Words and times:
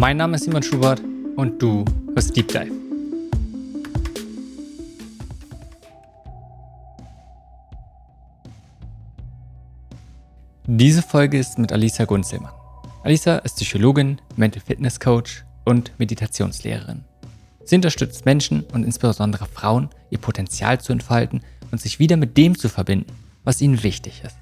Mein 0.00 0.16
Name 0.16 0.36
ist 0.36 0.44
Simon 0.44 0.62
Schubert 0.62 1.02
und 1.34 1.60
du 1.60 1.84
hörst 2.14 2.36
Deep 2.36 2.46
Dive. 2.46 2.70
Diese 10.66 11.02
Folge 11.02 11.40
ist 11.40 11.58
mit 11.58 11.72
Alisa 11.72 12.04
Gunzelmann. 12.04 12.52
Alisa 13.02 13.38
ist 13.38 13.56
Psychologin, 13.56 14.20
Mental 14.36 14.62
Fitness 14.64 15.00
Coach 15.00 15.44
und 15.64 15.92
Meditationslehrerin. 15.98 17.02
Sie 17.64 17.74
unterstützt 17.74 18.24
Menschen 18.24 18.62
und 18.72 18.84
insbesondere 18.84 19.46
Frauen, 19.46 19.88
ihr 20.10 20.18
Potenzial 20.18 20.80
zu 20.80 20.92
entfalten 20.92 21.42
und 21.72 21.80
sich 21.80 21.98
wieder 21.98 22.16
mit 22.16 22.36
dem 22.36 22.56
zu 22.56 22.68
verbinden, 22.68 23.12
was 23.42 23.60
ihnen 23.60 23.82
wichtig 23.82 24.22
ist. 24.24 24.36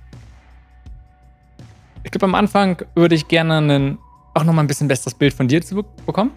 Ich 2.02 2.10
glaube, 2.10 2.26
am 2.26 2.34
Anfang 2.34 2.84
würde 2.94 3.14
ich 3.14 3.26
gerne 3.26 3.56
einen, 3.56 3.98
auch 4.36 4.44
nochmal 4.44 4.64
ein 4.64 4.68
bisschen 4.68 4.88
besseres 4.88 5.14
Bild 5.14 5.34
von 5.34 5.48
dir 5.48 5.62
zu 5.62 5.84
bekommen. 6.04 6.30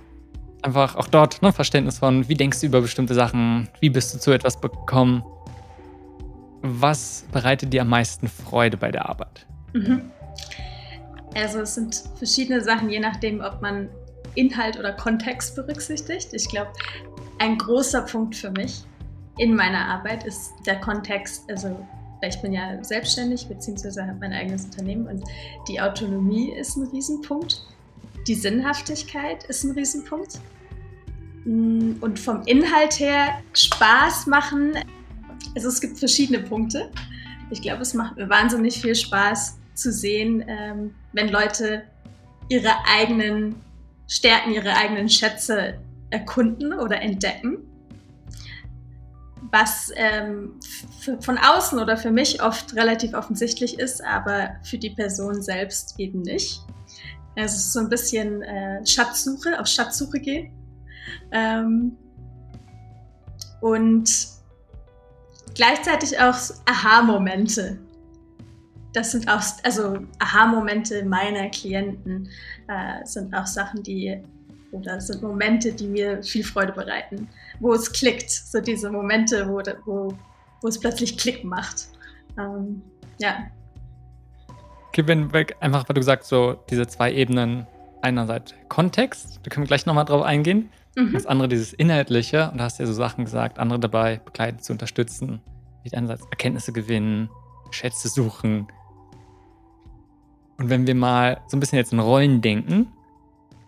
Einfach 0.61 0.95
auch 0.95 1.07
dort 1.07 1.41
ne, 1.41 1.53
Verständnis 1.53 1.99
von, 1.99 2.27
wie 2.27 2.35
denkst 2.35 2.59
du 2.61 2.67
über 2.67 2.81
bestimmte 2.81 3.13
Sachen, 3.13 3.69
wie 3.79 3.89
bist 3.89 4.13
du 4.13 4.19
zu 4.19 4.31
etwas 4.31 4.59
bekommen. 4.59 5.23
Was 6.61 7.25
bereitet 7.31 7.71
dir 7.71 7.81
am 7.81 7.89
meisten 7.89 8.27
Freude 8.27 8.75
bei 8.75 8.91
der 8.91 9.07
Arbeit? 9.07 9.45
Mhm. 9.73 10.01
Also 11.35 11.59
es 11.59 11.75
sind 11.75 12.03
verschiedene 12.17 12.61
Sachen, 12.61 12.89
je 12.89 12.99
nachdem, 12.99 13.39
ob 13.41 13.61
man 13.61 13.89
Inhalt 14.35 14.77
oder 14.77 14.93
Kontext 14.93 15.55
berücksichtigt. 15.55 16.29
Ich 16.33 16.49
glaube, 16.49 16.71
ein 17.39 17.57
großer 17.57 18.01
Punkt 18.01 18.35
für 18.35 18.51
mich 18.51 18.83
in 19.37 19.55
meiner 19.55 19.87
Arbeit 19.87 20.25
ist 20.25 20.51
der 20.65 20.79
Kontext, 20.79 21.49
also 21.49 21.85
ich 22.21 22.41
bin 22.41 22.51
ja 22.51 22.83
selbstständig 22.83 23.47
bzw. 23.47 24.01
habe 24.01 24.17
mein 24.19 24.33
eigenes 24.33 24.65
Unternehmen 24.65 25.07
und 25.07 25.23
die 25.69 25.79
Autonomie 25.79 26.51
ist 26.51 26.75
ein 26.75 26.87
Riesenpunkt. 26.87 27.65
Die 28.29 28.35
Sinnhaftigkeit 28.35 29.43
ist 29.45 29.63
ein 29.63 29.71
Riesenpunkt. 29.71 30.39
Mm, 31.45 31.93
und 31.99 32.19
vom 32.19 32.43
Inhalt 32.43 32.99
her 32.99 33.41
Spaß 33.53 34.27
machen. 34.27 34.73
Also 35.55 35.67
es 35.67 35.81
gibt 35.81 35.97
verschiedene 35.97 36.39
Punkte. 36.39 36.91
Ich 37.49 37.59
glaube, 37.63 37.81
es 37.81 37.95
macht 37.95 38.17
mir 38.17 38.29
wahnsinnig 38.29 38.79
viel 38.79 38.93
Spaß 38.93 39.57
zu 39.73 39.91
sehen, 39.91 40.45
ähm, 40.47 40.93
wenn 41.13 41.29
Leute 41.29 41.85
ihre 42.49 42.69
eigenen 42.87 43.55
Stärken, 44.07 44.51
ihre 44.51 44.75
eigenen 44.75 45.09
Schätze 45.09 45.79
erkunden 46.11 46.73
oder 46.73 47.01
entdecken 47.01 47.65
was 49.51 49.91
ähm, 49.95 50.59
von 51.21 51.39
außen 51.39 51.79
oder 51.79 51.97
für 51.97 52.11
mich 52.11 52.43
oft 52.43 52.75
relativ 52.75 53.15
offensichtlich 53.15 53.79
ist, 53.79 54.03
aber 54.03 54.51
für 54.61 54.77
die 54.77 54.91
Person 54.91 55.41
selbst 55.41 55.95
eben 55.97 56.21
nicht. 56.21 56.61
Es 57.35 57.55
ist 57.55 57.73
so 57.73 57.79
ein 57.79 57.89
bisschen 57.89 58.41
äh, 58.41 58.85
Schatzsuche, 58.85 59.59
auf 59.59 59.67
Schatzsuche 59.67 60.19
gehen. 60.19 60.51
Ähm, 61.31 61.97
und 63.61 64.09
gleichzeitig 65.55 66.19
auch 66.19 66.35
Aha-Momente. 66.65 67.79
Das 68.93 69.11
sind 69.11 69.29
auch, 69.29 69.41
also 69.63 69.99
Aha-Momente 70.19 71.05
meiner 71.05 71.49
Klienten 71.49 72.29
äh, 72.67 73.05
sind 73.05 73.33
auch 73.35 73.45
Sachen, 73.45 73.83
die 73.83 74.21
oder 74.71 75.01
sind 75.01 75.21
Momente, 75.21 75.71
die 75.71 75.87
mir 75.87 76.21
viel 76.23 76.43
Freude 76.43 76.73
bereiten, 76.73 77.27
wo 77.59 77.73
es 77.73 77.91
klickt, 77.91 78.29
so 78.29 78.59
diese 78.59 78.91
Momente, 78.91 79.47
wo, 79.47 79.61
wo, 79.85 80.13
wo 80.61 80.67
es 80.67 80.79
plötzlich 80.79 81.17
Klick 81.17 81.43
macht. 81.43 81.89
Ähm, 82.37 82.81
ja. 83.19 83.49
Wenn 85.07 85.33
wir 85.33 85.45
einfach, 85.59 85.87
weil 85.87 85.95
du 85.95 86.03
sagst, 86.03 86.29
so 86.29 86.57
diese 86.69 86.87
zwei 86.87 87.13
Ebenen, 87.13 87.67
einerseits 88.01 88.53
Kontext, 88.67 89.39
da 89.43 89.49
können 89.49 89.65
wir 89.65 89.67
gleich 89.67 89.85
nochmal 89.85 90.05
drauf 90.05 90.23
eingehen. 90.23 90.69
Mhm. 90.95 91.13
Das 91.13 91.25
andere 91.25 91.47
dieses 91.47 91.73
Inhaltliche, 91.73 92.49
und 92.51 92.57
da 92.57 92.65
hast 92.65 92.79
du 92.79 92.83
ja 92.83 92.87
so 92.87 92.93
Sachen 92.93 93.25
gesagt, 93.25 93.59
andere 93.59 93.79
dabei 93.79 94.17
begleiten, 94.23 94.59
zu 94.59 94.73
unterstützen, 94.73 95.41
einerseits 95.91 96.23
Erkenntnisse 96.29 96.71
gewinnen, 96.71 97.29
Schätze 97.71 98.09
suchen. 98.09 98.67
Und 100.57 100.69
wenn 100.69 100.85
wir 100.85 100.93
mal 100.93 101.41
so 101.47 101.57
ein 101.57 101.59
bisschen 101.59 101.77
jetzt 101.77 101.93
in 101.93 101.99
Rollen 101.99 102.41
denken, 102.41 102.91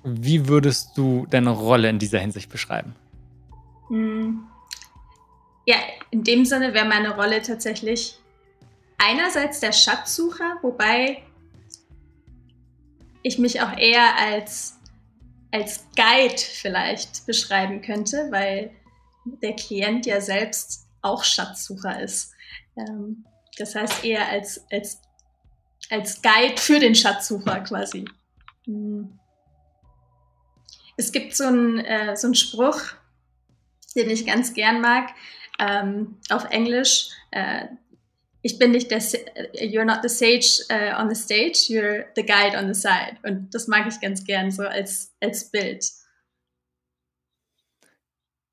wie 0.04 0.48
würdest 0.48 0.98
du 0.98 1.26
deine 1.30 1.50
Rolle 1.50 1.90
in 1.90 1.98
dieser 1.98 2.20
Hinsicht 2.20 2.52
beschreiben? 2.52 2.96
Hm. 3.88 4.44
Ja, 5.66 5.78
in 6.12 6.24
dem 6.24 6.46
Sinne 6.46 6.74
wäre 6.74 6.88
meine 6.88 7.16
Rolle 7.16 7.42
tatsächlich 7.42 8.21
einerseits 9.02 9.60
der 9.60 9.72
Schatzsucher, 9.72 10.58
wobei 10.62 11.24
ich 13.24 13.38
mich 13.40 13.62
auch 13.62 13.78
eher 13.78 14.16
als, 14.18 14.80
als 15.52 15.88
Guide 15.96 16.38
vielleicht 16.38 17.26
beschreiben 17.26 17.82
könnte, 17.82 18.28
weil 18.32 18.72
der 19.26 19.56
Klient 19.56 20.06
ja 20.06 20.22
selbst 20.22 20.88
auch 21.02 21.24
Schatzsucher 21.24 22.02
ist. 22.02 22.34
Ähm, 22.78 23.26
das 23.58 23.76
heißt 23.76 24.04
eher 24.04 24.28
als, 24.28 24.66
als, 24.72 25.02
als 25.90 26.22
Guide 26.22 26.58
für 26.58 26.80
den 26.80 26.96
Schatzsucher 26.96 27.62
quasi. 27.62 28.06
Hm. 28.66 29.20
Es 30.98 31.12
gibt 31.12 31.36
so 31.36 31.46
einen, 31.46 31.80
äh, 31.80 32.16
so 32.16 32.32
Spruch, 32.34 32.80
den 33.96 34.10
ich 34.10 34.26
ganz 34.26 34.54
gern 34.54 34.82
mag, 34.82 35.10
ähm, 35.60 36.18
auf 36.30 36.46
Englisch. 36.46 37.10
Äh, 37.32 37.68
ich 38.42 38.58
bin 38.58 38.72
nicht 38.72 38.92
der, 38.92 39.00
you're 39.00 39.86
not 39.86 40.00
the 40.02 40.10
sage 40.10 40.64
uh, 40.72 41.00
on 41.00 41.10
the 41.10 41.16
stage, 41.16 41.70
you're 41.70 42.06
the 42.16 42.24
guide 42.24 42.58
on 42.58 42.72
the 42.72 42.80
side. 42.80 43.18
Und 43.24 43.54
das 43.54 43.68
mag 43.68 43.88
ich 43.88 44.00
ganz 44.00 44.24
gern 44.24 44.52
so 44.52 44.64
als, 44.64 45.14
als 45.20 45.52
Bild. 45.52 45.86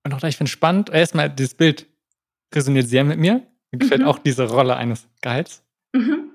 Und 0.04 0.15
auch 0.15 0.21
da, 0.21 0.28
ich 0.28 0.37
finde 0.37 0.50
spannend, 0.50 0.91
erstmal, 0.91 1.31
dieses 1.31 1.54
Bild 1.54 1.87
resoniert 2.54 2.87
sehr 2.87 3.04
mit 3.04 3.19
mir. 3.19 3.47
Mir 3.71 3.78
gefällt 3.78 4.03
mhm. 4.03 4.09
auch 4.09 4.19
diese 4.19 4.49
Rolle 4.49 4.76
eines 4.76 5.06
Guides. 5.22 5.62
Mhm. 5.93 6.31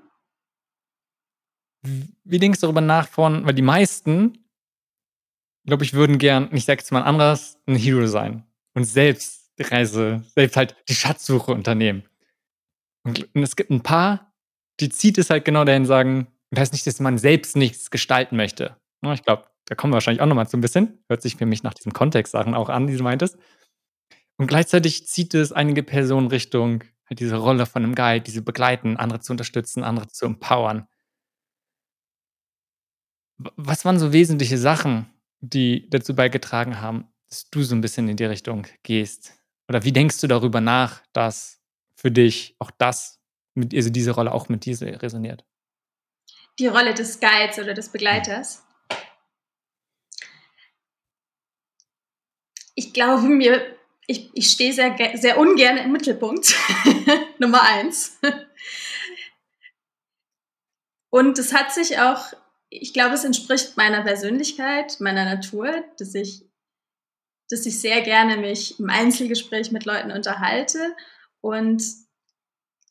Wie 2.24 2.38
denkst 2.38 2.60
du 2.60 2.66
darüber 2.66 2.80
nach 2.80 3.08
von, 3.08 3.44
weil 3.44 3.54
die 3.54 3.62
meisten 3.62 4.44
glaube 5.66 5.84
ich, 5.84 5.94
würden 5.94 6.18
gern, 6.18 6.48
ich 6.52 6.64
sage 6.64 6.80
jetzt 6.80 6.92
mal 6.92 7.02
anders, 7.02 7.58
ein 7.66 7.76
Hero 7.76 8.06
sein 8.06 8.44
und 8.74 8.84
selbst 8.84 9.52
die 9.58 9.62
Reise, 9.62 10.22
selbst 10.34 10.56
halt 10.56 10.76
die 10.88 10.94
Schatzsuche 10.94 11.52
unternehmen. 11.52 12.04
Und, 13.04 13.34
und 13.34 13.42
es 13.42 13.56
gibt 13.56 13.70
ein 13.70 13.82
paar, 13.82 14.32
die 14.80 14.88
zieht 14.88 15.18
es 15.18 15.30
halt 15.30 15.44
genau 15.44 15.64
dahin 15.64 15.86
sagen, 15.86 16.28
das 16.50 16.62
heißt 16.62 16.72
nicht, 16.72 16.86
dass 16.86 17.00
man 17.00 17.18
selbst 17.18 17.56
nichts 17.56 17.90
gestalten 17.90 18.36
möchte. 18.36 18.76
Ich 19.12 19.22
glaube, 19.22 19.46
da 19.66 19.74
kommen 19.74 19.92
wir 19.92 19.96
wahrscheinlich 19.96 20.22
auch 20.22 20.26
nochmal 20.26 20.48
so 20.48 20.56
ein 20.56 20.60
bisschen. 20.60 21.04
Hört 21.08 21.22
sich 21.22 21.36
für 21.36 21.46
mich 21.46 21.62
nach 21.62 21.74
diesen 21.74 21.92
Kontextsachen 21.92 22.54
auch 22.54 22.68
an, 22.68 22.86
die 22.86 22.96
du 22.96 23.02
meintest. 23.02 23.36
Und 24.36 24.46
gleichzeitig 24.46 25.06
zieht 25.06 25.34
es 25.34 25.52
einige 25.52 25.82
Personen 25.82 26.28
Richtung 26.28 26.84
halt 27.06 27.20
diese 27.20 27.36
Rolle 27.36 27.66
von 27.66 27.84
einem 27.84 27.94
Guide, 27.94 28.24
diese 28.24 28.42
begleiten, 28.42 28.96
andere 28.96 29.20
zu 29.20 29.32
unterstützen, 29.32 29.84
andere 29.84 30.08
zu 30.08 30.26
empowern. 30.26 30.86
Was 33.36 33.84
waren 33.84 33.98
so 33.98 34.12
wesentliche 34.12 34.58
Sachen, 34.58 35.06
die 35.40 35.88
dazu 35.90 36.14
beigetragen 36.14 36.80
haben, 36.80 37.08
dass 37.28 37.50
du 37.50 37.62
so 37.62 37.74
ein 37.74 37.80
bisschen 37.80 38.08
in 38.08 38.16
die 38.16 38.24
Richtung 38.24 38.66
gehst? 38.82 39.34
Oder 39.68 39.84
wie 39.84 39.92
denkst 39.92 40.20
du 40.20 40.26
darüber 40.26 40.60
nach, 40.60 41.02
dass 41.12 41.60
für 42.04 42.10
dich 42.10 42.54
auch 42.58 42.70
das, 42.70 43.18
mit, 43.54 43.72
also 43.74 43.88
diese 43.88 44.10
Rolle 44.10 44.32
auch 44.32 44.50
mit 44.50 44.66
dieser 44.66 45.00
resoniert? 45.00 45.42
Die 46.58 46.66
Rolle 46.66 46.92
des 46.92 47.18
Guides 47.18 47.58
oder 47.58 47.72
des 47.72 47.88
Begleiters? 47.88 48.62
Ich 52.74 52.92
glaube 52.92 53.22
mir, 53.22 53.74
ich, 54.06 54.30
ich 54.34 54.50
stehe 54.50 54.74
sehr, 54.74 54.94
sehr 55.14 55.38
ungern 55.38 55.78
im 55.78 55.92
Mittelpunkt. 55.92 56.54
Nummer 57.38 57.62
eins. 57.62 58.18
Und 61.08 61.38
es 61.38 61.54
hat 61.54 61.72
sich 61.72 61.98
auch 62.00 62.34
ich 62.68 62.92
glaube, 62.92 63.14
es 63.14 63.24
entspricht 63.24 63.76
meiner 63.76 64.02
Persönlichkeit, 64.02 65.00
meiner 65.00 65.24
Natur, 65.24 65.84
dass 65.96 66.14
ich, 66.14 66.44
dass 67.48 67.64
ich 67.66 67.80
sehr 67.80 68.02
gerne 68.02 68.36
mich 68.36 68.78
im 68.80 68.90
Einzelgespräch 68.90 69.70
mit 69.70 69.84
Leuten 69.84 70.10
unterhalte 70.10 70.94
und 71.44 71.84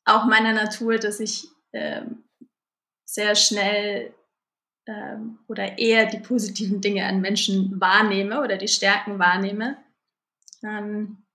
auch 0.06 0.26
meiner 0.26 0.54
Natur, 0.54 1.00
dass 1.00 1.20
ich 1.20 1.48
ähm, 1.72 2.24
sehr 3.04 3.34
schnell 3.34 4.14
ähm, 4.86 5.40
oder 5.48 5.80
eher 5.80 6.06
die 6.06 6.20
positiven 6.20 6.80
Dinge 6.80 7.08
an 7.08 7.20
Menschen 7.20 7.82
wahrnehme 7.82 8.44
oder 8.44 8.58
die 8.58 8.68
Stärken 8.68 9.18
wahrnehme. 9.18 9.84
Ähm, 10.62 11.26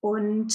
und 0.00 0.52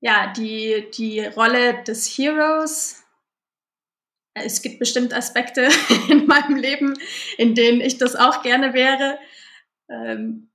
ja, 0.00 0.32
die, 0.32 0.90
die 0.96 1.20
Rolle 1.26 1.82
des 1.84 2.06
Heroes 2.06 3.04
es 4.32 4.62
gibt 4.62 4.78
bestimmt 4.78 5.12
Aspekte 5.12 5.68
in 6.08 6.26
meinem 6.26 6.56
Leben, 6.56 6.94
in 7.36 7.54
denen 7.54 7.82
ich 7.82 7.98
das 7.98 8.16
auch 8.16 8.42
gerne 8.42 8.72
wäre. 8.72 9.18
Ähm, 9.90 10.47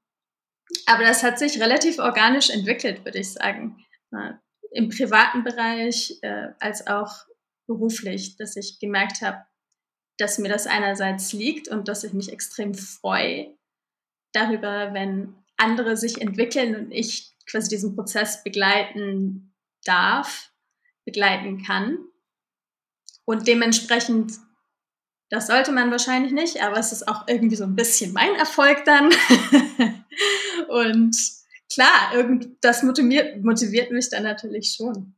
aber 0.86 1.04
das 1.04 1.24
hat 1.24 1.40
sich 1.40 1.62
relativ 1.62 2.00
organisch 2.00 2.50
entwickelt, 2.50 3.04
würde 3.06 3.20
ich 3.20 3.34
sagen. 3.34 3.84
Äh, 4.12 4.34
Im 4.72 4.90
privaten 4.90 5.44
Bereich 5.44 6.18
äh, 6.22 6.50
als 6.60 6.88
auch 6.88 7.26
beruflich, 7.68 8.38
dass 8.38 8.56
ich 8.56 8.80
gemerkt 8.80 9.22
habe, 9.22 9.46
dass 10.18 10.38
mir 10.38 10.50
das 10.50 10.68
einerseits 10.68 11.34
liegt 11.34 11.68
und 11.68 11.88
dass 11.88 12.04
ich 12.04 12.14
mich 12.14 12.32
extrem 12.32 12.74
freue 12.74 13.56
darüber, 14.34 14.94
wenn 14.94 15.36
andere 15.58 15.98
sich 15.98 16.22
entwickeln 16.22 16.76
und 16.76 16.92
ich 16.92 17.34
quasi 17.50 17.70
diesen 17.70 17.96
Prozess 17.96 18.44
begleiten 18.44 19.54
darf, 19.86 20.52
begleiten 21.06 21.64
kann. 21.64 21.98
Und 23.26 23.48
dementsprechend, 23.48 24.34
das 25.30 25.48
sollte 25.48 25.72
man 25.72 25.92
wahrscheinlich 25.92 26.32
nicht, 26.32 26.62
aber 26.62 26.78
es 26.78 26.92
ist 26.92 27.08
auch 27.08 27.28
irgendwie 27.28 27.56
so 27.56 27.64
ein 27.64 27.76
bisschen 27.76 28.14
mein 28.14 28.36
Erfolg 28.36 28.84
dann. 28.86 29.10
und 30.74 31.16
klar, 31.72 32.14
irgend, 32.14 32.50
das 32.62 32.84
motiviert, 32.84 33.44
motiviert 33.44 33.92
mich 33.92 34.10
dann 34.10 34.24
natürlich 34.24 34.74
schon. 34.74 35.16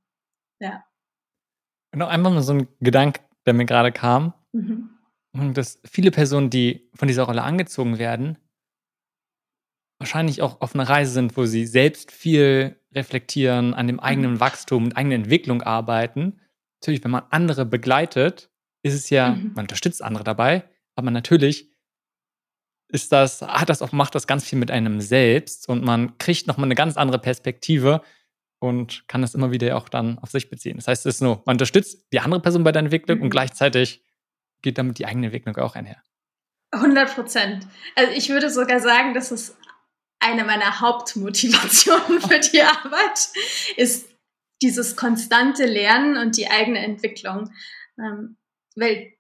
Ja. 0.59 0.83
Und 1.93 1.99
noch 1.99 2.09
einmal 2.09 2.41
so 2.41 2.53
ein 2.53 2.67
Gedanke, 2.79 3.21
der 3.45 3.53
mir 3.53 3.65
gerade 3.65 3.91
kam. 3.91 4.33
Mhm. 4.51 4.89
Und 5.33 5.57
dass 5.57 5.81
viele 5.85 6.11
Personen, 6.11 6.49
die 6.49 6.89
von 6.95 7.07
dieser 7.07 7.23
Rolle 7.23 7.43
angezogen 7.43 7.97
werden, 7.99 8.37
wahrscheinlich 9.99 10.41
auch 10.41 10.61
auf 10.61 10.75
einer 10.75 10.87
Reise 10.87 11.11
sind, 11.11 11.35
wo 11.37 11.45
sie 11.45 11.65
selbst 11.65 12.11
viel 12.11 12.79
reflektieren, 12.93 13.73
an 13.73 13.87
dem 13.87 13.99
eigenen 13.99 14.33
mhm. 14.33 14.39
Wachstum 14.39 14.85
und 14.85 14.97
eigenen 14.97 15.23
Entwicklung 15.23 15.61
arbeiten. 15.61 16.39
Natürlich, 16.81 17.03
wenn 17.03 17.11
man 17.11 17.23
andere 17.29 17.65
begleitet, 17.65 18.49
ist 18.83 18.93
es 18.93 19.09
ja, 19.09 19.31
mhm. 19.31 19.53
man 19.55 19.63
unterstützt 19.65 20.01
andere 20.01 20.23
dabei, 20.23 20.63
aber 20.95 21.11
natürlich 21.11 21.71
ist 22.87 23.11
das, 23.11 23.41
hat 23.41 23.69
das 23.69 23.81
auch, 23.81 23.91
macht 23.91 24.15
das 24.15 24.27
ganz 24.27 24.45
viel 24.45 24.59
mit 24.59 24.71
einem 24.71 25.01
selbst 25.01 25.67
und 25.67 25.83
man 25.83 26.17
kriegt 26.17 26.47
nochmal 26.47 26.65
eine 26.65 26.75
ganz 26.75 26.97
andere 26.97 27.19
Perspektive 27.19 28.01
und 28.59 29.07
kann 29.07 29.21
das 29.21 29.35
immer 29.35 29.51
wieder 29.51 29.77
auch 29.77 29.89
dann 29.89 30.19
auf 30.19 30.31
sich 30.31 30.49
beziehen. 30.49 30.77
Das 30.77 30.87
heißt, 30.87 31.05
es 31.05 31.15
ist 31.15 31.21
nur, 31.21 31.41
man 31.45 31.55
unterstützt 31.55 32.05
die 32.13 32.19
andere 32.19 32.41
Person 32.41 32.63
bei 32.63 32.71
der 32.71 32.81
Entwicklung 32.81 33.17
mhm. 33.17 33.23
und 33.23 33.29
gleichzeitig 33.29 34.03
geht 34.61 34.77
damit 34.77 34.99
die 34.99 35.05
eigene 35.05 35.27
Entwicklung 35.27 35.55
auch 35.57 35.75
einher. 35.75 36.01
100 36.71 37.13
Prozent. 37.13 37.67
Also 37.95 38.11
ich 38.13 38.29
würde 38.29 38.49
sogar 38.49 38.79
sagen, 38.79 39.13
dass 39.13 39.31
es 39.31 39.55
eine 40.19 40.43
meiner 40.43 40.79
Hauptmotivationen 40.79 42.21
für 42.21 42.39
die 42.39 42.61
Arbeit 42.61 43.29
ist 43.77 44.09
dieses 44.61 44.95
konstante 44.95 45.65
Lernen 45.65 46.17
und 46.17 46.37
die 46.37 46.49
eigene 46.49 46.79
Entwicklung. 46.79 47.51
Ähm, 47.99 48.37
weil 48.75 49.13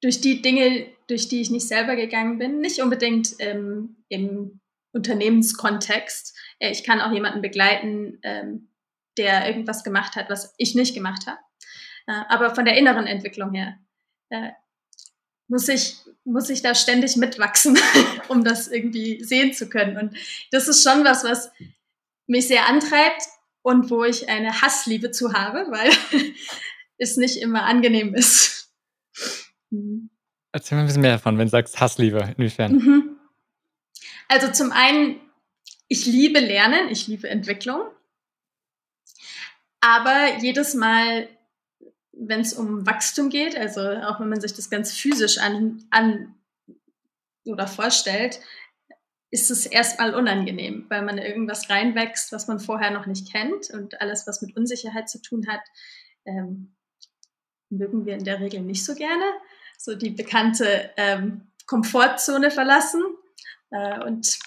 durch 0.00 0.20
die 0.20 0.42
Dinge, 0.42 0.86
durch 1.06 1.28
die 1.28 1.40
ich 1.40 1.50
nicht 1.50 1.68
selber 1.68 1.96
gegangen 1.96 2.38
bin, 2.38 2.60
nicht 2.60 2.80
unbedingt 2.80 3.34
ähm, 3.38 3.96
im 4.08 4.60
Unternehmenskontext. 4.92 6.36
Äh, 6.58 6.70
ich 6.70 6.84
kann 6.84 7.00
auch 7.00 7.12
jemanden 7.12 7.42
begleiten, 7.42 8.18
ähm, 8.22 8.68
der 9.18 9.46
irgendwas 9.46 9.84
gemacht 9.84 10.16
hat, 10.16 10.30
was 10.30 10.54
ich 10.56 10.74
nicht 10.74 10.94
gemacht 10.94 11.26
habe. 11.26 11.38
Äh, 12.06 12.22
aber 12.28 12.54
von 12.54 12.64
der 12.64 12.76
inneren 12.76 13.06
Entwicklung 13.06 13.52
her 13.52 13.78
äh, 14.30 14.50
muss 15.48 15.68
ich, 15.68 15.96
muss 16.24 16.48
ich 16.48 16.62
da 16.62 16.74
ständig 16.74 17.16
mitwachsen, 17.16 17.78
um 18.28 18.44
das 18.44 18.68
irgendwie 18.68 19.22
sehen 19.22 19.52
zu 19.52 19.68
können. 19.68 19.96
Und 19.96 20.16
das 20.50 20.68
ist 20.68 20.82
schon 20.82 21.04
was, 21.04 21.24
was 21.24 21.50
mich 22.26 22.46
sehr 22.46 22.68
antreibt 22.68 23.22
und 23.62 23.90
wo 23.90 24.04
ich 24.04 24.28
eine 24.28 24.62
Hassliebe 24.62 25.10
zu 25.10 25.32
habe, 25.32 25.66
weil 25.70 25.90
es 26.98 27.16
nicht 27.16 27.36
immer 27.36 27.64
angenehm 27.64 28.14
ist. 28.14 28.59
Mhm. 29.70 30.10
Erzähl 30.52 30.76
mir 30.76 30.82
ein 30.82 30.86
bisschen 30.86 31.02
mehr 31.02 31.12
davon, 31.12 31.38
wenn 31.38 31.46
du 31.46 31.50
sagst 31.50 31.80
Hassliebe, 31.80 32.34
inwiefern? 32.36 32.72
Mhm. 32.72 33.16
Also 34.28 34.50
zum 34.52 34.72
einen, 34.72 35.20
ich 35.88 36.06
liebe 36.06 36.40
Lernen, 36.40 36.88
ich 36.90 37.06
liebe 37.06 37.28
Entwicklung. 37.28 37.82
Aber 39.80 40.38
jedes 40.40 40.74
Mal 40.74 41.28
wenn 42.20 42.40
es 42.40 42.52
um 42.52 42.86
Wachstum 42.86 43.30
geht, 43.30 43.56
also 43.56 43.80
auch 43.80 44.20
wenn 44.20 44.28
man 44.28 44.40
sich 44.40 44.52
das 44.52 44.68
ganz 44.68 44.92
physisch 44.92 45.38
an, 45.38 45.84
an 45.90 46.34
oder 47.44 47.66
vorstellt, 47.66 48.40
ist 49.30 49.50
es 49.50 49.64
erstmal 49.64 50.14
unangenehm, 50.14 50.86
weil 50.88 51.02
man 51.02 51.18
irgendwas 51.18 51.70
reinwächst, 51.70 52.32
was 52.32 52.46
man 52.46 52.60
vorher 52.60 52.90
noch 52.90 53.06
nicht 53.06 53.32
kennt 53.32 53.70
und 53.70 54.00
alles, 54.00 54.26
was 54.26 54.42
mit 54.42 54.56
Unsicherheit 54.56 55.08
zu 55.08 55.22
tun 55.22 55.46
hat, 55.48 55.62
ähm, 56.26 56.74
mögen 57.70 58.04
wir 58.04 58.14
in 58.14 58.24
der 58.24 58.40
Regel 58.40 58.60
nicht 58.60 58.84
so 58.84 58.94
gerne. 58.94 59.24
So 59.82 59.94
die 59.94 60.10
bekannte 60.10 60.90
ähm, 60.98 61.48
Komfortzone 61.66 62.50
verlassen. 62.50 63.02
Äh, 63.70 64.04
und 64.04 64.38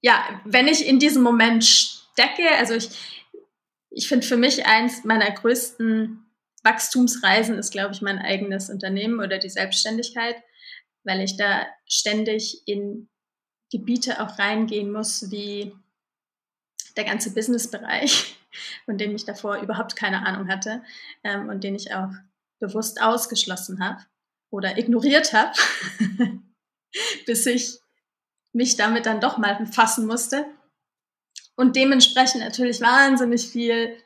ja, 0.00 0.40
wenn 0.44 0.66
ich 0.66 0.84
in 0.84 0.98
diesem 0.98 1.22
Moment 1.22 1.64
stecke, 1.64 2.50
also 2.58 2.74
ich, 2.74 2.90
ich 3.90 4.08
finde 4.08 4.26
für 4.26 4.36
mich 4.36 4.66
eins 4.66 5.04
meiner 5.04 5.30
größten 5.30 6.26
Wachstumsreisen 6.64 7.58
ist, 7.58 7.70
glaube 7.70 7.94
ich, 7.94 8.02
mein 8.02 8.18
eigenes 8.18 8.70
Unternehmen 8.70 9.20
oder 9.20 9.38
die 9.38 9.48
Selbstständigkeit, 9.48 10.34
weil 11.04 11.20
ich 11.20 11.36
da 11.36 11.64
ständig 11.86 12.66
in 12.66 13.08
Gebiete 13.70 14.20
auch 14.20 14.36
reingehen 14.40 14.90
muss, 14.90 15.30
wie 15.30 15.72
der 16.96 17.04
ganze 17.04 17.32
Businessbereich, 17.32 18.36
von 18.84 18.98
dem 18.98 19.14
ich 19.14 19.26
davor 19.26 19.58
überhaupt 19.58 19.94
keine 19.94 20.26
Ahnung 20.26 20.48
hatte 20.48 20.82
ähm, 21.22 21.48
und 21.48 21.62
den 21.62 21.76
ich 21.76 21.94
auch 21.94 22.10
bewusst 22.60 23.02
ausgeschlossen 23.02 23.84
habe 23.84 24.04
oder 24.50 24.78
ignoriert 24.78 25.32
habe, 25.32 25.52
bis 27.26 27.46
ich 27.46 27.78
mich 28.52 28.76
damit 28.76 29.06
dann 29.06 29.20
doch 29.20 29.38
mal 29.38 29.56
befassen 29.56 30.06
musste 30.06 30.46
und 31.56 31.76
dementsprechend 31.76 32.42
natürlich 32.42 32.80
wahnsinnig 32.80 33.48
viel 33.48 33.96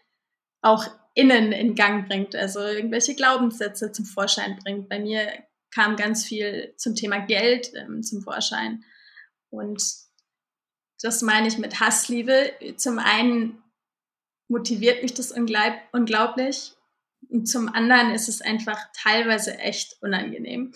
auch 0.63 0.87
innen 1.15 1.53
in 1.53 1.75
Gang 1.75 2.09
bringt, 2.09 2.35
also 2.35 2.61
irgendwelche 2.61 3.15
Glaubenssätze 3.15 3.93
zum 3.93 4.05
Vorschein 4.05 4.59
bringt. 4.63 4.89
Bei 4.89 4.99
mir 4.99 5.33
kam 5.71 5.97
ganz 5.97 6.25
viel 6.25 6.75
zum 6.77 6.95
Thema 6.95 7.19
Geld 7.19 7.73
ähm, 7.75 8.03
zum 8.03 8.23
Vorschein. 8.23 8.85
Und 9.51 9.83
das 11.01 11.23
meine 11.23 11.47
ich 11.47 11.59
mit 11.59 11.81
Hassliebe. 11.81 12.53
Zum 12.77 12.99
einen 12.99 13.63
motiviert 14.49 15.03
mich 15.03 15.15
das 15.15 15.33
unglaublich 15.33 16.73
und 17.31 17.47
zum 17.47 17.69
anderen 17.69 18.11
ist 18.13 18.29
es 18.29 18.41
einfach 18.41 18.79
teilweise 18.95 19.59
echt 19.59 19.97
unangenehm. 20.03 20.73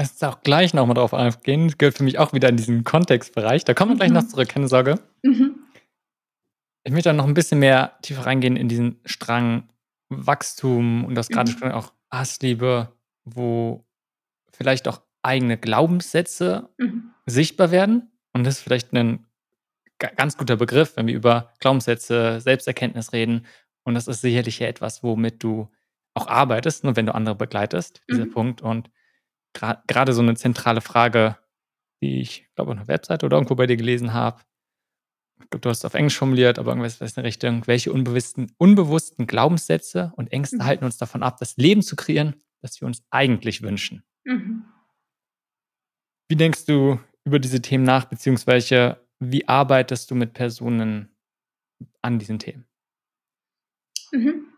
Lass 0.00 0.12
uns 0.12 0.22
auch 0.22 0.42
gleich 0.42 0.74
nochmal 0.74 0.94
drauf 0.94 1.12
eingehen. 1.12 1.66
Das 1.66 1.76
gehört 1.76 1.96
für 1.96 2.04
mich 2.04 2.18
auch 2.18 2.32
wieder 2.32 2.48
in 2.48 2.56
diesen 2.56 2.84
Kontextbereich. 2.84 3.64
Da 3.64 3.74
kommen 3.74 3.92
wir 3.92 3.96
gleich 3.96 4.10
mhm. 4.10 4.16
noch 4.16 4.28
zurück, 4.28 4.48
keine 4.48 4.68
Sorge. 4.68 5.00
Mhm. 5.22 5.56
Ich 6.84 6.92
möchte 6.92 7.08
dann 7.08 7.16
noch 7.16 7.26
ein 7.26 7.34
bisschen 7.34 7.58
mehr 7.58 7.98
tiefer 8.02 8.24
reingehen 8.24 8.56
in 8.56 8.68
diesen 8.68 9.00
Strang 9.04 9.68
Wachstum 10.08 11.04
und 11.04 11.14
das 11.16 11.28
gerade 11.28 11.52
mhm. 11.52 11.72
auch 11.72 11.92
Hassliebe, 12.10 12.92
wo 13.24 13.84
vielleicht 14.52 14.88
auch 14.88 15.02
eigene 15.22 15.58
Glaubenssätze 15.58 16.68
mhm. 16.78 17.10
sichtbar 17.26 17.70
werden. 17.70 18.10
Und 18.32 18.44
das 18.44 18.58
ist 18.58 18.62
vielleicht 18.62 18.92
ein 18.92 19.26
ganz 19.98 20.36
guter 20.36 20.56
Begriff, 20.56 20.96
wenn 20.96 21.06
wir 21.06 21.14
über 21.14 21.52
Glaubenssätze, 21.60 22.40
Selbsterkenntnis 22.40 23.12
reden. 23.12 23.46
Und 23.84 23.94
das 23.94 24.08
ist 24.08 24.20
sicherlich 24.20 24.58
ja 24.58 24.68
etwas, 24.68 25.02
womit 25.02 25.42
du 25.42 25.68
auch 26.14 26.26
arbeitest, 26.26 26.84
nur 26.84 26.96
wenn 26.96 27.06
du 27.06 27.14
andere 27.14 27.34
begleitest, 27.34 28.02
dieser 28.08 28.26
mhm. 28.26 28.32
Punkt. 28.32 28.62
Und 28.62 28.90
gerade 29.52 30.12
so 30.12 30.22
eine 30.22 30.36
zentrale 30.36 30.80
Frage, 30.80 31.36
die 32.02 32.20
ich, 32.20 32.48
glaube, 32.54 32.72
auf 32.72 32.76
einer 32.76 32.88
Webseite 32.88 33.26
oder 33.26 33.36
irgendwo 33.36 33.54
bei 33.54 33.66
dir 33.66 33.76
gelesen 33.76 34.12
habe. 34.12 34.42
Ich 35.40 35.50
glaube, 35.50 35.60
du 35.60 35.70
hast 35.70 35.78
es 35.78 35.84
auf 35.84 35.94
Englisch 35.94 36.18
formuliert, 36.18 36.58
aber 36.58 36.72
irgendwas 36.72 37.00
in 37.00 37.08
der 37.14 37.24
Richtung. 37.24 37.66
Welche 37.66 37.92
unbewussten, 37.92 38.52
unbewussten 38.58 39.26
Glaubenssätze 39.26 40.12
und 40.16 40.32
Ängste 40.32 40.56
mhm. 40.56 40.64
halten 40.64 40.84
uns 40.84 40.96
davon 40.96 41.22
ab, 41.22 41.38
das 41.38 41.56
Leben 41.56 41.82
zu 41.82 41.96
kreieren, 41.96 42.42
das 42.60 42.80
wir 42.80 42.86
uns 42.86 43.04
eigentlich 43.10 43.62
wünschen? 43.62 44.04
Mhm. 44.24 44.64
Wie 46.28 46.36
denkst 46.36 46.66
du 46.66 47.00
über 47.24 47.38
diese 47.38 47.62
Themen 47.62 47.84
nach, 47.84 48.04
beziehungsweise 48.04 49.07
wie 49.20 49.46
arbeitest 49.48 50.10
du 50.10 50.14
mit 50.14 50.32
Personen 50.32 51.14
an 52.02 52.18
diesen 52.18 52.38
Themen? 52.38 52.66
Mhm 54.12 54.48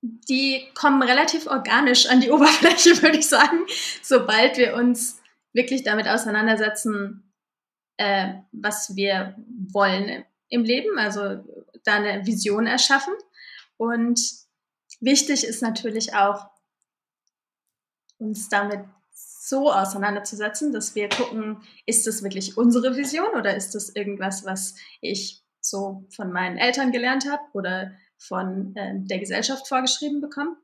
die 0.00 0.68
kommen 0.74 1.02
relativ 1.02 1.46
organisch 1.46 2.08
an 2.08 2.20
die 2.20 2.30
Oberfläche, 2.32 3.02
würde 3.02 3.18
ich 3.18 3.28
sagen, 3.28 3.66
sobald 4.02 4.56
wir 4.56 4.74
uns 4.74 5.20
wirklich 5.52 5.82
damit 5.82 6.06
auseinandersetzen, 6.08 7.32
äh, 7.96 8.34
was 8.52 8.94
wir 8.94 9.34
wollen 9.72 10.24
im 10.48 10.64
Leben, 10.64 10.98
also 10.98 11.44
da 11.84 11.94
eine 11.94 12.26
Vision 12.26 12.66
erschaffen. 12.66 13.14
Und 13.76 14.20
wichtig 15.00 15.44
ist 15.44 15.62
natürlich 15.62 16.14
auch, 16.14 16.48
uns 18.18 18.48
damit 18.48 18.80
so 19.48 19.72
auseinanderzusetzen, 19.72 20.72
dass 20.72 20.94
wir 20.94 21.08
gucken, 21.08 21.62
ist 21.86 22.06
das 22.06 22.22
wirklich 22.22 22.56
unsere 22.56 22.96
Vision 22.96 23.34
oder 23.36 23.56
ist 23.56 23.74
das 23.74 23.88
irgendwas, 23.90 24.44
was 24.44 24.74
ich 25.00 25.42
so 25.60 26.04
von 26.14 26.32
meinen 26.32 26.58
Eltern 26.58 26.92
gelernt 26.92 27.30
habe 27.30 27.42
oder 27.52 27.92
von 28.18 28.74
äh, 28.76 28.94
der 28.96 29.18
Gesellschaft 29.18 29.68
vorgeschrieben 29.68 30.20
bekommen. 30.20 30.56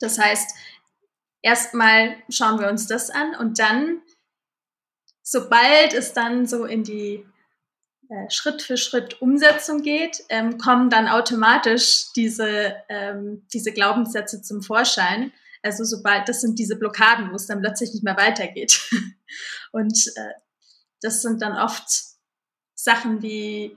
Das 0.00 0.18
heißt, 0.18 0.54
erstmal 1.42 2.16
schauen 2.28 2.60
wir 2.60 2.68
uns 2.68 2.86
das 2.86 3.10
an 3.10 3.34
und 3.34 3.58
dann, 3.58 4.00
sobald 5.22 5.94
es 5.94 6.12
dann 6.12 6.46
so 6.46 6.64
in 6.64 6.84
die 6.84 7.26
äh, 8.08 8.30
Schritt 8.30 8.62
für 8.62 8.76
Schritt 8.76 9.22
Umsetzung 9.22 9.82
geht, 9.82 10.24
ähm, 10.28 10.58
kommen 10.58 10.90
dann 10.90 11.08
automatisch 11.08 12.12
diese, 12.16 12.74
ähm, 12.88 13.46
diese 13.52 13.72
Glaubenssätze 13.72 14.42
zum 14.42 14.62
Vorschein. 14.62 15.32
Also 15.62 15.84
sobald, 15.84 16.28
das 16.28 16.40
sind 16.40 16.58
diese 16.58 16.76
Blockaden, 16.76 17.30
wo 17.30 17.36
es 17.36 17.46
dann 17.46 17.60
plötzlich 17.60 17.92
nicht 17.92 18.04
mehr 18.04 18.16
weitergeht. 18.16 18.80
Und 19.72 20.06
äh, 20.16 20.32
das 21.02 21.22
sind 21.22 21.42
dann 21.42 21.56
oft 21.56 21.90
Sachen 22.74 23.22
wie, 23.22 23.76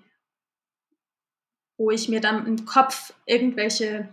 wo 1.78 1.92
ich 1.92 2.10
mir 2.10 2.22
dann 2.22 2.46
im 2.48 2.66
Kopf 2.66 3.14
irgendwelche 3.26 4.10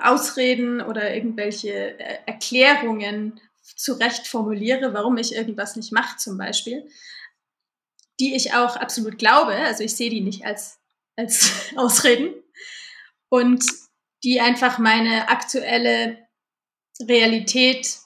Ausreden 0.00 0.80
oder 0.80 1.14
irgendwelche 1.14 1.98
äh, 1.98 2.18
Erklärungen 2.26 3.40
zurecht 3.76 4.26
formuliere, 4.26 4.94
warum 4.94 5.16
ich 5.16 5.34
irgendwas 5.34 5.76
nicht 5.76 5.92
mache 5.92 6.16
zum 6.16 6.38
Beispiel, 6.38 6.88
die 8.20 8.34
ich 8.34 8.54
auch 8.54 8.76
absolut 8.76 9.18
glaube, 9.18 9.52
also 9.52 9.82
ich 9.82 9.96
sehe 9.96 10.10
die 10.10 10.20
nicht 10.20 10.44
als, 10.44 10.78
als 11.16 11.52
Ausreden 11.76 12.34
und 13.28 13.64
die 14.22 14.40
einfach 14.40 14.78
meine 14.78 15.28
aktuelle 15.28 16.18
Realität 17.00 17.98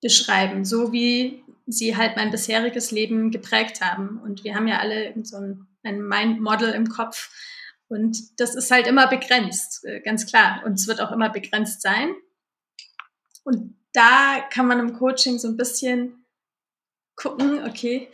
beschreiben, 0.00 0.64
so 0.64 0.92
wie 0.92 1.44
sie 1.66 1.96
halt 1.96 2.16
mein 2.16 2.30
bisheriges 2.30 2.90
Leben 2.90 3.30
geprägt 3.30 3.80
haben. 3.80 4.20
Und 4.20 4.44
wir 4.44 4.54
haben 4.54 4.68
ja 4.68 4.78
alle 4.78 5.14
so 5.22 5.36
ein, 5.36 5.66
ein 5.82 6.02
Mind-Model 6.02 6.70
im 6.70 6.88
Kopf. 6.88 7.30
Und 7.88 8.40
das 8.40 8.54
ist 8.54 8.70
halt 8.70 8.86
immer 8.86 9.08
begrenzt, 9.08 9.84
äh, 9.84 10.00
ganz 10.00 10.26
klar. 10.26 10.62
Und 10.64 10.74
es 10.74 10.86
wird 10.86 11.00
auch 11.00 11.10
immer 11.12 11.28
begrenzt 11.30 11.82
sein. 11.82 12.14
Und 13.44 13.76
da 13.92 14.46
kann 14.52 14.66
man 14.66 14.78
im 14.78 14.92
Coaching 14.94 15.38
so 15.38 15.48
ein 15.48 15.56
bisschen 15.56 16.24
gucken, 17.16 17.64
okay, 17.64 18.08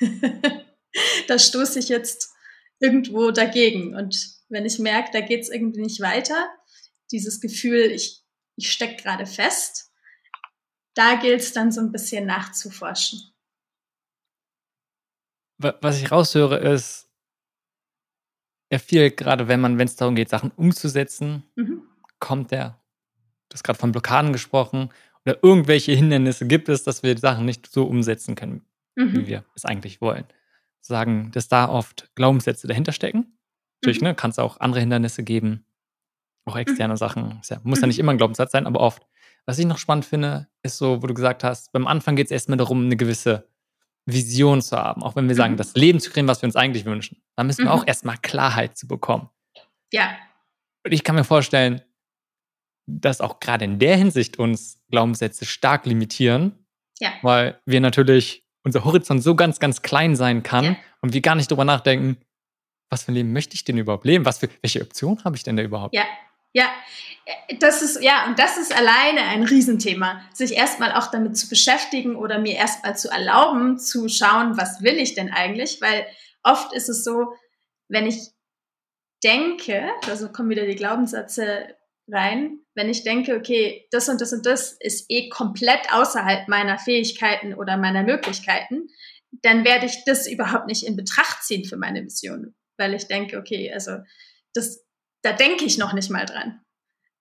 da 1.28 1.38
stoße 1.38 1.78
ich 1.78 1.88
jetzt 1.88 2.34
irgendwo 2.80 3.30
dagegen. 3.30 3.94
Und 3.94 4.39
wenn 4.50 4.66
ich 4.66 4.78
merke, 4.78 5.10
da 5.12 5.20
geht 5.20 5.40
es 5.40 5.48
irgendwie 5.48 5.80
nicht 5.80 6.00
weiter, 6.00 6.48
dieses 7.10 7.40
Gefühl, 7.40 7.90
ich, 7.90 8.22
ich 8.56 8.70
stecke 8.70 9.02
gerade 9.02 9.26
fest, 9.26 9.90
da 10.94 11.14
gilt 11.16 11.40
es 11.40 11.52
dann 11.52 11.72
so 11.72 11.80
ein 11.80 11.92
bisschen 11.92 12.26
nachzuforschen. 12.26 13.20
Was 15.58 16.00
ich 16.00 16.10
raushöre, 16.10 16.58
ist, 16.58 17.10
ja 18.70 18.78
viel, 18.78 19.10
gerade 19.10 19.48
wenn 19.48 19.60
man, 19.60 19.78
wenn 19.78 19.86
es 19.86 19.96
darum 19.96 20.14
geht, 20.14 20.28
Sachen 20.28 20.50
umzusetzen, 20.52 21.44
mhm. 21.56 21.82
kommt 22.18 22.50
der, 22.50 22.80
du 23.48 23.54
hast 23.54 23.64
gerade 23.64 23.78
von 23.78 23.92
Blockaden 23.92 24.32
gesprochen, 24.32 24.90
oder 25.26 25.38
irgendwelche 25.42 25.92
Hindernisse 25.92 26.46
gibt 26.46 26.68
es, 26.68 26.82
dass 26.82 27.02
wir 27.02 27.18
Sachen 27.18 27.44
nicht 27.44 27.66
so 27.66 27.84
umsetzen 27.84 28.36
können, 28.36 28.64
mhm. 28.94 29.14
wie 29.14 29.26
wir 29.26 29.44
es 29.54 29.64
eigentlich 29.64 30.00
wollen. 30.00 30.24
Sagen, 30.80 31.30
dass 31.32 31.48
da 31.48 31.68
oft 31.68 32.10
Glaubenssätze 32.14 32.66
dahinter 32.66 32.92
stecken. 32.92 33.36
Natürlich, 33.80 34.00
mhm. 34.00 34.08
ne, 34.08 34.14
kann 34.14 34.30
es 34.30 34.38
auch 34.38 34.60
andere 34.60 34.80
Hindernisse 34.80 35.22
geben, 35.22 35.64
auch 36.44 36.56
externe 36.56 36.94
mhm. 36.94 36.98
Sachen. 36.98 37.40
Ja, 37.48 37.60
muss 37.62 37.80
ja 37.80 37.86
nicht 37.86 37.96
mhm. 37.96 38.00
immer 38.00 38.12
ein 38.12 38.18
Glaubenssatz 38.18 38.52
sein, 38.52 38.66
aber 38.66 38.80
oft. 38.80 39.06
Was 39.46 39.58
ich 39.58 39.66
noch 39.66 39.78
spannend 39.78 40.04
finde, 40.04 40.48
ist 40.62 40.76
so, 40.76 41.02
wo 41.02 41.06
du 41.06 41.14
gesagt 41.14 41.44
hast, 41.44 41.72
beim 41.72 41.86
Anfang 41.86 42.14
geht 42.14 42.26
es 42.26 42.30
erstmal 42.30 42.58
darum, 42.58 42.84
eine 42.84 42.96
gewisse 42.96 43.48
Vision 44.04 44.60
zu 44.60 44.76
haben. 44.76 45.02
Auch 45.02 45.16
wenn 45.16 45.28
wir 45.28 45.34
sagen, 45.34 45.54
mhm. 45.54 45.58
das 45.58 45.74
Leben 45.74 45.98
zu 45.98 46.10
kriegen, 46.10 46.28
was 46.28 46.42
wir 46.42 46.46
uns 46.46 46.56
eigentlich 46.56 46.84
wünschen. 46.84 47.22
Da 47.36 47.44
müssen 47.44 47.64
wir 47.64 47.72
auch 47.72 47.86
erstmal 47.86 48.16
Klarheit 48.18 48.76
zu 48.76 48.86
bekommen. 48.86 49.30
Ja. 49.92 50.16
Und 50.84 50.92
ich 50.92 51.04
kann 51.04 51.16
mir 51.16 51.24
vorstellen, 51.24 51.82
dass 52.86 53.20
auch 53.20 53.40
gerade 53.40 53.64
in 53.64 53.78
der 53.78 53.96
Hinsicht 53.96 54.38
uns 54.38 54.82
Glaubenssätze 54.90 55.44
stark 55.44 55.86
limitieren, 55.86 56.66
ja. 56.98 57.10
weil 57.22 57.60
wir 57.64 57.80
natürlich 57.80 58.44
unser 58.62 58.84
Horizont 58.84 59.22
so 59.22 59.34
ganz, 59.34 59.58
ganz 59.58 59.82
klein 59.82 60.16
sein 60.16 60.42
kann 60.42 60.64
ja. 60.64 60.76
und 61.00 61.12
wir 61.12 61.20
gar 61.20 61.34
nicht 61.34 61.50
darüber 61.50 61.64
nachdenken, 61.64 62.18
was 62.90 63.04
für 63.04 63.12
ein 63.12 63.14
Leben 63.14 63.32
möchte 63.32 63.54
ich 63.54 63.64
denn 63.64 63.78
überhaupt 63.78 64.04
leben? 64.04 64.24
Was 64.24 64.38
für, 64.38 64.48
welche 64.60 64.82
Option 64.82 65.22
habe 65.24 65.36
ich 65.36 65.44
denn 65.44 65.56
da 65.56 65.62
überhaupt? 65.62 65.94
Ja, 65.94 66.04
ja, 66.52 66.68
das 67.60 67.80
ist, 67.80 68.02
ja, 68.02 68.26
und 68.26 68.38
das 68.38 68.58
ist 68.58 68.76
alleine 68.76 69.22
ein 69.22 69.44
Riesenthema, 69.44 70.20
sich 70.34 70.52
erstmal 70.52 70.92
auch 70.92 71.10
damit 71.10 71.36
zu 71.36 71.48
beschäftigen 71.48 72.16
oder 72.16 72.40
mir 72.40 72.56
erstmal 72.56 72.96
zu 72.96 73.08
erlauben, 73.08 73.78
zu 73.78 74.08
schauen, 74.08 74.56
was 74.56 74.82
will 74.82 74.96
ich 74.96 75.14
denn 75.14 75.30
eigentlich? 75.30 75.80
Weil 75.80 76.06
oft 76.42 76.72
ist 76.72 76.88
es 76.88 77.04
so, 77.04 77.32
wenn 77.88 78.06
ich 78.06 78.18
denke, 79.22 79.90
also 80.08 80.30
kommen 80.30 80.50
wieder 80.50 80.66
die 80.66 80.76
Glaubenssätze 80.76 81.76
rein, 82.10 82.58
wenn 82.74 82.88
ich 82.88 83.04
denke, 83.04 83.36
okay, 83.36 83.86
das 83.92 84.08
und 84.08 84.20
das 84.20 84.32
und 84.32 84.46
das 84.46 84.72
ist 84.80 85.06
eh 85.08 85.28
komplett 85.28 85.92
außerhalb 85.92 86.48
meiner 86.48 86.78
Fähigkeiten 86.78 87.54
oder 87.54 87.76
meiner 87.76 88.02
Möglichkeiten, 88.02 88.88
dann 89.42 89.64
werde 89.64 89.86
ich 89.86 90.04
das 90.04 90.26
überhaupt 90.26 90.66
nicht 90.66 90.84
in 90.84 90.96
Betracht 90.96 91.44
ziehen 91.44 91.64
für 91.64 91.76
meine 91.76 92.02
Vision, 92.04 92.54
weil 92.80 92.94
ich 92.94 93.06
denke, 93.06 93.38
okay, 93.38 93.72
also 93.72 93.98
das, 94.54 94.84
da 95.22 95.32
denke 95.32 95.64
ich 95.64 95.78
noch 95.78 95.92
nicht 95.92 96.10
mal 96.10 96.26
dran, 96.26 96.60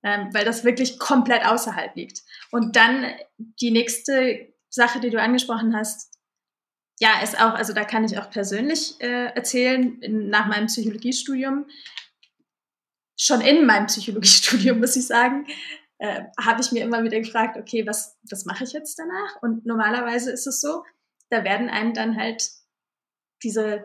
ähm, 0.03 0.29
weil 0.33 0.45
das 0.45 0.63
wirklich 0.63 0.97
komplett 0.97 1.45
außerhalb 1.45 1.95
liegt. 1.95 2.23
Und 2.49 2.75
dann 2.75 3.05
die 3.37 3.69
nächste 3.69 4.51
Sache, 4.69 4.99
die 4.99 5.11
du 5.11 5.21
angesprochen 5.21 5.75
hast, 5.75 6.17
ja, 6.99 7.21
ist 7.21 7.39
auch, 7.39 7.53
also 7.53 7.73
da 7.73 7.85
kann 7.85 8.03
ich 8.03 8.17
auch 8.17 8.29
persönlich 8.29 8.99
äh, 8.99 9.27
erzählen, 9.35 10.01
in, 10.01 10.29
nach 10.29 10.47
meinem 10.47 10.65
Psychologiestudium 10.65 11.65
schon 13.19 13.41
in 13.41 13.65
meinem 13.65 13.87
Psychologiestudium, 13.87 14.79
muss 14.79 14.95
ich 14.95 15.05
sagen, 15.05 15.45
äh, 15.97 16.23
habe 16.39 16.61
ich 16.61 16.71
mir 16.71 16.83
immer 16.83 17.03
wieder 17.03 17.19
gefragt, 17.19 17.57
okay, 17.57 17.85
was, 17.85 18.17
was 18.29 18.45
mache 18.45 18.63
ich 18.63 18.71
jetzt 18.71 18.97
danach? 18.97 19.41
Und 19.41 19.65
normalerweise 19.65 20.31
ist 20.31 20.47
es 20.47 20.61
so, 20.61 20.83
da 21.29 21.43
werden 21.43 21.69
einem 21.69 21.93
dann 21.93 22.15
halt 22.15 22.49
diese 23.43 23.83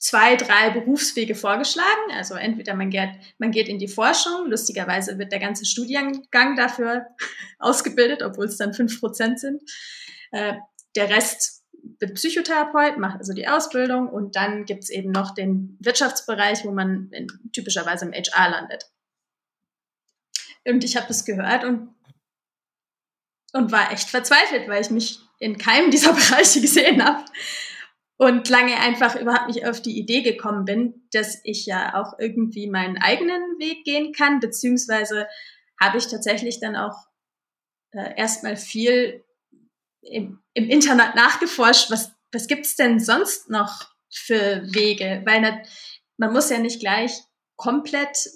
zwei, 0.00 0.36
drei 0.36 0.70
Berufswege 0.70 1.34
vorgeschlagen. 1.34 2.12
Also 2.12 2.34
entweder 2.34 2.74
man 2.74 2.90
geht, 2.90 3.10
man 3.38 3.50
geht 3.50 3.68
in 3.68 3.78
die 3.78 3.88
Forschung, 3.88 4.46
lustigerweise 4.46 5.18
wird 5.18 5.32
der 5.32 5.40
ganze 5.40 5.64
Studiengang 5.64 6.56
dafür 6.56 7.06
ausgebildet, 7.58 8.22
obwohl 8.22 8.46
es 8.46 8.56
dann 8.56 8.74
fünf 8.74 9.00
Prozent 9.00 9.40
sind. 9.40 9.62
Äh, 10.30 10.54
der 10.96 11.10
Rest 11.10 11.62
wird 12.00 12.14
Psychotherapeut, 12.14 12.98
macht 12.98 13.18
also 13.18 13.32
die 13.32 13.48
Ausbildung 13.48 14.08
und 14.08 14.36
dann 14.36 14.64
gibt 14.64 14.84
es 14.84 14.90
eben 14.90 15.10
noch 15.10 15.34
den 15.34 15.76
Wirtschaftsbereich, 15.80 16.64
wo 16.64 16.72
man 16.72 17.10
in, 17.12 17.28
typischerweise 17.52 18.06
im 18.06 18.12
HR 18.12 18.50
landet. 18.50 18.90
Und 20.64 20.84
ich 20.84 20.96
habe 20.96 21.06
das 21.08 21.24
gehört 21.24 21.64
und, 21.64 21.94
und 23.52 23.72
war 23.72 23.92
echt 23.92 24.10
verzweifelt, 24.10 24.68
weil 24.68 24.82
ich 24.82 24.90
mich 24.90 25.20
in 25.38 25.56
keinem 25.56 25.90
dieser 25.90 26.12
Bereiche 26.14 26.60
gesehen 26.60 27.04
habe 27.04 27.24
und 28.18 28.48
lange 28.48 28.76
einfach 28.76 29.14
überhaupt 29.14 29.46
nicht 29.46 29.64
auf 29.66 29.80
die 29.80 29.96
Idee 29.96 30.22
gekommen 30.22 30.64
bin, 30.64 31.08
dass 31.12 31.40
ich 31.44 31.66
ja 31.66 31.94
auch 31.94 32.18
irgendwie 32.18 32.68
meinen 32.68 32.98
eigenen 32.98 33.58
Weg 33.58 33.84
gehen 33.84 34.12
kann, 34.12 34.40
beziehungsweise 34.40 35.28
habe 35.80 35.98
ich 35.98 36.08
tatsächlich 36.08 36.58
dann 36.60 36.74
auch 36.74 37.06
äh, 37.92 38.16
erstmal 38.16 38.56
viel 38.56 39.24
im, 40.02 40.42
im 40.54 40.68
Internet 40.68 41.14
nachgeforscht, 41.14 41.90
was, 41.90 42.12
was 42.32 42.48
gibt's 42.48 42.74
denn 42.74 42.98
sonst 42.98 43.50
noch 43.50 43.88
für 44.12 44.62
Wege? 44.74 45.22
Weil 45.24 45.40
nicht, 45.40 45.68
man 46.16 46.32
muss 46.32 46.50
ja 46.50 46.58
nicht 46.58 46.80
gleich 46.80 47.12
komplett 47.56 48.28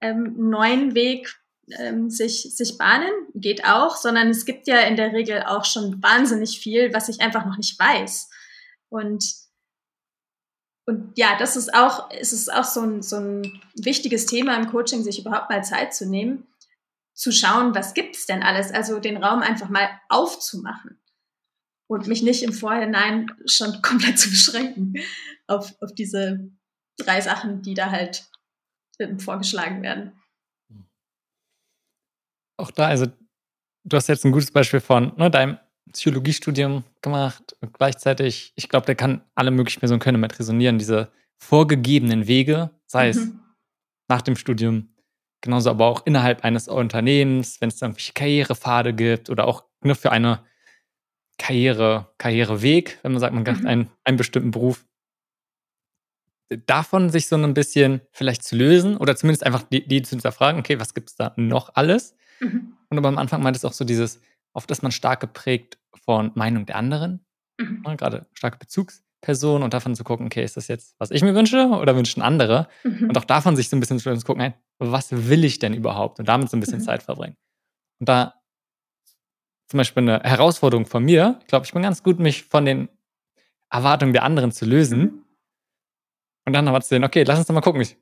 ähm, 0.00 0.34
neuen 0.50 0.96
Weg 0.96 1.38
ähm, 1.78 2.10
sich, 2.10 2.56
sich 2.56 2.78
bahnen, 2.78 3.12
geht 3.34 3.64
auch, 3.64 3.94
sondern 3.94 4.28
es 4.28 4.44
gibt 4.44 4.66
ja 4.66 4.80
in 4.80 4.96
der 4.96 5.12
Regel 5.12 5.44
auch 5.44 5.64
schon 5.64 6.02
wahnsinnig 6.02 6.58
viel, 6.58 6.92
was 6.92 7.08
ich 7.08 7.20
einfach 7.20 7.46
noch 7.46 7.56
nicht 7.56 7.78
weiß. 7.78 8.28
Und, 8.92 9.24
und 10.86 11.16
ja, 11.16 11.38
das 11.38 11.56
ist 11.56 11.72
auch, 11.72 12.10
es 12.10 12.34
ist 12.34 12.52
auch 12.52 12.64
so 12.64 12.82
ein, 12.82 13.02
so 13.02 13.16
ein 13.16 13.62
wichtiges 13.74 14.26
Thema 14.26 14.54
im 14.56 14.68
Coaching, 14.68 15.02
sich 15.02 15.18
überhaupt 15.18 15.48
mal 15.48 15.64
Zeit 15.64 15.94
zu 15.94 16.06
nehmen, 16.06 16.46
zu 17.14 17.32
schauen, 17.32 17.74
was 17.74 17.94
gibt's 17.94 18.26
denn 18.26 18.42
alles? 18.42 18.70
Also 18.70 19.00
den 19.00 19.22
Raum 19.22 19.40
einfach 19.40 19.70
mal 19.70 19.88
aufzumachen 20.10 21.02
und 21.86 22.06
mich 22.06 22.22
nicht 22.22 22.42
im 22.42 22.52
Vorhinein 22.52 23.30
schon 23.46 23.80
komplett 23.82 24.18
zu 24.18 24.28
beschränken 24.28 24.94
auf, 25.46 25.74
auf 25.80 25.94
diese 25.94 26.50
drei 26.98 27.22
Sachen, 27.22 27.62
die 27.62 27.74
da 27.74 27.90
halt 27.90 28.28
vorgeschlagen 29.18 29.82
werden. 29.82 30.20
Auch 32.58 32.70
da, 32.70 32.88
also 32.88 33.06
du 33.84 33.96
hast 33.96 34.08
jetzt 34.08 34.26
ein 34.26 34.32
gutes 34.32 34.50
Beispiel 34.50 34.80
von 34.80 35.16
ne, 35.16 35.30
deinem 35.30 35.58
Psychologiestudium 35.92 36.84
gemacht 37.00 37.56
und 37.60 37.72
gleichzeitig, 37.74 38.52
ich 38.56 38.68
glaube, 38.68 38.86
der 38.86 38.94
kann 38.94 39.22
alle 39.34 39.50
möglichen 39.50 39.80
Personen 39.80 40.00
können 40.00 40.20
damit 40.20 40.38
resonieren, 40.38 40.78
diese 40.78 41.10
vorgegebenen 41.38 42.26
Wege, 42.26 42.70
sei 42.86 43.08
es 43.08 43.16
mhm. 43.16 43.40
nach 44.08 44.22
dem 44.22 44.36
Studium, 44.36 44.92
Genauso 45.42 45.70
aber 45.70 45.86
auch 45.86 46.06
innerhalb 46.06 46.44
eines 46.44 46.68
Unternehmens, 46.68 47.60
wenn 47.60 47.68
es 47.68 47.82
irgendwelche 47.82 48.12
Karrierepfade 48.12 48.94
gibt 48.94 49.28
oder 49.28 49.46
auch 49.46 49.64
nur 49.82 49.96
für 49.96 50.12
eine 50.12 50.44
Karriere, 51.36 52.12
Karriereweg, 52.18 53.00
wenn 53.02 53.12
man 53.12 53.20
sagt, 53.20 53.34
man 53.34 53.44
hat 53.44 53.60
mhm. 53.60 53.66
einen, 53.66 53.90
einen 54.04 54.16
bestimmten 54.16 54.52
Beruf. 54.52 54.86
Davon 56.66 57.10
sich 57.10 57.26
so 57.26 57.36
ein 57.36 57.54
bisschen 57.54 58.02
vielleicht 58.12 58.44
zu 58.44 58.54
lösen 58.54 58.96
oder 58.96 59.16
zumindest 59.16 59.44
einfach 59.44 59.64
die, 59.64 59.86
die 59.86 60.02
zu 60.02 60.10
hinterfragen, 60.10 60.60
okay, 60.60 60.78
was 60.78 60.94
gibt 60.94 61.10
es 61.10 61.16
da 61.16 61.32
noch 61.36 61.74
alles? 61.74 62.14
Mhm. 62.38 62.76
Und 62.88 62.98
aber 62.98 63.08
am 63.08 63.18
Anfang 63.18 63.42
meint 63.42 63.56
es 63.56 63.64
auch 63.64 63.72
so 63.72 63.84
dieses, 63.84 64.20
oft 64.52 64.70
ist 64.70 64.82
man 64.82 64.92
stark 64.92 65.20
geprägt 65.20 65.78
von 66.04 66.32
Meinung 66.34 66.66
der 66.66 66.76
anderen, 66.76 67.24
mhm. 67.58 67.82
ne, 67.86 67.96
gerade 67.96 68.26
starke 68.34 68.58
Bezugs, 68.58 69.02
Person 69.22 69.62
und 69.62 69.72
davon 69.72 69.94
zu 69.94 70.04
gucken, 70.04 70.26
okay, 70.26 70.42
ist 70.42 70.56
das 70.56 70.68
jetzt, 70.68 70.96
was 70.98 71.10
ich 71.12 71.22
mir 71.22 71.34
wünsche 71.34 71.68
oder 71.68 71.96
wünschen 71.96 72.22
andere? 72.22 72.68
Mhm. 72.82 73.08
Und 73.08 73.16
auch 73.16 73.24
davon 73.24 73.56
sich 73.56 73.68
so 73.68 73.76
ein 73.76 73.80
bisschen 73.80 73.98
zu 73.98 74.26
gucken, 74.26 74.42
hey, 74.42 74.54
was 74.78 75.12
will 75.12 75.44
ich 75.44 75.60
denn 75.60 75.74
überhaupt? 75.74 76.18
Und 76.18 76.28
damit 76.28 76.50
so 76.50 76.56
ein 76.56 76.60
bisschen 76.60 76.80
mhm. 76.80 76.84
Zeit 76.84 77.02
verbringen. 77.02 77.36
Und 78.00 78.08
da 78.08 78.34
zum 79.68 79.78
Beispiel 79.78 80.02
eine 80.02 80.20
Herausforderung 80.20 80.86
von 80.86 81.04
mir, 81.04 81.38
ich 81.40 81.46
glaube, 81.46 81.64
ich 81.64 81.72
bin 81.72 81.82
ganz 81.82 82.02
gut, 82.02 82.18
mich 82.18 82.42
von 82.42 82.64
den 82.64 82.88
Erwartungen 83.70 84.12
der 84.12 84.24
anderen 84.24 84.50
zu 84.50 84.66
lösen. 84.66 85.00
Mhm. 85.00 85.24
Und 86.44 86.52
dann 86.52 86.66
aber 86.66 86.80
zu 86.80 86.88
sehen, 86.88 87.04
okay, 87.04 87.22
lass 87.22 87.38
uns 87.38 87.46
doch 87.46 87.54
mal 87.54 87.60
gucken. 87.60 87.80
Ich, 87.80 87.96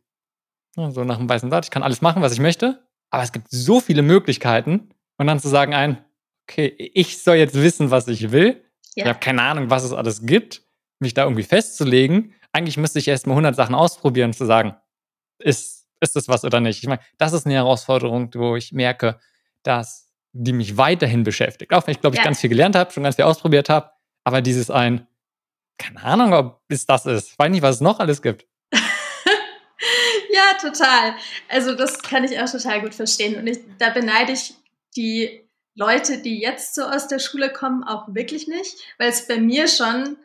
so 0.75 1.05
nach 1.05 1.19
dem 1.19 1.29
weißen 1.29 1.51
Blatt, 1.51 1.67
ich 1.67 1.71
kann 1.71 1.83
alles 1.83 2.01
machen, 2.01 2.23
was 2.23 2.33
ich 2.33 2.41
möchte, 2.41 2.83
aber 3.11 3.23
es 3.23 3.33
gibt 3.33 3.51
so 3.51 3.81
viele 3.81 4.01
Möglichkeiten. 4.01 4.89
Und 5.19 5.27
dann 5.27 5.39
zu 5.39 5.49
sagen 5.49 5.75
ein, 5.75 6.03
okay, 6.51 6.75
ich 6.95 7.23
soll 7.23 7.37
jetzt 7.37 7.55
wissen, 7.55 7.91
was 7.91 8.09
ich 8.09 8.33
will. 8.33 8.65
Ja. 8.95 9.05
Ich 9.05 9.09
habe 9.09 9.21
keine 9.21 9.43
Ahnung, 9.43 9.71
was 9.71 9.85
es 9.85 9.93
alles 9.93 10.27
gibt 10.27 10.63
mich 11.01 11.15
da 11.15 11.25
irgendwie 11.25 11.43
festzulegen. 11.43 12.35
Eigentlich 12.53 12.77
müsste 12.77 12.99
ich 12.99 13.09
erst 13.09 13.27
mal 13.27 13.33
100 13.33 13.57
Sachen 13.57 13.75
ausprobieren, 13.75 14.33
zu 14.33 14.45
sagen, 14.45 14.77
ist, 15.39 15.87
ist 16.01 16.17
das 16.17 16.29
was 16.29 16.45
oder 16.45 16.61
nicht. 16.61 16.83
Ich 16.83 16.89
meine, 16.89 17.01
das 17.19 17.33
ist 17.33 17.47
eine 17.47 17.55
Herausforderung, 17.55 18.31
wo 18.35 18.57
ich 18.57 18.73
merke, 18.73 19.19
dass 19.63 20.13
die 20.33 20.53
mich 20.53 20.77
weiterhin 20.77 21.25
beschäftigt. 21.25 21.73
Auch 21.73 21.87
wenn 21.87 21.93
ich, 21.93 22.01
glaube 22.01 22.15
ich, 22.15 22.19
ja. 22.19 22.25
ganz 22.25 22.41
viel 22.41 22.51
gelernt 22.51 22.77
habe, 22.77 22.93
schon 22.93 23.03
ganz 23.03 23.17
viel 23.17 23.25
ausprobiert 23.25 23.69
habe. 23.69 23.91
Aber 24.25 24.43
dieses 24.43 24.71
ein, 24.71 25.07
keine 25.79 26.03
Ahnung, 26.03 26.33
ob 26.35 26.63
es 26.69 26.87
das 26.87 27.07
ist. 27.07 27.33
Ich 27.33 27.39
weiß 27.39 27.51
nicht, 27.51 27.63
was 27.63 27.77
es 27.77 27.81
noch 27.81 27.99
alles 27.99 28.23
gibt. 28.23 28.47
ja, 28.73 30.53
total. 30.61 31.15
Also 31.49 31.75
das 31.75 32.01
kann 32.03 32.25
ich 32.25 32.39
auch 32.39 32.51
total 32.51 32.83
gut 32.83 32.95
verstehen. 32.95 33.37
Und 33.37 33.47
ich, 33.47 33.59
da 33.79 33.91
beneide 33.91 34.33
ich 34.33 34.55
die 34.97 35.50
Leute, 35.81 36.19
die 36.19 36.39
jetzt 36.39 36.75
so 36.75 36.83
aus 36.83 37.09
der 37.09 37.19
Schule 37.19 37.51
kommen, 37.51 37.85
auch 37.85 38.05
wirklich 38.15 38.47
nicht, 38.47 38.77
weil 38.99 39.09
es 39.09 39.27
bei 39.27 39.39
mir 39.39 39.67
schon 39.67 40.19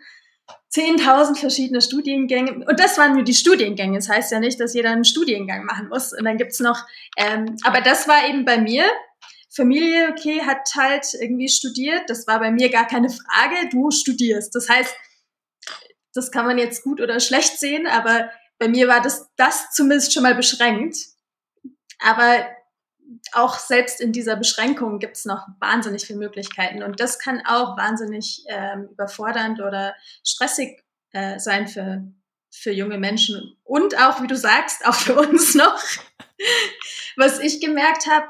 10.000 0.74 1.38
verschiedene 1.38 1.82
Studiengänge. 1.82 2.66
Und 2.68 2.78
das 2.78 2.98
waren 2.98 3.14
nur 3.14 3.24
die 3.24 3.34
Studiengänge. 3.34 3.98
Das 3.98 4.10
heißt 4.10 4.34
ja 4.34 4.42
nicht, 4.42 4.60
dass 4.60 4.74
jeder 4.74 4.92
einen 4.92 5.06
Studiengang 5.06 5.64
machen 5.64 5.88
muss. 5.88 6.12
Und 6.12 6.26
dann 6.26 6.38
gibt's 6.38 6.60
noch, 6.60 6.86
ähm, 7.16 7.56
aber 7.64 7.80
das 7.80 8.06
war 8.10 8.28
eben 8.28 8.44
bei 8.44 8.58
mir. 8.58 8.84
Familie, 9.50 10.10
okay, 10.10 10.42
hat 10.42 10.68
halt 10.76 11.06
irgendwie 11.14 11.48
studiert. 11.48 12.10
Das 12.10 12.28
war 12.28 12.42
bei 12.42 12.52
mir 12.52 12.70
gar 12.70 12.86
keine 12.86 13.08
Frage. 13.10 13.70
Du 13.72 13.92
studierst. 13.92 14.54
Das 14.54 14.68
heißt, 14.68 14.94
das 16.14 16.32
kann 16.32 16.46
man 16.46 16.58
jetzt 16.58 16.84
gut 16.84 17.00
oder 17.00 17.22
schlecht 17.22 17.58
sehen, 17.60 17.88
aber 17.88 18.30
bei 18.60 18.68
mir 18.68 18.90
war 18.90 19.02
das, 19.02 19.30
das 19.38 19.72
zumindest 19.72 20.14
schon 20.14 20.24
mal 20.24 20.36
beschränkt. 20.36 20.98
Aber 22.00 22.46
auch 23.32 23.58
selbst 23.60 24.02
in 24.02 24.12
dieser 24.12 24.36
Beschränkung 24.36 25.00
gibt 25.00 25.18
es 25.18 25.26
noch 25.26 25.48
wahnsinnig 25.60 26.06
viele 26.06 26.20
Möglichkeiten. 26.20 26.84
Und 26.84 27.00
das 27.00 27.20
kann 27.20 27.46
auch 27.46 27.78
wahnsinnig 27.78 28.44
ähm, 28.48 28.90
überfordernd 28.92 29.60
oder 29.60 29.96
stressig 30.24 30.84
äh, 31.12 31.40
sein 31.40 31.68
für, 31.68 32.04
für 32.52 32.72
junge 32.72 32.98
Menschen. 32.98 33.58
Und 33.64 33.98
auch, 33.98 34.22
wie 34.22 34.28
du 34.28 34.38
sagst, 34.38 34.86
auch 34.86 34.96
für 34.96 35.16
uns 35.16 35.56
noch. 35.56 35.82
was 37.16 37.40
ich 37.40 37.62
gemerkt 37.62 38.08
habe, 38.08 38.28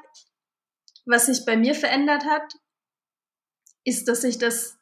was 1.06 1.28
sich 1.28 1.46
bei 1.46 1.56
mir 1.56 1.76
verändert 1.76 2.26
hat, 2.26 2.54
ist, 3.84 4.08
dass 4.08 4.24
ich 4.24 4.38
das 4.38 4.78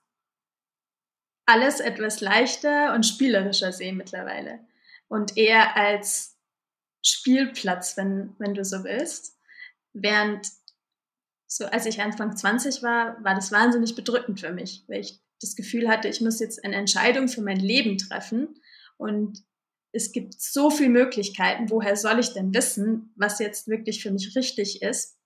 alles 1.46 1.80
etwas 1.80 2.22
leichter 2.22 2.94
und 2.94 3.06
spielerischer 3.06 3.74
sehe 3.74 3.94
mittlerweile. 3.94 4.66
Und 5.10 5.38
eher 5.38 5.76
als 5.76 6.38
Spielplatz, 7.06 7.98
wenn, 7.98 8.34
wenn 8.40 8.54
du 8.54 8.64
so 8.64 8.84
willst. 8.84 9.33
Während 9.94 10.48
so 11.48 11.66
als 11.66 11.86
ich 11.86 12.02
Anfang 12.02 12.36
20 12.36 12.82
war, 12.82 13.24
war 13.24 13.36
das 13.36 13.52
wahnsinnig 13.52 13.96
bedrückend 13.96 14.40
für 14.40 14.52
mich, 14.52 14.84
weil 14.88 15.02
ich 15.02 15.22
das 15.40 15.56
Gefühl 15.56 15.88
hatte, 15.88 16.08
ich 16.08 16.22
muss 16.22 16.40
jetzt 16.40 16.64
eine 16.64 16.76
Entscheidung 16.76 17.28
für 17.28 17.42
mein 17.42 17.60
Leben 17.60 17.98
treffen 17.98 18.60
und 18.98 19.44
es 19.92 20.12
gibt 20.12 20.42
so 20.42 20.72
viele 20.72 20.90
Möglichkeiten, 20.90 21.70
woher 21.70 21.96
soll 21.96 22.20
ich 22.20 22.34
denn 22.34 22.54
wissen, 22.56 23.14
was 23.16 23.38
jetzt 23.38 23.68
wirklich 23.68 24.02
für 24.02 24.10
mich 24.10 24.36
richtig 24.36 24.82
ist? 24.82 25.20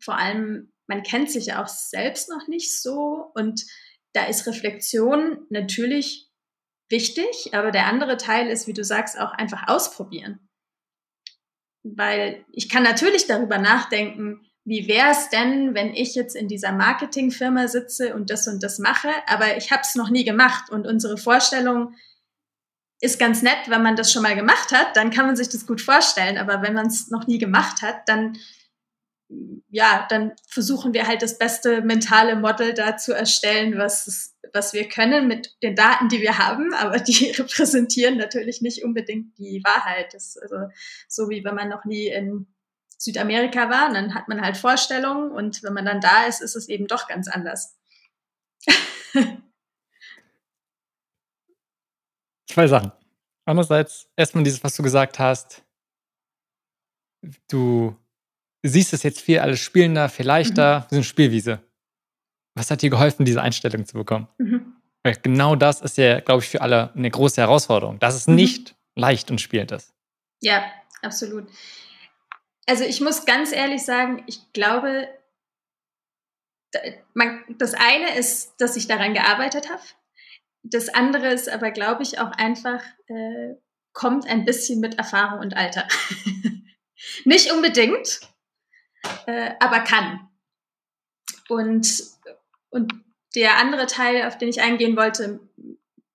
Vor 0.00 0.16
allem, 0.16 0.72
man 0.86 1.02
kennt 1.02 1.30
sich 1.30 1.46
ja 1.46 1.62
auch 1.62 1.68
selbst 1.68 2.30
noch 2.30 2.48
nicht 2.48 2.80
so 2.80 3.30
und 3.34 3.66
da 4.14 4.24
ist 4.24 4.46
Reflexion 4.46 5.46
natürlich 5.50 6.30
wichtig, 6.88 7.50
aber 7.52 7.70
der 7.70 7.86
andere 7.86 8.16
Teil 8.16 8.48
ist, 8.48 8.66
wie 8.66 8.72
du 8.72 8.84
sagst, 8.84 9.18
auch 9.18 9.32
einfach 9.32 9.68
ausprobieren. 9.68 10.47
Weil 11.82 12.44
ich 12.52 12.68
kann 12.68 12.82
natürlich 12.82 13.26
darüber 13.26 13.58
nachdenken, 13.58 14.40
wie 14.64 14.86
wäre 14.86 15.10
es 15.10 15.30
denn, 15.30 15.74
wenn 15.74 15.94
ich 15.94 16.14
jetzt 16.14 16.36
in 16.36 16.46
dieser 16.46 16.72
Marketingfirma 16.72 17.68
sitze 17.68 18.14
und 18.14 18.28
das 18.30 18.46
und 18.48 18.62
das 18.62 18.78
mache, 18.78 19.08
aber 19.26 19.56
ich 19.56 19.70
habe 19.70 19.82
es 19.82 19.94
noch 19.94 20.10
nie 20.10 20.24
gemacht. 20.24 20.70
Und 20.70 20.86
unsere 20.86 21.16
Vorstellung 21.16 21.94
ist 23.00 23.18
ganz 23.18 23.42
nett, 23.42 23.68
wenn 23.68 23.82
man 23.82 23.96
das 23.96 24.12
schon 24.12 24.22
mal 24.22 24.34
gemacht 24.34 24.72
hat, 24.72 24.96
dann 24.96 25.10
kann 25.10 25.26
man 25.26 25.36
sich 25.36 25.48
das 25.48 25.66
gut 25.66 25.80
vorstellen, 25.80 26.36
aber 26.36 26.62
wenn 26.62 26.74
man 26.74 26.88
es 26.88 27.08
noch 27.08 27.26
nie 27.26 27.38
gemacht 27.38 27.80
hat, 27.80 28.08
dann 28.08 28.36
ja, 29.68 30.06
dann 30.08 30.32
versuchen 30.46 30.94
wir 30.94 31.06
halt 31.06 31.22
das 31.22 31.38
beste 31.38 31.82
mentale 31.82 32.36
Model 32.36 32.72
da 32.72 32.96
zu 32.96 33.12
erstellen, 33.12 33.76
was, 33.76 34.34
was 34.52 34.72
wir 34.72 34.88
können 34.88 35.28
mit 35.28 35.56
den 35.62 35.74
Daten, 35.74 36.08
die 36.08 36.20
wir 36.20 36.38
haben, 36.38 36.72
aber 36.78 36.98
die 36.98 37.30
repräsentieren 37.30 38.16
natürlich 38.16 38.62
nicht 38.62 38.84
unbedingt 38.84 39.36
die 39.38 39.62
Wahrheit. 39.64 40.14
Das 40.14 40.36
ist 40.36 40.42
also 40.42 40.70
so 41.08 41.28
wie 41.28 41.44
wenn 41.44 41.54
man 41.54 41.68
noch 41.68 41.84
nie 41.84 42.08
in 42.08 42.46
Südamerika 42.98 43.70
war, 43.70 43.92
dann 43.92 44.14
hat 44.14 44.28
man 44.28 44.40
halt 44.40 44.56
Vorstellungen 44.56 45.30
und 45.30 45.62
wenn 45.62 45.72
man 45.72 45.84
dann 45.84 46.00
da 46.00 46.24
ist, 46.26 46.40
ist 46.40 46.56
es 46.56 46.68
eben 46.68 46.88
doch 46.88 47.06
ganz 47.06 47.28
anders. 47.28 47.78
Zwei 52.48 52.66
Sachen. 52.66 52.90
Andererseits 53.44 54.08
erstmal 54.16 54.42
dieses, 54.42 54.64
was 54.64 54.74
du 54.74 54.82
gesagt 54.82 55.18
hast, 55.20 55.62
du 57.48 57.96
siehst 58.62 58.92
es 58.92 59.02
jetzt 59.04 59.20
viel 59.20 59.38
alles 59.38 59.60
spielender, 59.60 60.08
viel 60.08 60.26
leichter, 60.26 60.80
mhm. 60.80 60.84
so 60.90 60.96
eine 60.96 61.04
Spielwiese. 61.04 61.62
Was 62.58 62.70
hat 62.70 62.82
dir 62.82 62.90
geholfen, 62.90 63.24
diese 63.24 63.40
Einstellung 63.40 63.86
zu 63.86 63.94
bekommen? 63.94 64.28
Mhm. 64.38 64.76
Weil 65.02 65.14
genau 65.22 65.54
das 65.54 65.80
ist 65.80 65.96
ja, 65.96 66.20
glaube 66.20 66.42
ich, 66.42 66.48
für 66.48 66.60
alle 66.60 66.92
eine 66.94 67.10
große 67.10 67.40
Herausforderung, 67.40 67.98
dass 67.98 68.14
es 68.14 68.26
mhm. 68.26 68.34
nicht 68.34 68.76
leicht 68.94 69.30
und 69.30 69.40
spielend 69.40 69.72
ist. 69.72 69.94
Ja, 70.40 70.64
absolut. 71.02 71.48
Also 72.66 72.84
ich 72.84 73.00
muss 73.00 73.24
ganz 73.24 73.52
ehrlich 73.52 73.84
sagen, 73.84 74.24
ich 74.26 74.52
glaube, 74.52 75.08
das 77.56 77.74
eine 77.74 78.16
ist, 78.18 78.54
dass 78.58 78.76
ich 78.76 78.86
daran 78.86 79.14
gearbeitet 79.14 79.70
habe. 79.70 79.82
Das 80.62 80.88
andere 80.88 81.28
ist 81.28 81.48
aber, 81.48 81.70
glaube 81.70 82.02
ich, 82.02 82.18
auch 82.18 82.32
einfach, 82.32 82.82
äh, 83.06 83.54
kommt 83.92 84.26
ein 84.26 84.44
bisschen 84.44 84.80
mit 84.80 84.98
Erfahrung 84.98 85.40
und 85.40 85.56
Alter. 85.56 85.88
Nicht 87.24 87.50
unbedingt, 87.52 88.20
äh, 89.26 89.52
aber 89.60 89.80
kann. 89.80 90.28
Und, 91.48 92.02
und 92.70 92.92
der 93.34 93.58
andere 93.58 93.86
Teil, 93.86 94.26
auf 94.26 94.38
den 94.38 94.48
ich 94.48 94.60
eingehen 94.60 94.96
wollte, 94.96 95.40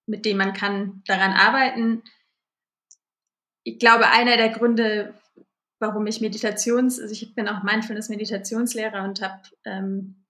mit 0.06 0.26
dem 0.26 0.38
man 0.38 0.54
kann 0.54 1.04
daran 1.06 1.32
arbeiten, 1.32 2.04
ich 3.64 3.80
glaube, 3.80 4.10
einer 4.10 4.36
der 4.36 4.50
Gründe, 4.50 5.14
warum 5.80 6.06
ich 6.06 6.22
Meditations, 6.22 7.00
also 7.00 7.14
ich 7.14 7.34
bin 7.34 7.48
auch 7.48 7.64
Mindfulness-Meditationslehrer 7.64 9.04
und 9.04 9.22
habe 9.22 9.42
ähm, 9.66 10.26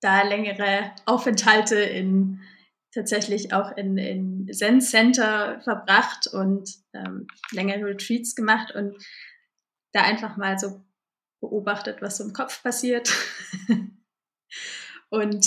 da 0.00 0.22
längere 0.22 0.92
Aufenthalte 1.04 1.76
in 1.76 2.40
tatsächlich 2.92 3.52
auch 3.52 3.76
in, 3.76 3.98
in 3.98 4.48
Zen 4.52 4.80
Center 4.80 5.60
verbracht 5.60 6.26
und 6.28 6.76
ähm, 6.94 7.26
längere 7.50 7.84
Retreats 7.84 8.34
gemacht 8.34 8.74
und 8.74 8.96
da 9.92 10.02
einfach 10.02 10.38
mal 10.38 10.58
so 10.58 10.82
beobachtet, 11.40 12.00
was 12.00 12.16
so 12.16 12.24
im 12.24 12.32
Kopf 12.32 12.62
passiert. 12.62 13.12
und 15.10 15.46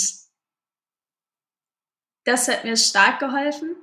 das 2.24 2.48
hat 2.48 2.64
mir 2.64 2.76
stark 2.76 3.18
geholfen, 3.18 3.76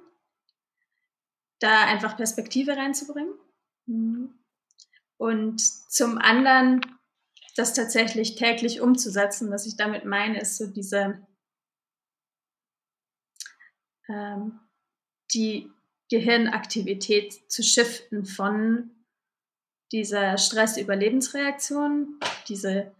da 1.59 1.85
einfach 1.85 2.17
Perspektive 2.17 2.77
reinzubringen. 2.77 3.33
Mhm. 3.87 4.33
Und 5.17 5.59
zum 5.59 6.19
anderen 6.19 6.81
das 7.55 7.73
tatsächlich 7.73 8.35
täglich 8.35 8.81
umzusetzen. 8.81 9.49
Was 9.49 9.65
ich 9.65 9.75
damit 9.75 10.05
meine, 10.05 10.39
ist 10.39 10.57
so 10.57 10.67
diese 10.67 11.25
ähm, 14.07 14.59
die 15.33 15.71
Gehirnaktivität 16.09 17.51
zu 17.51 17.63
shiften 17.63 18.25
von 18.25 18.91
dieser 19.91 20.37
Stress-Überlebensreaktion, 20.37 22.19
diese, 22.47 22.95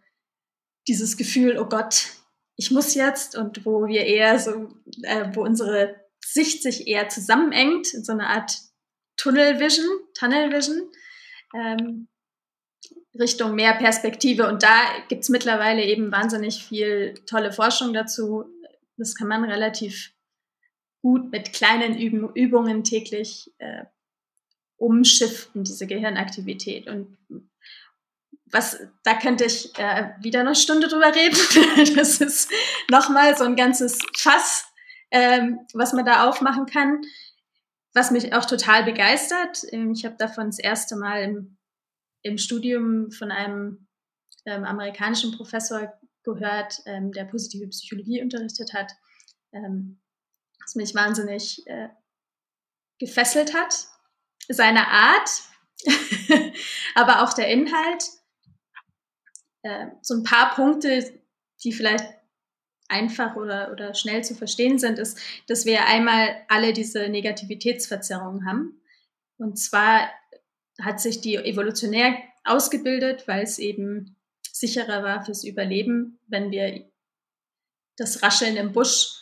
dieses 0.87 1.17
Gefühl, 1.17 1.57
oh 1.57 1.65
Gott, 1.65 2.16
ich 2.57 2.71
muss 2.71 2.95
jetzt 2.95 3.37
und 3.37 3.65
wo 3.65 3.87
wir 3.87 4.05
eher 4.05 4.39
so, 4.39 4.69
äh, 5.03 5.29
wo 5.33 5.43
unsere 5.43 5.95
Sicht 6.25 6.63
sich 6.63 6.87
eher 6.87 7.07
zusammenengt, 7.07 7.93
in 7.93 8.03
so 8.03 8.11
einer 8.11 8.29
Art 8.29 8.51
Tunnel 9.15 9.59
Vision, 9.59 9.87
Tunnel 10.13 10.51
Vision, 10.51 10.91
ähm, 11.55 12.07
Richtung 13.17 13.55
mehr 13.55 13.73
Perspektive. 13.75 14.47
Und 14.47 14.63
da 14.63 14.81
gibt's 15.07 15.29
mittlerweile 15.29 15.83
eben 15.83 16.11
wahnsinnig 16.11 16.63
viel 16.63 17.13
tolle 17.25 17.51
Forschung 17.51 17.93
dazu. 17.93 18.45
Das 18.97 19.15
kann 19.15 19.27
man 19.27 19.43
relativ 19.43 20.13
gut 21.01 21.31
mit 21.31 21.53
kleinen 21.53 21.97
Üb 21.97 22.31
Übungen 22.35 22.83
täglich 22.83 23.53
äh, 23.59 23.85
umschiften, 24.77 25.63
diese 25.63 25.87
Gehirnaktivität. 25.87 26.87
Und 26.87 27.17
was, 28.51 28.79
da 29.03 29.13
könnte 29.15 29.45
ich 29.45 29.77
äh, 29.77 30.11
wieder 30.21 30.41
eine 30.41 30.55
Stunde 30.55 30.87
drüber 30.87 31.13
reden. 31.13 31.95
das 31.95 32.21
ist 32.21 32.51
nochmal 32.89 33.37
so 33.37 33.43
ein 33.43 33.55
ganzes 33.55 33.99
Fass, 34.15 34.65
ähm, 35.11 35.59
was 35.73 35.93
man 35.93 36.05
da 36.05 36.27
aufmachen 36.27 36.65
kann, 36.65 37.01
was 37.93 38.11
mich 38.11 38.33
auch 38.33 38.45
total 38.45 38.83
begeistert. 38.83 39.63
Ähm, 39.71 39.91
ich 39.91 40.05
habe 40.05 40.15
davon 40.17 40.47
das 40.47 40.59
erste 40.59 40.95
Mal 40.95 41.23
im, 41.23 41.57
im 42.21 42.37
Studium 42.37 43.11
von 43.11 43.31
einem 43.31 43.87
ähm, 44.45 44.63
amerikanischen 44.63 45.35
Professor 45.35 45.93
gehört, 46.23 46.81
ähm, 46.85 47.11
der 47.11 47.25
positive 47.25 47.67
Psychologie 47.67 48.21
unterrichtet 48.21 48.73
hat, 48.73 48.91
ähm, 49.53 49.99
was 50.61 50.75
mich 50.75 50.95
wahnsinnig 50.95 51.65
äh, 51.67 51.89
gefesselt 52.99 53.53
hat. 53.53 53.87
Seine 54.49 54.87
Art, 54.87 55.29
aber 56.95 57.23
auch 57.23 57.33
der 57.33 57.49
Inhalt. 57.49 58.03
Äh, 59.63 59.87
so 60.01 60.15
ein 60.15 60.23
paar 60.23 60.55
Punkte, 60.55 61.21
die 61.63 61.73
vielleicht 61.73 62.05
einfach 62.87 63.35
oder, 63.35 63.71
oder 63.71 63.93
schnell 63.93 64.23
zu 64.23 64.35
verstehen 64.35 64.79
sind, 64.79 64.99
ist, 64.99 65.19
dass 65.47 65.65
wir 65.65 65.85
einmal 65.85 66.35
alle 66.47 66.73
diese 66.73 67.09
Negativitätsverzerrungen 67.09 68.45
haben. 68.45 68.81
Und 69.37 69.57
zwar 69.57 70.09
hat 70.81 71.01
sich 71.01 71.21
die 71.21 71.35
evolutionär 71.35 72.17
ausgebildet, 72.43 73.27
weil 73.27 73.43
es 73.43 73.59
eben 73.59 74.15
sicherer 74.51 75.03
war 75.03 75.25
fürs 75.25 75.43
Überleben, 75.43 76.19
wenn 76.27 76.51
wir 76.51 76.89
das 77.97 78.23
Rascheln 78.23 78.57
im 78.57 78.73
Busch 78.73 79.21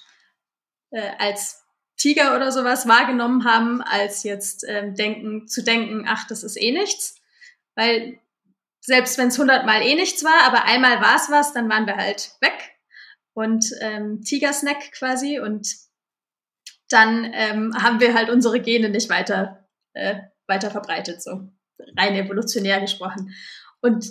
äh, 0.92 1.12
als 1.18 1.64
Tiger 1.98 2.36
oder 2.36 2.52
sowas 2.52 2.88
wahrgenommen 2.88 3.46
haben, 3.46 3.82
als 3.82 4.24
jetzt 4.24 4.66
ähm, 4.68 4.96
denken, 4.96 5.48
zu 5.48 5.64
denken, 5.64 6.06
ach, 6.08 6.28
das 6.28 6.44
ist 6.44 6.58
eh 6.58 6.72
nichts. 6.72 7.16
Weil 7.74 8.20
selbst 8.86 9.18
wenn 9.18 9.30
es 9.30 9.40
hundertmal 9.40 9.82
eh 9.82 9.96
nichts 9.96 10.24
war, 10.24 10.44
aber 10.46 10.66
einmal 10.66 11.02
war 11.02 11.16
es 11.16 11.30
was, 11.30 11.54
dann 11.54 11.70
waren 11.70 11.88
wir 11.88 11.98
halt 11.98 12.36
weg 12.40 12.76
und 13.34 13.66
ähm, 13.82 14.22
Tigersnack 14.22 14.92
quasi 14.92 15.40
und 15.40 15.68
dann 16.90 17.32
ähm, 17.34 17.74
haben 17.82 18.00
wir 18.00 18.14
halt 18.14 18.30
unsere 18.30 18.62
Gene 18.62 18.90
nicht 18.90 19.10
weiter, 19.10 19.68
äh, 19.94 20.18
weiter 20.48 20.70
verbreitet, 20.70 21.24
so 21.24 21.50
rein 21.98 22.16
evolutionär 22.16 22.80
gesprochen. 22.80 23.34
Und 23.82 24.08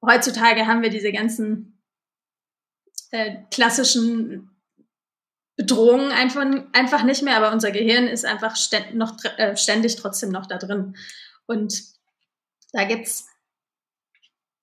heutzutage 0.00 0.66
haben 0.66 0.82
wir 0.82 0.90
diese 0.90 1.10
ganzen 1.10 1.82
äh, 3.10 3.42
klassischen 3.50 4.50
Bedrohungen 5.56 6.12
einfach, 6.12 6.46
einfach 6.72 7.02
nicht 7.02 7.22
mehr, 7.24 7.36
aber 7.36 7.52
unser 7.52 7.72
Gehirn 7.72 8.06
ist 8.06 8.24
einfach 8.24 8.54
ständ, 8.54 8.94
noch, 8.94 9.16
äh, 9.38 9.56
ständig 9.56 9.96
trotzdem 9.96 10.30
noch 10.30 10.46
da 10.46 10.56
drin. 10.56 10.96
Und 11.46 11.82
da 12.72 12.84
gibt's 12.84 13.26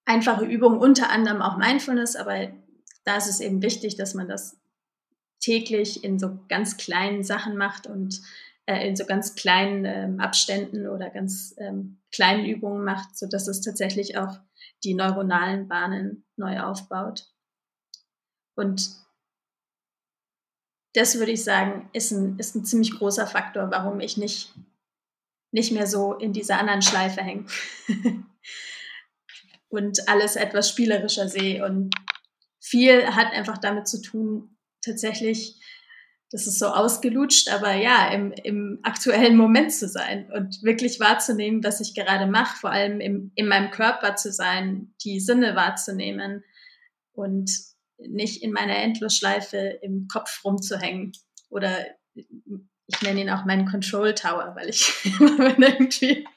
einfache 0.06 0.46
Übungen, 0.46 0.80
unter 0.80 1.10
anderem 1.10 1.41
auch 1.41 1.58
Mindfulness, 1.58 2.15
aber 2.15 2.48
da 3.04 3.18
ist 3.18 3.28
es 3.28 3.39
eben 3.39 3.62
wichtig, 3.62 3.96
dass 3.96 4.13
man 4.13 4.28
das 4.28 4.58
täglich 5.39 6.04
in 6.04 6.18
so 6.18 6.39
ganz 6.48 6.78
kleinen 6.78 7.24
Sachen 7.24 7.58
macht 7.58 7.88
und 7.88 8.22
äh, 8.65 8.88
in 8.88 8.96
so 8.96 9.06
ganz 9.06 9.36
kleinen 9.36 9.86
ähm, 9.86 10.20
Abständen 10.20 10.88
oder 10.88 11.10
ganz 11.10 11.54
ähm, 11.58 12.02
kleinen 12.12 12.46
Übungen 12.46 12.84
macht, 12.84 13.18
so 13.18 13.28
dass 13.28 13.48
es 13.48 13.62
tatsächlich 13.62 14.18
auch 14.18 14.39
die 14.84 14.94
neuronalen 14.94 15.68
Bahnen 15.68 16.26
neu 16.36 16.62
aufbaut. 16.62 17.32
Und 18.56 18.89
das 20.94 21.20
würde 21.20 21.32
ich 21.32 21.44
sagen, 21.44 21.89
ist 21.94 22.12
ein, 22.12 22.39
ist 22.39 22.56
ein 22.56 22.65
ziemlich 22.65 22.91
großer 22.98 23.28
Faktor, 23.28 23.70
warum 23.70 24.00
ich 24.00 24.18
nicht, 24.18 24.54
nicht 25.52 25.72
mehr 25.72 25.88
so 25.88 26.13
in 26.13 26.34
dieser 26.34 26.60
anderen 26.60 26.82
Schleife 26.82 27.22
hänge 27.22 27.46
und 29.76 30.08
alles 30.08 30.36
etwas 30.36 30.70
spielerischer 30.70 31.28
sehe. 31.28 31.66
Und 31.66 31.94
viel 32.60 33.06
hat 33.08 33.34
einfach 33.34 33.58
damit 33.58 33.88
zu 33.88 34.02
tun, 34.02 34.58
tatsächlich, 34.84 35.60
das 36.32 36.48
ist 36.48 36.60
so 36.60 36.68
ausgelutscht, 36.68 37.50
aber 37.50 37.74
ja, 37.74 38.10
im, 38.10 38.32
im 38.44 38.80
aktuellen 38.84 39.38
Moment 39.38 39.72
zu 39.72 39.88
sein 39.88 40.32
und 40.34 40.64
wirklich 40.64 41.00
wahrzunehmen, 41.00 41.64
was 41.64 41.82
ich 41.82 41.94
gerade 41.94 42.28
mache, 42.28 42.58
vor 42.58 42.72
allem 42.72 43.00
im, 43.00 43.32
in 43.36 43.48
meinem 43.48 43.72
Körper 43.72 44.16
zu 44.16 44.32
sein, 44.32 44.94
die 45.04 45.20
Sinne 45.20 45.56
wahrzunehmen 45.56 46.44
und 47.14 47.52
nicht 47.98 48.44
in 48.44 48.52
meiner 48.52 48.76
Endlosschleife 48.76 49.58
im 49.82 50.08
Kopf 50.12 50.44
rumzuhängen 50.44 51.14
oder 51.50 51.86
ich 52.14 53.02
nenne 53.02 53.22
ihn 53.22 53.30
auch 53.30 53.46
meinen 53.46 53.66
Control 53.66 54.14
Tower, 54.14 54.54
weil 54.56 54.70
ich 54.70 54.88
wenn 55.20 55.62
irgendwie 55.62 56.28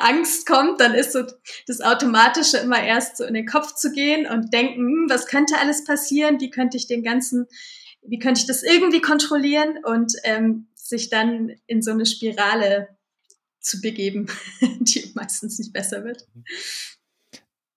Angst 0.00 0.46
kommt, 0.46 0.80
dann 0.80 0.94
ist 0.94 1.12
so 1.12 1.22
das 1.66 1.80
Automatische 1.80 2.58
immer 2.58 2.82
erst 2.82 3.16
so 3.16 3.24
in 3.24 3.34
den 3.34 3.46
Kopf 3.46 3.74
zu 3.74 3.92
gehen 3.92 4.26
und 4.26 4.52
denken, 4.52 4.80
hm, 4.80 5.06
was 5.08 5.26
könnte 5.26 5.56
alles 5.58 5.84
passieren, 5.84 6.40
wie 6.40 6.50
könnte 6.50 6.76
ich 6.76 6.86
den 6.86 7.02
ganzen, 7.02 7.46
wie 8.02 8.18
könnte 8.18 8.40
ich 8.40 8.46
das 8.46 8.62
irgendwie 8.62 9.00
kontrollieren 9.00 9.78
und 9.84 10.12
ähm, 10.24 10.68
sich 10.74 11.10
dann 11.10 11.52
in 11.66 11.82
so 11.82 11.90
eine 11.90 12.06
Spirale 12.06 12.88
zu 13.60 13.80
begeben, 13.80 14.28
die 14.80 15.10
meistens 15.14 15.58
nicht 15.58 15.72
besser 15.72 16.04
wird. 16.04 16.26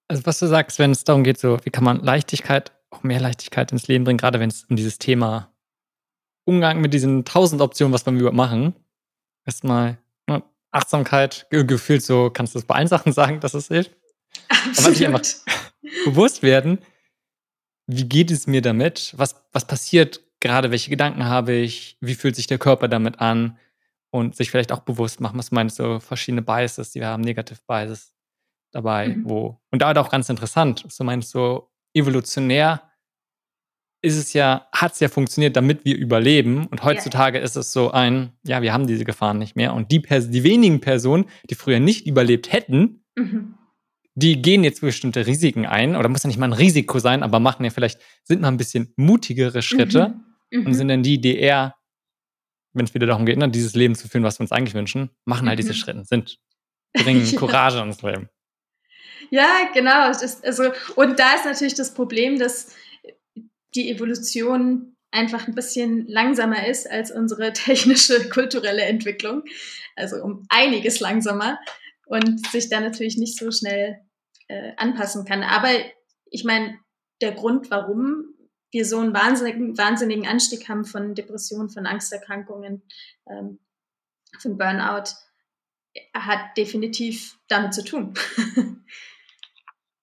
Also 0.08 0.26
was 0.26 0.40
du 0.40 0.48
sagst, 0.48 0.78
wenn 0.80 0.92
es 0.92 1.04
darum 1.04 1.24
geht, 1.24 1.40
so 1.40 1.58
wie 1.64 1.70
kann 1.70 1.84
man 1.84 2.04
Leichtigkeit, 2.04 2.72
auch 2.90 3.04
mehr 3.04 3.22
Leichtigkeit 3.22 3.72
ins 3.72 3.88
Leben 3.88 4.04
bringen, 4.04 4.18
gerade 4.18 4.40
wenn 4.40 4.50
es 4.50 4.66
um 4.66 4.76
dieses 4.76 5.00
Thema 5.00 5.54
Umgang 6.46 6.82
mit 6.82 6.94
diesen 6.94 7.24
tausend 7.24 7.62
Optionen, 7.62 7.94
was 7.94 8.06
wir 8.06 8.14
überhaupt 8.14 8.36
machen, 8.36 8.76
erstmal 9.46 10.01
Achtsamkeit 10.72 11.48
gefühlt 11.50 12.04
so, 12.04 12.30
kannst 12.30 12.56
du 12.56 12.60
das 12.60 12.66
bei 12.66 12.76
allen 12.76 12.88
Sachen 12.88 13.12
sagen, 13.14 13.40
dass 13.40 13.54
es 13.54 13.68
hilft? 13.68 13.92
Absolut. 14.48 14.80
Aber 14.80 14.96
sich 14.96 15.08
einfach 15.08 15.22
bewusst 16.06 16.44
werden, 16.44 16.80
wie 17.88 18.06
geht 18.06 18.32
es 18.32 18.48
mir 18.48 18.62
damit? 18.62 19.14
Was, 19.18 19.36
was 19.52 19.66
passiert 19.66 20.22
gerade? 20.40 20.72
Welche 20.72 20.90
Gedanken 20.90 21.26
habe 21.26 21.54
ich? 21.54 21.98
Wie 22.00 22.16
fühlt 22.16 22.36
sich 22.36 22.48
der 22.48 22.58
Körper 22.58 22.88
damit 22.88 23.20
an? 23.20 23.58
Und 24.14 24.36
sich 24.36 24.52
vielleicht 24.52 24.74
auch 24.74 24.82
bewusst 24.82 25.22
machen, 25.22 25.40
was 25.40 25.52
meinst 25.52 25.80
du, 25.80 26.02
verschiedene 26.02 26.42
Biases, 26.42 26.92
die 26.92 27.00
wir 27.00 27.08
haben, 27.08 27.22
Negative 27.22 27.60
Biases 27.66 28.14
dabei, 28.72 29.10
mhm. 29.10 29.30
wo, 29.30 29.62
und 29.72 29.82
da 29.82 29.88
halt 29.88 29.98
auch 29.98 30.10
ganz 30.10 30.28
interessant, 30.30 30.86
so 30.90 31.04
meinst 31.06 31.34
du, 31.34 31.68
evolutionär 31.94 32.91
ist 34.02 34.18
es 34.18 34.34
ja, 34.34 34.68
hat 34.72 34.94
es 34.94 35.00
ja 35.00 35.10
funktioniert, 35.10 35.56
damit 35.56 35.86
wir 35.86 35.96
überleben. 35.96 36.66
Und 36.68 36.84
heutzutage 36.84 37.38
ja. 37.38 37.44
ist 37.44 37.56
es 37.56 37.72
so 37.72 37.92
ein, 37.92 38.32
ja, 38.44 38.62
wir 38.62 38.74
haben 38.74 38.88
diese 38.88 39.06
Gefahren 39.06 39.38
nicht 39.38 39.56
mehr. 39.56 39.74
Und 39.74 39.92
die, 39.92 40.02
die 40.02 40.44
wenigen 40.44 40.82
Personen, 40.82 41.26
die 41.50 41.56
früher 41.56 41.80
nicht 41.80 42.08
überlebt 42.08 42.52
hätten, 42.52 43.04
mhm. 43.16 43.56
die 44.16 44.42
gehen 44.42 44.64
jetzt 44.64 44.82
bestimmte 44.82 45.28
Risiken 45.28 45.68
ein. 45.68 45.96
Oder 45.96 46.10
muss 46.10 46.24
ja 46.24 46.28
nicht 46.28 46.40
mal 46.40 46.48
ein 46.48 46.54
Risiko 46.54 46.98
sein, 46.98 47.22
aber 47.22 47.40
machen 47.40 47.64
ja 47.64 47.70
vielleicht, 47.70 48.00
sind 48.24 48.42
mal 48.42 48.48
ein 48.48 48.58
bisschen 48.58 48.92
mutigere 48.96 49.62
Schritte 49.62 50.16
mhm. 50.50 50.60
Mhm. 50.60 50.66
und 50.66 50.74
sind 50.74 50.88
dann 50.88 51.04
die, 51.04 51.22
die 51.22 51.38
eher, 51.38 51.76
wenn 52.74 52.86
es 52.86 52.96
wieder 52.96 53.06
darum 53.06 53.28
geht, 53.28 53.38
ne, 53.38 53.50
dieses 53.50 53.76
Leben 53.76 53.94
zu 53.94 54.08
führen, 54.08 54.24
was 54.24 54.40
wir 54.40 54.44
uns 54.44 54.52
eigentlich 54.52 54.74
wünschen, 54.74 55.12
machen 55.26 55.48
halt 55.48 55.60
diese 55.60 55.74
mhm. 55.74 55.78
Schritte, 55.78 56.04
sind, 56.06 56.40
bringen 56.94 57.24
ja. 57.26 57.38
Courage 57.38 57.80
ins 57.80 58.02
Leben. 58.02 58.30
Ja, 59.30 59.70
genau. 59.74 60.08
Das, 60.08 60.44
also, 60.44 60.72
und 60.96 61.20
da 61.20 61.36
ist 61.36 61.46
natürlich 61.46 61.76
das 61.76 61.94
Problem, 61.94 62.40
dass 62.40 62.76
die 63.76 63.90
Evolution 63.90 64.96
einfach 65.12 65.48
ein 65.48 65.56
bisschen 65.56 66.08
langsamer 66.08 66.68
ist 66.68 66.90
als 66.90 67.12
unsere 67.12 67.54
technische, 67.54 68.30
kulturelle 68.30 68.84
Entwicklung. 68.84 69.44
Also 69.96 70.24
um 70.24 70.46
einiges 70.50 71.00
langsamer 71.00 71.60
und 72.06 72.48
sich 72.48 72.70
da 72.70 72.80
natürlich 72.80 73.18
nicht 73.18 73.38
so 73.38 73.52
schnell 73.52 74.00
äh, 74.48 74.72
anpassen 74.78 75.26
kann. 75.26 75.44
Aber 75.44 75.70
ich 76.30 76.44
meine, 76.44 76.78
der 77.22 77.34
Grund, 77.34 77.70
warum 77.70 78.26
wir 78.72 78.86
so 78.86 79.00
einen 79.00 79.14
wahnsinnigen, 79.14 79.78
wahnsinnigen 79.78 80.26
Anstieg 80.26 80.70
haben 80.70 80.86
von 80.86 81.14
Depressionen, 81.14 81.70
von 81.70 81.86
Angsterkrankungen, 81.86 82.84
ähm, 83.30 83.60
von 84.40 84.58
Burnout, 84.58 85.12
hat 86.14 86.58
definitiv 86.58 87.38
damit 87.50 87.74
zu 87.74 87.84
tun. 87.84 88.14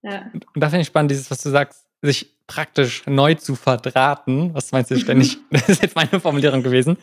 ja. 0.03 0.31
Und 0.33 0.47
da 0.55 0.69
finde 0.69 0.83
ich 0.83 0.89
spannend, 0.89 1.11
dieses, 1.11 1.31
was 1.31 1.43
du 1.43 1.49
sagst, 1.49 1.87
sich 2.03 2.38
praktisch 2.49 3.07
neu 3.07 3.35
zu 3.35 3.55
verdrahten. 3.55 4.53
Was 4.55 4.73
meinst 4.73 4.91
du 4.91 4.99
ständig? 4.99 5.39
das 5.51 5.69
ist 5.69 5.83
jetzt 5.83 5.95
meine 5.95 6.19
Formulierung 6.19 6.65
gewesen. 6.65 6.97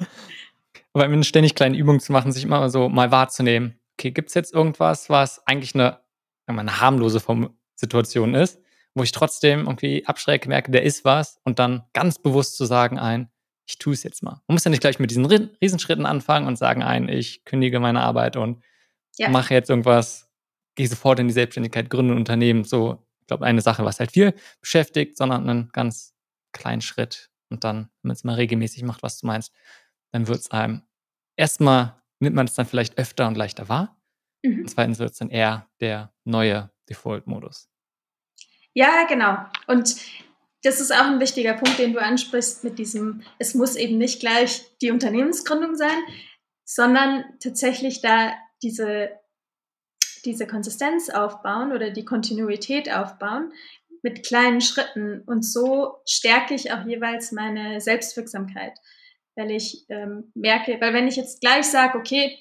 Aber 0.93 1.10
wenn 1.10 1.23
ständig 1.23 1.55
kleine 1.55 1.77
Übungen 1.77 2.01
zu 2.01 2.12
machen, 2.12 2.34
sich 2.34 2.43
immer 2.43 2.69
so 2.69 2.89
mal 2.89 3.12
wahrzunehmen. 3.12 3.79
Okay, 3.97 4.12
gibt 4.12 4.29
es 4.29 4.36
jetzt 4.36 4.53
irgendwas, 4.53 5.10
was 5.10 5.45
eigentlich 5.47 5.73
eine, 5.75 5.99
eine 6.47 6.81
harmlose 6.81 7.21
Situation 7.75 8.34
ist, 8.34 8.60
wo 8.93 9.03
ich 9.03 9.13
trotzdem 9.13 9.62
irgendwie 9.62 10.05
abschrecke, 10.05 10.49
merke, 10.49 10.71
der 10.71 10.84
ist 10.84 11.05
was 11.05 11.39
und 11.45 11.60
dann 11.60 11.84
ganz 11.93 12.19
bewusst 12.19 12.58
zu 12.58 12.65
sagen 12.65 12.99
ein, 12.99 13.29
ich 13.67 13.77
tue 13.77 13.93
es 13.93 14.03
jetzt 14.03 14.21
mal. 14.21 14.41
Man 14.47 14.55
muss 14.55 14.63
ja 14.63 14.71
nicht 14.71 14.81
gleich 14.81 14.99
mit 14.99 15.12
diesen 15.12 15.25
Riesenschritten 15.25 16.05
anfangen 16.05 16.47
und 16.47 16.58
sagen 16.58 16.84
ein, 16.84 17.10
ich 17.10 17.45
kündige 17.45 17.79
meine 17.79 18.01
Arbeit 18.01 18.36
und 18.36 18.63
ja. 19.17 19.29
mache 19.29 19.53
jetzt 19.53 19.69
irgendwas, 19.69 20.29
gehe 20.75 20.88
sofort 20.88 21.19
in 21.19 21.27
die 21.27 21.34
Selbstständigkeit, 21.34 21.89
gründe 21.89 22.13
ein 22.13 22.17
Unternehmen. 22.17 22.63
So, 22.63 23.05
ich 23.25 23.27
glaube, 23.27 23.45
eine 23.45 23.61
Sache, 23.61 23.83
was 23.83 23.99
halt 23.99 24.11
viel 24.11 24.35
beschäftigt, 24.61 25.17
sondern 25.17 25.49
einen 25.49 25.69
ganz 25.71 26.13
kleinen 26.53 26.81
Schritt. 26.81 27.31
Und 27.49 27.63
dann, 27.63 27.89
wenn 28.01 28.09
man 28.09 28.15
es 28.15 28.23
mal 28.23 28.35
regelmäßig 28.35 28.83
macht, 28.83 29.01
was 29.01 29.19
du 29.19 29.25
meinst, 29.25 29.51
dann 30.11 30.27
wird 30.27 30.41
es 30.41 30.51
einem 30.51 30.83
erstmal 31.35 32.01
nimmt 32.19 32.35
man 32.35 32.45
es 32.45 32.53
dann 32.53 32.65
vielleicht 32.65 32.97
öfter 32.97 33.27
und 33.27 33.35
leichter 33.35 33.67
wahr. 33.67 33.99
Mhm. 34.43 34.61
Und 34.61 34.69
zweitens 34.69 34.99
wird 34.99 35.11
es 35.11 35.17
dann 35.17 35.29
eher 35.29 35.67
der 35.81 36.13
neue 36.23 36.71
Default-Modus. 36.89 37.67
Ja, 38.73 39.05
genau. 39.07 39.38
Und 39.67 39.95
das 40.63 40.81
ist 40.81 40.91
auch 40.91 41.05
ein 41.05 41.19
wichtiger 41.19 41.53
Punkt, 41.53 41.77
den 41.79 41.93
du 41.93 42.01
ansprichst 42.01 42.63
mit 42.63 42.79
diesem, 42.79 43.23
es 43.39 43.53
muss 43.53 43.75
eben 43.75 43.97
nicht 43.97 44.19
gleich 44.19 44.63
die 44.81 44.91
Unternehmensgründung 44.91 45.75
sein, 45.75 45.97
sondern 46.63 47.25
tatsächlich 47.39 48.01
da 48.01 48.33
diese, 48.61 49.09
diese 50.25 50.47
Konsistenz 50.47 51.09
aufbauen 51.09 51.71
oder 51.71 51.91
die 51.91 52.05
Kontinuität 52.05 52.91
aufbauen 52.91 53.53
mit 54.01 54.25
kleinen 54.25 54.61
Schritten. 54.61 55.21
Und 55.25 55.43
so 55.43 55.97
stärke 56.05 56.53
ich 56.53 56.71
auch 56.71 56.85
jeweils 56.85 57.31
meine 57.31 57.79
Selbstwirksamkeit 57.79 58.73
weil 59.35 59.51
ich 59.51 59.85
ähm, 59.89 60.31
merke, 60.33 60.77
weil 60.79 60.93
wenn 60.93 61.07
ich 61.07 61.15
jetzt 61.15 61.41
gleich 61.41 61.65
sage, 61.65 61.97
okay, 61.97 62.39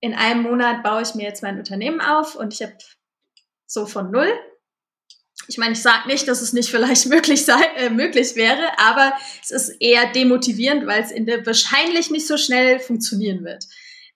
in 0.00 0.14
einem 0.14 0.42
Monat 0.42 0.82
baue 0.82 1.02
ich 1.02 1.14
mir 1.14 1.24
jetzt 1.24 1.42
mein 1.42 1.58
Unternehmen 1.58 2.00
auf 2.00 2.36
und 2.36 2.52
ich 2.52 2.62
habe 2.62 2.76
so 3.66 3.86
von 3.86 4.10
null. 4.10 4.32
Ich 5.48 5.58
meine, 5.58 5.72
ich 5.72 5.82
sage 5.82 6.06
nicht, 6.08 6.28
dass 6.28 6.40
es 6.40 6.52
nicht 6.52 6.70
vielleicht 6.70 7.06
möglich, 7.08 7.44
sei, 7.44 7.62
äh, 7.76 7.90
möglich 7.90 8.36
wäre, 8.36 8.78
aber 8.78 9.12
es 9.42 9.50
ist 9.50 9.68
eher 9.80 10.10
demotivierend, 10.12 10.86
weil 10.86 11.02
es 11.02 11.10
in 11.10 11.26
der 11.26 11.44
wahrscheinlich 11.44 12.10
nicht 12.10 12.26
so 12.26 12.36
schnell 12.36 12.78
funktionieren 12.78 13.44
wird. 13.44 13.64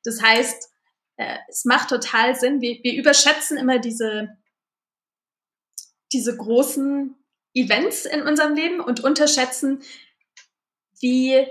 Das 0.05 0.23
heißt, 0.23 0.71
äh, 1.19 1.37
es 1.49 1.65
macht 1.65 1.91
total 1.91 2.37
Sinn. 2.37 2.61
Wir, 2.61 2.79
wir 2.83 2.95
überschätzen 2.95 3.59
immer 3.59 3.79
diese, 3.79 4.39
diese 6.13 6.37
großen 6.37 7.15
Events 7.55 8.07
in 8.07 8.23
unserem 8.23 8.55
Leben 8.55 8.81
und 8.81 9.01
unterschätzen, 9.01 9.83
wie 11.01 11.47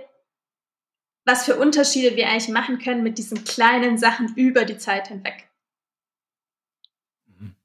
was 1.26 1.44
für 1.44 1.58
Unterschiede 1.58 2.16
wir 2.16 2.30
eigentlich 2.30 2.48
machen 2.48 2.80
können 2.80 3.04
mit 3.04 3.18
diesen 3.18 3.44
kleinen 3.44 3.98
Sachen 3.98 4.34
über 4.36 4.64
die 4.64 4.78
Zeit 4.78 5.10
hinweg. 5.10 5.50
Mhm. 7.26 7.56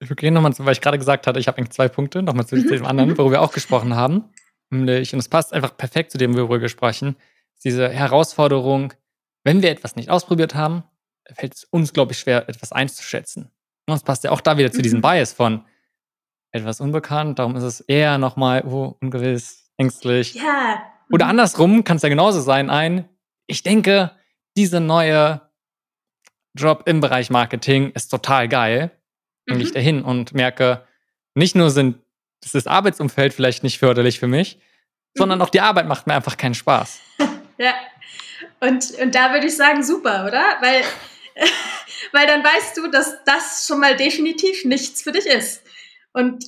Ich 0.00 0.14
gehe 0.14 0.30
nochmal, 0.30 0.52
weil 0.58 0.72
ich 0.72 0.82
gerade 0.82 0.98
gesagt 0.98 1.26
hatte, 1.26 1.40
ich 1.40 1.48
habe 1.48 1.56
eigentlich 1.56 1.72
zwei 1.72 1.88
Punkte, 1.88 2.22
nochmal 2.22 2.46
zu 2.46 2.56
mhm. 2.56 2.68
dem 2.68 2.84
anderen, 2.84 3.16
worüber 3.16 3.36
wir 3.36 3.40
auch 3.40 3.52
gesprochen 3.54 3.96
haben. 3.96 4.24
Nämlich, 4.68 5.14
und 5.14 5.20
es 5.20 5.30
passt 5.30 5.54
einfach 5.54 5.74
perfekt 5.74 6.10
zu 6.10 6.18
dem, 6.18 6.34
worüber 6.34 6.56
wir 6.56 6.60
gesprochen, 6.60 7.16
diese 7.64 7.88
Herausforderung, 7.88 8.92
wenn 9.48 9.62
wir 9.62 9.70
etwas 9.70 9.96
nicht 9.96 10.10
ausprobiert 10.10 10.54
haben, 10.54 10.84
fällt 11.32 11.54
es 11.54 11.64
uns, 11.64 11.94
glaube 11.94 12.12
ich, 12.12 12.18
schwer, 12.18 12.50
etwas 12.50 12.70
einzuschätzen. 12.70 13.50
Und 13.86 13.94
es 13.94 14.02
passt 14.02 14.22
ja 14.22 14.30
auch 14.30 14.42
da 14.42 14.58
wieder 14.58 14.70
zu 14.70 14.82
diesem 14.82 14.98
mhm. 14.98 15.02
Bias 15.02 15.32
von 15.32 15.64
etwas 16.52 16.82
unbekannt, 16.82 17.38
darum 17.38 17.56
ist 17.56 17.62
es 17.62 17.80
eher 17.80 18.18
nochmal 18.18 18.62
oh, 18.66 18.98
ungewiss, 19.00 19.70
ängstlich. 19.78 20.34
Ja, 20.34 20.82
oder 21.10 21.24
mhm. 21.24 21.30
andersrum 21.30 21.82
kann 21.82 21.96
es 21.96 22.02
ja 22.02 22.10
genauso 22.10 22.42
sein, 22.42 22.68
ein, 22.68 23.08
ich 23.46 23.62
denke, 23.62 24.10
diese 24.54 24.80
neue 24.80 25.40
Job 26.54 26.82
im 26.84 27.00
Bereich 27.00 27.30
Marketing 27.30 27.92
ist 27.92 28.08
total 28.10 28.48
geil. 28.48 28.90
Dann 29.46 29.56
mhm. 29.56 29.60
gehe 29.60 29.68
ich 29.68 29.72
dahin 29.72 30.02
und 30.02 30.34
merke, 30.34 30.86
nicht 31.34 31.56
nur 31.56 31.70
sind, 31.70 31.96
ist 32.44 32.54
das 32.54 32.66
Arbeitsumfeld 32.66 33.32
vielleicht 33.32 33.62
nicht 33.62 33.78
förderlich 33.78 34.18
für 34.18 34.26
mich, 34.26 34.56
mhm. 34.56 34.60
sondern 35.20 35.40
auch 35.40 35.48
die 35.48 35.62
Arbeit 35.62 35.88
macht 35.88 36.06
mir 36.06 36.12
einfach 36.12 36.36
keinen 36.36 36.54
Spaß. 36.54 37.00
ja. 37.58 37.72
Und, 38.60 38.92
und 38.98 39.14
da 39.14 39.32
würde 39.32 39.46
ich 39.46 39.56
sagen, 39.56 39.82
super, 39.82 40.26
oder? 40.26 40.58
Weil, 40.60 40.82
weil 42.12 42.26
dann 42.26 42.44
weißt 42.44 42.76
du, 42.76 42.88
dass 42.88 43.22
das 43.24 43.66
schon 43.66 43.80
mal 43.80 43.96
definitiv 43.96 44.64
nichts 44.64 45.02
für 45.02 45.12
dich 45.12 45.26
ist. 45.26 45.62
Und 46.12 46.44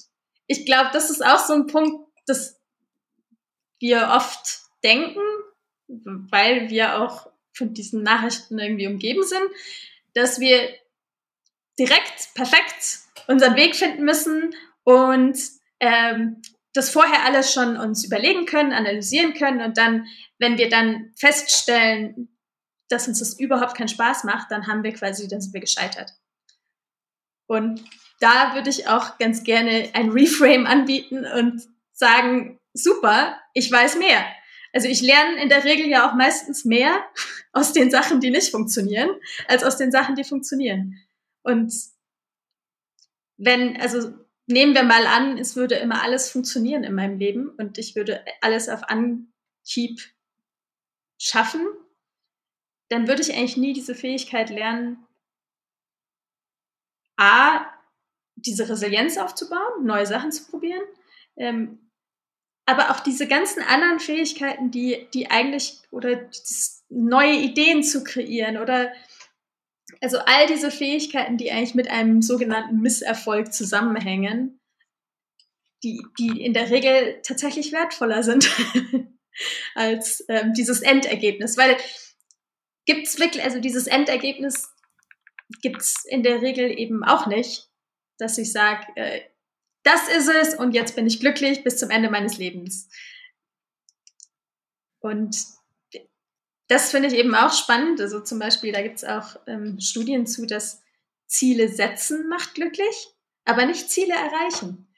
ich 0.47 0.67
glaube, 0.67 0.91
das 0.93 1.11
ist 1.11 1.25
auch 1.25 1.39
so 1.39 1.53
ein 1.55 1.67
Punkt, 1.67 2.07
das 2.27 2.61
wir 3.79 4.11
oft 4.13 4.61
denken, 4.85 5.21
weil 5.89 6.71
wir 6.71 7.01
auch 7.01 7.31
von 7.53 7.75
diesen 7.75 8.03
Nachrichten 8.03 8.59
irgendwie 8.59 8.87
umgeben 8.87 9.23
sind, 9.23 9.43
dass 10.15 10.41
wir 10.41 10.69
direkt 11.79 12.35
perfekt 12.35 12.99
unseren 13.27 13.57
Weg 13.57 13.75
finden 13.75 14.05
müssen 14.05 14.55
und 14.85 15.39
ähm, 15.81 16.43
das 16.73 16.91
vorher 16.91 17.25
alles 17.25 17.53
schon 17.53 17.77
uns 17.77 18.05
überlegen 18.05 18.47
können, 18.47 18.73
analysieren 18.73 19.35
können 19.35 19.63
und 19.63 19.77
dann, 19.77 20.07
wenn 20.41 20.59
wir 20.59 20.69
dann 20.69 21.13
feststellen, 21.17 22.29
dass 22.89 23.07
uns 23.07 23.21
das 23.21 23.39
überhaupt 23.39 23.77
keinen 23.77 23.89
Spaß 23.89 24.25
macht, 24.25 24.51
dann 24.51 24.67
haben 24.67 24.83
wir 24.83 24.93
quasi, 24.93 25.29
dann 25.29 25.41
sind 25.41 25.55
wir 25.55 25.61
gescheitert. 25.61 26.11
Und 27.47 27.85
da 28.21 28.55
würde 28.55 28.71
ich 28.71 28.89
auch 28.89 29.19
ganz 29.19 29.45
gerne 29.45 29.91
ein 29.93 30.11
Reframe 30.11 30.67
anbieten 30.67 31.25
und 31.25 31.63
sagen, 31.93 32.59
super, 32.73 33.39
ich 33.55 33.71
weiß 33.71 33.97
mehr. 33.97 34.25
Also 34.73 34.89
ich 34.89 35.03
lerne 35.03 35.43
in 35.43 35.49
der 35.49 35.65
Regel 35.65 35.89
ja 35.89 36.09
auch 36.09 36.15
meistens 36.15 36.65
mehr 36.65 37.05
aus 37.53 37.73
den 37.73 37.91
Sachen, 37.91 38.21
die 38.21 38.31
nicht 38.31 38.51
funktionieren, 38.51 39.11
als 39.47 39.63
aus 39.63 39.77
den 39.77 39.93
Sachen, 39.93 40.17
die 40.17 40.25
funktionieren. 40.25 40.97
Und 41.43 41.73
wenn, 43.37 43.81
also 43.81 44.13
nehmen 44.47 44.75
wir 44.75 44.85
mal 44.85 45.07
an, 45.07 45.39
es 45.39 45.55
würde 45.55 45.77
immer 45.77 46.03
alles 46.03 46.31
funktionieren 46.31 46.85
in 46.85 46.95
meinem 46.95 47.19
Leben 47.19 47.51
und 47.51 47.79
ich 47.79 47.95
würde 47.95 48.25
alles 48.41 48.69
auf 48.69 48.83
Anhieb 48.85 50.01
schaffen, 51.21 51.67
dann 52.89 53.07
würde 53.07 53.23
ich 53.23 53.33
eigentlich 53.33 53.57
nie 53.57 53.73
diese 53.73 53.95
Fähigkeit 53.95 54.51
lernen, 54.51 55.07
A, 57.17 57.67
diese 58.35 58.69
Resilienz 58.69 59.19
aufzubauen, 59.19 59.85
neue 59.85 60.07
Sachen 60.07 60.33
zu 60.33 60.51
probieren, 60.51 60.83
ähm, 61.37 61.91
aber 62.67 62.91
auch 62.91 63.01
diese 63.01 63.29
ganzen 63.29 63.63
anderen 63.63 64.01
Fähigkeiten, 64.01 64.71
die, 64.71 65.07
die 65.13 65.31
eigentlich, 65.31 65.83
oder 65.91 66.31
neue 66.89 67.35
Ideen 67.35 67.83
zu 67.83 68.03
kreieren 68.03 68.57
oder 68.57 68.93
also 70.01 70.19
all 70.19 70.47
diese 70.47 70.71
Fähigkeiten, 70.71 71.37
die 71.37 71.51
eigentlich 71.51 71.75
mit 71.75 71.91
einem 71.91 72.23
sogenannten 72.23 72.81
Misserfolg 72.81 73.53
zusammenhängen, 73.53 74.61
die, 75.83 76.03
die 76.19 76.43
in 76.43 76.55
der 76.55 76.71
Regel 76.71 77.21
tatsächlich 77.23 77.73
wertvoller 77.73 78.23
sind 78.23 78.49
als 79.75 80.25
ähm, 80.29 80.53
dieses 80.55 80.83
Endergebnis. 80.83 81.57
Weil 81.57 81.77
gibt 82.87 83.07
es 83.07 83.19
wirklich, 83.19 83.43
also 83.45 83.61
dieses 83.61 83.87
Endergebnis 83.87 84.69
gibt 85.63 85.81
es 85.81 86.05
in 86.07 86.23
der 86.23 86.43
Regel 86.43 86.79
eben 86.79 87.05
auch 87.05 87.27
nicht, 87.27 87.69
dass 88.19 88.39
ich 88.39 88.53
sage, 88.53 88.87
äh, 88.97 89.21
das 89.83 90.09
ist 90.09 90.29
es 90.29 90.55
und 90.55 90.73
jetzt 90.73 90.95
bin 90.95 91.07
ich 91.07 91.21
glücklich 91.21 91.65
bis 91.65 91.79
zum 91.79 91.91
Ende 91.91 92.11
meines 92.11 92.37
Lebens. 92.37 92.89
Und 95.01 95.37
das 96.69 96.91
finde 96.91 97.09
ich 97.09 97.15
eben 97.15 97.35
auch 97.35 97.53
spannend. 97.53 98.01
Also 98.01 98.21
zum 98.21 98.39
Beispiel, 98.39 98.73
da 98.73 98.83
gibt 98.83 98.99
es 98.99 99.05
auch 99.05 99.37
ähm, 99.47 99.81
Studien 99.81 100.27
zu, 100.27 100.47
dass 100.47 100.83
Ziele 101.27 101.69
setzen 101.69 102.29
macht 102.29 102.55
glücklich, 102.55 103.09
aber 103.45 103.65
nicht 103.65 103.91
Ziele 103.91 104.15
erreichen. 104.15 104.93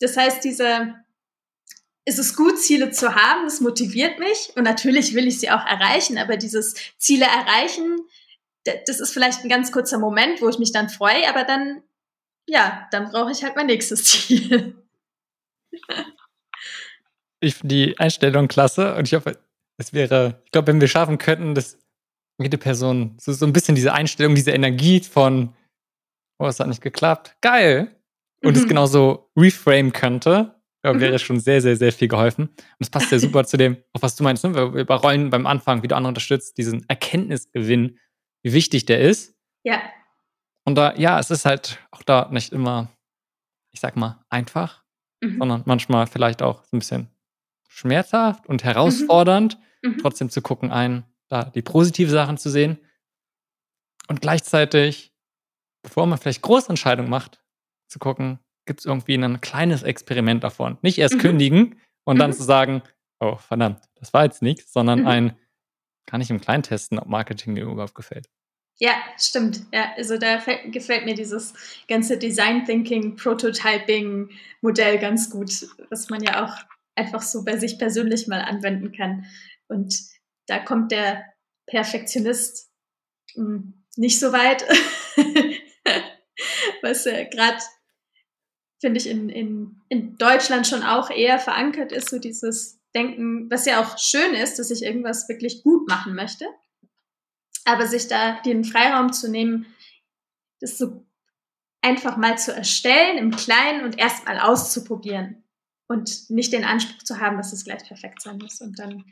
Das 0.00 0.16
heißt, 0.16 0.42
diese, 0.42 0.94
ist 2.06 2.18
es 2.18 2.36
gut, 2.36 2.58
Ziele 2.58 2.90
zu 2.90 3.14
haben, 3.14 3.44
das 3.44 3.60
motiviert 3.60 4.18
mich 4.18 4.52
und 4.56 4.64
natürlich 4.64 5.14
will 5.14 5.26
ich 5.26 5.40
sie 5.40 5.50
auch 5.50 5.64
erreichen, 5.64 6.18
aber 6.18 6.36
dieses 6.36 6.74
Ziele 6.98 7.24
erreichen, 7.24 7.98
das 8.64 9.00
ist 9.00 9.12
vielleicht 9.12 9.42
ein 9.42 9.48
ganz 9.48 9.72
kurzer 9.72 9.98
Moment, 9.98 10.40
wo 10.40 10.48
ich 10.48 10.58
mich 10.58 10.72
dann 10.72 10.88
freue, 10.88 11.28
aber 11.28 11.44
dann 11.44 11.82
ja, 12.46 12.88
dann 12.90 13.10
brauche 13.10 13.32
ich 13.32 13.42
halt 13.42 13.56
mein 13.56 13.66
nächstes 13.66 14.04
Ziel. 14.26 14.76
ich 17.40 17.54
finde 17.56 17.74
die 17.74 17.98
Einstellung 17.98 18.48
klasse 18.48 18.94
und 18.94 19.08
ich 19.08 19.14
hoffe, 19.14 19.38
es 19.76 19.92
wäre, 19.92 20.42
ich 20.44 20.52
glaube, 20.52 20.68
wenn 20.68 20.80
wir 20.80 20.88
schaffen 20.88 21.18
könnten, 21.18 21.54
dass 21.54 21.78
jede 22.38 22.58
Person 22.58 23.16
so, 23.20 23.32
so 23.32 23.46
ein 23.46 23.52
bisschen 23.52 23.74
diese 23.74 23.92
Einstellung, 23.92 24.34
diese 24.34 24.52
Energie 24.52 25.00
von, 25.00 25.54
oh, 26.38 26.46
es 26.46 26.60
hat 26.60 26.68
nicht 26.68 26.82
geklappt, 26.82 27.36
geil, 27.40 27.94
und 28.42 28.56
mhm. 28.56 28.62
es 28.62 28.68
genauso 28.68 29.30
reframe 29.36 29.92
könnte, 29.92 30.53
glaube, 30.84 31.00
wäre 31.00 31.14
mhm. 31.14 31.18
schon 31.18 31.40
sehr, 31.40 31.62
sehr, 31.62 31.76
sehr 31.76 31.92
viel 31.92 32.08
geholfen. 32.08 32.48
Und 32.48 32.78
es 32.78 32.90
passt 32.90 33.10
ja 33.10 33.18
super 33.18 33.44
zu 33.44 33.56
dem, 33.56 33.78
auch 33.94 34.02
was 34.02 34.16
du 34.16 34.22
meinst, 34.22 34.44
ne? 34.44 34.50
über 34.50 34.96
Rollen 34.96 35.30
beim 35.30 35.46
Anfang, 35.46 35.82
wie 35.82 35.88
du 35.88 35.96
andere 35.96 36.08
unterstützt, 36.08 36.58
diesen 36.58 36.86
Erkenntnisgewinn, 36.88 37.98
wie 38.42 38.52
wichtig 38.52 38.84
der 38.84 39.00
ist. 39.00 39.34
Ja. 39.62 39.80
Und 40.66 40.74
da, 40.74 40.94
ja, 40.96 41.18
es 41.18 41.30
ist 41.30 41.46
halt 41.46 41.78
auch 41.90 42.02
da 42.02 42.28
nicht 42.30 42.52
immer, 42.52 42.90
ich 43.72 43.80
sag 43.80 43.96
mal, 43.96 44.22
einfach, 44.28 44.82
mhm. 45.22 45.38
sondern 45.38 45.62
manchmal 45.64 46.06
vielleicht 46.06 46.42
auch 46.42 46.64
so 46.64 46.76
ein 46.76 46.80
bisschen 46.80 47.08
schmerzhaft 47.66 48.46
und 48.46 48.62
herausfordernd, 48.62 49.58
mhm. 49.82 49.92
mhm. 49.92 49.98
trotzdem 49.98 50.28
zu 50.28 50.42
gucken, 50.42 50.70
ein, 50.70 51.04
da 51.28 51.44
die 51.44 51.62
positive 51.62 52.10
Sachen 52.10 52.36
zu 52.36 52.50
sehen. 52.50 52.78
Und 54.08 54.20
gleichzeitig, 54.20 55.14
bevor 55.82 56.06
man 56.06 56.18
vielleicht 56.18 56.42
Großentscheidungen 56.42 57.10
macht, 57.10 57.42
zu 57.88 57.98
gucken, 57.98 58.38
gibt 58.66 58.80
es 58.80 58.86
irgendwie 58.86 59.14
ein 59.14 59.40
kleines 59.40 59.82
Experiment 59.82 60.44
davon. 60.44 60.78
Nicht 60.82 60.98
erst 60.98 61.16
mhm. 61.16 61.20
kündigen 61.20 61.80
und 62.04 62.18
dann 62.18 62.30
mhm. 62.30 62.34
zu 62.34 62.42
sagen, 62.42 62.82
oh 63.20 63.36
verdammt, 63.36 63.80
das 63.96 64.12
war 64.12 64.24
jetzt 64.24 64.42
nichts, 64.42 64.72
sondern 64.72 65.00
mhm. 65.00 65.06
ein, 65.06 65.36
kann 66.06 66.20
ich 66.20 66.30
im 66.30 66.40
Kleinen 66.40 66.62
testen, 66.62 66.98
ob 66.98 67.06
Marketing 67.06 67.54
mir 67.54 67.64
überhaupt 67.64 67.94
gefällt. 67.94 68.28
Ja, 68.78 68.94
stimmt. 69.16 69.62
Ja, 69.72 69.92
also 69.96 70.18
da 70.18 70.40
fällt, 70.40 70.72
gefällt 70.72 71.04
mir 71.04 71.14
dieses 71.14 71.54
ganze 71.86 72.18
Design 72.18 72.64
Thinking, 72.64 73.16
Prototyping 73.16 74.30
Modell 74.62 74.98
ganz 74.98 75.30
gut, 75.30 75.68
was 75.90 76.10
man 76.10 76.22
ja 76.22 76.44
auch 76.44 76.56
einfach 76.96 77.22
so 77.22 77.44
bei 77.44 77.56
sich 77.56 77.78
persönlich 77.78 78.26
mal 78.26 78.40
anwenden 78.40 78.92
kann. 78.92 79.26
Und 79.68 79.96
da 80.46 80.58
kommt 80.58 80.90
der 80.92 81.24
Perfektionist 81.66 82.70
mh, 83.36 83.44
hm, 83.44 83.84
nicht 83.96 84.18
so 84.18 84.32
weit. 84.32 84.64
Was 86.82 87.06
äh, 87.06 87.26
gerade, 87.26 87.58
finde 88.84 89.00
ich, 89.00 89.08
in, 89.08 89.30
in, 89.30 89.80
in 89.88 90.18
Deutschland 90.18 90.66
schon 90.66 90.82
auch 90.82 91.08
eher 91.08 91.38
verankert 91.38 91.90
ist, 91.90 92.10
so 92.10 92.18
dieses 92.18 92.78
Denken, 92.94 93.50
was 93.50 93.64
ja 93.64 93.82
auch 93.82 93.96
schön 93.96 94.34
ist, 94.34 94.58
dass 94.58 94.70
ich 94.70 94.82
irgendwas 94.82 95.26
wirklich 95.26 95.62
gut 95.62 95.88
machen 95.88 96.14
möchte. 96.14 96.44
Aber 97.64 97.86
sich 97.86 98.08
da 98.08 98.42
den 98.42 98.62
Freiraum 98.62 99.10
zu 99.10 99.30
nehmen, 99.30 99.64
das 100.60 100.76
so 100.76 101.06
einfach 101.80 102.18
mal 102.18 102.36
zu 102.36 102.54
erstellen 102.54 103.16
im 103.16 103.30
Kleinen 103.30 103.86
und 103.86 103.98
erst 103.98 104.26
mal 104.26 104.38
auszuprobieren 104.38 105.42
und 105.88 106.28
nicht 106.28 106.52
den 106.52 106.66
Anspruch 106.66 107.02
zu 107.04 107.20
haben, 107.20 107.38
dass 107.38 107.54
es 107.54 107.64
gleich 107.64 107.84
perfekt 107.88 108.20
sein 108.20 108.36
muss. 108.36 108.60
Und 108.60 108.78
dann, 108.78 109.06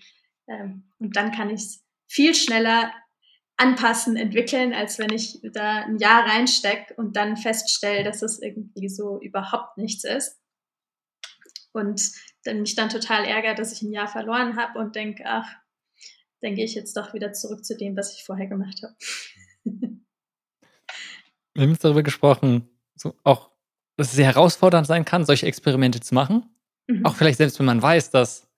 ähm, 0.48 0.84
und 0.98 1.16
dann 1.16 1.32
kann 1.32 1.48
ich 1.48 1.62
es 1.62 1.84
viel 2.08 2.34
schneller 2.34 2.92
anpassen, 3.62 4.16
entwickeln, 4.16 4.72
als 4.72 4.98
wenn 4.98 5.12
ich 5.12 5.40
da 5.52 5.82
ein 5.84 5.98
Jahr 5.98 6.26
reinstecke 6.26 6.94
und 6.94 7.16
dann 7.16 7.36
feststelle, 7.36 8.02
dass 8.04 8.22
es 8.22 8.40
irgendwie 8.40 8.88
so 8.88 9.20
überhaupt 9.20 9.78
nichts 9.78 10.04
ist. 10.04 10.40
Und 11.72 12.02
dann 12.44 12.60
mich 12.62 12.74
dann 12.74 12.90
total 12.90 13.24
ärgert, 13.24 13.58
dass 13.58 13.72
ich 13.72 13.82
ein 13.82 13.92
Jahr 13.92 14.08
verloren 14.08 14.56
habe 14.56 14.78
und 14.78 14.96
denke, 14.96 15.24
ach, 15.26 15.48
dann 16.40 16.54
gehe 16.54 16.64
ich 16.64 16.74
jetzt 16.74 16.96
doch 16.96 17.14
wieder 17.14 17.32
zurück 17.32 17.64
zu 17.64 17.76
dem, 17.76 17.96
was 17.96 18.14
ich 18.14 18.24
vorher 18.24 18.48
gemacht 18.48 18.82
habe. 18.82 18.94
Wir 21.54 21.62
haben 21.62 21.70
jetzt 21.70 21.84
darüber 21.84 22.02
gesprochen, 22.02 22.68
so 22.96 23.14
auch, 23.24 23.50
dass 23.96 24.08
es 24.08 24.14
sehr 24.14 24.26
herausfordernd 24.26 24.86
sein 24.86 25.04
kann, 25.04 25.24
solche 25.24 25.46
Experimente 25.46 26.00
zu 26.00 26.14
machen. 26.14 26.46
Mhm. 26.88 27.06
Auch 27.06 27.14
vielleicht 27.14 27.38
selbst, 27.38 27.58
wenn 27.58 27.66
man 27.66 27.80
weiß, 27.80 28.10
dass 28.10 28.48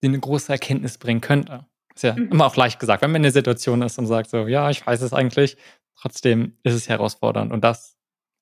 sie 0.00 0.08
eine 0.08 0.20
große 0.20 0.52
Erkenntnis 0.52 0.98
bringen 0.98 1.20
könnte. 1.20 1.66
Ist 1.94 2.02
ja 2.02 2.14
mhm. 2.14 2.28
immer 2.30 2.46
auch 2.46 2.56
leicht 2.56 2.78
gesagt, 2.78 3.02
wenn 3.02 3.10
man 3.10 3.20
in 3.20 3.24
der 3.24 3.32
Situation 3.32 3.82
ist 3.82 3.98
und 3.98 4.06
sagt 4.06 4.30
so, 4.30 4.46
ja, 4.46 4.70
ich 4.70 4.86
weiß 4.86 5.02
es 5.02 5.12
eigentlich, 5.12 5.56
trotzdem 5.96 6.56
ist 6.62 6.74
es 6.74 6.88
herausfordernd. 6.88 7.52
Und 7.52 7.62
das, 7.62 7.96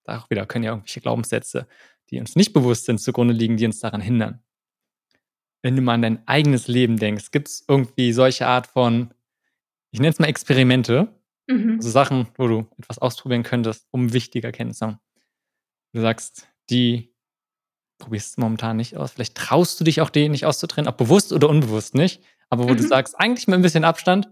da 0.05 0.19
auch 0.19 0.31
wieder 0.31 0.47
können 0.47 0.65
ja 0.65 0.73
irgendwelche 0.73 1.01
Glaubenssätze, 1.01 1.67
die 2.11 2.21
uns 2.21 2.37
nicht 2.37 2.53
bewusst 2.53 2.85
sind, 2.85 2.99
zugrunde 2.99 3.35
liegen, 3.35 3.57
die 3.57 3.67
uns 3.67 3.81
daran 3.81 4.01
hindern. 4.01 4.43
Wenn 5.63 5.77
du 5.77 5.83
mal 5.83 5.95
an 5.95 6.03
dein 6.03 6.27
eigenes 6.27 6.69
Leben 6.69 6.97
denkst, 6.97 7.31
gibt 7.31 7.49
es 7.49 7.65
irgendwie 7.69 8.13
solche 8.13 8.47
Art 8.47 8.67
von, 8.67 9.13
ich 9.91 10.01
nenne 10.01 10.13
es 10.13 10.19
mal 10.19 10.29
Experimente, 10.29 11.09
mhm. 11.47 11.75
also 11.77 11.91
Sachen, 11.91 12.29
wo 12.37 12.49
du 12.49 12.67
etwas 12.79 12.99
ausprobieren 12.99 13.43
könntest, 13.43 13.87
um 13.91 14.13
wichtige 14.13 14.47
Erkenntnisse 14.47 14.79
zu 14.79 14.87
haben. 14.87 15.01
Du 15.93 16.01
sagst, 16.01 16.49
die 16.71 17.13
probierst 17.99 18.37
du 18.37 18.41
momentan 18.41 18.77
nicht 18.77 18.97
aus. 18.97 19.13
Vielleicht 19.13 19.37
traust 19.37 19.79
du 19.79 19.85
dich 19.85 20.01
auch, 20.01 20.11
den 20.11 20.33
nicht 20.33 20.47
auszutrennen, 20.47 20.89
ob 20.89 20.97
bewusst 20.97 21.33
oder 21.33 21.49
unbewusst 21.49 21.95
nicht. 21.95 22.23
Aber 22.51 22.65
wo 22.65 22.73
mhm. 22.73 22.77
du 22.77 22.83
sagst, 22.83 23.19
eigentlich 23.19 23.47
mit 23.47 23.55
ein 23.55 23.63
bisschen 23.63 23.85
Abstand, 23.85 24.29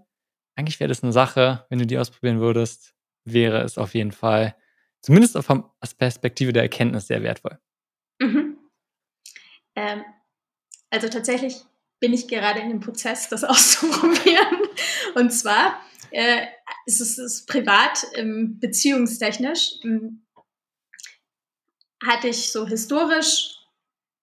eigentlich 0.57 0.81
wäre 0.81 0.88
das 0.88 1.02
eine 1.02 1.12
Sache, 1.12 1.64
wenn 1.70 1.78
du 1.78 1.87
die 1.87 1.98
ausprobieren 1.98 2.40
würdest, 2.40 2.94
wäre 3.24 3.62
es 3.62 3.78
auf 3.78 3.94
jeden 3.94 4.12
Fall, 4.12 4.57
zumindest 5.00 5.38
vom, 5.38 5.70
aus 5.81 5.94
Perspektive 5.94 6.52
der 6.52 6.62
Erkenntnis, 6.62 7.07
sehr 7.07 7.22
wertvoll. 7.22 7.59
Mhm. 8.20 8.59
Ähm, 9.76 10.04
also 10.90 11.09
tatsächlich 11.09 11.62
bin 12.00 12.12
ich 12.12 12.28
gerade 12.28 12.61
in 12.61 12.68
dem 12.68 12.81
Prozess, 12.81 13.28
das 13.28 13.44
auszuprobieren. 13.44 14.62
Und 15.14 15.31
zwar 15.31 15.81
äh, 16.11 16.46
ist 16.87 17.00
es 17.00 17.18
ist 17.18 17.46
privat, 17.46 18.04
ähm, 18.14 18.59
beziehungstechnisch, 18.59 19.74
ähm, 19.85 20.26
hatte 22.04 22.28
ich 22.28 22.50
so 22.52 22.66
historisch 22.66 23.57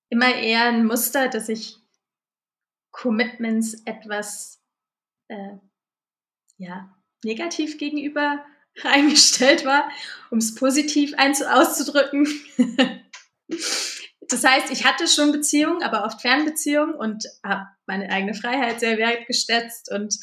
immer 0.10 0.34
eher 0.34 0.66
ein 0.66 0.86
Muster, 0.86 1.28
dass 1.28 1.50
ich 1.50 1.78
Commitments 2.96 3.84
etwas 3.86 4.62
äh, 5.28 5.58
ja, 6.58 6.96
negativ 7.24 7.78
gegenüber 7.78 8.44
eingestellt 8.84 9.66
war, 9.66 9.90
um 10.32 10.38
es 10.38 10.56
positiv 10.56 11.14
auszudrücken. 11.18 12.26
das 14.30 14.44
heißt, 14.44 14.72
ich 14.72 14.86
hatte 14.86 15.08
schon 15.08 15.34
Beziehungen, 15.34 15.84
aber 15.84 16.06
oft 16.06 16.22
Fernbeziehungen 16.22 16.96
und 16.96 17.26
habe 17.44 17.68
meine 17.86 18.10
eigene 18.10 18.34
Freiheit 18.34 18.80
sehr 18.80 18.98
wertgeschätzt 18.98 19.92
und 19.92 20.16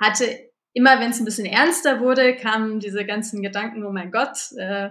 hatte 0.00 0.50
immer, 0.72 1.00
wenn 1.00 1.12
es 1.12 1.20
ein 1.20 1.24
bisschen 1.24 1.46
ernster 1.46 2.00
wurde, 2.00 2.36
kamen 2.36 2.80
diese 2.80 3.04
ganzen 3.04 3.40
Gedanken, 3.40 3.84
oh 3.84 3.92
mein 3.92 4.10
Gott, 4.10 4.50
äh, 4.56 4.90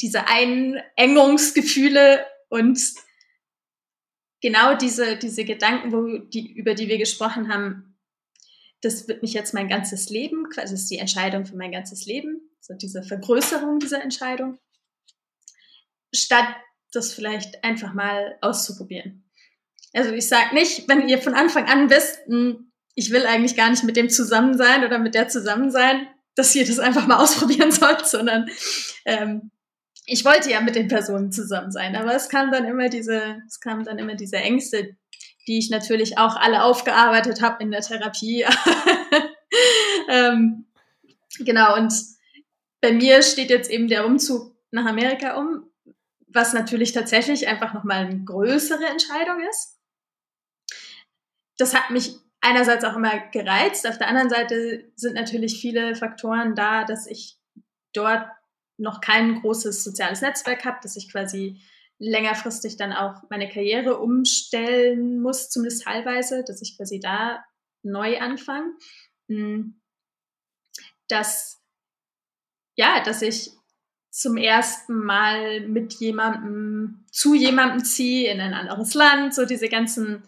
diese 0.00 0.26
Einengungsgefühle 0.26 2.26
und 2.48 2.80
genau 4.44 4.74
diese, 4.76 5.16
diese 5.16 5.46
Gedanken, 5.46 5.90
wo 5.90 6.18
die, 6.18 6.52
über 6.52 6.74
die 6.74 6.86
wir 6.86 6.98
gesprochen 6.98 7.48
haben, 7.48 7.96
das 8.82 9.08
wird 9.08 9.22
mich 9.22 9.32
jetzt 9.32 9.54
mein 9.54 9.68
ganzes 9.68 10.10
Leben, 10.10 10.50
quasi 10.50 10.74
ist 10.74 10.90
die 10.90 10.98
Entscheidung 10.98 11.46
für 11.46 11.56
mein 11.56 11.72
ganzes 11.72 12.04
Leben, 12.04 12.42
so 12.60 12.74
diese 12.74 13.02
Vergrößerung 13.02 13.78
dieser 13.78 14.02
Entscheidung, 14.02 14.58
statt 16.14 16.44
das 16.92 17.14
vielleicht 17.14 17.64
einfach 17.64 17.94
mal 17.94 18.36
auszuprobieren. 18.42 19.24
Also 19.94 20.12
ich 20.12 20.28
sage 20.28 20.54
nicht, 20.54 20.88
wenn 20.88 21.08
ihr 21.08 21.22
von 21.22 21.32
Anfang 21.32 21.66
an 21.66 21.88
wisst, 21.88 22.18
hm, 22.26 22.70
ich 22.94 23.10
will 23.12 23.24
eigentlich 23.24 23.56
gar 23.56 23.70
nicht 23.70 23.84
mit 23.84 23.96
dem 23.96 24.10
zusammen 24.10 24.58
sein 24.58 24.84
oder 24.84 24.98
mit 24.98 25.14
der 25.14 25.28
zusammen 25.28 25.70
sein, 25.70 26.06
dass 26.34 26.54
ihr 26.54 26.66
das 26.66 26.78
einfach 26.78 27.06
mal 27.06 27.16
ausprobieren 27.22 27.72
sollt, 27.72 28.06
sondern 28.06 28.50
ähm, 29.06 29.50
ich 30.06 30.24
wollte 30.24 30.50
ja 30.50 30.60
mit 30.60 30.74
den 30.74 30.88
Personen 30.88 31.32
zusammen 31.32 31.72
sein, 31.72 31.96
aber 31.96 32.14
es 32.14 32.28
kam 32.28 32.52
dann 32.52 32.64
immer 32.64 32.88
diese, 32.88 33.42
es 33.46 33.60
kamen 33.60 33.84
dann 33.84 33.98
immer 33.98 34.14
diese 34.14 34.36
Ängste, 34.36 34.96
die 35.46 35.58
ich 35.58 35.70
natürlich 35.70 36.18
auch 36.18 36.36
alle 36.36 36.62
aufgearbeitet 36.62 37.42
habe 37.42 37.62
in 37.62 37.70
der 37.70 37.80
Therapie. 37.80 38.44
ähm, 40.08 40.66
genau, 41.38 41.76
und 41.76 41.92
bei 42.80 42.92
mir 42.92 43.22
steht 43.22 43.50
jetzt 43.50 43.70
eben 43.70 43.88
der 43.88 44.06
Umzug 44.06 44.54
nach 44.70 44.86
Amerika 44.86 45.36
um, 45.36 45.70
was 46.26 46.52
natürlich 46.52 46.92
tatsächlich 46.92 47.48
einfach 47.48 47.72
nochmal 47.72 48.06
eine 48.06 48.24
größere 48.24 48.84
Entscheidung 48.86 49.40
ist. 49.48 49.78
Das 51.56 51.74
hat 51.74 51.90
mich 51.90 52.16
einerseits 52.40 52.84
auch 52.84 52.96
immer 52.96 53.18
gereizt, 53.30 53.88
auf 53.88 53.96
der 53.96 54.08
anderen 54.08 54.28
Seite 54.28 54.84
sind 54.96 55.14
natürlich 55.14 55.60
viele 55.60 55.94
Faktoren 55.94 56.54
da, 56.54 56.84
dass 56.84 57.06
ich 57.06 57.38
dort 57.94 58.26
noch 58.76 59.00
kein 59.00 59.40
großes 59.40 59.84
soziales 59.84 60.20
Netzwerk 60.20 60.64
habe, 60.64 60.78
dass 60.82 60.96
ich 60.96 61.10
quasi 61.10 61.60
längerfristig 61.98 62.76
dann 62.76 62.92
auch 62.92 63.22
meine 63.30 63.48
Karriere 63.48 63.98
umstellen 63.98 65.20
muss, 65.20 65.50
zumindest 65.50 65.84
teilweise, 65.84 66.44
dass 66.44 66.60
ich 66.60 66.76
quasi 66.76 67.00
da 67.00 67.44
neu 67.82 68.18
anfange. 68.18 68.72
Hm. 69.28 69.80
Dass, 71.08 71.60
ja, 72.76 73.02
dass 73.02 73.22
ich 73.22 73.52
zum 74.10 74.36
ersten 74.36 75.04
Mal 75.04 75.60
mit 75.66 75.94
jemandem, 75.94 77.04
zu 77.10 77.34
jemandem 77.34 77.84
ziehe 77.84 78.32
in 78.32 78.40
ein 78.40 78.54
anderes 78.54 78.94
Land, 78.94 79.34
so 79.34 79.44
diese 79.44 79.68
ganzen 79.68 80.22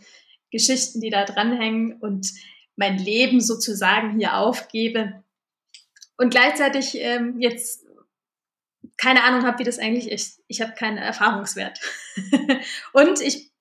Geschichten, 0.50 1.00
die 1.00 1.10
da 1.10 1.24
dranhängen 1.24 2.00
und 2.00 2.32
mein 2.76 2.98
Leben 2.98 3.40
sozusagen 3.40 4.18
hier 4.18 4.36
aufgebe. 4.36 5.22
Und 6.16 6.30
gleichzeitig 6.30 6.96
ähm, 6.98 7.40
jetzt 7.40 7.85
keine 8.96 9.24
Ahnung 9.24 9.44
habe, 9.44 9.58
wie 9.58 9.64
das 9.64 9.78
eigentlich 9.78 10.10
ist. 10.10 10.42
Ich 10.48 10.60
habe 10.60 10.72
keinen 10.72 10.98
Erfahrungswert. 10.98 11.80
und 12.92 13.20
ich, 13.20 13.52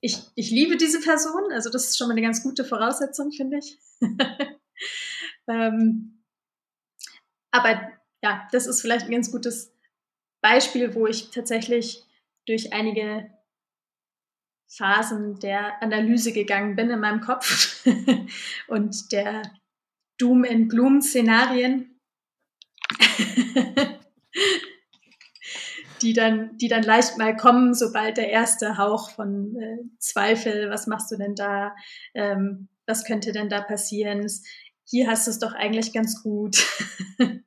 ich, 0.00 0.18
ich 0.34 0.50
liebe 0.50 0.76
diese 0.76 1.00
Person, 1.00 1.52
also 1.52 1.70
das 1.70 1.88
ist 1.88 1.98
schon 1.98 2.08
mal 2.08 2.12
eine 2.12 2.22
ganz 2.22 2.42
gute 2.42 2.64
Voraussetzung, 2.64 3.32
finde 3.32 3.58
ich. 3.58 3.78
ähm, 5.48 6.22
aber 7.50 7.92
ja, 8.22 8.48
das 8.52 8.66
ist 8.66 8.80
vielleicht 8.80 9.06
ein 9.06 9.12
ganz 9.12 9.30
gutes 9.30 9.72
Beispiel, 10.42 10.94
wo 10.94 11.06
ich 11.06 11.30
tatsächlich 11.30 12.02
durch 12.46 12.72
einige 12.72 13.30
Phasen 14.68 15.38
der 15.38 15.82
Analyse 15.82 16.32
gegangen 16.32 16.76
bin 16.76 16.90
in 16.90 17.00
meinem 17.00 17.20
Kopf 17.20 17.86
und 18.68 19.12
der 19.12 19.42
Doom 20.18 20.44
and 20.44 20.70
Gloom 20.70 21.02
Szenarien 21.02 22.00
die 26.02 26.12
dann, 26.12 26.56
die 26.58 26.68
dann 26.68 26.82
leicht 26.82 27.16
mal 27.18 27.36
kommen, 27.36 27.74
sobald 27.74 28.16
der 28.16 28.30
erste 28.30 28.76
Hauch 28.76 29.10
von 29.10 29.56
äh, 29.56 29.78
Zweifel, 29.98 30.70
was 30.70 30.86
machst 30.86 31.10
du 31.10 31.16
denn 31.16 31.34
da, 31.34 31.74
ähm, 32.14 32.68
was 32.86 33.04
könnte 33.04 33.32
denn 33.32 33.48
da 33.48 33.60
passieren? 33.60 34.26
Hier 34.84 35.08
hast 35.08 35.26
du 35.26 35.30
es 35.30 35.38
doch 35.38 35.52
eigentlich 35.52 35.92
ganz 35.92 36.22
gut. 36.22 36.66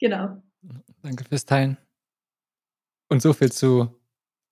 genau. 0.00 0.42
Danke 1.02 1.24
fürs 1.24 1.44
Teilen. 1.44 1.76
Und 3.08 3.20
so 3.20 3.32
viel 3.32 3.50
zu 3.50 4.00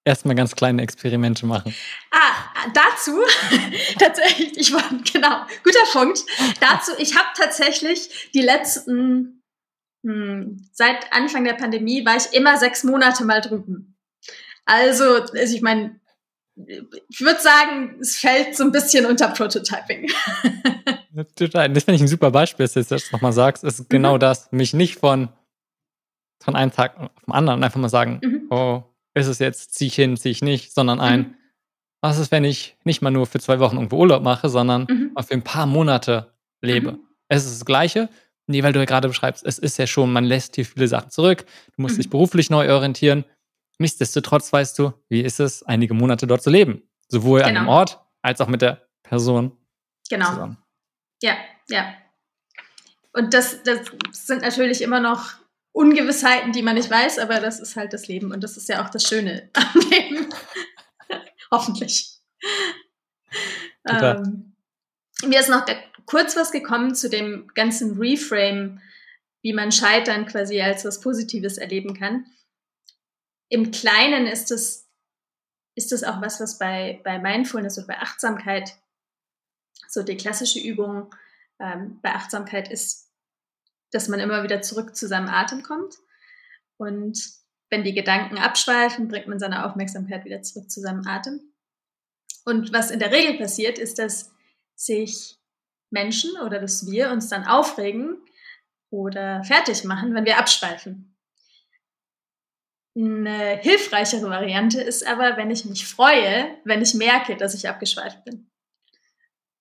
erstmal 0.04 0.34
ganz 0.34 0.56
kleine 0.56 0.82
Experimente 0.82 1.46
machen. 1.46 1.74
Ah, 2.10 2.70
dazu, 2.74 3.20
tatsächlich, 3.98 4.56
ich 4.56 4.72
war, 4.72 4.82
genau, 5.12 5.46
guter 5.62 5.84
Punkt. 5.92 6.24
Dazu, 6.60 6.92
ich 6.98 7.16
habe 7.16 7.28
tatsächlich 7.36 8.30
die 8.34 8.42
letzten 8.42 9.37
hm, 10.04 10.68
seit 10.72 11.12
Anfang 11.12 11.44
der 11.44 11.54
Pandemie 11.54 12.04
war 12.04 12.16
ich 12.16 12.32
immer 12.32 12.56
sechs 12.56 12.84
Monate 12.84 13.24
mal 13.24 13.40
drüben. 13.40 13.96
Also, 14.64 15.04
also 15.04 15.56
ich 15.56 15.62
meine, 15.62 15.98
ich 17.08 17.20
würde 17.20 17.40
sagen, 17.40 17.98
es 18.00 18.18
fällt 18.18 18.56
so 18.56 18.64
ein 18.64 18.72
bisschen 18.72 19.06
unter 19.06 19.28
Prototyping. 19.28 20.10
Total. 21.36 21.68
Das 21.70 21.84
finde 21.84 21.96
ich 21.96 22.02
ein 22.02 22.08
super 22.08 22.30
Beispiel, 22.30 22.64
dass 22.64 22.74
du 22.74 22.82
das 22.82 23.12
nochmal 23.12 23.32
sagst. 23.32 23.64
Es 23.64 23.74
ist 23.74 23.90
mhm. 23.90 23.96
genau 23.96 24.18
das. 24.18 24.50
Mich 24.52 24.74
nicht 24.74 24.96
von, 24.96 25.28
von 26.42 26.56
einem 26.56 26.72
Tag 26.72 26.98
auf 26.98 27.10
den 27.26 27.34
anderen 27.34 27.62
einfach 27.62 27.80
mal 27.80 27.88
sagen, 27.88 28.20
mhm. 28.22 28.46
oh, 28.50 28.82
ist 29.14 29.26
es 29.26 29.38
jetzt, 29.38 29.74
ziehe 29.74 29.88
ich 29.88 29.94
hin, 29.94 30.16
ziehe 30.16 30.32
ich 30.32 30.42
nicht, 30.42 30.72
sondern 30.72 31.00
ein, 31.00 31.20
mhm. 31.20 31.34
was 32.00 32.18
ist, 32.18 32.30
wenn 32.30 32.44
ich 32.44 32.76
nicht 32.84 33.02
mal 33.02 33.10
nur 33.10 33.26
für 33.26 33.40
zwei 33.40 33.58
Wochen 33.58 33.76
irgendwo 33.76 33.96
Urlaub 33.98 34.22
mache, 34.22 34.48
sondern 34.48 34.86
mhm. 34.88 35.22
für 35.22 35.34
ein 35.34 35.42
paar 35.42 35.66
Monate 35.66 36.32
lebe. 36.60 36.92
Mhm. 36.92 37.00
Es 37.28 37.44
ist 37.44 37.60
das 37.60 37.64
Gleiche. 37.64 38.08
Nee, 38.48 38.62
weil 38.62 38.72
du 38.72 38.78
ja 38.78 38.86
gerade 38.86 39.08
beschreibst, 39.08 39.44
es 39.44 39.58
ist 39.58 39.78
ja 39.78 39.86
schon, 39.86 40.12
man 40.12 40.24
lässt 40.24 40.54
hier 40.54 40.64
viele 40.64 40.88
Sachen 40.88 41.10
zurück, 41.10 41.44
du 41.76 41.82
musst 41.82 41.98
dich 41.98 42.06
mhm. 42.06 42.10
beruflich 42.10 42.48
neu 42.48 42.72
orientieren. 42.72 43.24
Nichtsdestotrotz 43.78 44.52
weißt 44.52 44.78
du, 44.78 44.92
wie 45.08 45.20
ist 45.20 45.38
es, 45.38 45.62
einige 45.62 45.94
Monate 45.94 46.26
dort 46.26 46.42
zu 46.42 46.50
leben. 46.50 46.82
Sowohl 47.08 47.40
genau. 47.40 47.48
an 47.48 47.54
dem 47.54 47.64
genau. 47.64 47.76
Ort 47.78 48.00
als 48.22 48.40
auch 48.40 48.48
mit 48.48 48.62
der 48.62 48.88
Person. 49.02 49.56
Genau. 50.08 50.30
Zusammen. 50.30 50.58
Ja, 51.22 51.36
ja. 51.68 51.94
Und 53.12 53.34
das, 53.34 53.62
das 53.62 53.80
sind 54.12 54.42
natürlich 54.42 54.82
immer 54.82 55.00
noch 55.00 55.34
Ungewissheiten, 55.72 56.52
die 56.52 56.62
man 56.62 56.74
nicht 56.74 56.90
weiß, 56.90 57.18
aber 57.18 57.40
das 57.40 57.60
ist 57.60 57.76
halt 57.76 57.92
das 57.92 58.08
Leben 58.08 58.32
und 58.32 58.42
das 58.42 58.56
ist 58.56 58.68
ja 58.68 58.84
auch 58.84 58.90
das 58.90 59.04
Schöne 59.04 59.50
am 59.52 59.80
Leben. 59.90 60.28
Hoffentlich. 61.50 62.18
Ähm, 63.88 64.56
mir 65.24 65.40
ist 65.40 65.48
noch 65.48 65.64
kurz 66.08 66.36
was 66.36 66.52
gekommen 66.52 66.94
zu 66.94 67.10
dem 67.10 67.48
ganzen 67.54 67.98
Reframe, 67.98 68.80
wie 69.42 69.52
man 69.52 69.70
Scheitern 69.70 70.26
quasi 70.26 70.60
als 70.60 70.84
was 70.84 71.00
Positives 71.00 71.58
erleben 71.58 71.94
kann. 71.94 72.26
Im 73.50 73.70
Kleinen 73.70 74.26
ist 74.26 74.50
es, 74.50 74.88
ist 75.74 75.92
es 75.92 76.04
auch 76.04 76.22
was, 76.22 76.40
was 76.40 76.58
bei, 76.58 77.00
bei 77.04 77.18
Mindfulness 77.18 77.76
und 77.78 77.86
bei 77.86 77.98
Achtsamkeit 77.98 78.78
so 79.86 80.02
die 80.02 80.16
klassische 80.16 80.60
Übung 80.60 81.14
ähm, 81.60 82.00
bei 82.02 82.14
Achtsamkeit 82.14 82.70
ist, 82.70 83.10
dass 83.90 84.08
man 84.08 84.20
immer 84.20 84.42
wieder 84.42 84.62
zurück 84.62 84.96
zu 84.96 85.06
seinem 85.08 85.28
Atem 85.28 85.62
kommt. 85.62 85.96
Und 86.78 87.22
wenn 87.68 87.84
die 87.84 87.94
Gedanken 87.94 88.38
abschweifen, 88.38 89.08
bringt 89.08 89.28
man 89.28 89.38
seine 89.38 89.66
Aufmerksamkeit 89.66 90.24
wieder 90.24 90.40
zurück 90.40 90.70
zu 90.70 90.80
seinem 90.80 91.06
Atem. 91.06 91.52
Und 92.46 92.72
was 92.72 92.90
in 92.90 92.98
der 92.98 93.12
Regel 93.12 93.36
passiert, 93.36 93.78
ist, 93.78 93.98
dass 93.98 94.32
sich 94.74 95.38
Menschen 95.90 96.38
oder 96.44 96.60
dass 96.60 96.90
wir 96.90 97.10
uns 97.10 97.28
dann 97.28 97.46
aufregen 97.46 98.16
oder 98.90 99.42
fertig 99.44 99.84
machen, 99.84 100.14
wenn 100.14 100.24
wir 100.24 100.38
abschweifen. 100.38 101.16
Eine 102.96 103.56
hilfreichere 103.58 104.28
Variante 104.28 104.80
ist 104.80 105.06
aber, 105.06 105.36
wenn 105.36 105.50
ich 105.50 105.64
mich 105.64 105.86
freue, 105.86 106.56
wenn 106.64 106.82
ich 106.82 106.94
merke, 106.94 107.36
dass 107.36 107.54
ich 107.54 107.68
abgeschweift 107.68 108.24
bin. 108.24 108.50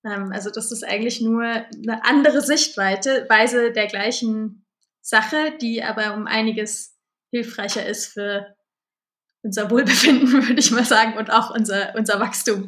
Ähm, 0.04 0.32
also 0.32 0.50
das 0.50 0.72
ist 0.72 0.84
eigentlich 0.84 1.22
nur 1.22 1.44
eine 1.44 2.04
andere 2.04 2.42
Sichtweise 2.42 3.28
Weise 3.30 3.72
der 3.72 3.88
gleichen 3.88 4.66
Sache, 5.02 5.56
die 5.62 5.84
aber 5.84 6.14
um 6.14 6.26
einiges 6.28 6.98
hilfreicher 7.32 7.86
ist 7.86 8.08
für 8.08 8.56
unser 9.44 9.70
Wohlbefinden, 9.70 10.32
würde 10.48 10.60
ich 10.60 10.72
mal 10.72 10.86
sagen, 10.86 11.18
und 11.18 11.32
auch 11.32 11.52
unser, 11.52 11.94
unser 11.96 12.20
Wachstum. 12.20 12.66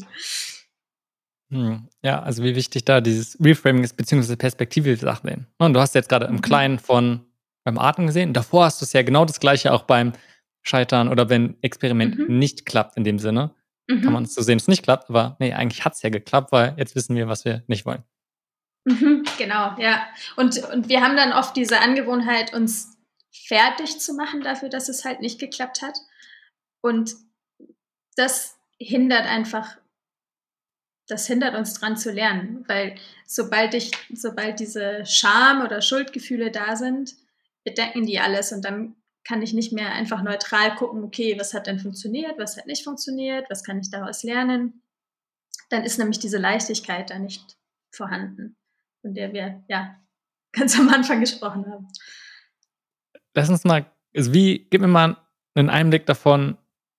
Hm. 1.51 1.87
Ja, 2.03 2.21
also 2.21 2.43
wie 2.43 2.55
wichtig 2.55 2.85
da 2.85 3.01
dieses 3.01 3.37
Reframing 3.43 3.83
ist, 3.83 3.97
beziehungsweise 3.97 4.37
Perspektive 4.37 4.95
Sachen 4.97 5.27
sehen. 5.27 5.47
Und 5.57 5.73
du 5.73 5.79
hast 5.79 5.95
jetzt 5.95 6.09
gerade 6.09 6.27
im 6.27 6.35
mhm. 6.35 6.41
Kleinen 6.41 6.79
von 6.79 7.21
beim 7.63 7.77
Atmen 7.77 8.07
gesehen. 8.07 8.33
Davor 8.33 8.65
hast 8.65 8.81
du 8.81 8.85
es 8.85 8.93
ja 8.93 9.01
genau 9.01 9.25
das 9.25 9.39
Gleiche 9.39 9.73
auch 9.73 9.83
beim 9.83 10.13
Scheitern 10.61 11.07
oder 11.09 11.29
wenn 11.29 11.55
Experiment 11.61 12.17
mhm. 12.17 12.37
nicht 12.37 12.65
klappt 12.65 12.97
in 12.97 13.03
dem 13.03 13.19
Sinne 13.19 13.53
mhm. 13.89 14.01
kann 14.01 14.13
man 14.13 14.23
es 14.23 14.33
so 14.33 14.41
sehen, 14.41 14.57
es 14.57 14.67
nicht 14.67 14.83
klappt, 14.83 15.09
aber 15.09 15.35
nee, 15.39 15.53
eigentlich 15.53 15.83
hat 15.83 15.93
es 15.93 16.01
ja 16.01 16.09
geklappt, 16.09 16.51
weil 16.51 16.73
jetzt 16.77 16.95
wissen 16.95 17.15
wir, 17.15 17.27
was 17.27 17.45
wir 17.45 17.63
nicht 17.67 17.85
wollen. 17.85 18.03
Mhm, 18.85 19.25
genau, 19.37 19.75
ja. 19.77 20.07
Und, 20.37 20.57
und 20.71 20.87
wir 20.87 21.01
haben 21.01 21.17
dann 21.17 21.33
oft 21.33 21.55
diese 21.55 21.81
Angewohnheit, 21.81 22.53
uns 22.53 22.97
fertig 23.31 23.99
zu 23.99 24.13
machen 24.13 24.41
dafür, 24.41 24.69
dass 24.69 24.89
es 24.89 25.05
halt 25.05 25.21
nicht 25.21 25.39
geklappt 25.39 25.81
hat. 25.81 25.97
Und 26.81 27.15
das 28.15 28.57
hindert 28.77 29.25
einfach, 29.25 29.77
das 31.09 31.25
hindert 31.25 31.55
uns 31.55 31.73
dran 31.73 31.97
zu 31.97 32.11
lernen, 32.11 32.63
weil 32.67 32.95
sobald 33.25 33.73
ich, 33.73 33.91
sobald 34.13 34.59
diese 34.59 35.05
Scham 35.05 35.65
oder 35.65 35.81
Schuldgefühle 35.81 36.51
da 36.51 36.75
sind, 36.75 37.15
bedecken 37.65 38.05
die 38.05 38.19
alles 38.19 38.51
und 38.51 38.63
dann 38.63 38.95
kann 39.23 39.41
ich 39.41 39.53
nicht 39.53 39.73
mehr 39.73 39.91
einfach 39.91 40.21
neutral 40.21 40.75
gucken, 40.75 41.03
okay, 41.03 41.35
was 41.37 41.53
hat 41.53 41.67
denn 41.67 41.79
funktioniert, 41.79 42.37
was 42.37 42.57
hat 42.57 42.67
nicht 42.67 42.83
funktioniert, 42.83 43.49
was 43.49 43.63
kann 43.63 43.79
ich 43.79 43.89
daraus 43.89 44.23
lernen. 44.23 44.81
Dann 45.69 45.83
ist 45.83 45.97
nämlich 45.97 46.19
diese 46.19 46.37
Leichtigkeit 46.37 47.09
da 47.09 47.19
nicht 47.19 47.57
vorhanden, 47.91 48.55
von 49.01 49.13
der 49.13 49.33
wir 49.33 49.63
ja 49.67 49.95
ganz 50.51 50.79
am 50.79 50.89
Anfang 50.89 51.19
gesprochen 51.19 51.65
haben. 51.65 51.87
Lass 53.33 53.49
uns 53.49 53.63
mal, 53.63 53.85
also 54.15 54.33
wie, 54.33 54.67
gib 54.69 54.81
mir 54.81 54.87
mal 54.87 55.17
einen 55.55 55.69
Einblick 55.69 56.05
davon, 56.05 56.57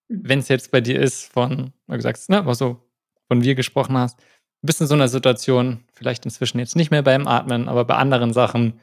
mhm. 0.09 0.21
wenn 0.27 0.39
es 0.39 0.49
jetzt 0.49 0.71
bei 0.71 0.81
dir 0.81 0.99
ist, 0.99 1.31
von, 1.31 1.71
wie 1.87 1.95
gesagt, 1.95 2.27
ne, 2.29 2.45
was 2.45 2.57
so 2.57 2.90
von 3.31 3.45
wir 3.45 3.55
gesprochen 3.55 3.97
hast, 3.97 4.19
du 4.19 4.65
bist 4.65 4.81
in 4.81 4.87
so 4.87 4.93
einer 4.93 5.07
Situation, 5.07 5.85
vielleicht 5.93 6.25
inzwischen 6.25 6.59
jetzt 6.59 6.75
nicht 6.75 6.91
mehr 6.91 7.01
beim 7.01 7.27
Atmen, 7.27 7.69
aber 7.69 7.85
bei 7.85 7.95
anderen 7.95 8.33
Sachen, 8.33 8.81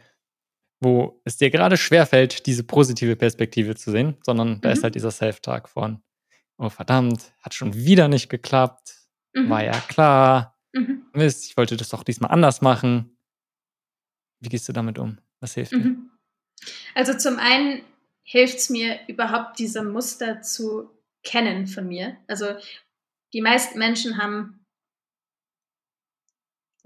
wo 0.80 1.20
es 1.26 1.36
dir 1.36 1.50
gerade 1.50 1.76
schwerfällt, 1.76 2.46
diese 2.46 2.64
positive 2.64 3.14
Perspektive 3.14 3.76
zu 3.76 3.90
sehen, 3.90 4.16
sondern 4.24 4.52
mhm. 4.52 4.60
da 4.62 4.70
ist 4.70 4.78
mhm. 4.78 4.84
halt 4.84 4.94
dieser 4.94 5.10
Self-Tag 5.10 5.68
von, 5.68 6.00
oh 6.56 6.70
verdammt, 6.70 7.34
hat 7.40 7.52
schon 7.52 7.74
wieder 7.74 8.08
nicht 8.08 8.30
geklappt, 8.30 8.96
mhm. 9.34 9.50
war 9.50 9.62
ja 9.62 9.78
klar, 9.80 10.58
mhm. 10.72 11.02
Mist, 11.12 11.44
ich 11.44 11.58
wollte 11.58 11.76
das 11.76 11.90
doch 11.90 12.02
diesmal 12.02 12.30
anders 12.30 12.62
machen. 12.62 13.18
Wie 14.40 14.48
gehst 14.48 14.66
du 14.66 14.72
damit 14.72 14.98
um? 14.98 15.18
Was 15.40 15.52
hilft 15.52 15.72
dir? 15.72 15.78
Mhm. 15.78 16.10
Also 16.94 17.18
zum 17.18 17.38
einen 17.38 17.82
hilft 18.22 18.56
es 18.56 18.70
mir 18.70 18.98
überhaupt, 19.08 19.58
diese 19.58 19.82
Muster 19.82 20.40
zu 20.40 20.88
kennen 21.22 21.66
von 21.66 21.86
mir. 21.86 22.16
Also 22.28 22.54
die 23.32 23.42
meisten 23.42 23.78
Menschen 23.78 24.18
haben 24.18 24.58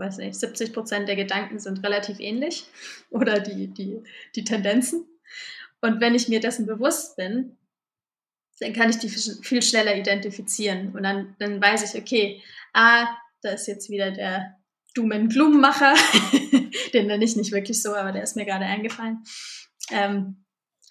weiß 0.03 0.19
nicht, 0.19 0.35
70 0.35 0.73
Prozent 0.73 1.09
der 1.09 1.17
Gedanken 1.17 1.59
sind 1.59 1.85
relativ 1.85 2.19
ähnlich 2.21 2.67
oder 3.11 3.41
die, 3.41 3.69
die, 3.69 4.03
die 4.35 4.45
Tendenzen. 4.45 5.07
Und 5.81 6.01
wenn 6.01 6.15
ich 6.15 6.29
mir 6.29 6.41
dessen 6.41 6.67
bewusst 6.67 7.17
bin, 7.17 7.57
dann 8.61 8.73
kann 8.73 8.91
ich 8.91 8.99
die 8.99 9.09
viel 9.09 9.63
schneller 9.63 9.97
identifizieren. 9.97 10.95
Und 10.95 11.03
dann, 11.03 11.35
dann 11.39 11.61
weiß 11.61 11.93
ich, 11.93 12.01
okay, 12.01 12.43
ah, 12.73 13.09
da 13.41 13.51
ist 13.51 13.67
jetzt 13.67 13.91
wieder 13.91 14.13
der 14.13 14.57
Doom 14.95 15.11
and 15.11 15.33
Gloom 15.33 15.61
Macher, 15.61 15.95
den 16.93 17.07
nenne 17.07 17.25
ich 17.25 17.35
nicht 17.35 17.51
wirklich 17.51 17.83
so, 17.83 17.95
aber 17.95 18.13
der 18.13 18.23
ist 18.23 18.37
mir 18.37 18.45
gerade 18.45 18.67
eingefallen. 18.67 19.25
Ähm, 19.91 20.45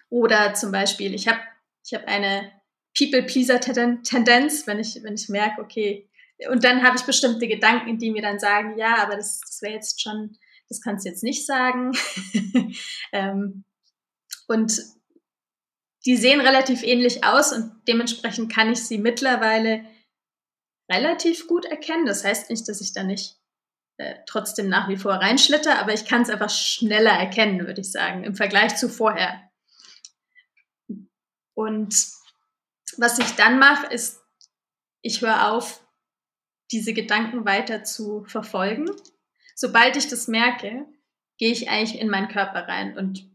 oder 0.10 0.54
zum 0.54 0.72
Beispiel, 0.72 1.14
ich 1.14 1.28
habe 1.28 1.40
ich 1.86 1.94
hab 1.94 2.06
eine 2.08 2.52
People-Pleaser-Tendenz, 2.98 4.68
wenn 4.68 4.80
ich, 4.80 5.00
wenn 5.04 5.16
ich 5.16 5.30
merke, 5.30 5.62
okay, 5.62 6.10
und 6.50 6.64
dann 6.64 6.84
habe 6.84 6.98
ich 6.98 7.04
bestimmte 7.04 7.48
Gedanken, 7.48 8.00
die 8.00 8.12
mir 8.12 8.22
dann 8.22 8.40
sagen, 8.40 8.78
ja, 8.78 8.98
aber 8.98 9.16
das, 9.16 9.40
das 9.42 9.62
wäre 9.62 9.74
jetzt 9.74 10.02
schon, 10.02 10.38
das 10.70 10.82
kannst 10.82 11.06
du 11.06 11.10
jetzt 11.10 11.24
nicht 11.24 11.46
sagen. 11.46 11.92
ähm, 13.12 13.64
und 14.48 14.82
die 16.06 16.18
sehen 16.18 16.42
relativ 16.42 16.84
ähnlich 16.84 17.24
aus 17.24 17.54
und 17.54 17.72
dementsprechend 17.88 18.52
kann 18.52 18.72
ich 18.72 18.84
sie 18.84 18.98
mittlerweile 18.98 19.86
relativ 20.92 21.48
gut 21.48 21.66
erkennen. 21.66 22.06
Das 22.06 22.26
heißt 22.26 22.50
nicht, 22.50 22.68
dass 22.68 22.82
ich 22.82 22.94
da 22.94 23.04
nicht 23.04 23.38
äh, 23.98 24.16
trotzdem 24.26 24.68
nach 24.68 24.90
wie 24.90 24.98
vor 24.98 25.14
reinschlitter, 25.14 25.78
aber 25.78 25.94
ich 25.94 26.06
kann 26.06 26.24
es 26.24 26.30
einfach 26.30 26.50
schneller 26.50 27.12
erkennen, 27.12 27.68
würde 27.68 27.82
ich 27.82 27.92
sagen, 27.92 28.24
im 28.24 28.36
Vergleich 28.36 28.76
zu 28.76 28.90
vorher. 28.90 29.50
Und 31.54 31.94
was 32.98 33.20
ich 33.20 33.36
dann 33.36 33.60
mache, 33.60 33.94
ist, 33.94 34.22
ich 35.02 35.22
höre 35.22 35.52
auf, 35.52 35.86
diese 36.72 36.94
Gedanken 36.94 37.46
weiter 37.46 37.84
zu 37.84 38.24
verfolgen. 38.26 38.90
Sobald 39.56 39.98
ich 39.98 40.08
das 40.08 40.28
merke, 40.28 40.86
gehe 41.38 41.52
ich 41.52 41.70
eigentlich 41.70 42.00
in 42.00 42.10
meinen 42.10 42.30
Körper 42.30 42.68
rein 42.68 42.98
und 42.98 43.32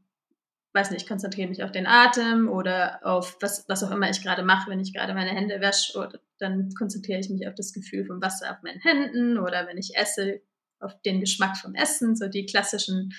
weiß 0.77 0.91
nicht, 0.91 1.09
konzentriere 1.09 1.49
mich 1.49 1.65
auf 1.65 1.73
den 1.73 1.87
Atem 1.87 2.49
oder 2.49 3.01
auf 3.03 3.39
was, 3.41 3.67
was 3.69 3.83
auch 3.83 3.91
immer 3.91 4.11
ich 4.11 4.23
gerade 4.23 4.43
mache, 4.43 4.71
wenn 4.71 4.81
ich 4.81 4.93
gerade 4.93 5.15
meine 5.15 5.31
Hände 5.31 5.59
wasche, 5.61 5.99
oder 5.99 6.21
dann 6.39 6.75
konzentriere 6.75 7.19
ich 7.19 7.31
mich 7.31 7.49
auf 7.49 7.55
das 7.55 7.73
Gefühl 7.73 8.05
vom 8.05 8.21
Wasser 8.21 8.53
auf 8.53 8.63
meinen 8.63 8.81
Händen 8.81 9.39
oder 9.39 9.67
wenn 9.67 9.79
ich 9.79 9.97
esse, 9.97 10.43
auf 10.79 10.93
den 11.03 11.21
Geschmack 11.21 11.57
vom 11.57 11.75
Essen, 11.75 12.15
so 12.15 12.29
die 12.29 12.45
klassischen 12.45 13.15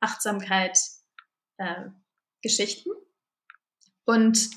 Achtsamkeit-Geschichten. 0.00 2.90
Äh, 2.90 2.94
und, 4.04 4.50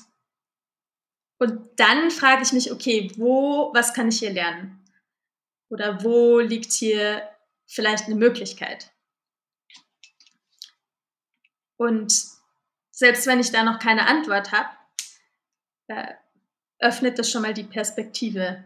und 1.40 1.60
dann 1.76 2.10
frage 2.10 2.42
ich 2.42 2.52
mich, 2.52 2.70
okay, 2.70 3.10
wo, 3.16 3.72
was 3.74 3.92
kann 3.92 4.08
ich 4.08 4.20
hier 4.20 4.32
lernen? 4.32 4.84
Oder 5.68 6.04
wo 6.04 6.38
liegt 6.38 6.72
hier 6.72 7.28
vielleicht 7.66 8.06
eine 8.06 8.14
Möglichkeit? 8.14 8.92
Und 11.76 12.12
selbst 12.90 13.26
wenn 13.26 13.40
ich 13.40 13.50
da 13.50 13.64
noch 13.64 13.78
keine 13.78 14.06
Antwort 14.06 14.52
habe, 14.52 14.68
äh, 15.88 16.14
öffnet 16.78 17.18
das 17.18 17.30
schon 17.30 17.42
mal 17.42 17.54
die 17.54 17.64
Perspektive 17.64 18.64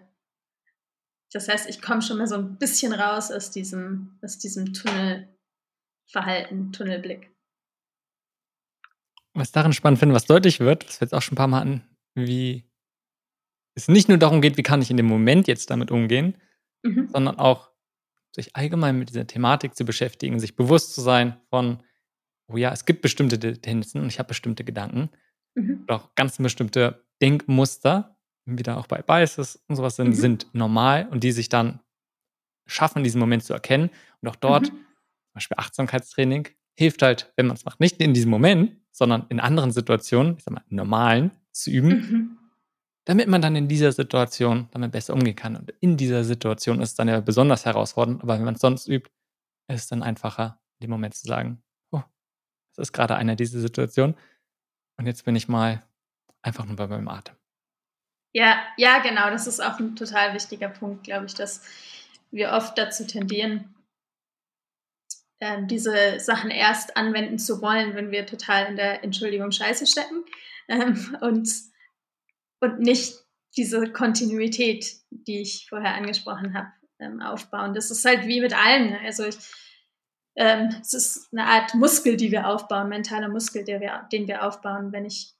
das 1.35 1.49
heißt, 1.49 1.69
ich 1.69 1.83
komme 1.83 2.01
schon 2.01 2.19
mal 2.19 2.29
so 2.29 2.37
ein 2.37 2.59
bisschen 2.59 2.93
raus 2.93 3.33
aus 3.33 3.51
diesem, 3.51 4.17
aus 4.23 4.39
diesem 4.39 4.73
Tunnelverhalten, 4.73 6.73
Tunnelblick. 6.73 7.35
Was 9.35 9.51
darin 9.51 9.73
spannend 9.73 9.99
finde, 9.99 10.15
was 10.15 10.27
deutlich 10.27 10.61
wird, 10.61 10.87
was 10.87 11.01
wir 11.01 11.07
jetzt 11.07 11.13
auch 11.13 11.23
schon 11.23 11.33
ein 11.33 11.37
paar 11.37 11.49
Mal 11.49 11.61
hatten, 11.61 11.94
wie 12.15 12.65
es 13.75 13.89
nicht 13.89 14.09
nur 14.09 14.19
darum 14.19 14.41
geht, 14.41 14.57
wie 14.57 14.63
kann 14.63 14.83
ich 14.83 14.91
in 14.91 14.97
dem 14.97 15.07
Moment 15.07 15.49
jetzt 15.49 15.71
damit 15.71 15.91
umgehen, 15.91 16.37
mhm. 16.83 17.09
sondern 17.09 17.39
auch 17.39 17.71
sich 18.33 18.57
allgemein 18.57 18.99
mit 18.99 19.11
dieser 19.11 19.27
Thematik 19.27 19.77
zu 19.77 19.85
beschäftigen, 19.85 20.41
sich 20.41 20.57
bewusst 20.57 20.95
zu 20.95 21.01
sein 21.01 21.41
von, 21.51 21.83
oh 22.49 22.57
ja, 22.57 22.73
es 22.73 22.85
gibt 22.85 23.03
bestimmte 23.03 23.39
Tendenzen 23.39 24.01
und 24.01 24.09
ich 24.09 24.19
habe 24.19 24.29
bestimmte 24.29 24.65
Gedanken 24.65 25.11
mhm. 25.55 25.83
oder 25.85 25.97
auch 25.97 26.15
ganz 26.15 26.37
bestimmte 26.39 27.05
Denkmuster, 27.23 28.17
wieder 28.47 28.77
auch 28.77 28.87
bei 28.87 29.01
Biases 29.03 29.65
und 29.69 29.77
sowas 29.77 29.97
sind, 29.97 30.09
mhm. 30.09 30.15
sind 30.15 30.47
normal 30.53 31.09
und 31.11 31.25
die 31.25 31.33
sich 31.33 31.49
dann 31.49 31.81
schaffen, 32.67 33.05
diesen 33.05 33.21
Moment 33.21 33.45
zu 33.45 33.53
erkennen. 33.53 33.91
Und 34.21 34.29
auch 34.29 34.37
dort, 34.37 34.65
mhm. 34.65 34.77
zum 34.77 35.35
Beispiel 35.35 35.57
Achtsamkeitstraining, 35.59 36.49
hilft 36.77 37.03
halt, 37.03 37.33
wenn 37.37 37.47
man 37.47 37.57
es 37.57 37.65
macht, 37.65 37.81
nicht 37.81 38.01
in 38.01 38.15
diesem 38.15 38.31
Moment, 38.31 38.77
sondern 38.91 39.27
in 39.29 39.41
anderen 39.41 39.71
Situationen, 39.71 40.37
ich 40.37 40.45
sag 40.45 40.55
mal, 40.55 40.65
normalen, 40.69 41.31
zu 41.55 41.71
üben, 41.71 41.89
mhm. 41.89 42.39
damit 43.07 43.29
man 43.29 43.41
dann 43.41 43.57
in 43.57 43.69
dieser 43.69 43.93
Situation 43.93 44.69
damit 44.73 44.93
besser 44.93 45.15
umgehen 45.15 45.37
kann. 45.37 45.57
Und 45.57 45.71
in 45.81 45.97
dieser 45.97 46.25
Situation 46.25 46.81
ist 46.81 46.91
es 46.91 46.95
dann 46.97 47.09
ja 47.09 47.21
besonders 47.21 47.65
herausfordernd, 47.65 48.23
aber 48.23 48.35
wenn 48.35 48.45
man 48.45 48.55
es 48.55 48.61
sonst 48.61 48.89
übt, 48.89 49.11
ist 49.69 49.83
es 49.83 49.89
dann 49.89 50.03
einfacher, 50.03 50.61
in 50.79 50.87
dem 50.87 50.91
Moment 50.91 51.15
zu 51.15 51.27
sagen, 51.27 51.63
oh, 51.93 52.03
das 52.75 52.89
ist 52.89 52.93
gerade 52.93 53.17
eine 53.17 53.37
dieser 53.37 53.61
Situationen. 53.61 54.17
Und 54.97 55.07
jetzt 55.07 55.25
bin 55.25 55.37
ich 55.37 55.49
mal 55.49 55.83
einfach 56.43 56.67
nur 56.67 56.77
bei 56.77 56.87
meinem 56.87 57.09
Atem. 57.09 57.37
Ja, 58.33 58.61
ja, 58.77 58.99
genau. 58.99 59.31
Das 59.31 59.47
ist 59.47 59.61
auch 59.61 59.79
ein 59.79 59.97
total 59.97 60.35
wichtiger 60.35 60.69
Punkt, 60.69 61.05
glaube 61.05 61.27
ich, 61.27 61.35
dass 61.35 61.63
wir 62.33 62.51
oft 62.51 62.77
dazu 62.77 63.07
tendieren, 63.07 63.75
ähm, 65.41 65.69
diese 65.69 66.19
Sachen 66.19 66.51
erst 66.51 66.97
anwenden 66.97 67.39
zu 67.39 67.63
wollen, 67.63 67.95
wenn 67.95 68.11
wir 68.11 68.27
total 68.27 68.67
in 68.67 68.77
der 68.77 69.05
Entschuldigung 69.05 69.53
Scheiße 69.53 69.87
stecken 69.87 70.25
ähm, 70.69 71.17
und, 71.21 71.49
und 72.61 72.79
nicht 72.81 73.15
diese 73.57 73.93
Kontinuität, 73.93 74.97
die 75.11 75.41
ich 75.41 75.67
vorher 75.69 75.95
angesprochen 75.95 76.55
habe, 76.55 76.73
ähm, 76.99 77.21
aufbauen. 77.21 77.75
Das 77.75 77.91
ist 77.91 78.05
halt 78.05 78.27
wie 78.27 78.41
mit 78.41 78.55
allem. 78.55 78.91
Ne? 78.91 79.01
Also 79.01 79.25
ich, 79.25 79.37
ähm, 80.37 80.75
es 80.81 80.95
ist 80.95 81.29
eine 81.33 81.47
Art 81.47 81.75
Muskel, 81.75 82.17
die 82.17 82.33
wir 82.33 82.49
aufbauen, 82.49 82.89
mentaler 82.89 83.29
Muskel, 83.29 83.67
wir, 83.67 84.09
den 84.13 84.27
wir 84.27 84.45
aufbauen, 84.45 84.93
wenn 84.93 85.05
ich 85.05 85.35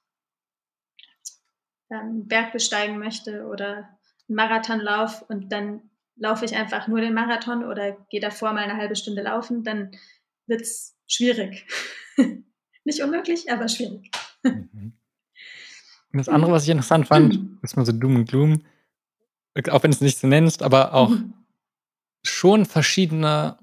einen 1.89 2.27
Berg 2.27 2.51
besteigen 2.53 2.97
möchte 2.97 3.45
oder 3.45 3.97
einen 4.27 4.35
Marathonlauf 4.35 5.21
und 5.29 5.51
dann 5.51 5.89
laufe 6.15 6.45
ich 6.45 6.55
einfach 6.55 6.87
nur 6.87 7.01
den 7.01 7.13
Marathon 7.13 7.63
oder 7.65 7.91
gehe 8.09 8.21
davor 8.21 8.53
mal 8.53 8.63
eine 8.63 8.77
halbe 8.77 8.95
Stunde 8.95 9.21
laufen, 9.21 9.63
dann 9.63 9.91
wird 10.47 10.61
es 10.61 10.97
schwierig. 11.07 11.67
Nicht 12.83 13.01
unmöglich, 13.01 13.51
aber 13.51 13.67
schwierig. 13.67 14.11
Mhm. 14.43 14.97
Und 16.15 16.19
das 16.19 16.29
andere, 16.29 16.53
was 16.53 16.63
ich 16.63 16.69
interessant 16.69 17.07
fand, 17.07 17.37
ist 17.61 17.75
mal 17.75 17.85
so 17.85 17.91
Doom 17.91 18.15
und 18.15 18.29
Gloom, 18.29 18.61
auch 19.69 19.83
wenn 19.83 19.91
du 19.91 19.95
es 19.95 20.01
nicht 20.01 20.17
so 20.17 20.27
nennst, 20.27 20.63
aber 20.63 20.93
auch 20.93 21.09
mhm. 21.09 21.33
schon 22.23 22.65
verschiedene 22.65 23.57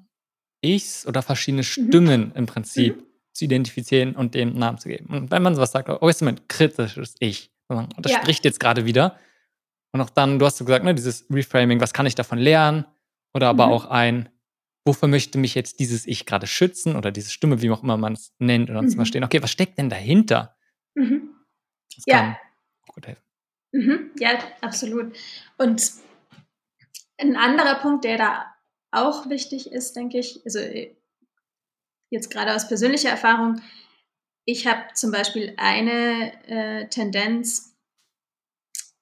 Ichs 0.61 1.07
oder 1.07 1.23
verschiedene 1.23 1.63
mhm. 1.63 1.67
Stimmen 1.67 2.33
im 2.35 2.45
Prinzip 2.45 2.97
mhm. 2.99 3.07
zu 3.33 3.47
identifizieren 3.47 4.15
und 4.15 4.35
dem 4.35 4.53
Namen 4.53 4.77
zu 4.77 4.91
geben. 4.91 5.07
Und 5.07 5.31
wenn 5.31 5.43
man 5.43 5.55
sowas 5.55 5.73
sagt, 5.73 5.89
oh, 5.89 6.09
ist 6.09 6.23
ein 6.23 6.47
kritisches 6.47 7.15
Ich. 7.21 7.51
Und 7.69 7.95
das 7.97 8.13
ja. 8.13 8.21
spricht 8.21 8.45
jetzt 8.45 8.61
gerade 8.61 8.85
wieder. 8.85 9.19
Und 9.93 10.03
auch 10.03 10.11
dann, 10.11 10.39
du 10.39 10.45
hast 10.45 10.59
so 10.59 10.67
gesagt, 10.67 10.85
ne, 10.85 10.95
dieses 10.95 11.25
Reframing, 11.31 11.81
was 11.81 11.95
kann 11.95 12.05
ich 12.05 12.15
davon 12.15 12.37
lernen? 12.37 12.85
Oder 13.33 13.49
aber 13.49 13.69
mhm. 13.69 13.73
auch 13.73 13.87
ein, 13.87 14.29
wofür 14.85 15.09
möchte 15.09 15.39
mich 15.39 15.55
jetzt 15.55 15.81
dieses 15.81 16.07
Ich 16.07 16.27
gerade 16.27 16.47
schützen 16.47 16.97
oder 16.97 17.11
diese 17.11 17.31
Stimme, 17.31 17.63
wie 17.63 17.71
auch 17.71 17.83
immer 17.83 17.97
man 17.97 18.13
es 18.13 18.35
nennt, 18.39 18.69
und 18.69 18.77
dann 18.77 18.85
mhm. 18.85 18.91
zu 18.91 18.97
verstehen, 18.97 19.25
okay, 19.25 19.43
was 19.43 19.51
steckt 19.51 19.79
denn 19.79 19.89
dahinter? 19.89 20.55
Mhm. 20.95 21.31
Das 21.97 22.05
ja. 22.07 22.19
kann 22.19 22.37
gut 22.95 23.07
helfen. 23.07 23.23
Mhm. 23.73 24.11
Ja, 24.19 24.39
absolut. 24.61 25.17
Und 25.59 25.93
ein 27.19 27.37
anderer 27.37 27.77
Punkt, 27.77 28.05
der 28.05 28.19
da 28.19 28.55
auch 28.91 29.29
wichtig 29.29 29.73
ist, 29.73 29.97
denke 29.97 30.19
ich, 30.19 30.43
also 30.45 30.61
jetzt 32.11 32.31
gerade 32.31 32.55
aus 32.55 32.69
persönlicher 32.69 33.09
Erfahrung, 33.09 33.63
ich 34.45 34.67
habe 34.67 34.93
zum 34.95 35.13
Beispiel 35.13 35.55
eine 35.57 36.33
äh, 36.49 36.89
Tendenz, 36.89 37.77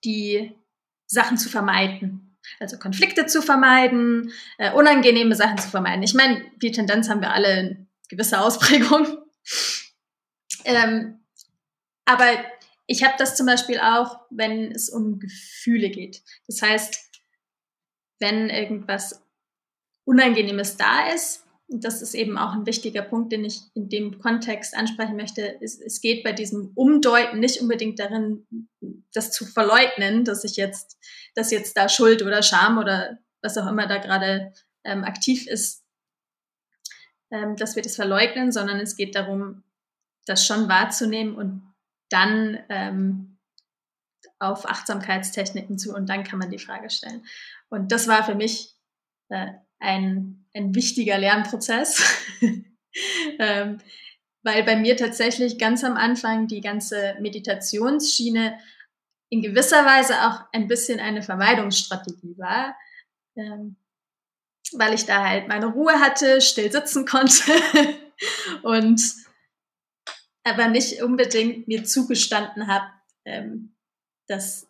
die 0.05 0.55
Sachen 1.07 1.39
zu 1.39 1.49
vermeiden. 1.49 2.37
Also 2.59 2.79
Konflikte 2.79 3.27
zu 3.27 3.43
vermeiden, 3.43 4.33
äh, 4.59 4.73
unangenehme 4.73 5.35
Sachen 5.35 5.59
zu 5.59 5.69
vermeiden. 5.69 6.03
Ich 6.03 6.15
meine, 6.15 6.45
die 6.57 6.73
Tendenz 6.73 7.09
haben 7.09 7.21
wir 7.21 7.33
alle 7.33 7.61
in 7.61 7.89
gewisser 8.09 8.45
Ausprägung. 8.45 9.07
ähm, 10.65 11.21
aber 12.05 12.27
ich 12.91 13.05
habe 13.05 13.15
das 13.19 13.37
zum 13.37 13.47
Beispiel 13.47 13.79
auch, 13.79 14.19
wenn 14.31 14.73
es 14.73 14.91
um 14.91 15.21
Gefühle 15.21 15.91
geht. 15.91 16.25
Das 16.49 16.61
heißt, 16.61 16.99
wenn 18.19 18.51
irgendwas 18.51 19.25
Unangenehmes 20.05 20.77
da 20.77 21.07
ist, 21.15 21.47
und 21.69 21.85
das 21.85 22.03
ist 22.03 22.15
eben 22.15 22.37
auch 22.37 22.53
ein 22.53 22.67
wichtiger 22.67 23.03
Punkt, 23.03 23.31
den 23.31 23.45
ich 23.45 23.61
in 23.75 23.89
dem 23.89 24.19
Kontext 24.19 24.77
ansprechen 24.77 25.15
möchte. 25.15 25.63
Es, 25.63 25.81
es, 25.81 26.01
geht 26.01 26.25
bei 26.25 26.33
diesem 26.33 26.73
Umdeuten 26.75 27.39
nicht 27.39 27.61
unbedingt 27.61 28.01
darin, 28.01 28.45
das 29.15 29.31
zu 29.31 29.47
verleugnen, 29.47 30.25
dass 30.25 30.43
ich 30.43 30.57
jetzt, 30.57 30.99
dass 31.37 31.53
jetzt 31.53 31.77
da 31.77 31.89
Schuld 31.89 32.23
oder 32.23 32.43
Scham 32.43 32.77
oder 32.77 33.19
was 33.41 33.57
auch 33.57 33.69
immer 33.69 33.87
da 33.87 33.99
gerade 33.99 34.53
ähm, 34.83 35.05
aktiv 35.05 35.47
ist, 35.47 35.85
ähm, 37.31 37.55
dass 37.55 37.77
wir 37.77 37.85
das 37.85 37.95
verleugnen, 37.95 38.51
sondern 38.51 38.81
es 38.81 38.97
geht 38.97 39.15
darum, 39.15 39.63
das 40.27 40.45
schon 40.45 40.69
wahrzunehmen 40.69 41.37
und 41.37 41.70
dann 42.11 42.59
ähm, 42.69 43.39
auf 44.39 44.69
Achtsamkeitstechniken 44.69 45.79
zu 45.79 45.95
und 45.95 46.09
dann 46.09 46.25
kann 46.25 46.39
man 46.39 46.51
die 46.51 46.59
Frage 46.59 46.91
stellen. 46.91 47.25
Und 47.69 47.93
das 47.93 48.09
war 48.09 48.25
für 48.25 48.35
mich 48.35 48.75
äh, 49.29 49.49
ein, 49.79 50.47
ein 50.55 50.75
wichtiger 50.75 51.19
Lernprozess, 51.19 52.03
ähm, 53.39 53.79
weil 54.43 54.65
bei 54.65 54.77
mir 54.77 54.97
tatsächlich 54.97 55.59
ganz 55.59 55.85
am 55.85 55.97
Anfang 55.97 56.47
die 56.47 56.61
ganze 56.61 57.17
Meditationsschiene 57.21 58.59
in 59.29 59.43
gewisser 59.43 59.85
Weise 59.85 60.15
auch 60.27 60.43
ein 60.53 60.67
bisschen 60.67 60.99
eine 60.99 61.23
Vermeidungsstrategie 61.23 62.37
war, 62.37 62.77
ähm, 63.37 63.77
weil 64.73 64.95
ich 64.95 65.05
da 65.07 65.27
halt 65.27 65.49
meine 65.49 65.67
Ruhe 65.67 66.01
hatte, 66.01 66.41
still 66.41 66.71
sitzen 66.71 67.07
konnte 67.07 67.43
und 68.63 69.01
aber 70.51 70.69
nicht 70.69 71.03
unbedingt 71.03 71.69
mir 71.69 71.85
zugestanden 71.85 72.67
habe, 72.67 72.87
ähm, 73.25 73.75
dass 74.27 74.69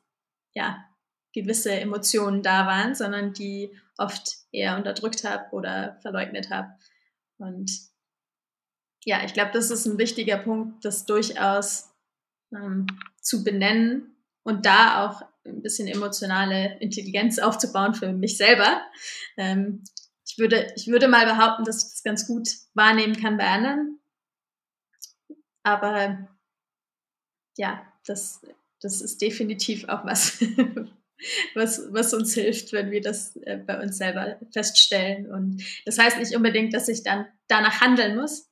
ja 0.55 0.85
gewisse 1.33 1.73
Emotionen 1.73 2.43
da 2.43 2.67
waren, 2.67 2.95
sondern 2.95 3.33
die 3.33 3.77
oft 3.99 4.39
eher 4.53 4.77
unterdrückt 4.77 5.25
habe 5.25 5.53
oder 5.53 5.99
verleugnet 6.03 6.51
habe. 6.51 6.69
Und 7.39 7.71
ja, 9.05 9.25
ich 9.25 9.33
glaube, 9.33 9.53
das 9.53 9.71
ist 9.71 9.87
ein 9.87 9.99
wichtiger 9.99 10.39
Punkt, 10.39 10.85
das 10.85 11.07
durchaus 11.07 11.91
ähm, 12.55 12.87
zu 13.21 13.45
benennen 13.45 14.17
und 14.43 14.67
da 14.67 15.07
auch 15.07 15.23
ein 15.45 15.63
bisschen 15.63 15.89
emotionale 15.89 16.79
Intelligenz 16.81 17.39
aufzubauen 17.39 17.95
für 17.95 18.13
mich 18.13 18.37
selber. 18.37 18.83
Ähm, 19.37 19.85
ich, 20.27 20.39
würde, 20.39 20.73
ich 20.77 20.89
würde 20.89 21.09
mal 21.09 21.27
behaupten, 21.27 21.65
dass 21.65 21.85
ich 21.85 21.91
das 21.91 22.03
ganz 22.03 22.27
gut 22.27 22.49
wahrnehmen 22.75 23.17
kann 23.17 23.37
bei 23.37 23.47
anderen. 23.47 24.00
Aber 25.63 26.29
ja, 27.57 27.87
das, 28.07 28.41
das 28.81 29.01
ist 29.01 29.21
definitiv 29.21 29.89
auch 29.89 30.05
was, 30.05 30.41
was, 31.55 31.93
was 31.93 32.15
uns 32.15 32.35
hilft, 32.35 32.73
wenn 32.73 32.91
wir 32.91 33.01
das 33.01 33.37
äh, 33.37 33.59
bei 33.59 33.81
uns 33.83 33.99
selber 33.99 34.39
feststellen. 34.53 35.31
Und 35.31 35.63
das 35.85 35.99
heißt 35.99 36.19
nicht 36.19 36.35
unbedingt, 36.35 36.73
dass 36.73 36.89
ich 36.89 37.03
dann 37.03 37.27
danach 37.49 37.81
handeln 37.81 38.17
muss, 38.17 38.49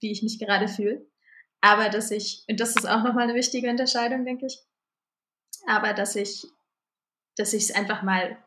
wie 0.00 0.10
ich 0.10 0.22
mich 0.22 0.38
gerade 0.38 0.68
fühle, 0.68 1.06
aber 1.60 1.88
dass 1.88 2.10
ich, 2.10 2.44
und 2.48 2.60
das 2.60 2.76
ist 2.76 2.86
auch 2.86 3.02
nochmal 3.02 3.24
eine 3.24 3.34
wichtige 3.34 3.68
Unterscheidung, 3.68 4.24
denke 4.24 4.46
ich, 4.46 4.62
aber 5.66 5.94
dass 5.94 6.16
ich, 6.16 6.46
dass 7.36 7.52
ich 7.52 7.64
es 7.64 7.74
einfach 7.74 8.02
mal 8.02 8.38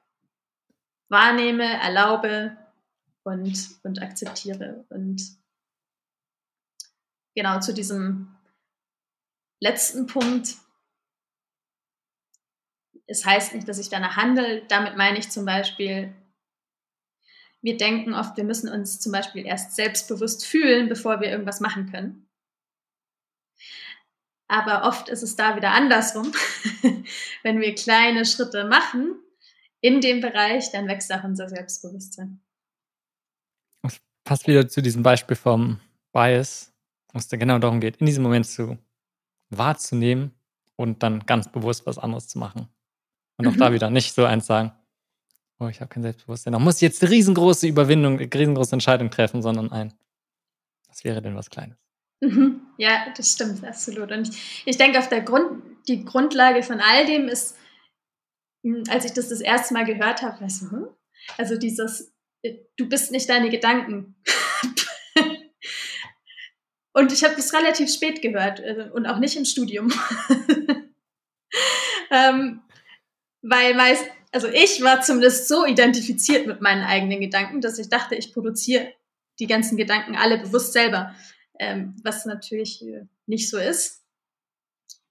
wahrnehme, 1.10 1.66
erlaube 1.66 2.56
und, 3.24 3.70
und 3.84 4.02
akzeptiere. 4.02 4.86
Und 4.90 5.22
genau 7.40 7.62
zu 7.62 7.74
diesem 7.74 8.36
letzten 9.62 10.08
Punkt, 10.08 10.56
es 13.08 13.26
heißt 13.26 13.56
nicht, 13.56 13.68
dass 13.68 13.80
ich 13.80 13.88
danach 13.88 14.18
handle. 14.18 14.66
Damit 14.68 14.98
meine 14.98 15.18
ich 15.18 15.30
zum 15.30 15.46
Beispiel, 15.46 16.14
wir 17.62 17.78
denken 17.78 18.14
oft, 18.14 18.36
wir 18.36 18.44
müssen 18.44 18.70
uns 18.70 19.00
zum 19.00 19.14
Beispiel 19.14 19.46
erst 19.46 19.74
selbstbewusst 19.74 20.46
fühlen, 20.46 20.90
bevor 20.90 21.22
wir 21.22 21.30
irgendwas 21.30 21.62
machen 21.62 21.90
können. 21.90 22.28
Aber 24.50 24.84
oft 24.84 25.08
ist 25.08 25.24
es 25.24 25.38
da 25.38 25.56
wieder 25.56 25.72
andersrum. 25.72 26.34
Wenn 27.44 27.62
wir 27.62 27.74
kleine 27.74 28.26
Schritte 28.26 28.66
machen, 28.66 29.16
in 29.80 30.02
dem 30.02 30.20
Bereich, 30.20 30.72
dann 30.72 30.90
wächst 30.90 31.14
auch 31.14 31.24
unser 31.24 31.48
Selbstbewusstsein. 31.48 32.42
Das 33.82 34.02
passt 34.26 34.46
wieder 34.48 34.68
zu 34.68 34.82
diesem 34.82 35.04
Beispiel 35.04 35.38
vom 35.38 35.80
Bias, 36.12 36.74
wo 37.20 37.22
es 37.22 37.28
dann 37.28 37.40
genau 37.40 37.60
darum 37.60 37.82
geht, 37.82 37.98
in 37.98 38.06
diesem 38.06 38.24
Moment 38.24 38.48
zu 38.48 38.78
wahrzunehmen 39.50 40.32
und 40.78 41.04
dann 41.04 41.26
ganz 41.26 41.52
bewusst 41.52 41.86
was 41.86 41.98
anderes 41.98 42.30
zu 42.30 42.40
machen. 42.40 42.70
Und 43.38 43.46
auch 43.46 43.52
mhm. 43.52 43.58
da 43.58 43.74
wieder 43.74 43.90
nicht 43.90 44.14
so 44.14 44.24
eins 44.24 44.46
sagen, 44.46 44.72
oh, 45.60 45.68
ich 45.68 45.82
habe 45.82 45.90
kein 45.90 46.04
Selbstbewusstsein, 46.04 46.54
da 46.54 46.60
muss 46.60 46.76
ich 46.76 46.82
jetzt 46.82 47.04
eine 47.04 47.12
riesengroße 47.12 47.68
Überwindung, 47.68 48.20
eine 48.20 48.30
riesengroße 48.34 48.72
Entscheidung 48.72 49.12
treffen, 49.12 49.42
sondern 49.42 49.70
ein, 49.74 49.94
was 50.88 51.04
wäre 51.04 51.22
denn 51.22 51.36
was 51.36 51.50
Kleines? 51.50 51.78
Mhm. 52.22 52.62
Ja, 52.78 53.08
das 53.18 53.34
stimmt, 53.34 53.66
absolut. 53.66 54.14
Und 54.14 54.30
ich, 54.30 54.64
ich 54.66 54.78
denke, 54.78 55.00
auf 55.00 55.10
der 55.10 55.22
Grund, 55.22 55.62
die 55.90 56.06
Grundlage 56.06 56.64
von 56.64 56.80
all 56.80 57.06
dem 57.06 57.28
ist, 57.28 57.58
hm, 58.64 58.84
als 58.90 59.04
ich 59.04 59.12
das 59.12 59.28
das 59.28 59.42
erste 59.42 59.74
Mal 59.74 59.84
gehört 59.84 60.22
habe, 60.22 60.40
weißt 60.40 60.62
du, 60.62 60.72
hm? 60.72 60.88
also 61.38 61.58
dieses, 61.58 62.14
äh, 62.44 62.60
du 62.78 62.88
bist 62.88 63.12
nicht 63.12 63.30
deine 63.30 63.50
Gedanken. 63.50 64.16
und 66.94 67.12
ich 67.12 67.24
habe 67.24 67.36
das 67.36 67.54
relativ 67.54 67.92
spät 67.92 68.22
gehört 68.22 68.60
äh, 68.60 68.90
und 68.94 69.06
auch 69.06 69.20
nicht 69.20 69.36
im 69.36 69.46
Studium. 69.46 69.92
ähm, 72.12 72.62
weil 73.42 73.76
meist, 73.76 74.06
also 74.32 74.48
ich 74.48 74.82
war 74.82 75.02
zumindest 75.02 75.48
so 75.48 75.66
identifiziert 75.66 76.48
mit 76.48 76.62
meinen 76.62 76.84
eigenen 76.84 77.22
Gedanken, 77.22 77.62
dass 77.62 77.80
ich 77.80 77.90
dachte, 77.90 78.16
ich 78.16 78.34
produziere 78.34 78.94
die 79.40 79.48
ganzen 79.48 79.78
Gedanken 79.78 80.16
alle 80.16 80.38
bewusst 80.38 80.74
selber, 80.74 81.16
ähm, 81.60 81.96
was 82.04 82.26
natürlich 82.26 82.86
äh, 82.86 83.06
nicht 83.26 83.50
so 83.50 83.58
ist. 83.58 84.04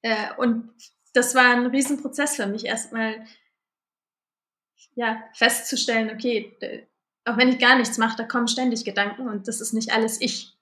Äh, 0.03 0.35
und 0.37 0.71
das 1.15 1.35
war 1.35 1.55
ein 1.55 1.67
Riesenprozess 1.67 2.37
für 2.37 2.47
mich, 2.47 2.67
erstmal 2.67 3.25
ja, 4.95 5.23
festzustellen, 5.33 6.11
okay, 6.11 6.87
auch 7.25 7.37
wenn 7.37 7.49
ich 7.49 7.59
gar 7.59 7.77
nichts 7.77 7.99
mache, 7.99 8.17
da 8.17 8.25
kommen 8.25 8.49
ständig 8.49 8.85
Gedanken 8.85 9.29
und 9.29 9.49
das 9.49 9.61
ist 9.61 9.73
nicht 9.73 9.93
alles 9.93 10.21
ich. 10.21 10.58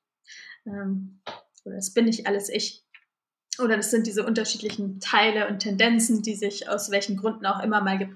Ähm, 0.67 1.21
oder 1.64 1.77
das 1.77 1.93
bin 1.93 2.07
nicht 2.07 2.27
alles 2.27 2.49
ich. 2.49 2.85
Oder 3.59 3.77
das 3.77 3.91
sind 3.91 4.07
diese 4.07 4.25
unterschiedlichen 4.25 5.01
Teile 5.01 5.49
und 5.49 5.61
Tendenzen, 5.61 6.23
die 6.23 6.35
sich 6.35 6.69
aus 6.69 6.91
welchen 6.91 7.17
Gründen 7.17 7.47
auch 7.47 7.62
immer 7.62 7.83
mal 7.83 7.99
ge 7.99 8.09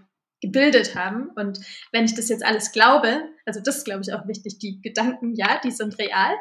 gebildet 0.43 0.95
haben. 0.95 1.29
Und 1.37 1.61
wenn 1.93 2.07
ich 2.07 2.15
das 2.15 2.31
jetzt 2.31 2.43
alles 2.43 2.73
glaube, 2.73 3.29
also 3.45 3.61
das 3.61 3.77
ist, 3.77 3.85
glaube 3.85 4.01
ich, 4.01 4.15
auch 4.15 4.27
wichtig, 4.27 4.59
die 4.59 4.81
Gedanken, 4.81 5.35
ja, 5.35 5.61
die 5.63 5.71
sind 5.71 5.99
real, 5.99 6.35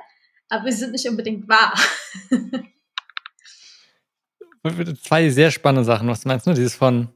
aber 0.47 0.71
sie 0.71 0.77
sind 0.77 0.93
nicht 0.93 1.09
unbedingt 1.09 1.49
wahr. 1.49 1.77
Zwei 5.03 5.29
sehr 5.29 5.51
spannende 5.51 5.83
Sachen, 5.83 6.07
was 6.07 6.21
du 6.21 6.29
meinst, 6.29 6.47
ne? 6.47 6.53
Dieses 6.53 6.75
von 6.75 7.09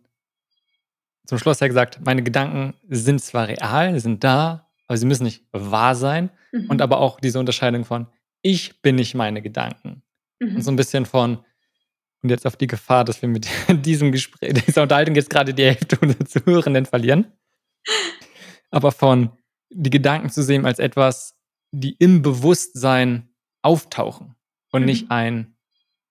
zum 1.25 1.37
Schluss 1.37 1.61
ja 1.61 1.67
gesagt, 1.67 1.99
meine 2.03 2.21
Gedanken 2.21 2.73
sind 2.89 3.21
zwar 3.21 3.47
real, 3.47 3.97
sind 3.99 4.23
da, 4.23 4.69
aber 4.87 4.97
sie 4.97 5.05
müssen 5.05 5.23
nicht 5.23 5.45
wahr 5.51 5.95
sein. 5.95 6.29
Mhm. 6.51 6.69
Und 6.69 6.81
aber 6.81 6.97
auch 6.97 7.19
diese 7.19 7.39
Unterscheidung 7.39 7.85
von 7.85 8.07
ich 8.43 8.81
bin 8.81 8.95
nicht 8.95 9.15
meine 9.15 9.41
Gedanken. 9.41 10.03
Mhm. 10.39 10.57
Und 10.57 10.61
so 10.61 10.71
ein 10.71 10.75
bisschen 10.75 11.07
von, 11.07 11.43
und 12.21 12.29
jetzt 12.29 12.45
auf 12.45 12.57
die 12.57 12.67
Gefahr, 12.67 13.03
dass 13.03 13.21
wir 13.23 13.29
mit 13.29 13.47
diesem 13.69 14.11
Gespräch, 14.11 14.53
dieser 14.53 14.83
Unterhaltung 14.83 15.15
jetzt 15.15 15.31
gerade 15.31 15.55
die 15.55 15.63
Hälfte 15.63 15.97
unserer 15.99 16.25
Zuhörenden 16.25 16.85
verlieren. 16.85 17.31
Aber 18.69 18.91
von 18.91 19.31
die 19.71 19.89
Gedanken 19.89 20.29
zu 20.29 20.43
sehen 20.43 20.65
als 20.65 20.77
etwas, 20.77 21.35
die 21.71 21.95
im 21.97 22.21
Bewusstsein 22.21 23.33
auftauchen 23.63 24.35
und 24.71 24.81
mhm. 24.81 24.85
nicht 24.85 25.11
ein, 25.11 25.57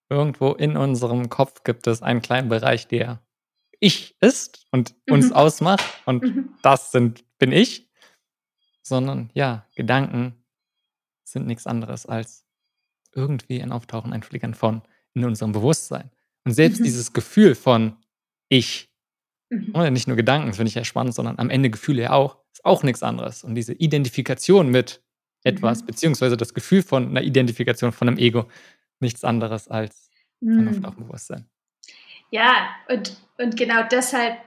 irgendwo 0.09 0.53
in 0.53 0.77
unserem 0.77 1.29
Kopf 1.29 1.63
gibt 1.63 1.87
es 1.87 2.03
einen 2.03 2.23
kleinen 2.23 2.49
Bereich, 2.49 2.89
der 2.89 3.23
ich 3.79 4.17
ist 4.21 4.67
und 4.71 4.95
mhm. 5.07 5.15
uns 5.15 5.33
ausmacht 5.33 5.85
und 6.07 6.23
mhm. 6.23 6.55
das 6.63 6.93
sind, 6.93 7.25
bin 7.39 7.53
ich, 7.53 7.89
sondern 8.83 9.31
ja, 9.35 9.67
Gedanken 9.77 10.42
sind 11.33 11.47
nichts 11.47 11.67
anderes 11.67 12.07
als 12.07 12.45
irgendwie 13.15 13.63
ein 13.63 13.73
Auftauchen, 13.73 14.13
ein 14.13 14.23
Flickern 14.23 14.55
von 14.55 14.83
in 15.15 15.25
unserem 15.25 15.53
Bewusstsein. 15.53 16.11
Und 16.45 16.53
selbst 16.53 16.81
mhm. 16.81 16.85
dieses 16.85 17.13
Gefühl 17.13 17.55
von 17.55 17.97
ich, 18.49 18.91
mhm. 19.51 19.75
oder 19.75 19.91
nicht 19.91 20.09
nur 20.09 20.17
Gedanken, 20.17 20.49
das 20.49 20.57
finde 20.57 20.69
ich 20.69 20.75
ja 20.75 20.85
spannend, 20.85 21.15
sondern 21.15 21.39
am 21.39 21.51
Ende 21.51 21.71
Gefühle 21.71 22.03
ja 22.03 22.13
auch, 22.13 22.39
ist 22.53 22.65
auch 22.65 22.83
nichts 22.83 23.03
anderes. 23.03 23.45
Und 23.45 23.55
diese 23.55 23.75
Identifikation 23.75 24.71
mit 24.71 25.03
etwas, 25.45 25.83
mhm. 25.83 25.87
beziehungsweise 25.87 26.37
das 26.37 26.55
Gefühl 26.55 26.83
von 26.83 27.09
einer 27.09 27.23
Identifikation 27.23 27.93
von 27.93 28.09
einem 28.09 28.19
Ego, 28.19 28.49
nichts 29.01 29.25
anderes 29.25 29.69
als 29.69 30.11
ein 30.41 30.65
mhm. 30.65 30.85
Auftauchen 30.85 31.11
Ja, 32.31 32.71
und, 32.89 33.17
und 33.39 33.57
genau 33.57 33.83
deshalb 33.91 34.39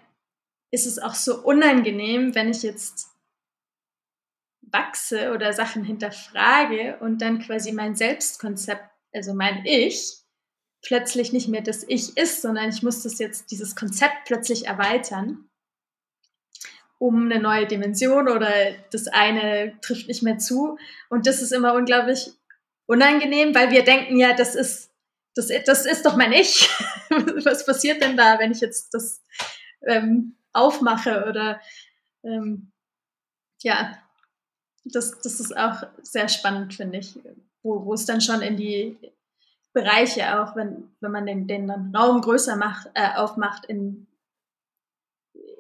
ist 0.72 0.86
es 0.86 1.00
auch 1.00 1.14
so 1.14 1.42
unangenehm, 1.44 2.36
wenn 2.36 2.50
ich 2.50 2.64
jetzt 2.64 3.15
wachse 4.72 5.32
oder 5.34 5.54
Sachen 5.54 5.84
hinterfrage 5.84 6.98
und 7.00 7.22
dann 7.22 7.40
quasi 7.40 7.72
mein 7.72 7.96
Selbstkonzept, 7.96 8.84
also 9.14 9.34
mein 9.34 9.66
Ich, 9.66 10.18
plötzlich 10.82 11.34
nicht 11.34 11.48
mehr 11.48 11.62
das 11.62 11.84
Ich 11.88 12.16
ist, 12.18 12.42
sondern 12.42 12.70
ich 12.70 12.84
muss 12.84 13.04
das 13.04 13.20
jetzt, 13.20 13.52
dieses 13.52 13.76
Konzept 13.76 14.26
plötzlich 14.26 14.68
erweitern, 14.68 15.50
um 16.98 17.26
eine 17.26 17.40
neue 17.40 17.68
Dimension 17.68 18.30
oder 18.30 18.52
das 18.92 19.08
eine 19.08 19.78
trifft 19.82 20.08
nicht 20.08 20.24
mehr 20.24 20.38
zu. 20.38 20.78
Und 21.10 21.28
das 21.28 21.42
ist 21.42 21.52
immer 21.52 21.74
unglaublich 21.74 22.32
unangenehm, 22.86 23.54
weil 23.56 23.72
wir 23.72 23.84
denken 23.84 24.18
ja, 24.18 24.34
das 24.34 24.56
ist, 24.56 24.92
das, 25.34 25.50
das 25.66 25.86
ist 25.86 26.06
doch 26.06 26.16
mein 26.16 26.32
Ich. 26.32 26.70
Was 27.10 27.66
passiert 27.66 28.02
denn 28.02 28.16
da, 28.16 28.40
wenn 28.40 28.52
ich 28.52 28.62
jetzt 28.62 28.94
das 28.94 29.24
ähm, 29.86 30.38
aufmache 30.54 31.26
oder 31.28 31.60
ähm, 32.24 32.72
ja, 33.62 33.98
das, 34.86 35.20
das 35.22 35.40
ist 35.40 35.58
auch 35.58 35.84
sehr 36.04 36.30
spannend, 36.30 36.76
finde 36.76 37.00
ich, 37.00 37.18
wo, 37.64 37.86
wo 37.86 37.94
es 37.94 38.06
dann 38.06 38.22
schon 38.22 38.42
in 38.42 38.56
die 38.56 38.98
Bereiche 39.74 40.40
auch, 40.40 40.56
wenn, 40.56 40.96
wenn 41.02 41.12
man 41.12 41.26
den, 41.26 41.48
den 41.48 41.70
Raum 41.70 42.22
größer 42.22 42.56
macht, 42.56 42.88
äh, 42.94 43.16
aufmacht 43.16 43.66
in, 43.66 44.08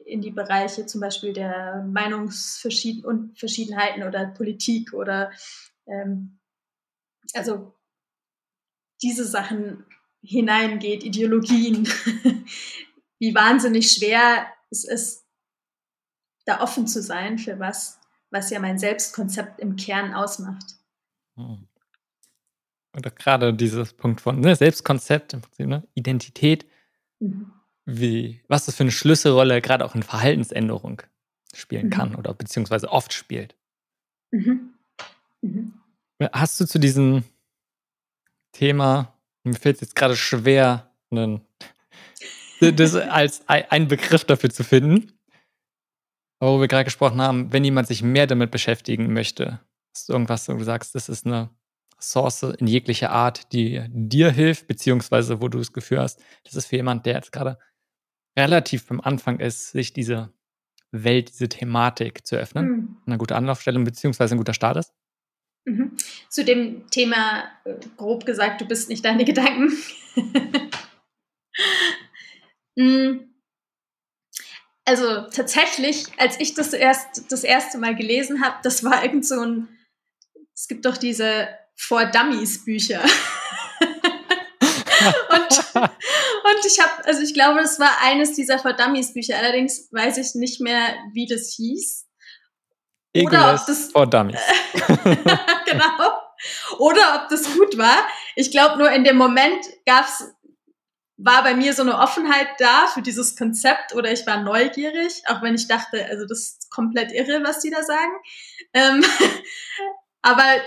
in 0.05 0.21
die 0.21 0.31
Bereiche 0.31 0.85
zum 0.85 1.01
Beispiel 1.01 1.33
der 1.33 1.83
Meinungsverschiedenheiten 1.83 4.03
oder 4.03 4.27
Politik 4.27 4.93
oder 4.93 5.31
ähm, 5.87 6.39
also 7.33 7.73
diese 9.01 9.25
Sachen 9.25 9.83
hineingeht, 10.21 11.03
Ideologien, 11.03 11.85
wie 13.19 13.35
wahnsinnig 13.35 13.91
schwer 13.91 14.47
es 14.69 14.85
ist, 14.85 15.25
da 16.45 16.61
offen 16.61 16.87
zu 16.87 17.01
sein 17.01 17.37
für 17.37 17.59
was, 17.59 17.99
was 18.31 18.49
ja 18.49 18.59
mein 18.59 18.79
Selbstkonzept 18.79 19.59
im 19.59 19.75
Kern 19.75 20.13
ausmacht. 20.13 20.75
Hm. 21.35 21.67
Und 22.95 23.15
gerade 23.17 23.53
dieses 23.53 23.93
Punkt 23.93 24.21
von 24.21 24.39
ne, 24.39 24.55
Selbstkonzept, 24.55 25.33
im 25.33 25.41
Prinzip, 25.41 25.67
ne, 25.67 25.83
Identität, 25.95 26.65
mhm. 27.19 27.51
wie, 27.85 28.41
was 28.47 28.65
das 28.65 28.75
für 28.75 28.83
eine 28.83 28.91
Schlüsselrolle 28.91 29.61
gerade 29.61 29.83
auch 29.83 29.95
in 29.95 30.03
Verhaltensänderung 30.03 31.01
spielen 31.53 31.87
mhm. 31.87 31.89
kann 31.89 32.15
oder 32.15 32.33
beziehungsweise 32.33 32.89
oft 32.89 33.13
spielt. 33.13 33.55
Mhm. 34.31 34.73
mhm. 35.41 35.73
Hast 36.31 36.61
du 36.61 36.65
zu 36.65 36.79
diesem 36.79 37.25
Thema, 38.53 39.13
mir 39.43 39.55
fällt 39.55 39.75
es 39.75 39.81
jetzt 39.81 39.95
gerade 39.97 40.15
schwer, 40.15 40.89
einen, 41.11 41.41
das 42.61 42.95
als 42.95 43.45
einen 43.49 43.89
Begriff 43.89 44.23
dafür 44.23 44.49
zu 44.49 44.63
finden, 44.63 45.11
wo 46.39 46.59
wir 46.59 46.67
gerade 46.67 46.85
gesprochen 46.85 47.21
haben, 47.21 47.51
wenn 47.53 47.63
jemand 47.63 47.87
sich 47.87 48.03
mehr 48.03 48.27
damit 48.27 48.51
beschäftigen 48.51 49.13
möchte, 49.13 49.59
ist 49.93 50.09
irgendwas, 50.09 50.47
wo 50.49 50.53
du 50.53 50.63
sagst, 50.63 50.95
das 50.95 51.09
ist 51.09 51.25
eine 51.25 51.49
Ressource 51.97 52.43
in 52.43 52.67
jeglicher 52.67 53.11
Art, 53.11 53.53
die 53.53 53.83
dir 53.89 54.31
hilft, 54.31 54.67
beziehungsweise 54.67 55.41
wo 55.41 55.47
du 55.47 55.57
das 55.59 55.73
Gefühl 55.73 55.99
hast, 55.99 56.21
das 56.43 56.55
ist 56.55 56.67
für 56.67 56.75
jemand, 56.75 57.05
der 57.05 57.15
jetzt 57.15 57.31
gerade 57.31 57.57
relativ 58.37 58.91
am 58.91 58.99
Anfang 58.99 59.39
ist, 59.39 59.71
sich 59.71 59.93
diese 59.93 60.33
Welt, 60.91 61.29
diese 61.29 61.49
Thematik 61.49 62.27
zu 62.27 62.35
öffnen, 62.35 62.65
mhm. 62.65 62.97
eine 63.05 63.17
gute 63.17 63.35
Anlaufstelle, 63.35 63.79
beziehungsweise 63.79 64.35
ein 64.35 64.37
guter 64.37 64.53
Start 64.53 64.77
ist? 64.77 64.93
Mhm. 65.65 65.95
Zu 66.29 66.43
dem 66.43 66.89
Thema, 66.89 67.45
äh, 67.63 67.75
grob 67.95 68.25
gesagt, 68.25 68.61
du 68.61 68.65
bist 68.65 68.89
nicht 68.89 69.05
deine 69.05 69.25
Gedanken. 69.25 69.71
mhm 72.75 73.34
also 74.85 75.21
tatsächlich, 75.31 76.05
als 76.17 76.39
ich 76.39 76.53
das 76.53 76.73
erst 76.73 77.31
das 77.31 77.43
erste 77.43 77.77
Mal 77.79 77.95
gelesen 77.95 78.43
habe, 78.43 78.55
das 78.63 78.83
war 78.83 79.03
irgend 79.03 79.25
so 79.25 79.41
ein, 79.41 79.67
es 80.53 80.67
gibt 80.67 80.85
doch 80.85 80.97
diese 80.97 81.47
For 81.75 82.05
Dummies 82.05 82.63
Bücher. 82.63 83.01
und, 85.29 85.75
und 85.75 86.65
ich 86.65 86.79
habe, 86.79 87.05
also 87.05 87.21
ich 87.21 87.33
glaube, 87.33 87.61
das 87.61 87.79
war 87.79 87.97
eines 88.01 88.33
dieser 88.33 88.59
For 88.59 88.73
Dummies 88.73 89.13
Bücher. 89.13 89.37
Allerdings 89.37 89.89
weiß 89.91 90.17
ich 90.17 90.35
nicht 90.35 90.61
mehr, 90.61 90.95
wie 91.13 91.27
das 91.27 91.53
hieß. 91.55 92.05
Oder 93.23 93.55
ob 93.55 93.65
das 93.65 93.91
For 93.91 94.07
Dummies. 94.07 94.39
genau. 95.65 96.13
Oder 96.79 97.21
ob 97.21 97.29
das 97.29 97.51
gut 97.53 97.77
war. 97.77 98.07
Ich 98.35 98.51
glaube 98.51 98.77
nur 98.77 98.91
in 98.91 99.03
dem 99.03 99.17
Moment 99.17 99.65
gab 99.85 100.05
es 100.05 100.31
war 101.17 101.43
bei 101.43 101.55
mir 101.55 101.73
so 101.73 101.81
eine 101.81 101.97
Offenheit 101.97 102.47
da 102.59 102.87
für 102.87 103.01
dieses 103.01 103.37
Konzept 103.37 103.95
oder 103.95 104.11
ich 104.11 104.27
war 104.27 104.41
neugierig, 104.41 105.23
auch 105.27 105.41
wenn 105.41 105.55
ich 105.55 105.67
dachte, 105.67 106.05
also 106.05 106.25
das 106.25 106.39
ist 106.39 106.71
komplett 106.71 107.11
irre, 107.11 107.43
was 107.43 107.59
die 107.61 107.69
da 107.69 107.83
sagen. 107.83 108.11
Ähm, 108.73 109.03
aber 110.21 110.61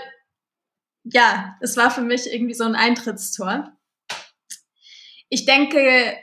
ja, 1.03 1.57
es 1.61 1.77
war 1.77 1.91
für 1.91 2.01
mich 2.01 2.31
irgendwie 2.31 2.55
so 2.55 2.63
ein 2.63 2.75
Eintrittstor. 2.75 3.71
Ich 5.29 5.45
denke 5.45 6.17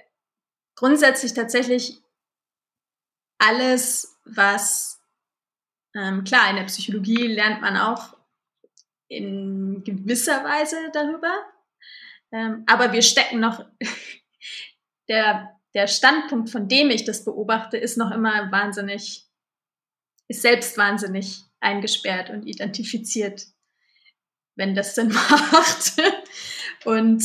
grundsätzlich 0.74 1.32
tatsächlich 1.34 2.02
alles, 3.38 4.18
was 4.24 5.00
ähm, 5.94 6.24
klar 6.24 6.50
in 6.50 6.56
der 6.56 6.64
Psychologie 6.64 7.28
lernt 7.28 7.60
man 7.60 7.76
auch 7.76 8.16
in 9.08 9.84
gewisser 9.84 10.42
Weise 10.42 10.90
darüber, 10.92 11.32
ähm, 12.32 12.64
aber 12.66 12.92
wir 12.92 13.02
stecken 13.02 13.40
noch, 13.40 13.64
der, 15.08 15.58
der 15.74 15.86
Standpunkt, 15.86 16.50
von 16.50 16.68
dem 16.68 16.90
ich 16.90 17.04
das 17.04 17.24
beobachte, 17.24 17.76
ist 17.76 17.96
noch 17.96 18.10
immer 18.10 18.50
wahnsinnig, 18.50 19.26
ist 20.28 20.42
selbst 20.42 20.76
wahnsinnig 20.76 21.42
eingesperrt 21.60 22.30
und 22.30 22.46
identifiziert, 22.46 23.46
wenn 24.56 24.74
das 24.74 24.94
Sinn 24.94 25.08
macht. 25.12 25.92
und 26.84 27.22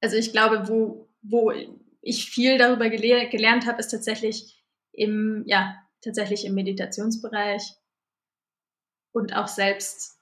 also 0.00 0.16
ich 0.16 0.32
glaube, 0.32 0.68
wo, 0.68 1.08
wo 1.22 1.52
ich 2.00 2.30
viel 2.30 2.58
darüber 2.58 2.88
gele 2.88 3.28
gelernt 3.28 3.66
habe, 3.66 3.80
ist 3.80 3.88
tatsächlich 3.88 4.64
im, 4.92 5.42
ja, 5.46 5.76
tatsächlich 6.02 6.44
im 6.44 6.54
Meditationsbereich 6.54 7.62
und 9.12 9.34
auch 9.34 9.48
selbst 9.48 10.17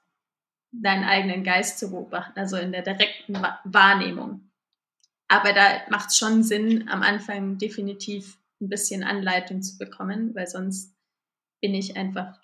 deinen 0.82 1.04
eigenen 1.04 1.44
Geist 1.44 1.78
zu 1.78 1.90
beobachten, 1.90 2.38
also 2.38 2.56
in 2.56 2.72
der 2.72 2.82
direkten 2.82 3.34
Wahrnehmung. 3.64 4.50
Aber 5.28 5.52
da 5.52 5.82
macht 5.90 6.10
es 6.10 6.18
schon 6.18 6.42
Sinn, 6.42 6.88
am 6.88 7.02
Anfang 7.02 7.58
definitiv 7.58 8.38
ein 8.60 8.68
bisschen 8.68 9.02
Anleitung 9.02 9.62
zu 9.62 9.76
bekommen, 9.78 10.34
weil 10.34 10.46
sonst 10.46 10.94
bin 11.60 11.74
ich 11.74 11.96
einfach 11.96 12.40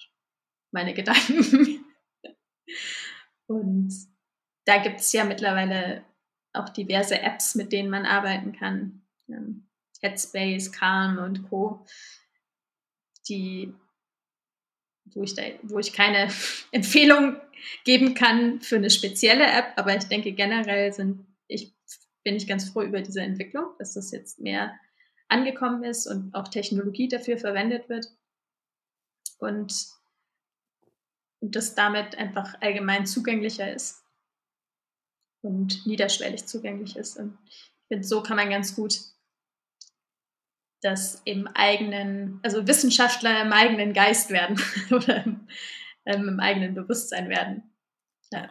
meine 0.72 0.94
Gedanken. 0.94 1.84
Und 3.46 3.92
da 4.64 4.78
gibt 4.78 5.00
es 5.00 5.12
ja 5.12 5.24
mittlerweile 5.24 6.04
auch 6.52 6.68
diverse 6.68 7.20
Apps, 7.20 7.54
mit 7.54 7.72
denen 7.72 7.90
man 7.90 8.06
arbeiten 8.06 8.52
kann. 8.52 9.02
Ähm, 9.28 9.68
Headspace, 10.00 10.72
Calm 10.72 11.18
und 11.18 11.48
Co., 11.48 11.86
die 13.28 13.72
wo 15.14 15.22
ich, 15.22 15.34
da, 15.34 15.42
wo 15.62 15.78
ich 15.78 15.92
keine 15.92 16.28
Empfehlung 16.72 17.36
geben 17.84 18.14
kann 18.14 18.60
für 18.60 18.76
eine 18.76 18.90
spezielle 18.90 19.44
App, 19.44 19.72
aber 19.76 19.96
ich 19.96 20.04
denke 20.04 20.32
generell 20.32 20.92
sind, 20.92 21.26
ich, 21.48 21.74
bin 22.24 22.36
ich 22.36 22.46
ganz 22.46 22.70
froh 22.70 22.82
über 22.82 23.00
diese 23.00 23.20
Entwicklung, 23.20 23.64
dass 23.78 23.94
das 23.94 24.10
jetzt 24.12 24.40
mehr 24.40 24.78
angekommen 25.28 25.82
ist 25.84 26.06
und 26.06 26.34
auch 26.34 26.48
Technologie 26.48 27.08
dafür 27.08 27.38
verwendet 27.38 27.88
wird 27.88 28.06
und, 29.38 29.90
das 31.44 31.74
damit 31.74 32.16
einfach 32.18 32.54
allgemein 32.60 33.04
zugänglicher 33.04 33.74
ist 33.74 34.04
und 35.40 35.84
niederschwellig 35.86 36.46
zugänglich 36.46 36.94
ist. 36.94 37.18
Und 37.18 37.36
ich 37.48 37.74
finde, 37.88 38.06
so 38.06 38.22
kann 38.22 38.36
man 38.36 38.48
ganz 38.48 38.76
gut 38.76 39.11
das 40.82 41.22
im 41.24 41.46
eigenen, 41.54 42.40
also 42.42 42.66
Wissenschaftler 42.66 43.42
im 43.42 43.52
eigenen 43.52 43.92
Geist 43.92 44.30
werden 44.30 44.60
oder 44.90 45.24
im, 45.24 45.46
ähm, 46.04 46.28
im 46.28 46.40
eigenen 46.40 46.74
Bewusstsein 46.74 47.28
werden. 47.28 47.72
Ja. 48.32 48.50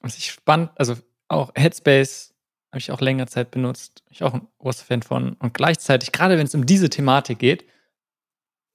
Was 0.00 0.16
ich 0.16 0.30
spannend, 0.30 0.70
also 0.76 0.96
auch 1.28 1.52
Headspace 1.54 2.34
habe 2.70 2.78
ich 2.78 2.90
auch 2.90 3.00
länger 3.00 3.26
Zeit 3.26 3.50
benutzt. 3.50 4.02
Ich 4.10 4.22
auch 4.22 4.32
ein 4.32 4.48
großer 4.58 4.84
Fan 4.84 5.02
von. 5.02 5.34
Und 5.34 5.52
gleichzeitig, 5.52 6.12
gerade 6.12 6.38
wenn 6.38 6.46
es 6.46 6.54
um 6.54 6.64
diese 6.64 6.88
Thematik 6.88 7.38
geht, 7.38 7.66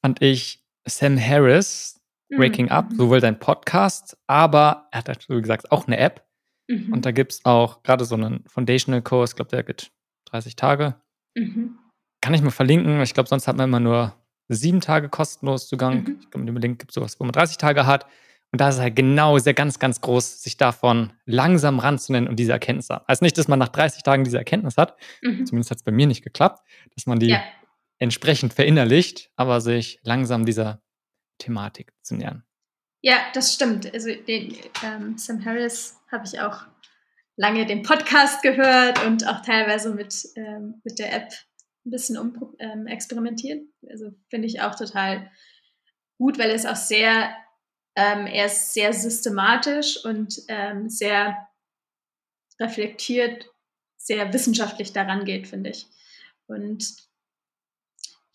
fand 0.02 0.22
ich 0.22 0.64
Sam 0.86 1.20
Harris, 1.20 2.00
Waking 2.30 2.66
mhm. 2.66 2.72
Up, 2.72 2.90
sowohl 2.94 3.22
sein 3.22 3.40
Podcast, 3.40 4.18
aber 4.28 4.88
er 4.92 5.04
hat, 5.04 5.30
wie 5.30 5.42
gesagt, 5.42 5.72
auch 5.72 5.88
eine 5.88 5.98
App. 5.98 6.28
Mhm. 6.68 6.94
Und 6.94 7.06
da 7.06 7.12
gibt 7.12 7.32
es 7.32 7.46
auch 7.46 7.82
gerade 7.84 8.06
so 8.06 8.16
einen 8.16 8.44
Foundational-Kurs, 8.48 9.32
ich 9.32 9.36
glaube, 9.38 9.52
der 9.52 9.64
geht 9.64 9.92
30 10.26 10.56
Tage. 10.56 10.96
Mhm. 11.36 11.77
Kann 12.28 12.34
ich 12.34 12.42
mal 12.42 12.52
verlinken. 12.52 13.02
Ich 13.04 13.14
glaube, 13.14 13.30
sonst 13.30 13.48
hat 13.48 13.56
man 13.56 13.70
immer 13.70 13.80
nur 13.80 14.14
sieben 14.50 14.82
Tage 14.82 15.08
kostenlos 15.08 15.70
Zugang. 15.70 16.04
Mhm. 16.04 16.18
Ich 16.20 16.30
glaube, 16.30 16.44
mit 16.44 16.50
dem 16.50 16.58
Link 16.58 16.80
gibt 16.80 16.92
es 16.92 16.96
sowas, 16.96 17.18
wo 17.22 17.24
man 17.24 17.32
30 17.32 17.56
Tage 17.56 17.86
hat. 17.86 18.06
Und 18.52 18.60
da 18.60 18.68
ist 18.68 18.80
halt 18.80 18.98
genau 18.98 19.38
sehr 19.38 19.54
ganz, 19.54 19.80
ganz 19.80 20.02
groß, 20.02 20.44
sich 20.44 20.58
davon 20.58 21.14
langsam 21.24 21.80
ranzunennen 21.80 22.28
und 22.28 22.36
diese 22.36 22.52
Erkenntnis 22.52 22.90
haben. 22.90 23.06
Also 23.08 23.24
nicht, 23.24 23.38
dass 23.38 23.48
man 23.48 23.60
nach 23.60 23.70
30 23.70 24.04
Tagen 24.04 24.26
diese 24.26 24.38
Erkenntnis 24.38 24.76
hat, 24.76 24.98
mhm. 25.22 25.46
zumindest 25.46 25.72
hat 25.72 25.78
es 25.78 25.84
bei 25.84 25.94
mir 25.94 26.06
nicht 26.06 26.22
geklappt, 26.22 26.68
dass 26.96 27.06
man 27.06 27.18
die 27.18 27.28
ja. 27.28 27.42
entsprechend 27.98 28.54
verinnerlicht, 28.54 29.32
aber 29.38 29.62
sich 29.62 30.02
langsam 30.04 30.46
dieser 30.46 30.82
Thematik 31.38 31.94
zu 32.02 32.16
nähern. 32.16 32.44
Ja, 33.00 33.20
das 33.36 33.54
stimmt. 33.54 33.94
Also 33.94 34.10
den 34.10 34.54
ähm, 34.84 35.18
Sam 35.18 35.46
Harris 35.46 35.96
habe 36.12 36.26
ich 36.26 36.42
auch 36.42 36.66
lange 37.38 37.66
den 37.66 37.84
Podcast 37.84 38.42
gehört 38.42 39.02
und 39.06 39.26
auch 39.26 39.42
teilweise 39.44 39.94
mit, 39.94 40.14
ähm, 40.36 40.82
mit 40.84 41.00
der 41.00 41.16
App 41.16 41.32
ein 41.88 41.92
bisschen 41.92 42.18
um, 42.18 42.56
ähm, 42.60 42.88
experimentieren. 42.88 43.74
Also 43.90 44.12
finde 44.30 44.48
ich 44.48 44.62
auch 44.62 44.76
total 44.76 45.32
gut, 46.18 46.38
weil 46.38 46.52
es 46.52 46.66
auch 46.66 46.76
sehr, 46.76 47.36
ähm, 47.96 48.28
er 48.28 48.46
ist 48.48 48.74
sehr 48.74 48.94
systematisch 48.94 50.04
und 50.04 50.42
ähm, 50.48 50.90
sehr 50.90 51.48
reflektiert, 52.60 53.50
sehr 53.98 54.32
wissenschaftlich 54.34 54.94
daran 54.94 55.26
geht, 55.26 55.48
finde 55.48 55.72
ich. 55.72 55.88
Und 56.48 56.96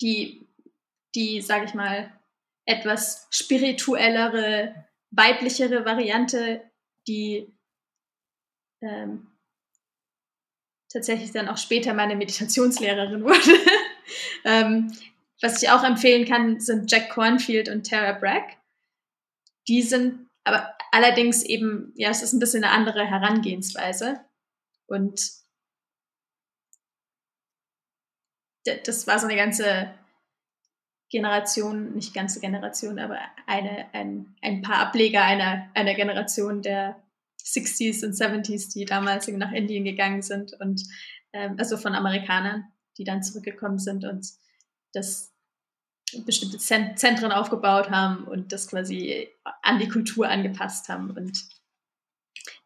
die, 0.01 0.47
die, 1.15 1.41
sage 1.41 1.65
ich 1.65 1.73
mal, 1.73 2.11
etwas 2.65 3.27
spirituellere, 3.29 4.85
weiblichere 5.11 5.85
Variante, 5.85 6.61
die 7.07 7.53
ähm, 8.81 9.32
tatsächlich 10.93 11.31
dann 11.31 11.49
auch 11.49 11.57
später 11.57 11.93
meine 11.93 12.15
Meditationslehrerin 12.15 13.23
wurde. 13.23 13.59
ähm, 14.45 14.95
was 15.41 15.61
ich 15.61 15.69
auch 15.69 15.83
empfehlen 15.83 16.25
kann, 16.25 16.61
sind 16.61 16.89
Jack 16.89 17.09
Cornfield 17.09 17.67
und 17.67 17.89
Tara 17.89 18.13
Bragg. 18.13 18.55
Die 19.67 19.81
sind 19.81 20.29
aber 20.45 20.75
allerdings 20.91 21.43
eben, 21.43 21.91
ja, 21.95 22.09
es 22.09 22.21
ist 22.21 22.33
ein 22.33 22.39
bisschen 22.39 22.63
eine 22.63 22.73
andere 22.73 23.05
Herangehensweise. 23.05 24.23
Und 24.87 25.19
das 28.65 29.07
war 29.07 29.19
so 29.19 29.27
eine 29.27 29.35
ganze 29.35 29.93
Generation, 31.09 31.93
nicht 31.93 32.13
ganze 32.13 32.39
Generation, 32.39 32.99
aber 32.99 33.19
eine, 33.45 33.93
ein, 33.93 34.35
ein 34.41 34.61
paar 34.61 34.79
Ableger 34.79 35.23
einer, 35.23 35.69
einer 35.73 35.93
Generation 35.93 36.61
der 36.61 37.01
60s 37.43 38.05
und 38.05 38.13
70s, 38.13 38.73
die 38.73 38.85
damals 38.85 39.27
nach 39.27 39.51
Indien 39.51 39.83
gegangen 39.83 40.21
sind 40.21 40.53
und 40.59 40.83
ähm, 41.33 41.55
also 41.57 41.77
von 41.77 41.95
Amerikanern, 41.95 42.65
die 42.97 43.03
dann 43.03 43.23
zurückgekommen 43.23 43.79
sind 43.79 44.05
und 44.05 44.27
das 44.93 45.33
bestimmte 46.25 46.59
Zentren 46.59 47.31
aufgebaut 47.31 47.89
haben 47.89 48.25
und 48.25 48.51
das 48.51 48.67
quasi 48.67 49.29
an 49.63 49.79
die 49.79 49.87
Kultur 49.87 50.29
angepasst 50.29 50.87
haben. 50.89 51.09
Und 51.11 51.43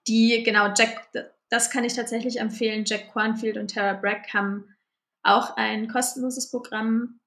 die, 0.08 0.44
genau, 0.44 0.74
Jack, 0.76 1.10
das 1.50 1.70
kann 1.70 1.86
ich 1.86 1.94
tatsächlich 1.94 2.40
empfehlen. 2.40 2.84
Jack 2.86 3.12
Cornfield 3.14 3.58
und 3.58 3.74
Tara 3.74 3.94
Bragg 3.94 4.34
haben 4.34 4.76
auch 5.24 5.56
ein 5.56 5.88
kostenloses 5.88 6.50
Programm, 6.52 7.20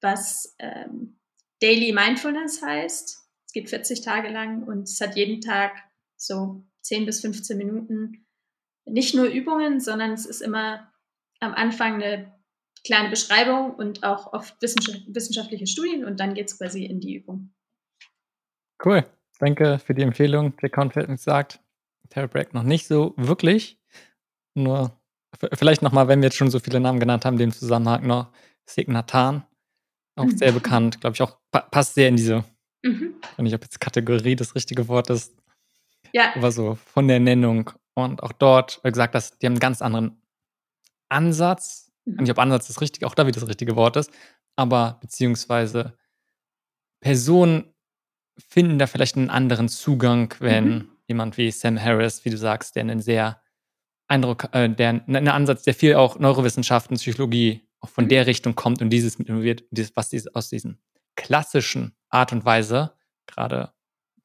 was 0.00 0.54
ähm, 0.58 1.18
Daily 1.60 1.92
Mindfulness 1.92 2.62
heißt. 2.62 3.18
Es 3.46 3.52
geht 3.52 3.70
40 3.70 4.02
Tage 4.02 4.28
lang 4.28 4.64
und 4.64 4.84
es 4.84 5.00
hat 5.00 5.16
jeden 5.16 5.40
Tag 5.40 5.72
so 6.16 6.64
10 6.82 7.06
bis 7.06 7.20
15 7.20 7.56
Minuten. 7.58 8.26
Nicht 8.84 9.14
nur 9.14 9.26
Übungen, 9.26 9.80
sondern 9.80 10.12
es 10.12 10.26
ist 10.26 10.40
immer 10.40 10.92
am 11.40 11.54
Anfang 11.54 11.94
eine 11.94 12.32
kleine 12.84 13.10
Beschreibung 13.10 13.74
und 13.74 14.04
auch 14.04 14.32
oft 14.32 14.60
wissenschaftliche 14.62 15.66
Studien 15.66 16.04
und 16.04 16.20
dann 16.20 16.34
geht 16.34 16.48
es 16.48 16.58
quasi 16.58 16.84
in 16.84 17.00
die 17.00 17.16
Übung. 17.16 17.52
Cool. 18.84 19.04
Danke 19.38 19.78
für 19.78 19.94
die 19.94 20.02
Empfehlung. 20.02 20.54
Jack 20.60 20.72
Confield 20.72 21.20
sagt, 21.20 21.60
Terry 22.08 22.28
Bragg 22.28 22.54
noch 22.54 22.62
nicht 22.62 22.86
so 22.86 23.12
wirklich. 23.16 23.78
Nur 24.54 24.98
vielleicht 25.52 25.82
nochmal, 25.82 26.08
wenn 26.08 26.20
wir 26.20 26.28
jetzt 26.28 26.36
schon 26.36 26.50
so 26.50 26.58
viele 26.58 26.80
Namen 26.80 27.00
genannt 27.00 27.24
haben, 27.24 27.36
den 27.36 27.52
Zusammenhang 27.52 28.06
noch 28.06 28.32
Signatan. 28.64 29.44
Auch 30.14 30.24
mhm. 30.24 30.38
sehr 30.38 30.52
bekannt, 30.52 31.00
glaube 31.00 31.14
ich, 31.14 31.22
auch 31.22 31.36
passt 31.50 31.94
sehr 31.94 32.08
in 32.08 32.16
diese, 32.16 32.44
mhm. 32.82 33.16
ich 33.20 33.28
weiß 33.30 33.42
nicht, 33.42 33.54
ob 33.54 33.62
jetzt 33.62 33.80
Kategorie 33.80 34.34
das 34.34 34.54
richtige 34.54 34.88
Wort 34.88 35.10
ist, 35.10 35.36
ja. 36.12 36.34
Aber 36.34 36.52
so 36.52 36.74
von 36.74 37.08
der 37.08 37.20
Nennung 37.20 37.70
und 37.94 38.22
auch 38.22 38.32
dort, 38.32 38.80
weil 38.82 38.92
gesagt 38.92 39.14
hast, 39.14 39.40
die 39.40 39.46
haben 39.46 39.54
einen 39.54 39.60
ganz 39.60 39.82
anderen 39.82 40.22
Ansatz. 41.08 41.92
Mhm. 42.04 42.16
Nicht, 42.22 42.30
ob 42.30 42.38
Ansatz 42.38 42.68
das 42.68 42.80
richtige, 42.80 43.06
auch 43.06 43.14
da 43.14 43.26
wieder 43.26 43.40
das 43.40 43.48
richtige 43.48 43.76
Wort 43.76 43.96
ist, 43.96 44.10
aber 44.56 44.98
beziehungsweise 45.00 45.96
Personen 47.00 47.74
finden 48.38 48.78
da 48.78 48.86
vielleicht 48.86 49.16
einen 49.16 49.30
anderen 49.30 49.68
Zugang, 49.68 50.34
wenn 50.40 50.68
mhm. 50.68 50.88
jemand 51.06 51.38
wie 51.38 51.50
Sam 51.50 51.80
Harris, 51.80 52.24
wie 52.24 52.30
du 52.30 52.36
sagst, 52.36 52.76
der 52.76 52.82
einen 52.82 53.00
sehr 53.00 53.40
Eindruck, 54.08 54.48
äh, 54.52 54.68
der, 54.68 54.88
ein 54.90 55.02
ne, 55.06 55.20
ne 55.20 55.34
Ansatz, 55.34 55.62
der 55.62 55.74
viel 55.74 55.94
auch 55.94 56.18
Neurowissenschaften, 56.18 56.96
Psychologie 56.96 57.66
auch 57.80 57.88
von 57.88 58.04
mhm. 58.04 58.08
der 58.08 58.26
Richtung 58.26 58.54
kommt 58.54 58.82
und 58.82 58.90
dieses 58.90 59.18
mit 59.18 59.28
involviert, 59.28 59.64
dieses, 59.70 59.96
was 59.96 60.10
dieses, 60.10 60.34
aus 60.34 60.48
diesen 60.48 60.80
klassischen 61.16 61.96
Art 62.08 62.32
und 62.32 62.44
Weise, 62.44 62.92
gerade 63.26 63.72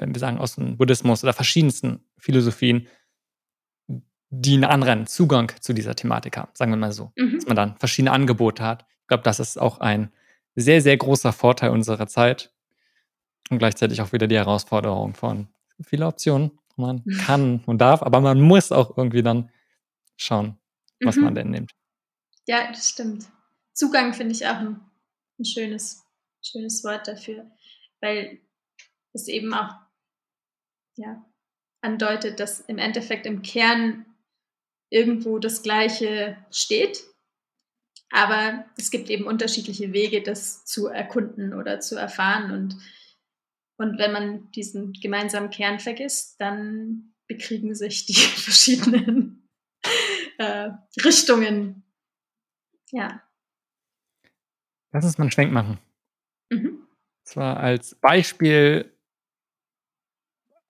wenn 0.02 0.14
wir 0.14 0.20
sagen 0.20 0.40
aus 0.40 0.56
dem 0.56 0.78
Buddhismus 0.78 1.24
oder 1.24 1.32
verschiedensten 1.32 2.04
Philosophien, 2.18 2.88
die 4.32 4.56
einen 4.56 4.64
anderen 4.64 5.08
Zugang 5.08 5.52
zu 5.60 5.74
dieser 5.74 5.96
Thematik 5.96 6.38
haben, 6.38 6.52
sagen 6.54 6.72
wir 6.72 6.78
mal 6.78 6.92
so. 6.92 7.12
Mhm. 7.16 7.36
Dass 7.36 7.46
man 7.46 7.56
dann 7.56 7.78
verschiedene 7.78 8.12
Angebote 8.12 8.64
hat. 8.64 8.86
Ich 9.02 9.08
glaube, 9.08 9.24
das 9.24 9.40
ist 9.40 9.60
auch 9.60 9.80
ein 9.80 10.12
sehr, 10.56 10.82
sehr 10.82 10.98
großer 10.98 11.32
Vorteil 11.32 11.70
unserer 11.70 12.08
Zeit. 12.08 12.52
Und 13.50 13.60
gleichzeitig 13.60 14.02
auch 14.02 14.12
wieder 14.12 14.28
die 14.28 14.38
Herausforderung 14.38 15.14
von 15.14 15.48
viele 15.84 16.08
Optionen. 16.08 16.52
Man 16.78 17.04
mhm. 17.06 17.18
kann 17.18 17.64
und 17.66 17.80
darf, 17.80 18.02
aber 18.02 18.22
man 18.22 18.42
muss 18.42 18.72
auch 18.72 18.98
irgendwie 18.98 19.22
dann 19.22 19.50
schauen, 20.16 20.58
was 21.02 21.18
mhm. 21.18 21.24
man 21.24 21.36
denn 21.36 21.52
nimmt. 21.52 21.72
Ja, 22.48 22.72
das 22.72 22.90
stimmt. 22.90 23.26
Zugang 23.74 24.14
finde 24.14 24.34
ich 24.34 24.48
auch 24.48 24.58
ein, 24.58 24.80
ein 25.38 25.46
schönes, 25.46 26.04
schönes 26.42 26.84
Wort 26.84 27.08
dafür, 27.08 27.46
weil 28.00 28.40
es 29.14 29.28
eben 29.28 29.54
auch 29.54 29.76
ja, 30.98 31.26
andeutet, 31.82 32.40
dass 32.40 32.60
im 32.62 32.78
Endeffekt 32.78 33.26
im 33.26 33.42
Kern 33.42 34.06
irgendwo 34.90 35.40
das 35.40 35.64
Gleiche 35.64 36.38
steht. 36.52 37.04
Aber 38.12 38.66
es 38.78 38.92
gibt 38.92 39.10
eben 39.10 39.26
unterschiedliche 39.26 39.94
Wege, 39.94 40.22
das 40.22 40.66
zu 40.66 40.88
erkunden 40.88 41.54
oder 41.54 41.80
zu 41.80 41.96
erfahren. 41.96 42.52
Und, 42.52 42.78
und 43.78 43.98
wenn 43.98 44.12
man 44.12 44.52
diesen 44.52 44.92
gemeinsamen 44.94 45.50
Kern 45.50 45.80
vergisst, 45.80 46.40
dann 46.42 47.14
bekriegen 47.28 47.74
sich 47.74 48.06
die 48.06 48.14
verschiedenen 48.16 49.50
äh, 50.38 50.72
Richtungen. 51.04 51.84
Ja. 52.92 53.24
Lass 54.92 55.06
uns 55.06 55.18
mal 55.18 55.24
einen 55.24 55.32
Schwenk 55.32 55.54
machen. 55.54 55.80
Mhm. 56.50 56.86
Zwar 57.24 57.58
als 57.58 57.96
Beispiel 57.96 58.94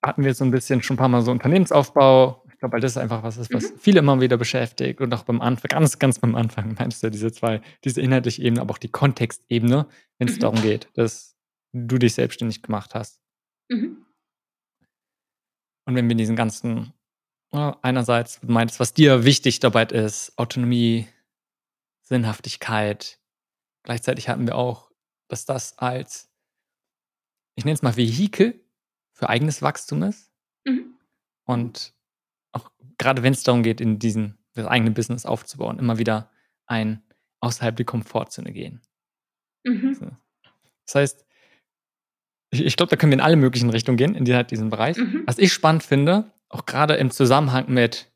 hatten 0.04 0.24
wir 0.24 0.34
so 0.34 0.44
ein 0.44 0.50
bisschen 0.50 0.82
schon 0.82 0.94
ein 0.94 0.98
paar 0.98 1.08
Mal 1.08 1.22
so 1.22 1.30
Unternehmensaufbau. 1.30 2.42
Ich 2.48 2.58
glaube, 2.58 2.74
weil 2.74 2.80
das 2.80 2.92
ist 2.92 2.98
einfach 2.98 3.22
was 3.22 3.36
ist, 3.36 3.52
was 3.52 3.72
mhm. 3.72 3.78
viele 3.78 3.98
immer 4.00 4.20
wieder 4.20 4.36
beschäftigt 4.36 5.00
und 5.00 5.12
auch 5.14 5.24
beim 5.24 5.40
Anfang, 5.40 5.68
ganz, 5.68 5.98
ganz 5.98 6.18
beim 6.18 6.34
Anfang 6.34 6.74
meinst 6.78 7.02
du 7.02 7.10
diese 7.10 7.32
zwei, 7.32 7.60
diese 7.84 8.00
inhaltliche 8.00 8.42
Ebene, 8.42 8.60
aber 8.60 8.72
auch 8.72 8.78
die 8.78 8.90
Kontextebene, 8.90 9.86
wenn 10.18 10.28
es 10.28 10.36
mhm. 10.36 10.40
darum 10.40 10.62
geht, 10.62 10.88
dass 10.94 11.36
du 11.72 11.98
dich 11.98 12.14
selbstständig 12.14 12.62
gemacht 12.62 12.94
hast. 12.94 13.20
Mhm. 13.68 14.06
Und 15.84 15.96
wenn 15.96 16.08
wir 16.08 16.16
diesen 16.16 16.36
ganzen, 16.36 16.92
einerseits 17.50 18.40
du 18.40 18.52
meinst, 18.52 18.78
was 18.78 18.94
dir 18.94 19.24
wichtig 19.24 19.58
dabei 19.60 19.84
ist, 19.84 20.32
Autonomie, 20.38 21.08
Sinnhaftigkeit, 22.02 23.18
gleichzeitig 23.82 24.28
hatten 24.28 24.46
wir 24.46 24.56
auch, 24.56 24.90
dass 25.28 25.44
das 25.44 25.78
als, 25.78 26.30
ich 27.56 27.64
nenne 27.64 27.74
es 27.74 27.82
mal 27.82 27.96
Vehikel 27.96 28.61
für 29.12 29.28
eigenes 29.28 29.62
Wachstum 29.62 30.02
ist. 30.02 30.32
Mhm. 30.64 30.94
Und 31.44 31.94
auch 32.52 32.70
gerade 32.98 33.22
wenn 33.22 33.32
es 33.32 33.42
darum 33.42 33.62
geht, 33.62 33.80
in 33.80 33.98
diesem 33.98 34.38
das 34.54 34.66
eigene 34.66 34.90
Business 34.90 35.24
aufzubauen, 35.24 35.78
immer 35.78 35.98
wieder 35.98 36.30
ein 36.66 37.02
außerhalb 37.40 37.76
der 37.76 37.86
Komfortzone 37.86 38.52
gehen. 38.52 38.80
Mhm. 39.64 40.16
Das 40.86 40.94
heißt, 40.94 41.26
ich, 42.50 42.64
ich 42.64 42.76
glaube, 42.76 42.90
da 42.90 42.96
können 42.96 43.12
wir 43.12 43.18
in 43.18 43.24
alle 43.24 43.36
möglichen 43.36 43.70
Richtungen 43.70 43.96
gehen, 43.96 44.14
in 44.14 44.30
halt 44.34 44.50
diesem 44.50 44.70
Bereich. 44.70 44.96
Mhm. 44.96 45.22
Was 45.26 45.38
ich 45.38 45.52
spannend 45.52 45.82
finde, 45.82 46.30
auch 46.48 46.66
gerade 46.66 46.94
im 46.94 47.10
Zusammenhang 47.10 47.72
mit 47.72 48.12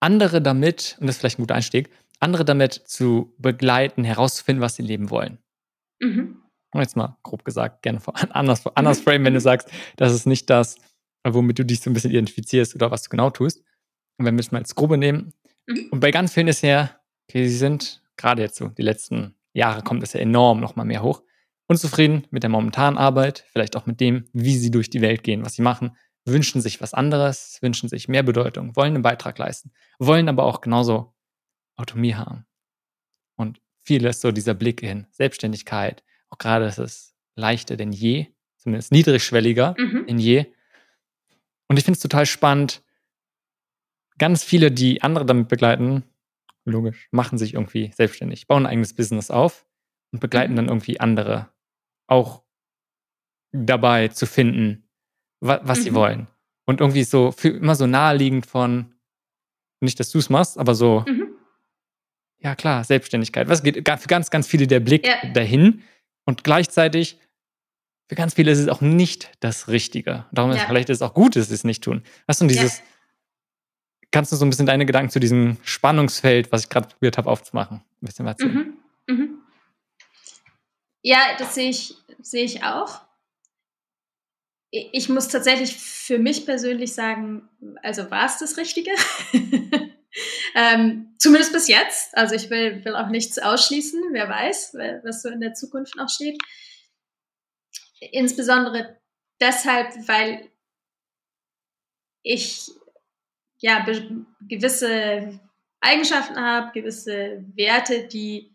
andere 0.00 0.42
damit, 0.42 0.96
und 1.00 1.06
das 1.06 1.16
ist 1.16 1.20
vielleicht 1.20 1.38
ein 1.38 1.42
guter 1.42 1.54
Einstieg, 1.54 1.90
andere 2.18 2.44
damit 2.44 2.74
zu 2.74 3.34
begleiten, 3.38 4.04
herauszufinden, 4.04 4.60
was 4.60 4.76
sie 4.76 4.82
leben 4.82 5.10
wollen. 5.10 5.38
Mhm 6.00 6.39
jetzt 6.78 6.96
mal 6.96 7.16
grob 7.22 7.44
gesagt, 7.44 7.82
gerne 7.82 8.00
anders, 8.30 8.66
anders 8.74 9.00
frame, 9.00 9.24
wenn 9.24 9.34
du 9.34 9.40
sagst, 9.40 9.68
das 9.96 10.12
ist 10.12 10.26
nicht 10.26 10.48
das, 10.50 10.76
womit 11.26 11.58
du 11.58 11.64
dich 11.64 11.80
so 11.80 11.90
ein 11.90 11.94
bisschen 11.94 12.10
identifizierst 12.10 12.74
oder 12.74 12.90
was 12.90 13.02
du 13.02 13.08
genau 13.10 13.30
tust. 13.30 13.62
Und 14.18 14.26
wenn 14.26 14.36
wir 14.36 14.40
es 14.40 14.52
mal 14.52 14.58
als 14.58 14.74
Grobe 14.74 14.98
nehmen, 14.98 15.32
mhm. 15.66 15.88
und 15.90 16.00
bei 16.00 16.10
ganz 16.10 16.32
vielen 16.32 16.48
ist 16.48 16.62
ja, 16.62 16.90
okay, 17.28 17.46
sie 17.48 17.56
sind 17.56 18.02
gerade 18.16 18.42
jetzt 18.42 18.56
so, 18.56 18.68
die 18.68 18.82
letzten 18.82 19.34
Jahre 19.52 19.82
kommt 19.82 20.02
es 20.02 20.12
ja 20.12 20.20
enorm 20.20 20.60
nochmal 20.60 20.86
mehr 20.86 21.02
hoch, 21.02 21.22
unzufrieden 21.66 22.26
mit 22.30 22.42
der 22.42 22.50
momentanen 22.50 22.98
Arbeit, 22.98 23.44
vielleicht 23.52 23.76
auch 23.76 23.86
mit 23.86 24.00
dem, 24.00 24.28
wie 24.32 24.56
sie 24.56 24.70
durch 24.70 24.90
die 24.90 25.00
Welt 25.00 25.22
gehen, 25.22 25.44
was 25.44 25.54
sie 25.54 25.62
machen, 25.62 25.96
wünschen 26.24 26.60
sich 26.60 26.80
was 26.80 26.94
anderes, 26.94 27.58
wünschen 27.62 27.88
sich 27.88 28.08
mehr 28.08 28.22
Bedeutung, 28.22 28.76
wollen 28.76 28.94
einen 28.94 29.02
Beitrag 29.02 29.38
leisten, 29.38 29.72
wollen 29.98 30.28
aber 30.28 30.44
auch 30.44 30.60
genauso 30.60 31.14
Autonomie 31.76 32.14
haben. 32.14 32.46
Und 33.36 33.60
viel 33.78 34.04
ist 34.04 34.20
so 34.20 34.32
dieser 34.32 34.54
Blick 34.54 34.82
in 34.82 35.06
Selbstständigkeit, 35.10 36.04
auch 36.30 36.38
gerade 36.38 36.66
ist 36.66 36.78
es 36.78 37.14
leichter 37.36 37.76
denn 37.76 37.92
je, 37.92 38.26
zumindest 38.56 38.92
niedrigschwelliger 38.92 39.74
mhm. 39.78 40.06
denn 40.06 40.18
je. 40.18 40.46
Und 41.68 41.78
ich 41.78 41.84
finde 41.84 41.96
es 41.96 42.02
total 42.02 42.26
spannend. 42.26 42.82
Ganz 44.18 44.44
viele, 44.44 44.70
die 44.70 45.02
andere 45.02 45.24
damit 45.24 45.48
begleiten, 45.48 46.04
logisch, 46.64 47.08
machen 47.10 47.38
sich 47.38 47.54
irgendwie 47.54 47.92
selbstständig, 47.94 48.46
bauen 48.46 48.64
ein 48.64 48.72
eigenes 48.72 48.94
Business 48.94 49.30
auf 49.30 49.66
und 50.12 50.20
begleiten 50.20 50.52
mhm. 50.52 50.56
dann 50.56 50.68
irgendwie 50.68 51.00
andere 51.00 51.48
auch 52.06 52.42
dabei 53.52 54.08
zu 54.08 54.26
finden, 54.26 54.88
wa 55.40 55.60
was 55.62 55.80
mhm. 55.80 55.82
sie 55.82 55.94
wollen. 55.94 56.26
Und 56.66 56.80
irgendwie 56.80 57.04
so 57.04 57.34
immer 57.42 57.74
so 57.74 57.86
naheliegend 57.86 58.46
von, 58.46 58.94
nicht, 59.80 59.98
dass 59.98 60.10
du 60.10 60.18
es 60.18 60.28
machst, 60.28 60.58
aber 60.58 60.74
so, 60.74 61.04
mhm. 61.06 61.28
ja 62.38 62.54
klar, 62.54 62.84
Selbstständigkeit. 62.84 63.48
Was 63.48 63.62
geht 63.62 63.76
für 63.76 64.08
ganz, 64.08 64.30
ganz 64.30 64.46
viele 64.46 64.66
der 64.66 64.80
Blick 64.80 65.06
ja. 65.06 65.32
dahin? 65.32 65.82
Und 66.30 66.44
gleichzeitig, 66.44 67.18
für 68.08 68.14
ganz 68.14 68.34
viele 68.34 68.52
ist 68.52 68.60
es 68.60 68.68
auch 68.68 68.80
nicht 68.80 69.32
das 69.40 69.66
Richtige. 69.66 70.26
Darum 70.30 70.52
ja. 70.52 70.58
ist 70.58 70.66
vielleicht 70.66 70.88
ist 70.88 70.98
es 70.98 71.02
auch 71.02 71.12
gut, 71.12 71.34
dass 71.34 71.48
sie 71.48 71.54
es 71.54 71.64
nicht 71.64 71.82
tun. 71.82 72.04
Hast 72.28 72.40
du 72.40 72.46
dieses, 72.46 72.78
ja. 72.78 72.84
kannst 74.12 74.30
du 74.30 74.36
so 74.36 74.46
ein 74.46 74.50
bisschen 74.50 74.66
deine 74.66 74.86
Gedanken 74.86 75.10
zu 75.10 75.18
diesem 75.18 75.56
Spannungsfeld, 75.64 76.52
was 76.52 76.62
ich 76.62 76.68
gerade 76.68 76.86
probiert 76.86 77.18
habe, 77.18 77.28
aufzumachen, 77.28 77.78
ein 77.78 78.06
bisschen 78.06 78.28
erzählen? 78.28 78.78
Mhm. 79.08 79.14
Mhm. 79.16 79.38
Ja, 81.02 81.18
das 81.36 81.56
sehe 81.56 81.68
ich, 81.68 81.96
sehe 82.22 82.44
ich 82.44 82.62
auch. 82.62 83.00
Ich 84.70 85.08
muss 85.08 85.26
tatsächlich 85.26 85.76
für 85.76 86.20
mich 86.20 86.46
persönlich 86.46 86.94
sagen, 86.94 87.48
also 87.82 88.08
war 88.12 88.26
es 88.26 88.38
das 88.38 88.56
Richtige? 88.56 88.92
Ähm, 90.54 91.14
zumindest 91.18 91.52
bis 91.52 91.68
jetzt. 91.68 92.16
Also 92.16 92.34
ich 92.34 92.50
will, 92.50 92.84
will 92.84 92.96
auch 92.96 93.08
nichts 93.08 93.38
ausschließen. 93.38 94.02
Wer 94.12 94.28
weiß, 94.28 94.74
was 95.04 95.22
so 95.22 95.28
in 95.28 95.40
der 95.40 95.54
Zukunft 95.54 95.96
noch 95.96 96.08
steht. 96.08 96.40
Insbesondere 98.00 99.00
deshalb, 99.40 99.92
weil 100.08 100.50
ich 102.22 102.70
ja 103.58 103.86
gewisse 104.40 105.40
Eigenschaften 105.80 106.36
habe, 106.38 106.72
gewisse 106.72 107.44
Werte, 107.54 108.06
die 108.08 108.54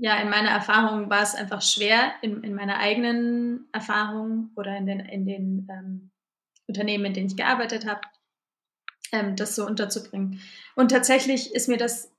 ja 0.00 0.20
in 0.20 0.28
meiner 0.28 0.50
Erfahrung 0.50 1.08
war 1.08 1.22
es 1.22 1.34
einfach 1.34 1.62
schwer, 1.62 2.14
in, 2.20 2.42
in 2.42 2.54
meiner 2.54 2.78
eigenen 2.78 3.68
Erfahrung 3.72 4.50
oder 4.56 4.76
in 4.76 4.86
den, 4.86 5.00
in 5.00 5.26
den 5.26 5.68
ähm, 5.70 6.10
Unternehmen, 6.66 7.06
in 7.06 7.14
denen 7.14 7.26
ich 7.28 7.36
gearbeitet 7.36 7.86
habe, 7.86 8.02
ähm, 9.14 9.36
das 9.36 9.54
so 9.54 9.66
unterzubringen. 9.66 10.40
Und 10.74 10.90
tatsächlich 10.90 11.54
ist 11.54 11.68
mir 11.68 11.76
das 11.76 12.10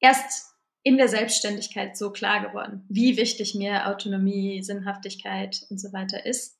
erst 0.00 0.54
in 0.82 0.96
der 0.96 1.08
Selbstständigkeit 1.08 1.96
so 1.96 2.10
klar 2.10 2.46
geworden, 2.46 2.84
wie 2.88 3.16
wichtig 3.16 3.54
mir 3.54 3.88
Autonomie, 3.88 4.62
Sinnhaftigkeit 4.62 5.66
und 5.70 5.78
so 5.78 5.92
weiter 5.92 6.24
ist. 6.24 6.56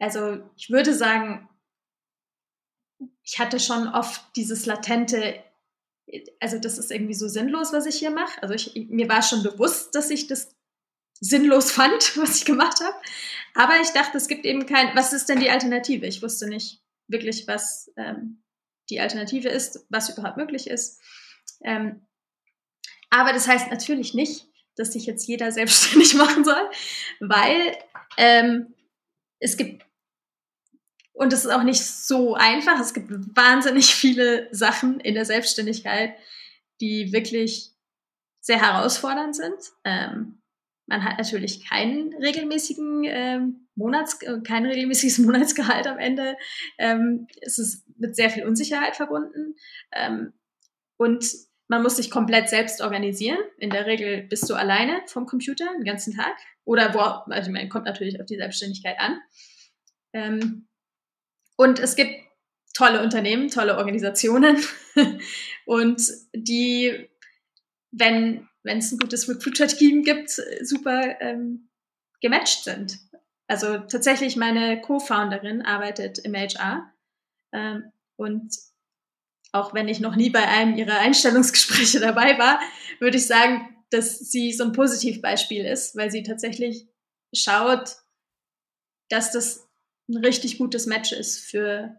Also 0.00 0.38
ich 0.56 0.70
würde 0.70 0.94
sagen, 0.94 1.48
ich 3.22 3.38
hatte 3.38 3.60
schon 3.60 3.88
oft 3.88 4.22
dieses 4.36 4.66
latente, 4.66 5.42
also 6.40 6.58
das 6.58 6.78
ist 6.78 6.90
irgendwie 6.90 7.14
so 7.14 7.28
sinnlos, 7.28 7.72
was 7.72 7.86
ich 7.86 7.96
hier 7.96 8.10
mache. 8.10 8.42
Also 8.42 8.54
ich, 8.54 8.88
mir 8.88 9.08
war 9.08 9.22
schon 9.22 9.42
bewusst, 9.42 9.94
dass 9.94 10.10
ich 10.10 10.26
das 10.26 10.56
sinnlos 11.20 11.70
fand, 11.70 12.16
was 12.16 12.38
ich 12.38 12.44
gemacht 12.44 12.80
habe. 12.80 12.96
Aber 13.54 13.80
ich 13.80 13.90
dachte, 13.90 14.16
es 14.16 14.28
gibt 14.28 14.46
eben 14.46 14.66
kein, 14.66 14.94
was 14.96 15.12
ist 15.12 15.28
denn 15.28 15.40
die 15.40 15.50
Alternative? 15.50 16.06
Ich 16.06 16.22
wusste 16.22 16.48
nicht, 16.48 16.80
wirklich, 17.08 17.46
was 17.48 17.90
ähm, 17.96 18.42
die 18.90 19.00
Alternative 19.00 19.48
ist, 19.48 19.86
was 19.88 20.10
überhaupt 20.10 20.36
möglich 20.36 20.68
ist. 20.68 21.00
Ähm, 21.64 22.06
aber 23.10 23.32
das 23.32 23.48
heißt 23.48 23.70
natürlich 23.70 24.14
nicht, 24.14 24.46
dass 24.76 24.92
sich 24.92 25.06
jetzt 25.06 25.26
jeder 25.26 25.50
selbstständig 25.52 26.14
machen 26.14 26.44
soll, 26.44 26.70
weil 27.20 27.76
ähm, 28.16 28.74
es 29.40 29.56
gibt, 29.56 29.84
und 31.12 31.32
das 31.32 31.44
ist 31.44 31.50
auch 31.50 31.64
nicht 31.64 31.84
so 31.84 32.34
einfach, 32.34 32.80
es 32.80 32.94
gibt 32.94 33.10
wahnsinnig 33.10 33.94
viele 33.94 34.48
Sachen 34.54 35.00
in 35.00 35.14
der 35.14 35.24
Selbstständigkeit, 35.24 36.14
die 36.80 37.12
wirklich 37.12 37.72
sehr 38.40 38.60
herausfordernd 38.60 39.34
sind. 39.34 39.58
Ähm, 39.84 40.40
man 40.88 41.04
hat 41.04 41.18
natürlich 41.18 41.68
keinen 41.68 42.14
regelmäßigen 42.14 43.04
ähm, 43.04 43.68
Monats, 43.74 44.20
äh, 44.22 44.40
kein 44.40 44.64
regelmäßiges 44.64 45.18
Monatsgehalt 45.24 45.86
am 45.86 45.98
Ende. 45.98 46.36
Ähm, 46.78 47.26
es 47.42 47.58
ist 47.58 47.86
mit 47.98 48.16
sehr 48.16 48.30
viel 48.30 48.46
Unsicherheit 48.46 48.96
verbunden. 48.96 49.54
Ähm, 49.92 50.32
und 50.96 51.24
man 51.68 51.82
muss 51.82 51.96
sich 51.96 52.10
komplett 52.10 52.48
selbst 52.48 52.80
organisieren. 52.80 53.38
In 53.58 53.68
der 53.70 53.84
Regel 53.84 54.22
bist 54.22 54.48
du 54.48 54.54
alleine 54.54 55.02
vom 55.06 55.26
Computer 55.26 55.66
den 55.76 55.84
ganzen 55.84 56.16
Tag. 56.16 56.36
Oder 56.64 56.94
wo, 56.94 57.00
also 57.32 57.50
man 57.50 57.68
kommt 57.68 57.84
natürlich 57.84 58.18
auf 58.20 58.26
die 58.26 58.36
Selbstständigkeit 58.36 58.98
an. 58.98 59.20
Ähm, 60.14 60.68
und 61.56 61.78
es 61.78 61.96
gibt 61.96 62.12
tolle 62.72 63.02
Unternehmen, 63.02 63.48
tolle 63.48 63.76
Organisationen 63.76 64.56
und 65.66 66.00
die, 66.34 67.08
wenn 67.90 68.48
wenn 68.68 68.78
es 68.78 68.92
ein 68.92 68.98
gutes 68.98 69.28
Recruiter-Team 69.28 70.04
gibt, 70.04 70.30
super 70.62 71.20
ähm, 71.20 71.68
gematcht 72.20 72.64
sind. 72.64 72.98
Also 73.48 73.78
tatsächlich 73.78 74.36
meine 74.36 74.80
Co-Founderin 74.80 75.62
arbeitet 75.62 76.18
im 76.18 76.34
HR 76.34 76.92
ähm, 77.52 77.90
und 78.16 78.54
auch 79.52 79.72
wenn 79.72 79.88
ich 79.88 80.00
noch 80.00 80.16
nie 80.16 80.30
bei 80.30 80.46
einem 80.46 80.76
ihrer 80.76 80.98
Einstellungsgespräche 80.98 81.98
dabei 82.00 82.38
war, 82.38 82.60
würde 83.00 83.16
ich 83.16 83.26
sagen, 83.26 83.74
dass 83.90 84.18
sie 84.18 84.52
so 84.52 84.64
ein 84.64 84.72
Positivbeispiel 84.72 85.64
ist, 85.64 85.96
weil 85.96 86.10
sie 86.10 86.22
tatsächlich 86.22 86.86
schaut, 87.34 87.96
dass 89.08 89.32
das 89.32 89.66
ein 90.10 90.18
richtig 90.18 90.58
gutes 90.58 90.86
Match 90.86 91.12
ist 91.12 91.38
für 91.38 91.96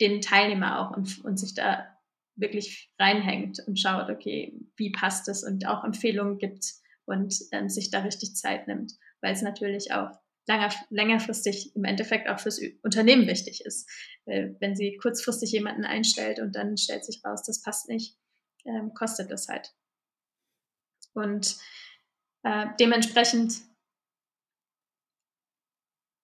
den 0.00 0.22
Teilnehmer 0.22 0.80
auch 0.80 0.96
und, 0.96 1.22
und 1.24 1.36
sich 1.38 1.54
da 1.54 1.95
wirklich 2.36 2.90
reinhängt 2.98 3.58
und 3.66 3.78
schaut, 3.78 4.10
okay, 4.10 4.54
wie 4.76 4.92
passt 4.92 5.28
es 5.28 5.42
und 5.42 5.66
auch 5.66 5.84
Empfehlungen 5.84 6.38
gibt 6.38 6.64
und 7.06 7.34
ähm, 7.52 7.68
sich 7.68 7.90
da 7.90 8.00
richtig 8.00 8.36
Zeit 8.36 8.68
nimmt, 8.68 8.92
weil 9.20 9.32
es 9.32 9.42
natürlich 9.42 9.92
auch 9.92 10.10
langer, 10.46 10.72
längerfristig 10.90 11.74
im 11.74 11.84
Endeffekt 11.84 12.28
auch 12.28 12.38
fürs 12.38 12.60
Unternehmen 12.82 13.26
wichtig 13.26 13.64
ist. 13.64 13.88
Weil 14.24 14.56
wenn 14.60 14.76
sie 14.76 14.96
kurzfristig 14.96 15.52
jemanden 15.52 15.84
einstellt 15.84 16.40
und 16.40 16.54
dann 16.54 16.76
stellt 16.76 17.04
sich 17.04 17.22
raus, 17.24 17.42
das 17.44 17.62
passt 17.62 17.88
nicht, 17.88 18.16
ähm, 18.64 18.92
kostet 18.94 19.30
das 19.30 19.48
halt. 19.48 19.72
Und 21.14 21.56
äh, 22.42 22.66
dementsprechend, 22.78 23.54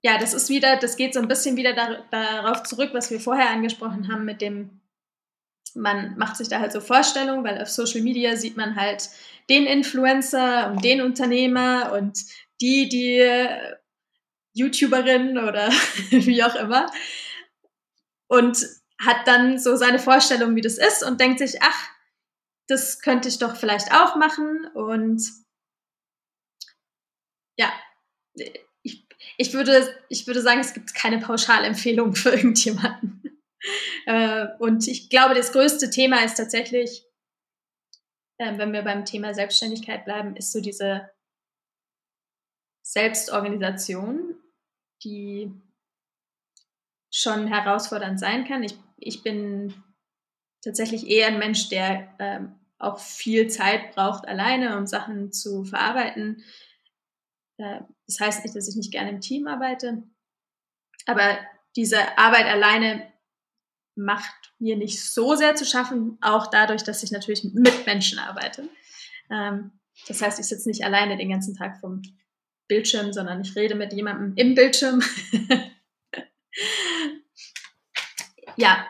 ja, 0.05 0.19
das 0.19 0.35
ist 0.35 0.51
wieder, 0.51 0.77
das 0.77 0.97
geht 0.97 1.15
so 1.15 1.21
ein 1.21 1.29
bisschen 1.29 1.57
wieder 1.57 1.75
dar 1.75 2.07
darauf 2.11 2.65
zurück, 2.65 2.91
was 2.93 3.11
wir 3.11 3.21
vorher 3.21 3.51
angesprochen 3.51 4.13
haben 4.13 4.25
mit 4.25 4.41
dem, 4.41 4.82
man 5.75 6.16
macht 6.16 6.37
sich 6.37 6.49
da 6.49 6.61
halt 6.61 6.73
so 6.73 6.81
Vorstellungen, 6.81 7.45
weil 7.45 7.61
auf 7.61 7.68
Social 7.68 8.03
Media 8.03 8.37
sieht 8.37 8.57
man 8.57 8.77
halt 8.77 9.09
den 9.49 9.66
Influencer 9.66 10.70
und 10.70 10.85
den 10.85 11.01
Unternehmer 11.01 11.93
und 11.93 12.18
die, 12.61 12.89
die 12.89 13.49
YouTuberin 14.55 15.39
oder 15.39 15.68
wie 16.11 16.43
auch 16.45 16.55
immer. 16.55 16.91
Und 18.29 18.59
hat 18.99 19.27
dann 19.27 19.59
so 19.59 19.77
seine 19.77 19.99
Vorstellung, 19.99 20.55
wie 20.57 20.61
das 20.61 20.79
ist 20.79 21.03
und 21.03 21.20
denkt 21.20 21.39
sich, 21.39 21.61
ach, 21.61 21.89
das 22.68 23.01
könnte 23.01 23.29
ich 23.29 23.39
doch 23.39 23.57
vielleicht 23.57 23.93
auch 23.93 24.16
machen. 24.16 24.66
Und 24.75 25.23
ja, 27.59 27.73
ich, 28.83 29.07
ich, 29.37 29.53
würde, 29.53 29.95
ich 30.09 30.27
würde 30.27 30.41
sagen, 30.41 30.61
es 30.61 30.73
gibt 30.73 30.95
keine 30.95 31.18
Pauschalempfehlung 31.18 32.14
für 32.14 32.31
irgendjemanden. 32.31 33.32
Äh, 34.07 34.49
und 34.59 34.89
ich 34.89 35.11
glaube, 35.11 35.35
das 35.35 35.53
größte 35.53 35.89
Thema 35.91 36.25
ist 36.25 36.37
tatsächlich, 36.37 37.05
äh, 38.39 38.59
wenn 38.59 38.73
wir 38.73 38.83
beim 38.83 39.05
Thema 39.05 39.35
Selbstständigkeit 39.35 40.05
bleiben, 40.05 40.35
ist 40.35 40.51
so 40.51 40.61
diese 40.61 41.11
Selbstorganisation 42.83 44.43
die 45.05 45.53
schon 47.11 47.47
herausfordernd 47.47 48.19
sein 48.19 48.47
kann. 48.47 48.63
Ich, 48.63 48.77
ich 48.97 49.23
bin 49.23 49.75
tatsächlich 50.63 51.07
eher 51.09 51.29
ein 51.29 51.39
Mensch, 51.39 51.69
der 51.69 52.15
ähm, 52.19 52.55
auch 52.79 52.99
viel 52.99 53.49
Zeit 53.49 53.95
braucht 53.95 54.27
alleine, 54.27 54.77
um 54.77 54.87
Sachen 54.87 55.33
zu 55.33 55.65
verarbeiten. 55.65 56.43
Äh, 57.59 57.81
das 58.07 58.21
heißt 58.21 58.45
nicht, 58.45 58.57
dass 58.57 58.69
ich 58.69 58.77
nicht 58.77 58.93
gerne 58.93 59.11
im 59.11 59.21
Team 59.21 59.47
arbeite, 59.47 60.03
aber 61.07 61.39
diese 61.77 62.19
Arbeit 62.19 62.47
alleine 62.47 63.12
macht 63.95 64.55
mir 64.59 64.76
nicht 64.76 65.03
so 65.05 65.34
sehr 65.34 65.55
zu 65.55 65.64
schaffen, 65.64 66.18
auch 66.20 66.49
dadurch, 66.49 66.82
dass 66.82 67.03
ich 67.03 67.11
natürlich 67.11 67.45
mit 67.45 67.86
Menschen 67.86 68.18
arbeite. 68.18 68.68
Ähm, 69.30 69.72
das 70.09 70.22
heißt, 70.22 70.38
ich 70.40 70.47
sitze 70.47 70.68
nicht 70.68 70.84
alleine 70.84 71.16
den 71.16 71.28
ganzen 71.28 71.55
Tag 71.55 71.78
vom 71.80 72.03
Bildschirm, 72.68 73.12
sondern 73.12 73.40
ich 73.43 73.55
rede 73.55 73.74
mit 73.74 73.93
jemandem 73.93 74.32
im 74.36 74.55
Bildschirm. 74.55 75.03
ja. 78.57 78.86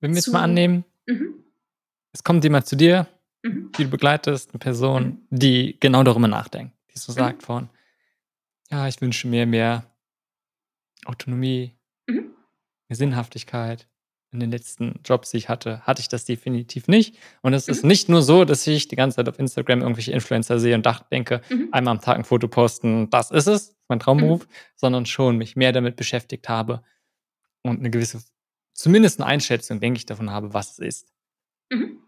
Wenn 0.00 0.10
wir 0.10 0.16
jetzt 0.16 0.28
mal 0.28 0.42
annehmen, 0.42 0.84
mhm. 1.06 1.44
es 2.12 2.24
kommt 2.24 2.42
jemand 2.44 2.66
zu 2.66 2.76
dir, 2.76 3.06
mhm. 3.42 3.70
die 3.78 3.84
du 3.84 3.90
begleitest, 3.90 4.50
eine 4.50 4.58
Person, 4.58 5.04
mhm. 5.04 5.26
die 5.30 5.78
genau 5.78 6.02
darüber 6.02 6.28
nachdenkt, 6.28 6.76
die 6.92 6.98
so 6.98 7.12
sagt 7.12 7.42
mhm. 7.42 7.46
von, 7.46 7.70
ja, 8.70 8.88
ich 8.88 9.00
wünsche 9.00 9.28
mir 9.28 9.46
mehr 9.46 9.88
Autonomie, 11.04 11.75
Sinnhaftigkeit, 12.94 13.88
in 14.32 14.40
den 14.40 14.50
letzten 14.50 15.00
Jobs, 15.04 15.30
die 15.30 15.38
ich 15.38 15.48
hatte, 15.48 15.80
hatte 15.82 16.00
ich 16.00 16.08
das 16.08 16.24
definitiv 16.24 16.88
nicht. 16.88 17.16
Und 17.42 17.54
es 17.54 17.66
mhm. 17.66 17.72
ist 17.72 17.84
nicht 17.84 18.08
nur 18.08 18.22
so, 18.22 18.44
dass 18.44 18.66
ich 18.66 18.88
die 18.88 18.96
ganze 18.96 19.16
Zeit 19.16 19.28
auf 19.28 19.38
Instagram 19.38 19.80
irgendwelche 19.80 20.12
Influencer 20.12 20.58
sehe 20.58 20.74
und 20.74 20.84
dachte, 20.84 21.06
denke, 21.10 21.40
mhm. 21.48 21.68
einmal 21.72 21.92
am 21.92 22.00
Tag 22.00 22.16
ein 22.16 22.24
Foto 22.24 22.48
posten, 22.48 23.08
das 23.10 23.30
ist 23.30 23.46
es, 23.46 23.76
mein 23.88 24.00
Traumberuf, 24.00 24.46
mhm. 24.46 24.52
sondern 24.74 25.06
schon 25.06 25.38
mich 25.38 25.56
mehr 25.56 25.72
damit 25.72 25.96
beschäftigt 25.96 26.48
habe 26.48 26.82
und 27.62 27.78
eine 27.78 27.90
gewisse, 27.90 28.22
zumindest 28.74 29.20
eine 29.20 29.26
Einschätzung, 29.28 29.80
denke 29.80 29.98
ich, 29.98 30.06
davon 30.06 30.30
habe, 30.30 30.52
was 30.52 30.72
es 30.72 30.78
ist. 30.78 31.12
Mhm. 31.70 32.02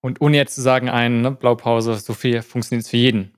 Und 0.00 0.20
ohne 0.20 0.36
jetzt 0.36 0.54
zu 0.54 0.62
sagen, 0.62 0.88
eine 0.88 1.16
ne, 1.16 1.30
Blaupause, 1.32 1.96
so 1.96 2.12
viel 2.12 2.42
funktioniert 2.42 2.84
es 2.84 2.90
für 2.90 2.98
jeden. 2.98 3.36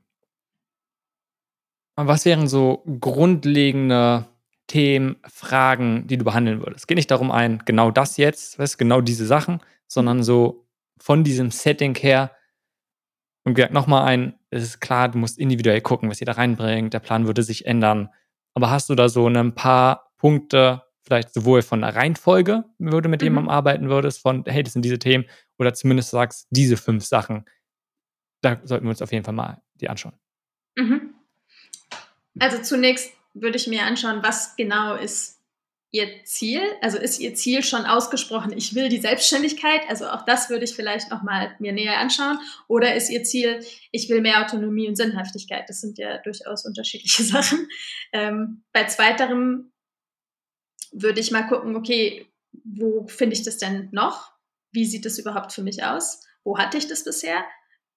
Aber 1.94 2.08
was 2.08 2.24
wären 2.24 2.48
so 2.48 2.82
grundlegende 3.00 4.26
Themen, 4.66 5.16
Fragen, 5.26 6.06
die 6.06 6.16
du 6.16 6.24
behandeln 6.24 6.60
würdest. 6.60 6.80
Es 6.80 6.86
geht 6.86 6.96
nicht 6.96 7.10
darum, 7.10 7.30
ein 7.30 7.62
genau 7.64 7.90
das 7.90 8.16
jetzt, 8.16 8.58
weißt, 8.58 8.78
genau 8.78 9.00
diese 9.00 9.26
Sachen, 9.26 9.60
sondern 9.86 10.22
so 10.22 10.66
von 10.98 11.24
diesem 11.24 11.50
Setting 11.50 11.94
her. 11.94 12.32
Und 13.44 13.54
gesagt, 13.54 13.72
nochmal 13.72 14.06
ein, 14.06 14.34
es 14.50 14.64
ist 14.64 14.80
klar, 14.80 15.08
du 15.08 15.18
musst 15.18 15.38
individuell 15.38 15.80
gucken, 15.80 16.10
was 16.10 16.20
ihr 16.20 16.26
da 16.26 16.32
reinbringt. 16.32 16.92
Der 16.92 16.98
Plan 16.98 17.26
würde 17.26 17.44
sich 17.44 17.66
ändern. 17.66 18.08
Aber 18.54 18.70
hast 18.70 18.88
du 18.90 18.96
da 18.96 19.08
so 19.08 19.28
ein 19.28 19.54
paar 19.54 20.10
Punkte, 20.16 20.82
vielleicht 21.02 21.32
sowohl 21.32 21.62
von 21.62 21.82
der 21.82 21.94
Reihenfolge, 21.94 22.64
wo 22.78 23.00
du 23.00 23.08
mit 23.08 23.20
mhm. 23.20 23.26
jemandem 23.26 23.50
arbeiten 23.50 23.88
würdest, 23.88 24.20
von, 24.20 24.42
hey, 24.46 24.64
das 24.64 24.72
sind 24.72 24.84
diese 24.84 24.98
Themen, 24.98 25.26
oder 25.58 25.74
zumindest 25.74 26.10
sagst, 26.10 26.48
diese 26.50 26.76
fünf 26.76 27.04
Sachen, 27.04 27.44
da 28.40 28.60
sollten 28.64 28.86
wir 28.86 28.90
uns 28.90 29.02
auf 29.02 29.12
jeden 29.12 29.24
Fall 29.24 29.34
mal 29.34 29.62
die 29.74 29.88
anschauen. 29.88 30.14
Mhm. 30.76 31.14
Also 32.38 32.60
zunächst 32.62 33.12
würde 33.40 33.56
ich 33.56 33.66
mir 33.66 33.82
anschauen, 33.82 34.22
was 34.22 34.56
genau 34.56 34.94
ist 34.94 35.36
ihr 35.92 36.24
Ziel. 36.24 36.60
Also 36.80 36.98
ist 36.98 37.20
ihr 37.20 37.34
Ziel 37.34 37.62
schon 37.62 37.84
ausgesprochen, 37.84 38.52
ich 38.56 38.74
will 38.74 38.88
die 38.88 39.00
Selbstständigkeit. 39.00 39.82
Also 39.88 40.08
auch 40.08 40.24
das 40.24 40.50
würde 40.50 40.64
ich 40.64 40.74
vielleicht 40.74 41.10
nochmal 41.10 41.54
mir 41.58 41.72
näher 41.72 41.98
anschauen. 41.98 42.38
Oder 42.68 42.94
ist 42.94 43.10
ihr 43.10 43.24
Ziel, 43.24 43.64
ich 43.92 44.08
will 44.08 44.20
mehr 44.20 44.44
Autonomie 44.44 44.88
und 44.88 44.96
Sinnhaftigkeit. 44.96 45.64
Das 45.68 45.80
sind 45.80 45.98
ja 45.98 46.18
durchaus 46.18 46.64
unterschiedliche 46.64 47.22
Sachen. 47.24 47.68
Ähm, 48.12 48.64
bei 48.72 48.84
zweiterem 48.84 49.72
würde 50.92 51.20
ich 51.20 51.30
mal 51.30 51.46
gucken, 51.46 51.76
okay, 51.76 52.26
wo 52.64 53.06
finde 53.06 53.34
ich 53.34 53.42
das 53.42 53.58
denn 53.58 53.88
noch? 53.92 54.32
Wie 54.72 54.86
sieht 54.86 55.04
das 55.04 55.18
überhaupt 55.18 55.52
für 55.52 55.62
mich 55.62 55.84
aus? 55.84 56.22
Wo 56.42 56.58
hatte 56.58 56.78
ich 56.78 56.88
das 56.88 57.04
bisher? 57.04 57.44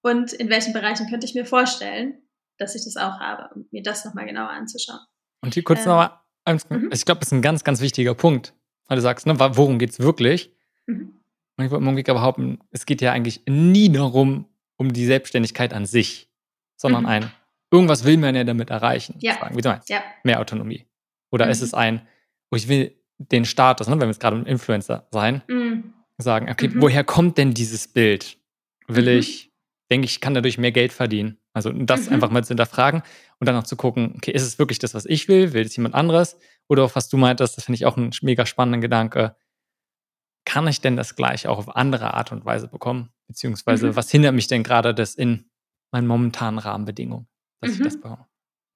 Und 0.02 0.32
in 0.32 0.48
welchen 0.48 0.72
Bereichen 0.72 1.08
könnte 1.08 1.26
ich 1.26 1.34
mir 1.34 1.44
vorstellen, 1.44 2.22
dass 2.58 2.74
ich 2.74 2.84
das 2.84 2.96
auch 2.96 3.20
habe, 3.20 3.54
um 3.54 3.68
mir 3.70 3.82
das 3.82 4.04
nochmal 4.04 4.26
genauer 4.26 4.50
anzuschauen. 4.50 5.00
Und 5.40 5.54
hier 5.54 5.62
kurz 5.62 5.80
ähm, 5.80 5.86
nochmal, 5.86 6.10
mhm. 6.46 6.90
ich 6.92 7.04
glaube, 7.04 7.20
das 7.20 7.28
ist 7.28 7.32
ein 7.32 7.42
ganz, 7.42 7.64
ganz 7.64 7.80
wichtiger 7.80 8.14
Punkt, 8.14 8.54
weil 8.88 8.96
du 8.96 9.02
sagst, 9.02 9.26
ne, 9.26 9.38
worum 9.38 9.78
geht 9.78 9.90
es 9.90 10.00
wirklich? 10.00 10.52
Mhm. 10.86 11.14
Und 11.56 11.64
ich 11.64 11.70
würde 11.70 11.84
irgendwie 11.84 12.02
behaupten, 12.02 12.58
es 12.70 12.86
geht 12.86 13.02
ja 13.02 13.12
eigentlich 13.12 13.42
nie 13.46 13.90
darum, 13.90 14.46
um 14.76 14.92
die 14.92 15.04
Selbstständigkeit 15.04 15.74
an 15.74 15.84
sich, 15.84 16.30
sondern 16.76 17.02
mhm. 17.02 17.08
ein, 17.08 17.30
irgendwas 17.70 18.04
will 18.04 18.16
man 18.16 18.34
ja 18.34 18.44
damit 18.44 18.70
erreichen. 18.70 19.16
Ja. 19.20 19.34
Fragen, 19.34 19.56
wie 19.56 19.60
du 19.60 19.68
meinst, 19.68 19.90
ja. 19.90 20.02
mehr 20.24 20.40
Autonomie. 20.40 20.86
Oder 21.30 21.46
mhm. 21.46 21.52
ist 21.52 21.62
es 21.62 21.74
ein, 21.74 22.06
wo 22.50 22.56
ich 22.56 22.68
will 22.68 22.96
den 23.18 23.44
Status, 23.44 23.86
ne, 23.86 23.94
wenn 23.94 24.00
wir 24.00 24.06
jetzt 24.06 24.20
gerade 24.20 24.36
ein 24.36 24.46
Influencer 24.46 25.06
sein, 25.10 25.42
mhm. 25.48 25.92
sagen, 26.18 26.50
okay, 26.50 26.68
mhm. 26.68 26.80
woher 26.80 27.04
kommt 27.04 27.38
denn 27.38 27.52
dieses 27.52 27.88
Bild? 27.88 28.38
Will 28.88 29.08
ich, 29.08 29.52
denke 29.90 30.06
ich, 30.06 30.20
kann 30.20 30.34
dadurch 30.34 30.58
mehr 30.58 30.72
Geld 30.72 30.92
verdienen? 30.92 31.36
Also 31.52 31.72
das 31.72 32.06
mhm. 32.06 32.14
einfach 32.14 32.30
mal 32.30 32.44
zu 32.44 32.48
hinterfragen 32.48 33.02
und 33.38 33.46
dann 33.46 33.56
auch 33.56 33.64
zu 33.64 33.76
gucken, 33.76 34.14
okay, 34.16 34.30
ist 34.30 34.42
es 34.42 34.58
wirklich 34.58 34.78
das, 34.78 34.94
was 34.94 35.04
ich 35.06 35.28
will? 35.28 35.52
Will 35.52 35.66
es 35.66 35.76
jemand 35.76 35.94
anderes? 35.94 36.38
Oder 36.68 36.84
auch 36.84 36.94
was 36.94 37.08
du 37.08 37.16
meintest, 37.16 37.56
das 37.56 37.64
finde 37.64 37.76
ich 37.76 37.86
auch 37.86 37.96
einen 37.96 38.10
mega 38.22 38.46
spannenden 38.46 38.80
Gedanke. 38.80 39.36
Kann 40.44 40.66
ich 40.68 40.80
denn 40.80 40.96
das 40.96 41.16
gleich 41.16 41.48
auch 41.48 41.58
auf 41.58 41.76
andere 41.76 42.14
Art 42.14 42.32
und 42.32 42.44
Weise 42.44 42.68
bekommen? 42.68 43.10
Beziehungsweise, 43.26 43.88
mhm. 43.88 43.96
was 43.96 44.10
hindert 44.10 44.34
mich 44.34 44.46
denn 44.46 44.62
gerade, 44.62 44.94
das 44.94 45.14
in 45.14 45.50
meinen 45.92 46.06
momentanen 46.06 46.58
Rahmenbedingungen, 46.58 47.28
dass 47.60 47.72
mhm. 47.72 47.76
ich 47.76 47.82
das 47.82 47.96
mhm. 47.96 48.00
brauche. 48.00 48.26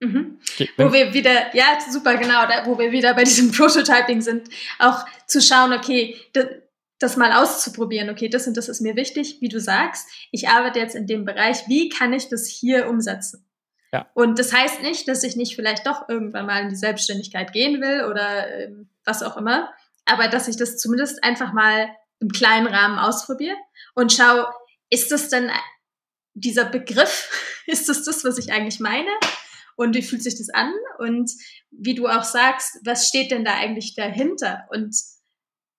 Mhm. 0.00 0.38
Okay, 0.52 0.68
wo 0.76 0.92
wir 0.92 1.14
wieder, 1.14 1.54
ja, 1.54 1.78
super, 1.88 2.16
genau, 2.16 2.46
da, 2.46 2.66
wo 2.66 2.78
wir 2.78 2.90
wieder 2.90 3.14
bei 3.14 3.24
diesem 3.24 3.52
Prototyping 3.52 4.20
sind, 4.20 4.48
auch 4.78 5.06
zu 5.26 5.40
schauen, 5.40 5.72
okay, 5.72 6.16
das, 6.32 6.46
das 7.04 7.16
mal 7.16 7.32
auszuprobieren, 7.32 8.10
okay, 8.10 8.28
das 8.28 8.46
und 8.46 8.56
das 8.56 8.68
ist 8.68 8.80
mir 8.80 8.96
wichtig, 8.96 9.40
wie 9.40 9.48
du 9.48 9.60
sagst, 9.60 10.08
ich 10.32 10.48
arbeite 10.48 10.78
jetzt 10.78 10.96
in 10.96 11.06
dem 11.06 11.24
Bereich, 11.24 11.68
wie 11.68 11.90
kann 11.90 12.12
ich 12.12 12.28
das 12.28 12.48
hier 12.48 12.88
umsetzen? 12.88 13.46
Ja. 13.92 14.10
Und 14.14 14.38
das 14.38 14.52
heißt 14.52 14.82
nicht, 14.82 15.06
dass 15.06 15.22
ich 15.22 15.36
nicht 15.36 15.54
vielleicht 15.54 15.86
doch 15.86 16.08
irgendwann 16.08 16.46
mal 16.46 16.62
in 16.62 16.70
die 16.70 16.76
Selbstständigkeit 16.76 17.52
gehen 17.52 17.80
will 17.80 18.04
oder 18.10 18.48
äh, 18.48 18.72
was 19.04 19.22
auch 19.22 19.36
immer, 19.36 19.70
aber 20.06 20.28
dass 20.28 20.48
ich 20.48 20.56
das 20.56 20.78
zumindest 20.78 21.22
einfach 21.22 21.52
mal 21.52 21.88
im 22.20 22.30
kleinen 22.30 22.66
Rahmen 22.66 22.98
ausprobiere 22.98 23.56
und 23.94 24.12
schaue, 24.12 24.48
ist 24.90 25.12
das 25.12 25.28
denn 25.28 25.50
dieser 26.32 26.64
Begriff, 26.64 27.30
ist 27.66 27.88
das 27.88 28.02
das, 28.02 28.24
was 28.24 28.38
ich 28.38 28.52
eigentlich 28.52 28.80
meine? 28.80 29.10
Und 29.76 29.94
wie 29.94 30.02
fühlt 30.02 30.22
sich 30.22 30.38
das 30.38 30.50
an? 30.50 30.72
Und 30.98 31.30
wie 31.70 31.94
du 31.94 32.08
auch 32.08 32.24
sagst, 32.24 32.78
was 32.84 33.08
steht 33.08 33.30
denn 33.30 33.44
da 33.44 33.54
eigentlich 33.54 33.94
dahinter? 33.94 34.64
Und, 34.70 34.94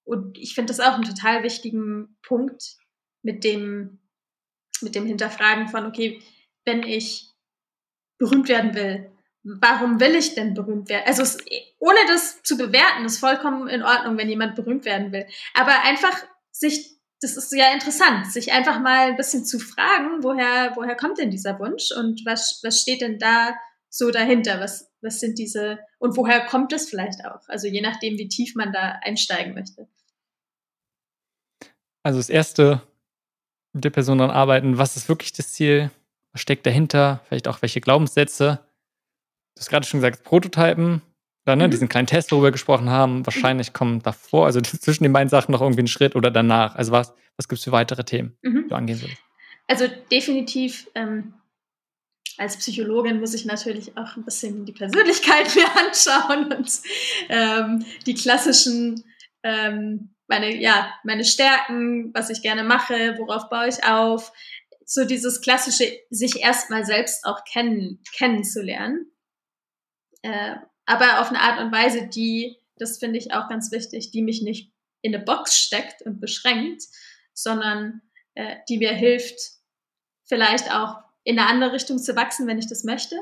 und 0.05 0.37
ich 0.37 0.55
finde 0.55 0.71
das 0.71 0.79
auch 0.79 0.93
einen 0.93 1.03
total 1.03 1.43
wichtigen 1.43 2.17
Punkt 2.21 2.77
mit 3.21 3.43
dem, 3.43 3.99
mit 4.81 4.95
dem 4.95 5.05
Hinterfragen 5.05 5.67
von, 5.67 5.85
okay, 5.85 6.21
wenn 6.63 6.83
ich 6.83 7.33
berühmt 8.17 8.47
werden 8.47 8.73
will, 8.75 9.11
warum 9.43 9.99
will 9.99 10.15
ich 10.15 10.35
denn 10.35 10.53
berühmt 10.53 10.89
werden? 10.89 11.03
Also 11.05 11.23
es, 11.23 11.37
ohne 11.79 11.99
das 12.07 12.41
zu 12.43 12.57
bewerten, 12.57 13.05
ist 13.05 13.19
vollkommen 13.19 13.67
in 13.67 13.83
Ordnung, 13.83 14.17
wenn 14.17 14.29
jemand 14.29 14.55
berühmt 14.55 14.85
werden 14.85 15.11
will. 15.11 15.27
Aber 15.53 15.83
einfach 15.83 16.23
sich 16.51 16.95
das 17.21 17.37
ist 17.37 17.53
ja 17.53 17.71
interessant, 17.73 18.31
sich 18.31 18.51
einfach 18.51 18.79
mal 18.79 19.07
ein 19.07 19.15
bisschen 19.15 19.45
zu 19.45 19.57
fragen, 19.57 20.21
woher, 20.21 20.73
woher 20.75 20.95
kommt 20.95 21.17
denn 21.17 21.31
dieser 21.31 21.57
Wunsch 21.59 21.91
und 21.91 22.21
was, 22.25 22.59
was 22.63 22.81
steht 22.81 23.01
denn 23.01 23.17
da 23.17 23.55
so 23.95 24.11
dahinter? 24.11 24.59
Was, 24.59 24.91
was 25.01 25.19
sind 25.19 25.39
diese, 25.39 25.79
und 25.99 26.17
woher 26.17 26.45
kommt 26.45 26.73
es 26.73 26.89
vielleicht 26.89 27.25
auch? 27.25 27.47
Also 27.47 27.67
je 27.67 27.81
nachdem, 27.81 28.17
wie 28.17 28.27
tief 28.27 28.55
man 28.55 28.73
da 28.73 28.99
einsteigen 29.01 29.53
möchte. 29.53 29.87
Also 32.03 32.19
das 32.19 32.29
erste, 32.29 32.81
mit 33.73 33.83
der 33.83 33.89
Person 33.89 34.17
dann 34.17 34.31
arbeiten, 34.31 34.77
was 34.77 34.97
ist 34.97 35.07
wirklich 35.07 35.31
das 35.33 35.53
Ziel? 35.53 35.91
Was 36.33 36.41
steckt 36.41 36.65
dahinter? 36.65 37.21
Vielleicht 37.27 37.47
auch 37.47 37.61
welche 37.61 37.81
Glaubenssätze? 37.81 38.59
Du 39.55 39.61
hast 39.61 39.69
gerade 39.69 39.87
schon 39.87 40.01
gesagt, 40.01 40.23
Prototypen, 40.23 41.01
oder, 41.45 41.55
ne, 41.55 41.67
mhm. 41.67 41.71
diesen 41.71 41.87
kleinen 41.87 42.07
Test, 42.07 42.31
worüber 42.31 42.47
wir 42.47 42.51
gesprochen 42.51 42.89
haben, 42.89 43.25
wahrscheinlich 43.25 43.71
kommt 43.71 44.05
davor, 44.05 44.45
also 44.47 44.59
zwischen 44.61 45.03
den 45.03 45.13
beiden 45.13 45.29
Sachen 45.29 45.51
noch 45.51 45.61
irgendwie 45.61 45.83
ein 45.83 45.87
Schritt 45.87 46.15
oder 46.15 46.31
danach. 46.31 46.75
Also 46.75 46.91
was, 46.91 47.13
was 47.37 47.47
gibt 47.47 47.59
es 47.59 47.63
für 47.63 47.71
weitere 47.71 48.03
Themen, 48.03 48.37
mhm. 48.41 48.63
die 48.63 48.69
du 48.69 48.75
angehen 48.75 49.01
würdest? 49.01 49.21
Also 49.67 49.85
definitiv 50.11 50.89
ähm, 50.95 51.33
als 52.37 52.57
Psychologin 52.57 53.19
muss 53.19 53.33
ich 53.33 53.45
natürlich 53.45 53.97
auch 53.97 54.15
ein 54.17 54.25
bisschen 54.25 54.65
die 54.65 54.73
Persönlichkeit 54.73 55.55
mir 55.55 55.67
anschauen 55.77 56.51
und 56.53 56.81
ähm, 57.29 57.85
die 58.05 58.13
klassischen, 58.13 59.03
ähm, 59.43 60.15
meine, 60.27 60.55
ja, 60.55 60.93
meine 61.03 61.23
Stärken, 61.23 62.13
was 62.13 62.29
ich 62.29 62.41
gerne 62.41 62.63
mache, 62.63 63.15
worauf 63.17 63.49
baue 63.49 63.67
ich 63.67 63.83
auf. 63.83 64.31
So 64.85 65.05
dieses 65.05 65.41
klassische, 65.41 65.99
sich 66.09 66.41
erstmal 66.41 66.85
selbst 66.85 67.25
auch 67.25 67.43
kennen, 67.43 68.01
kennenzulernen. 68.15 69.11
Äh, 70.21 70.55
aber 70.85 71.21
auf 71.21 71.29
eine 71.29 71.39
Art 71.39 71.59
und 71.59 71.71
Weise, 71.71 72.07
die, 72.07 72.57
das 72.77 72.97
finde 72.97 73.17
ich 73.17 73.33
auch 73.33 73.47
ganz 73.49 73.71
wichtig, 73.71 74.11
die 74.11 74.21
mich 74.21 74.41
nicht 74.41 74.71
in 75.01 75.15
eine 75.15 75.23
Box 75.23 75.57
steckt 75.57 76.01
und 76.01 76.19
beschränkt, 76.19 76.83
sondern 77.33 78.01
äh, 78.33 78.57
die 78.69 78.77
mir 78.77 78.93
hilft, 78.93 79.39
vielleicht 80.25 80.71
auch 80.71 81.04
in 81.25 81.37
eine 81.37 81.49
andere 81.49 81.73
Richtung 81.73 81.97
zu 81.97 82.15
wachsen, 82.15 82.47
wenn 82.47 82.59
ich 82.59 82.67
das 82.67 82.85
möchte. 82.85 83.17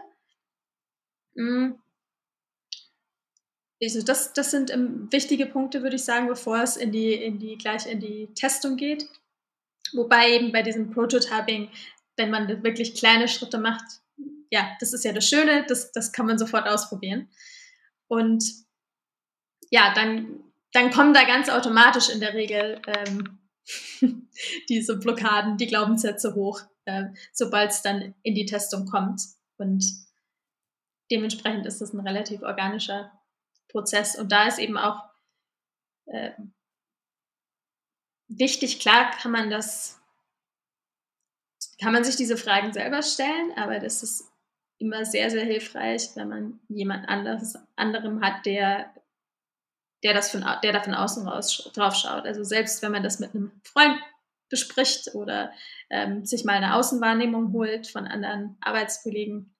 Also 3.81 4.01
das, 4.03 4.33
das 4.33 4.51
sind 4.51 4.71
ähm, 4.71 5.11
wichtige 5.11 5.47
Punkte, 5.47 5.81
würde 5.81 5.95
ich 5.95 6.03
sagen, 6.03 6.27
bevor 6.27 6.61
es 6.61 6.77
in 6.77 6.91
die, 6.91 7.13
in 7.13 7.39
die, 7.39 7.57
gleich 7.57 7.87
in 7.87 7.99
die 7.99 8.33
Testung 8.35 8.77
geht. 8.77 9.09
Wobei 9.93 10.31
eben 10.31 10.51
bei 10.51 10.61
diesem 10.61 10.91
Prototyping, 10.91 11.69
wenn 12.17 12.29
man 12.29 12.63
wirklich 12.63 12.93
kleine 12.93 13.27
Schritte 13.27 13.57
macht, 13.57 13.83
ja, 14.51 14.69
das 14.79 14.93
ist 14.93 15.03
ja 15.03 15.13
das 15.13 15.27
Schöne, 15.27 15.65
das, 15.67 15.91
das 15.91 16.11
kann 16.11 16.27
man 16.27 16.37
sofort 16.37 16.67
ausprobieren. 16.67 17.29
Und 18.07 18.43
ja, 19.71 19.93
dann, 19.93 20.43
dann 20.73 20.91
kommen 20.91 21.13
da 21.13 21.23
ganz 21.23 21.49
automatisch 21.49 22.09
in 22.09 22.19
der 22.19 22.33
Regel 22.33 22.79
ähm, 22.85 23.39
diese 24.69 24.97
Blockaden, 24.97 25.57
die 25.57 25.67
Glaubenssätze 25.67 26.35
hoch, 26.35 26.61
äh, 26.85 27.05
sobald 27.31 27.71
es 27.71 27.81
dann 27.81 28.13
in 28.23 28.35
die 28.35 28.45
Testung 28.45 28.85
kommt. 28.85 29.21
Und 29.57 29.83
dementsprechend 31.11 31.65
ist 31.65 31.81
das 31.81 31.93
ein 31.93 32.05
relativ 32.05 32.41
organischer 32.41 33.11
Prozess. 33.69 34.17
Und 34.17 34.31
da 34.31 34.47
ist 34.47 34.59
eben 34.59 34.77
auch 34.77 35.03
äh, 36.05 36.31
wichtig, 38.27 38.79
klar 38.79 39.11
kann 39.11 39.31
man 39.31 39.49
das, 39.49 39.99
kann 41.81 41.93
man 41.93 42.03
sich 42.03 42.15
diese 42.15 42.37
Fragen 42.37 42.73
selber 42.73 43.01
stellen, 43.01 43.51
aber 43.55 43.79
das 43.79 44.03
ist 44.03 44.29
immer 44.79 45.05
sehr, 45.05 45.29
sehr 45.29 45.45
hilfreich, 45.45 46.09
wenn 46.15 46.29
man 46.29 46.59
jemand 46.67 47.07
anderes, 47.07 47.57
anderem 47.75 48.21
hat, 48.21 48.45
der, 48.45 48.93
der, 50.03 50.13
das 50.13 50.31
von, 50.31 50.45
der 50.61 50.73
da 50.73 50.81
von 50.81 50.93
außen 50.93 51.27
raus 51.27 51.71
drauf 51.73 51.95
schaut. 51.95 52.25
Also 52.25 52.43
selbst 52.43 52.81
wenn 52.81 52.91
man 52.91 53.03
das 53.03 53.19
mit 53.19 53.33
einem 53.33 53.51
Freund 53.63 53.97
bespricht 54.53 55.15
oder 55.15 55.51
ähm, 55.89 56.25
sich 56.25 56.45
mal 56.45 56.53
eine 56.53 56.75
Außenwahrnehmung 56.75 57.53
holt 57.53 57.87
von 57.87 58.05
anderen 58.05 58.55
Arbeitskollegen, 58.61 59.55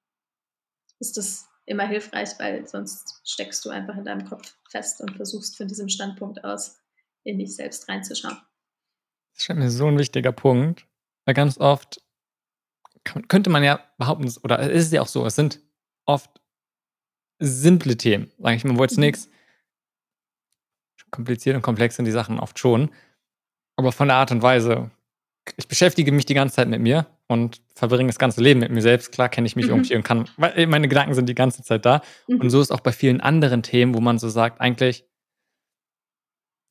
ist 1.00 1.18
das 1.18 1.50
immer 1.66 1.88
hilfreich, 1.88 2.30
weil 2.38 2.68
sonst 2.68 3.22
steckst 3.26 3.66
du 3.66 3.72
einfach 3.72 3.98
in 3.98 4.06
deinem 4.06 4.30
Kopf 4.30 4.56
fest 4.70 5.02
und 5.02 5.16
versuchst 5.16 5.58
von 5.58 5.68
diesem 5.68 5.90
Standpunkt 5.90 6.44
aus 6.44 6.80
in 7.24 7.40
dich 7.40 7.56
selbst 7.56 7.90
reinzuschauen. 7.90 8.38
Das 9.34 9.46
scheint 9.46 9.60
mir 9.60 9.72
so 9.72 9.88
ein 9.88 9.98
wichtiger 9.98 10.32
Punkt, 10.32 10.86
weil 11.26 11.34
ganz 11.34 11.58
oft 11.58 12.00
könnte 13.04 13.50
man 13.50 13.64
ja 13.64 13.84
behaupten, 13.98 14.32
oder 14.44 14.60
es 14.60 14.86
ist 14.86 14.94
ja 14.94 15.02
auch 15.02 15.08
so, 15.08 15.26
es 15.26 15.36
sind 15.36 15.60
oft 16.06 16.30
simple 17.40 17.98
Themen, 17.98 18.32
sage 18.38 18.58
ich 18.58 18.64
mal, 18.64 18.78
wo 18.78 18.84
jetzt 18.84 18.98
mhm. 18.98 19.06
nichts 19.06 19.28
kompliziert 21.10 21.56
und 21.56 21.64
komplex 21.64 21.96
sind 21.96 22.06
die 22.06 22.12
Sachen 22.12 22.40
oft 22.40 22.60
schon. 22.60 22.92
Aber 23.84 23.92
von 23.92 24.08
der 24.08 24.16
Art 24.16 24.32
und 24.32 24.42
Weise, 24.42 24.92
ich 25.58 25.68
beschäftige 25.68 26.14
mich 26.14 26.26
die 26.26 26.34
ganze 26.34 26.56
Zeit 26.56 26.70
mit 26.70 26.80
mir 26.80 27.06
und 27.28 27.62
verbringe 27.76 28.08
das 28.08 28.18
ganze 28.18 28.42
Leben 28.42 28.62
mit 28.62 28.72
mir 28.72 28.82
selbst. 28.82 29.12
Klar 29.12 29.28
kenne 29.28 29.46
ich 29.46 29.58
mich 29.58 29.66
mhm. 29.66 29.72
irgendwie 29.72 29.96
und 29.98 30.04
kann, 30.04 30.30
weil 30.38 30.68
meine 30.68 30.88
Gedanken 30.88 31.14
sind 31.14 31.28
die 31.28 31.36
ganze 31.36 31.64
Zeit 31.64 31.86
da. 31.86 32.02
Mhm. 32.30 32.40
Und 32.40 32.50
so 32.50 32.62
ist 32.62 32.72
auch 32.72 32.80
bei 32.80 32.94
vielen 32.94 33.20
anderen 33.20 33.62
Themen, 33.62 33.94
wo 33.94 34.00
man 34.00 34.20
so 34.20 34.30
sagt, 34.30 34.62
eigentlich 34.62 35.06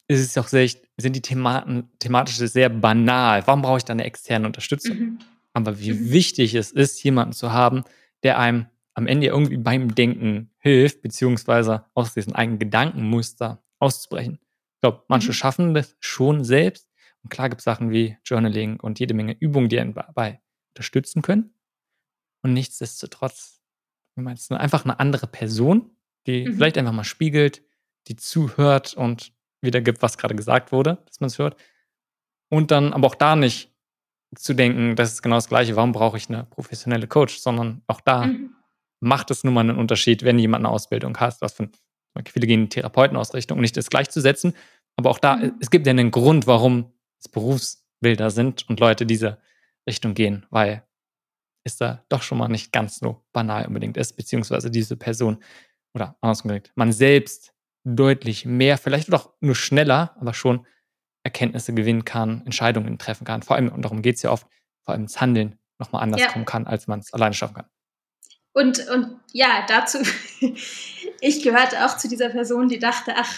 ist 0.08 0.20
es 0.20 0.38
auch 0.38 0.48
sehr, 0.48 0.66
sind 0.96 1.14
die 1.14 1.20
Thematen, 1.20 1.90
thematisch 1.98 2.36
sehr 2.36 2.70
banal. 2.70 3.46
Warum 3.46 3.60
brauche 3.60 3.76
ich 3.76 3.84
da 3.84 3.92
eine 3.92 4.04
externe 4.04 4.46
Unterstützung? 4.46 4.98
Mhm. 4.98 5.18
Aber 5.52 5.78
wie 5.80 5.92
mhm. 5.92 6.12
wichtig 6.12 6.54
es 6.54 6.72
ist, 6.72 7.02
jemanden 7.02 7.34
zu 7.34 7.52
haben, 7.52 7.84
der 8.22 8.38
einem 8.38 8.68
am 8.94 9.06
Ende 9.06 9.26
irgendwie 9.26 9.58
beim 9.58 9.94
Denken 9.94 10.50
hilft, 10.58 11.02
beziehungsweise 11.02 11.84
aus 11.92 12.14
diesen 12.14 12.34
eigenen 12.34 12.58
Gedankenmuster 12.58 13.62
auszubrechen. 13.78 14.38
Ich 14.76 14.80
glaube, 14.80 15.04
manche 15.08 15.28
mhm. 15.28 15.34
schaffen 15.34 15.74
das 15.74 15.94
schon 16.00 16.42
selbst. 16.44 16.88
Und 17.22 17.30
klar 17.30 17.48
gibt 17.48 17.60
es 17.60 17.64
Sachen 17.64 17.90
wie 17.90 18.16
Journaling 18.24 18.80
und 18.80 18.98
jede 19.00 19.14
Menge 19.14 19.36
Übungen, 19.38 19.68
die 19.68 19.78
einen 19.78 19.94
dabei 19.94 20.40
unterstützen 20.70 21.22
können. 21.22 21.54
Und 22.42 22.52
nichtsdestotrotz, 22.54 23.60
wie 24.16 24.22
meinst 24.22 24.50
du, 24.50 24.58
einfach 24.58 24.84
eine 24.84 24.98
andere 24.98 25.26
Person, 25.26 25.96
die 26.26 26.46
mhm. 26.46 26.54
vielleicht 26.54 26.78
einfach 26.78 26.92
mal 26.92 27.04
spiegelt, 27.04 27.62
die 28.08 28.16
zuhört 28.16 28.94
und 28.94 29.32
wiedergibt, 29.60 30.02
was 30.02 30.18
gerade 30.18 30.34
gesagt 30.34 30.72
wurde, 30.72 30.98
dass 31.06 31.20
man 31.20 31.28
es 31.28 31.38
hört. 31.38 31.56
Und 32.48 32.70
dann 32.70 32.92
aber 32.92 33.06
auch 33.06 33.14
da 33.14 33.36
nicht 33.36 33.72
zu 34.34 34.54
denken, 34.54 34.96
das 34.96 35.12
ist 35.12 35.22
genau 35.22 35.36
das 35.36 35.48
Gleiche, 35.48 35.76
warum 35.76 35.92
brauche 35.92 36.16
ich 36.16 36.28
eine 36.28 36.44
professionelle 36.44 37.06
Coach, 37.06 37.38
sondern 37.38 37.82
auch 37.86 38.00
da 38.00 38.26
mhm. 38.26 38.54
macht 39.00 39.30
es 39.30 39.44
nun 39.44 39.54
mal 39.54 39.60
einen 39.60 39.78
Unterschied, 39.78 40.24
wenn 40.24 40.38
jemand 40.38 40.64
eine 40.64 40.72
Ausbildung 40.72 41.16
hat, 41.18 41.40
was 41.40 41.54
für 41.54 41.68
viele 42.26 42.46
gehen 42.46 42.68
Therapeutenausrichtung, 42.68 43.60
nicht 43.60 43.76
das 43.76 43.90
gleichzusetzen. 43.90 44.54
Aber 44.96 45.10
auch 45.10 45.18
da, 45.18 45.36
mhm. 45.36 45.54
es 45.60 45.70
gibt 45.70 45.86
ja 45.86 45.90
einen 45.90 46.10
Grund, 46.10 46.46
warum 46.46 46.92
es 47.24 47.30
Berufsbilder 47.30 48.30
sind 48.30 48.68
und 48.68 48.80
Leute 48.80 49.06
diese 49.06 49.38
Richtung 49.86 50.14
gehen, 50.14 50.46
weil 50.50 50.84
es 51.64 51.76
da 51.76 52.04
doch 52.08 52.22
schon 52.22 52.38
mal 52.38 52.48
nicht 52.48 52.72
ganz 52.72 52.98
so 52.98 53.24
banal 53.32 53.66
unbedingt 53.66 53.96
ist, 53.96 54.14
beziehungsweise 54.16 54.70
diese 54.70 54.96
Person 54.96 55.42
oder 55.94 56.16
anders 56.20 56.42
gesagt, 56.42 56.72
man 56.74 56.92
selbst 56.92 57.54
deutlich 57.84 58.44
mehr, 58.44 58.78
vielleicht 58.78 59.12
auch 59.12 59.32
nur 59.40 59.54
schneller, 59.54 60.16
aber 60.18 60.34
schon 60.34 60.66
Erkenntnisse 61.24 61.74
gewinnen 61.74 62.04
kann, 62.04 62.42
Entscheidungen 62.44 62.98
treffen 62.98 63.24
kann. 63.24 63.42
Vor 63.42 63.56
allem, 63.56 63.68
und 63.68 63.82
darum 63.82 64.02
geht 64.02 64.16
es 64.16 64.22
ja 64.22 64.30
oft, 64.30 64.46
vor 64.82 64.94
allem 64.94 65.04
das 65.04 65.20
Handeln 65.20 65.58
nochmal 65.78 66.02
anders 66.02 66.20
ja. 66.20 66.28
kommen 66.28 66.44
kann, 66.44 66.66
als 66.66 66.86
man 66.86 67.00
es 67.00 67.12
alleine 67.12 67.34
schaffen 67.34 67.54
kann. 67.54 67.66
Und, 68.52 68.86
und 68.88 69.20
ja, 69.32 69.64
dazu, 69.66 69.98
ich 71.20 71.42
gehörte 71.42 71.84
auch 71.84 71.96
zu 71.96 72.08
dieser 72.08 72.30
Person, 72.30 72.68
die 72.68 72.78
dachte, 72.78 73.14
ach, 73.16 73.32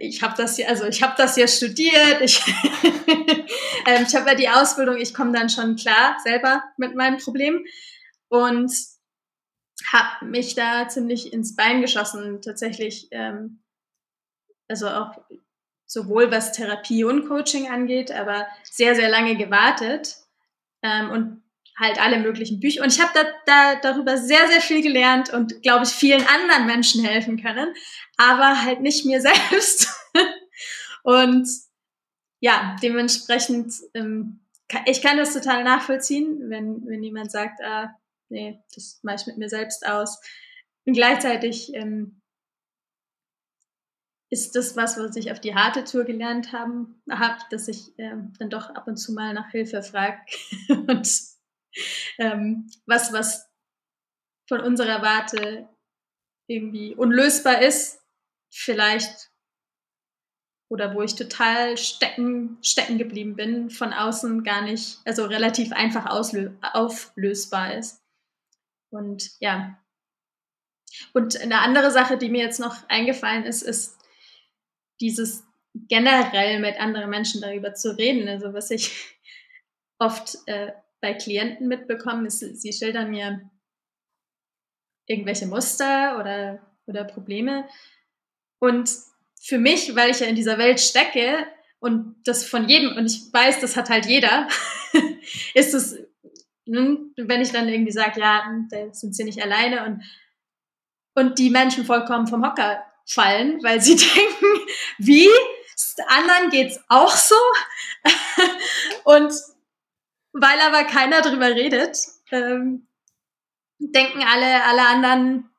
ich 0.00 0.22
habe 0.22 0.34
das 0.36 0.58
ja, 0.58 0.68
also 0.68 0.84
ich 0.86 1.02
habe 1.02 1.14
das 1.16 1.36
ja 1.36 1.46
studiert, 1.46 2.20
ich, 2.20 2.40
ähm, 3.86 4.04
ich 4.06 4.14
habe 4.14 4.30
ja 4.30 4.34
die 4.34 4.48
Ausbildung, 4.48 4.96
ich 4.96 5.14
komme 5.14 5.32
dann 5.32 5.48
schon 5.48 5.76
klar 5.76 6.16
selber 6.22 6.62
mit 6.76 6.94
meinem 6.94 7.18
Problem 7.18 7.64
und 8.28 8.72
habe 9.92 10.26
mich 10.26 10.54
da 10.54 10.88
ziemlich 10.88 11.32
ins 11.32 11.56
Bein 11.56 11.80
geschossen, 11.80 12.40
tatsächlich, 12.42 13.08
ähm, 13.10 13.62
also 14.68 14.88
auch 14.88 15.18
sowohl 15.86 16.30
was 16.30 16.52
Therapie 16.52 17.04
und 17.04 17.28
Coaching 17.28 17.70
angeht, 17.70 18.10
aber 18.10 18.46
sehr, 18.62 18.94
sehr 18.94 19.10
lange 19.10 19.36
gewartet 19.36 20.16
ähm, 20.82 21.10
und 21.10 21.41
halt 21.78 22.00
alle 22.00 22.18
möglichen 22.18 22.60
Bücher. 22.60 22.82
Und 22.82 22.92
ich 22.92 23.00
habe 23.00 23.12
da, 23.14 23.24
da 23.46 23.74
darüber 23.80 24.16
sehr, 24.18 24.46
sehr 24.48 24.60
viel 24.60 24.82
gelernt 24.82 25.32
und, 25.32 25.62
glaube 25.62 25.84
ich, 25.84 25.90
vielen 25.90 26.24
anderen 26.26 26.66
Menschen 26.66 27.04
helfen 27.04 27.40
können, 27.40 27.74
aber 28.16 28.62
halt 28.62 28.80
nicht 28.80 29.04
mir 29.04 29.20
selbst. 29.22 29.88
und 31.02 31.48
ja, 32.40 32.76
dementsprechend, 32.82 33.72
ähm, 33.94 34.40
ich 34.86 35.02
kann 35.02 35.16
das 35.16 35.32
total 35.32 35.64
nachvollziehen, 35.64 36.50
wenn, 36.50 36.86
wenn 36.86 37.02
jemand 37.02 37.30
sagt, 37.30 37.62
ah, 37.62 37.94
nee, 38.28 38.58
das 38.74 39.00
mache 39.02 39.16
ich 39.16 39.26
mit 39.26 39.38
mir 39.38 39.48
selbst 39.48 39.86
aus. 39.86 40.20
Und 40.84 40.94
gleichzeitig 40.94 41.72
ähm, 41.74 42.20
ist 44.30 44.56
das 44.56 44.76
was, 44.76 44.96
was 44.98 45.14
ich 45.16 45.30
auf 45.30 45.40
die 45.40 45.54
harte 45.54 45.84
Tour 45.84 46.04
gelernt 46.04 46.52
habe, 46.52 46.88
dass 47.50 47.68
ich 47.68 47.92
ähm, 47.98 48.32
dann 48.38 48.48
doch 48.48 48.70
ab 48.70 48.88
und 48.88 48.96
zu 48.96 49.12
mal 49.12 49.34
nach 49.34 49.50
Hilfe 49.50 49.82
frage 49.82 50.18
und 50.68 51.06
ähm, 52.18 52.70
was, 52.86 53.12
was 53.12 53.48
von 54.48 54.60
unserer 54.60 55.02
Warte 55.02 55.68
irgendwie 56.46 56.94
unlösbar 56.94 57.62
ist, 57.62 58.00
vielleicht 58.50 59.30
oder 60.68 60.94
wo 60.94 61.02
ich 61.02 61.14
total 61.14 61.76
stecken, 61.76 62.56
stecken 62.62 62.96
geblieben 62.96 63.36
bin, 63.36 63.68
von 63.68 63.92
außen 63.92 64.42
gar 64.42 64.62
nicht, 64.62 65.00
also 65.04 65.26
relativ 65.26 65.70
einfach 65.72 66.06
auflösbar 66.06 67.74
ist. 67.74 68.02
Und 68.90 69.32
ja. 69.40 69.78
Und 71.12 71.38
eine 71.40 71.60
andere 71.60 71.90
Sache, 71.90 72.16
die 72.16 72.30
mir 72.30 72.42
jetzt 72.42 72.58
noch 72.58 72.88
eingefallen 72.88 73.44
ist, 73.44 73.60
ist 73.60 73.98
dieses 75.00 75.44
generell 75.74 76.58
mit 76.60 76.80
anderen 76.80 77.10
Menschen 77.10 77.42
darüber 77.42 77.74
zu 77.74 77.96
reden. 77.96 78.26
Also 78.26 78.54
was 78.54 78.70
ich 78.70 79.18
oft 79.98 80.38
äh, 80.46 80.72
bei 81.02 81.12
Klienten 81.14 81.68
mitbekomme, 81.68 82.28
ist, 82.28 82.38
sie 82.38 82.72
schildern 82.72 83.10
mir 83.10 83.50
irgendwelche 85.06 85.46
Muster 85.46 86.18
oder, 86.18 86.60
oder 86.86 87.04
Probleme. 87.04 87.68
Und 88.60 88.88
für 89.38 89.58
mich, 89.58 89.94
weil 89.96 90.12
ich 90.12 90.20
ja 90.20 90.26
in 90.28 90.36
dieser 90.36 90.56
Welt 90.58 90.80
stecke 90.80 91.46
und 91.80 92.14
das 92.24 92.44
von 92.44 92.68
jedem, 92.68 92.96
und 92.96 93.06
ich 93.06 93.32
weiß, 93.32 93.60
das 93.60 93.76
hat 93.76 93.90
halt 93.90 94.06
jeder, 94.06 94.48
ist 95.54 95.74
es, 95.74 95.98
wenn 96.64 97.42
ich 97.42 97.50
dann 97.50 97.68
irgendwie 97.68 97.92
sage, 97.92 98.20
ja, 98.20 98.44
da 98.70 98.94
sind 98.94 99.16
sie 99.16 99.24
nicht 99.24 99.42
alleine 99.42 99.84
und, 99.84 100.04
und 101.14 101.38
die 101.40 101.50
Menschen 101.50 101.84
vollkommen 101.84 102.28
vom 102.28 102.46
Hocker 102.46 102.84
fallen, 103.04 103.60
weil 103.64 103.80
sie 103.80 103.96
denken, 103.96 104.70
wie? 104.98 105.28
Anderen 106.06 106.50
geht's 106.50 106.78
auch 106.88 107.16
so. 107.16 107.34
und 109.04 109.32
weil 110.32 110.60
aber 110.60 110.84
keiner 110.84 111.20
drüber 111.20 111.48
redet, 111.48 111.98
ähm, 112.30 112.88
denken 113.78 114.22
alle, 114.22 114.64
alle 114.64 114.86
anderen 114.86 115.50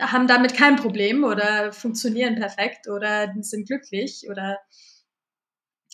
haben 0.00 0.26
damit 0.26 0.54
kein 0.54 0.76
Problem 0.76 1.22
oder 1.24 1.72
funktionieren 1.72 2.34
perfekt 2.34 2.88
oder 2.88 3.32
sind 3.40 3.66
glücklich 3.68 4.26
oder 4.28 4.58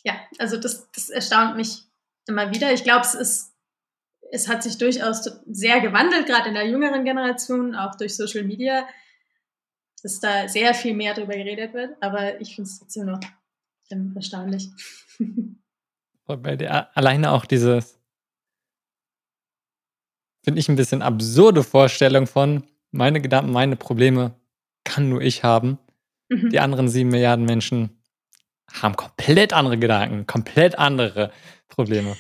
ja, 0.05 0.19
also 0.39 0.57
das, 0.57 0.91
das 0.93 1.11
erstaunt 1.11 1.57
mich 1.57 1.83
immer 2.27 2.53
wieder. 2.53 2.73
Ich 2.73 2.85
glaube, 2.85 3.05
es 3.05 3.15
ist, 3.15 3.55
es 4.31 4.49
hat 4.49 4.63
sich 4.63 4.79
durchaus 4.79 5.25
sehr 5.47 5.81
gewandelt, 5.81 6.27
gerade 6.27 6.49
in 6.49 6.55
der 6.55 6.69
jüngeren 6.69 7.05
Generation, 7.05 7.75
auch 7.75 7.97
durch 7.97 8.17
Social 8.17 8.45
Media, 8.45 8.87
dass 10.03 10.21
da 10.21 10.49
sehr 10.49 10.75
viel 10.75 10.95
mehr 10.95 11.15
darüber 11.15 11.35
geredet 11.35 11.75
wird, 11.75 12.01
aber 12.01 12.41
ich 12.41 12.55
finde 12.55 12.71
es 12.71 12.79
trotzdem 12.79 13.07
noch 13.07 13.21
ähm, 13.91 14.13
erstaunlich. 14.15 14.69
Der 16.29 16.97
alleine 16.97 17.33
auch 17.33 17.47
dieses, 17.47 17.99
finde 20.45 20.61
ich 20.61 20.69
ein 20.69 20.77
bisschen 20.77 21.03
absurde 21.03 21.63
Vorstellung 21.63 22.27
von, 22.27 22.65
meine 22.91 23.21
Gedanken, 23.21 23.53
meine 23.53 23.77
Probleme 23.77 24.35
kann 24.85 25.09
nur 25.09 25.21
ich 25.21 25.45
haben. 25.45 25.79
Mhm. 26.29 26.51
Die 26.51 26.61
anderen 26.61 26.89
sieben 26.89 27.11
Milliarden 27.11 27.45
Menschen 27.45 28.03
haben 28.73 28.97
komplett 28.97 29.53
andere 29.53 29.79
Gedanken, 29.79 30.27
komplett 30.27 30.79
andere 30.79 31.33
Probleme. 31.69 32.17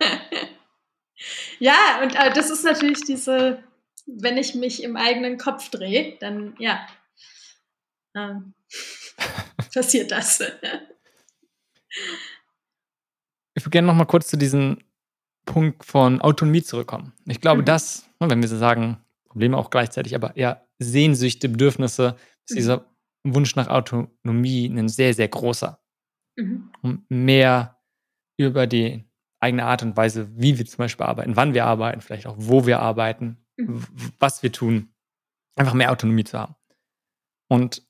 ja, 1.58 2.00
und 2.02 2.14
äh, 2.14 2.32
das 2.32 2.50
ist 2.50 2.64
natürlich 2.64 3.02
diese, 3.02 3.62
wenn 4.06 4.36
ich 4.36 4.54
mich 4.54 4.82
im 4.82 4.96
eigenen 4.96 5.38
Kopf 5.38 5.70
drehe, 5.70 6.16
dann 6.20 6.54
ja, 6.58 6.86
äh, 8.14 8.34
passiert 9.74 10.10
das. 10.10 10.42
ich 13.56 13.64
würde 13.64 13.70
gerne 13.70 13.86
noch 13.86 13.94
mal 13.94 14.04
kurz 14.04 14.28
zu 14.28 14.36
diesem 14.36 14.78
Punkt 15.46 15.84
von 15.84 16.20
Autonomie 16.20 16.62
zurückkommen. 16.62 17.12
Ich 17.26 17.40
glaube, 17.40 17.62
mhm. 17.62 17.66
dass, 17.66 18.08
ne, 18.20 18.28
wenn 18.30 18.42
wir 18.42 18.48
so 18.48 18.58
sagen, 18.58 18.98
Probleme 19.24 19.56
auch 19.56 19.70
gleichzeitig, 19.70 20.14
aber 20.14 20.36
eher 20.36 20.66
Sehnsüchte, 20.78 21.48
Bedürfnisse, 21.48 22.16
ist 22.44 22.52
mhm. 22.52 22.56
dieser 22.56 22.84
Wunsch 23.24 23.56
nach 23.56 23.68
Autonomie 23.68 24.66
ein 24.66 24.88
sehr, 24.88 25.14
sehr 25.14 25.28
großer. 25.28 25.80
Mhm. 26.36 26.70
Um 26.82 27.06
mehr 27.08 27.78
über 28.38 28.66
die 28.66 29.04
eigene 29.40 29.64
Art 29.64 29.82
und 29.82 29.96
Weise, 29.96 30.28
wie 30.36 30.58
wir 30.58 30.66
zum 30.66 30.78
Beispiel 30.78 31.06
arbeiten, 31.06 31.36
wann 31.36 31.54
wir 31.54 31.64
arbeiten, 31.64 32.00
vielleicht 32.00 32.26
auch 32.26 32.36
wo 32.38 32.66
wir 32.66 32.80
arbeiten, 32.80 33.38
mhm. 33.56 33.84
was 34.18 34.42
wir 34.42 34.52
tun, 34.52 34.92
einfach 35.56 35.74
mehr 35.74 35.92
Autonomie 35.92 36.24
zu 36.24 36.38
haben. 36.38 36.54
Und 37.48 37.86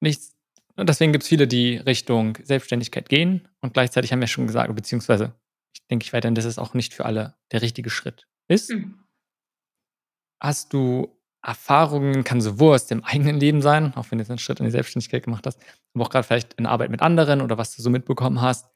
nichts, 0.00 0.33
deswegen 0.76 1.12
gibt 1.12 1.22
es 1.22 1.28
viele, 1.28 1.46
die 1.46 1.76
Richtung 1.76 2.38
Selbstständigkeit 2.42 3.08
gehen 3.08 3.48
und 3.60 3.74
gleichzeitig 3.74 4.12
haben 4.12 4.20
wir 4.20 4.26
schon 4.26 4.46
gesagt, 4.46 4.74
beziehungsweise 4.74 5.34
ich 5.72 5.86
denke 5.88 6.04
ich 6.04 6.12
weiterhin, 6.12 6.34
dass 6.34 6.44
es 6.44 6.58
auch 6.58 6.74
nicht 6.74 6.94
für 6.94 7.04
alle 7.04 7.36
der 7.52 7.62
richtige 7.62 7.90
Schritt 7.90 8.26
ist. 8.48 8.70
Mhm. 8.70 9.04
Hast 10.40 10.72
du 10.72 11.16
Erfahrungen, 11.42 12.24
kann 12.24 12.40
sowohl 12.40 12.74
aus 12.74 12.86
dem 12.86 13.04
eigenen 13.04 13.38
Leben 13.38 13.60
sein, 13.60 13.94
auch 13.94 14.10
wenn 14.10 14.18
du 14.18 14.22
jetzt 14.22 14.30
einen 14.30 14.38
Schritt 14.38 14.60
in 14.60 14.64
die 14.64 14.72
Selbstständigkeit 14.72 15.24
gemacht 15.24 15.46
hast, 15.46 15.60
aber 15.94 16.04
auch 16.04 16.10
gerade 16.10 16.26
vielleicht 16.26 16.54
in 16.54 16.66
Arbeit 16.66 16.90
mit 16.90 17.02
anderen 17.02 17.42
oder 17.42 17.58
was 17.58 17.76
du 17.76 17.82
so 17.82 17.90
mitbekommen 17.90 18.40
hast 18.40 18.70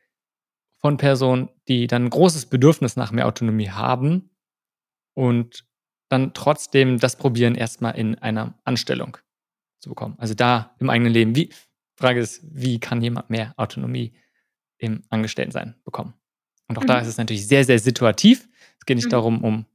von 0.80 0.96
Personen, 0.96 1.48
die 1.66 1.86
dann 1.86 2.04
ein 2.04 2.10
großes 2.10 2.46
Bedürfnis 2.46 2.96
nach 2.96 3.10
mehr 3.10 3.26
Autonomie 3.26 3.70
haben 3.70 4.30
und 5.14 5.64
dann 6.08 6.34
trotzdem 6.34 6.98
das 6.98 7.16
probieren, 7.16 7.54
erstmal 7.54 7.96
in 7.96 8.16
einer 8.16 8.58
Anstellung 8.64 9.16
zu 9.80 9.88
bekommen. 9.88 10.14
Also 10.18 10.34
da 10.34 10.74
im 10.78 10.90
eigenen 10.90 11.12
Leben. 11.12 11.36
Wie, 11.36 11.50
Frage 11.98 12.20
ist, 12.20 12.40
wie 12.42 12.80
kann 12.80 13.02
jemand 13.02 13.30
mehr 13.30 13.54
Autonomie 13.56 14.12
im 14.78 15.02
Angestelltensein 15.10 15.74
bekommen? 15.84 16.14
Und 16.68 16.78
auch 16.78 16.82
mhm. 16.82 16.88
da 16.88 16.98
ist 17.00 17.08
es 17.08 17.18
natürlich 17.18 17.46
sehr, 17.46 17.64
sehr 17.64 17.78
situativ. 17.78 18.48
Es 18.78 18.86
geht 18.86 18.96
nicht 18.96 19.06
mhm. 19.06 19.10
darum, 19.10 19.44
um 19.44 19.66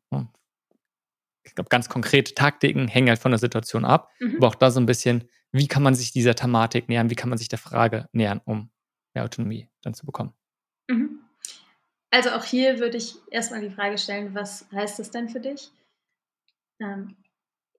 ich 1.43 1.55
glaube, 1.55 1.69
ganz 1.69 1.89
konkrete 1.89 2.33
Taktiken 2.33 2.87
hängen 2.87 3.09
halt 3.09 3.19
von 3.19 3.31
der 3.31 3.39
Situation 3.39 3.85
ab. 3.85 4.11
Mhm. 4.19 4.37
Aber 4.37 4.47
auch 4.47 4.55
da 4.55 4.71
so 4.71 4.79
ein 4.79 4.85
bisschen, 4.85 5.29
wie 5.51 5.67
kann 5.67 5.83
man 5.83 5.95
sich 5.95 6.11
dieser 6.11 6.35
Thematik 6.35 6.89
nähern, 6.89 7.09
wie 7.09 7.15
kann 7.15 7.29
man 7.29 7.37
sich 7.37 7.49
der 7.49 7.59
Frage 7.59 8.07
nähern, 8.11 8.41
um 8.45 8.69
mehr 9.13 9.23
Autonomie 9.23 9.69
dann 9.81 9.93
zu 9.93 10.05
bekommen. 10.05 10.33
Mhm. 10.89 11.19
Also 12.09 12.31
auch 12.31 12.43
hier 12.43 12.79
würde 12.79 12.97
ich 12.97 13.15
erstmal 13.29 13.61
die 13.61 13.73
Frage 13.73 13.97
stellen, 13.97 14.33
was 14.33 14.67
heißt 14.71 14.99
das 14.99 15.11
denn 15.11 15.29
für 15.29 15.39
dich? 15.39 15.71
Ähm, 16.79 17.15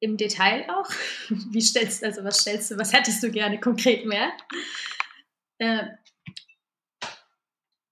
Im 0.04 0.18
Detail 0.18 0.68
auch. 0.68 0.90
Wie 1.50 1.62
stellst 1.62 2.02
du, 2.02 2.06
also 2.06 2.24
was 2.24 2.40
stellst 2.40 2.70
du, 2.70 2.76
was 2.76 2.92
hättest 2.92 3.22
du 3.22 3.30
gerne 3.30 3.58
konkret 3.58 4.04
mehr? 4.04 4.32
Äh, 5.56 5.86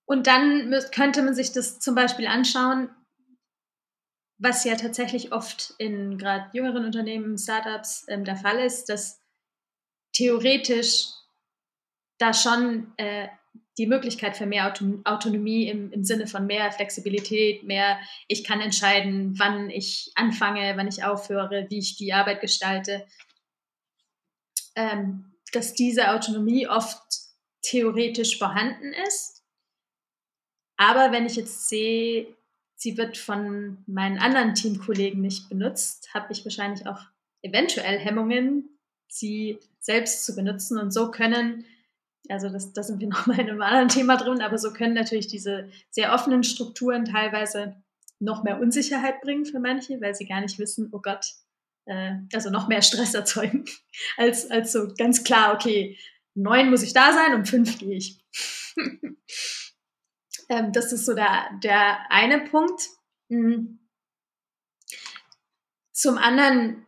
und 0.05 0.27
dann 0.27 0.75
könnte 0.95 1.23
man 1.23 1.35
sich 1.35 1.53
das 1.53 1.79
zum 1.79 1.95
Beispiel 1.95 2.27
anschauen, 2.27 2.91
was 4.37 4.65
ja 4.65 4.75
tatsächlich 4.77 5.33
oft 5.33 5.73
in 5.79 6.19
gerade 6.19 6.51
jüngeren 6.53 6.85
Unternehmen, 6.85 7.39
Startups 7.39 8.05
ähm, 8.09 8.27
der 8.27 8.37
Fall 8.37 8.59
ist, 8.59 8.91
dass 8.91 9.23
theoretisch 10.13 11.07
da 12.19 12.35
schon 12.35 12.93
äh, 12.99 13.29
die 13.79 13.87
Möglichkeit 13.87 14.37
für 14.37 14.47
mehr 14.47 14.69
Auto 14.69 15.01
Autonomie 15.05 15.69
im, 15.69 15.91
im 15.93 16.05
Sinne 16.05 16.27
von 16.27 16.47
mehr 16.47 16.71
Flexibilität, 16.73 17.63
mehr, 17.63 17.99
ich 18.29 18.45
kann 18.45 18.61
entscheiden, 18.61 19.39
wann 19.39 19.71
ich 19.71 20.13
anfange, 20.15 20.77
wann 20.77 20.89
ich 20.89 21.05
aufhöre, 21.05 21.67
wie 21.71 21.79
ich 21.79 21.97
die 21.97 22.13
Arbeit 22.13 22.41
gestalte, 22.41 23.07
ähm, 24.75 25.33
dass 25.53 25.75
diese 25.75 26.11
Autonomie 26.11 26.69
oft 26.69 27.01
theoretisch 27.63 28.39
vorhanden 28.39 28.93
ist. 29.07 29.43
Aber 30.77 31.13
wenn 31.13 31.27
ich 31.27 31.37
jetzt 31.37 31.69
sehe, 31.69 32.27
sie 32.75 32.97
wird 32.97 33.17
von 33.17 33.79
meinen 33.87 34.19
anderen 34.19 34.55
Teamkollegen 34.55 35.21
nicht 35.21 35.49
benutzt, 35.49 36.13
habe 36.13 36.33
ich 36.33 36.45
wahrscheinlich 36.45 36.87
auch 36.87 37.01
eventuell 37.43 37.99
Hemmungen, 37.99 38.69
sie 39.09 39.59
selbst 39.79 40.25
zu 40.25 40.35
benutzen. 40.35 40.79
Und 40.79 40.91
so 40.93 41.11
können, 41.11 41.65
also 42.29 42.49
das, 42.49 42.73
da 42.73 42.83
sind 42.83 43.01
wir 43.01 43.09
nochmal 43.09 43.41
in 43.41 43.51
einem 43.51 43.63
anderen 43.63 43.89
Thema 43.89 44.17
drin, 44.17 44.43
aber 44.43 44.59
so 44.59 44.73
können 44.73 44.95
natürlich 44.95 45.29
diese 45.29 45.71
sehr 45.91 46.13
offenen 46.13 46.45
Strukturen 46.45 47.05
teilweise 47.05 47.77
noch 48.19 48.45
mehr 48.45 48.61
Unsicherheit 48.61 49.21
bringen 49.21 49.45
für 49.45 49.59
manche, 49.59 50.01
weil 50.01 50.15
sie 50.15 50.27
gar 50.27 50.41
nicht 50.41 50.59
wissen, 50.59 50.89
oh 50.93 51.01
Gott, 51.01 51.27
äh, 51.87 52.13
also 52.33 52.51
noch 52.51 52.69
mehr 52.69 52.83
Stress 52.83 53.15
erzeugen, 53.15 53.65
als, 54.17 54.51
als 54.51 54.73
so 54.73 54.93
ganz 54.97 55.25
klar, 55.25 55.55
okay, 55.55 55.99
neun 56.35 56.71
muss 56.71 56.83
ich 56.83 56.93
da 56.93 57.13
sein, 57.13 57.35
um 57.35 57.45
fünf 57.45 57.79
gehe 57.79 57.97
ich. 57.97 58.25
ähm, 60.49 60.73
das 60.73 60.93
ist 60.93 61.05
so 61.05 61.15
der, 61.15 61.51
der 61.63 62.11
eine 62.11 62.41
Punkt. 62.41 62.89
Mhm. 63.29 63.81
Zum 65.93 66.17
anderen, 66.17 66.87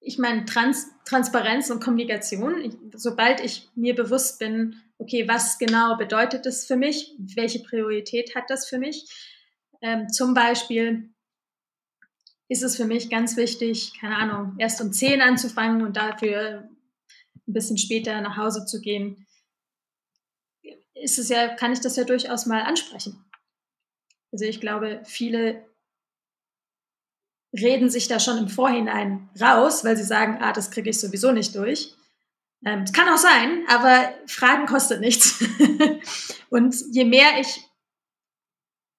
ich 0.00 0.18
meine, 0.18 0.44
Trans 0.44 0.86
Transparenz 1.04 1.70
und 1.70 1.82
Kommunikation. 1.82 2.60
Ich, 2.60 2.72
sobald 2.94 3.40
ich 3.40 3.68
mir 3.74 3.94
bewusst 3.94 4.38
bin, 4.38 4.76
okay, 4.98 5.26
was 5.26 5.58
genau 5.58 5.96
bedeutet 5.96 6.44
das 6.46 6.66
für 6.66 6.76
mich? 6.76 7.14
Welche 7.18 7.60
Priorität 7.60 8.34
hat 8.34 8.50
das 8.50 8.68
für 8.68 8.78
mich? 8.78 9.06
Ähm, 9.80 10.08
zum 10.08 10.34
Beispiel 10.34 11.10
ist 12.48 12.62
es 12.62 12.76
für 12.76 12.84
mich 12.84 13.10
ganz 13.10 13.36
wichtig, 13.36 13.92
keine 14.00 14.16
Ahnung, 14.16 14.54
erst 14.58 14.80
um 14.80 14.92
10 14.92 15.20
anzufangen 15.20 15.82
und 15.82 15.96
dafür 15.96 16.68
ein 17.46 17.52
bisschen 17.52 17.78
später 17.78 18.20
nach 18.20 18.36
Hause 18.36 18.66
zu 18.66 18.80
gehen. 18.80 19.26
Ist 20.94 21.18
es 21.18 21.28
ja, 21.28 21.54
kann 21.54 21.72
ich 21.72 21.80
das 21.80 21.96
ja 21.96 22.04
durchaus 22.04 22.46
mal 22.46 22.62
ansprechen. 22.62 23.24
Also 24.32 24.44
ich 24.44 24.60
glaube, 24.60 25.00
viele 25.04 25.67
reden 27.52 27.90
sich 27.90 28.08
da 28.08 28.20
schon 28.20 28.38
im 28.38 28.48
Vorhinein 28.48 29.28
raus, 29.40 29.84
weil 29.84 29.96
sie 29.96 30.04
sagen, 30.04 30.38
ah, 30.40 30.52
das 30.52 30.70
kriege 30.70 30.90
ich 30.90 31.00
sowieso 31.00 31.32
nicht 31.32 31.54
durch. 31.54 31.94
Ähm, 32.64 32.84
kann 32.92 33.08
auch 33.08 33.18
sein, 33.18 33.64
aber 33.68 34.12
Fragen 34.26 34.66
kostet 34.66 35.00
nichts. 35.00 35.42
und 36.50 36.74
je 36.90 37.04
mehr 37.04 37.40
ich, 37.40 37.60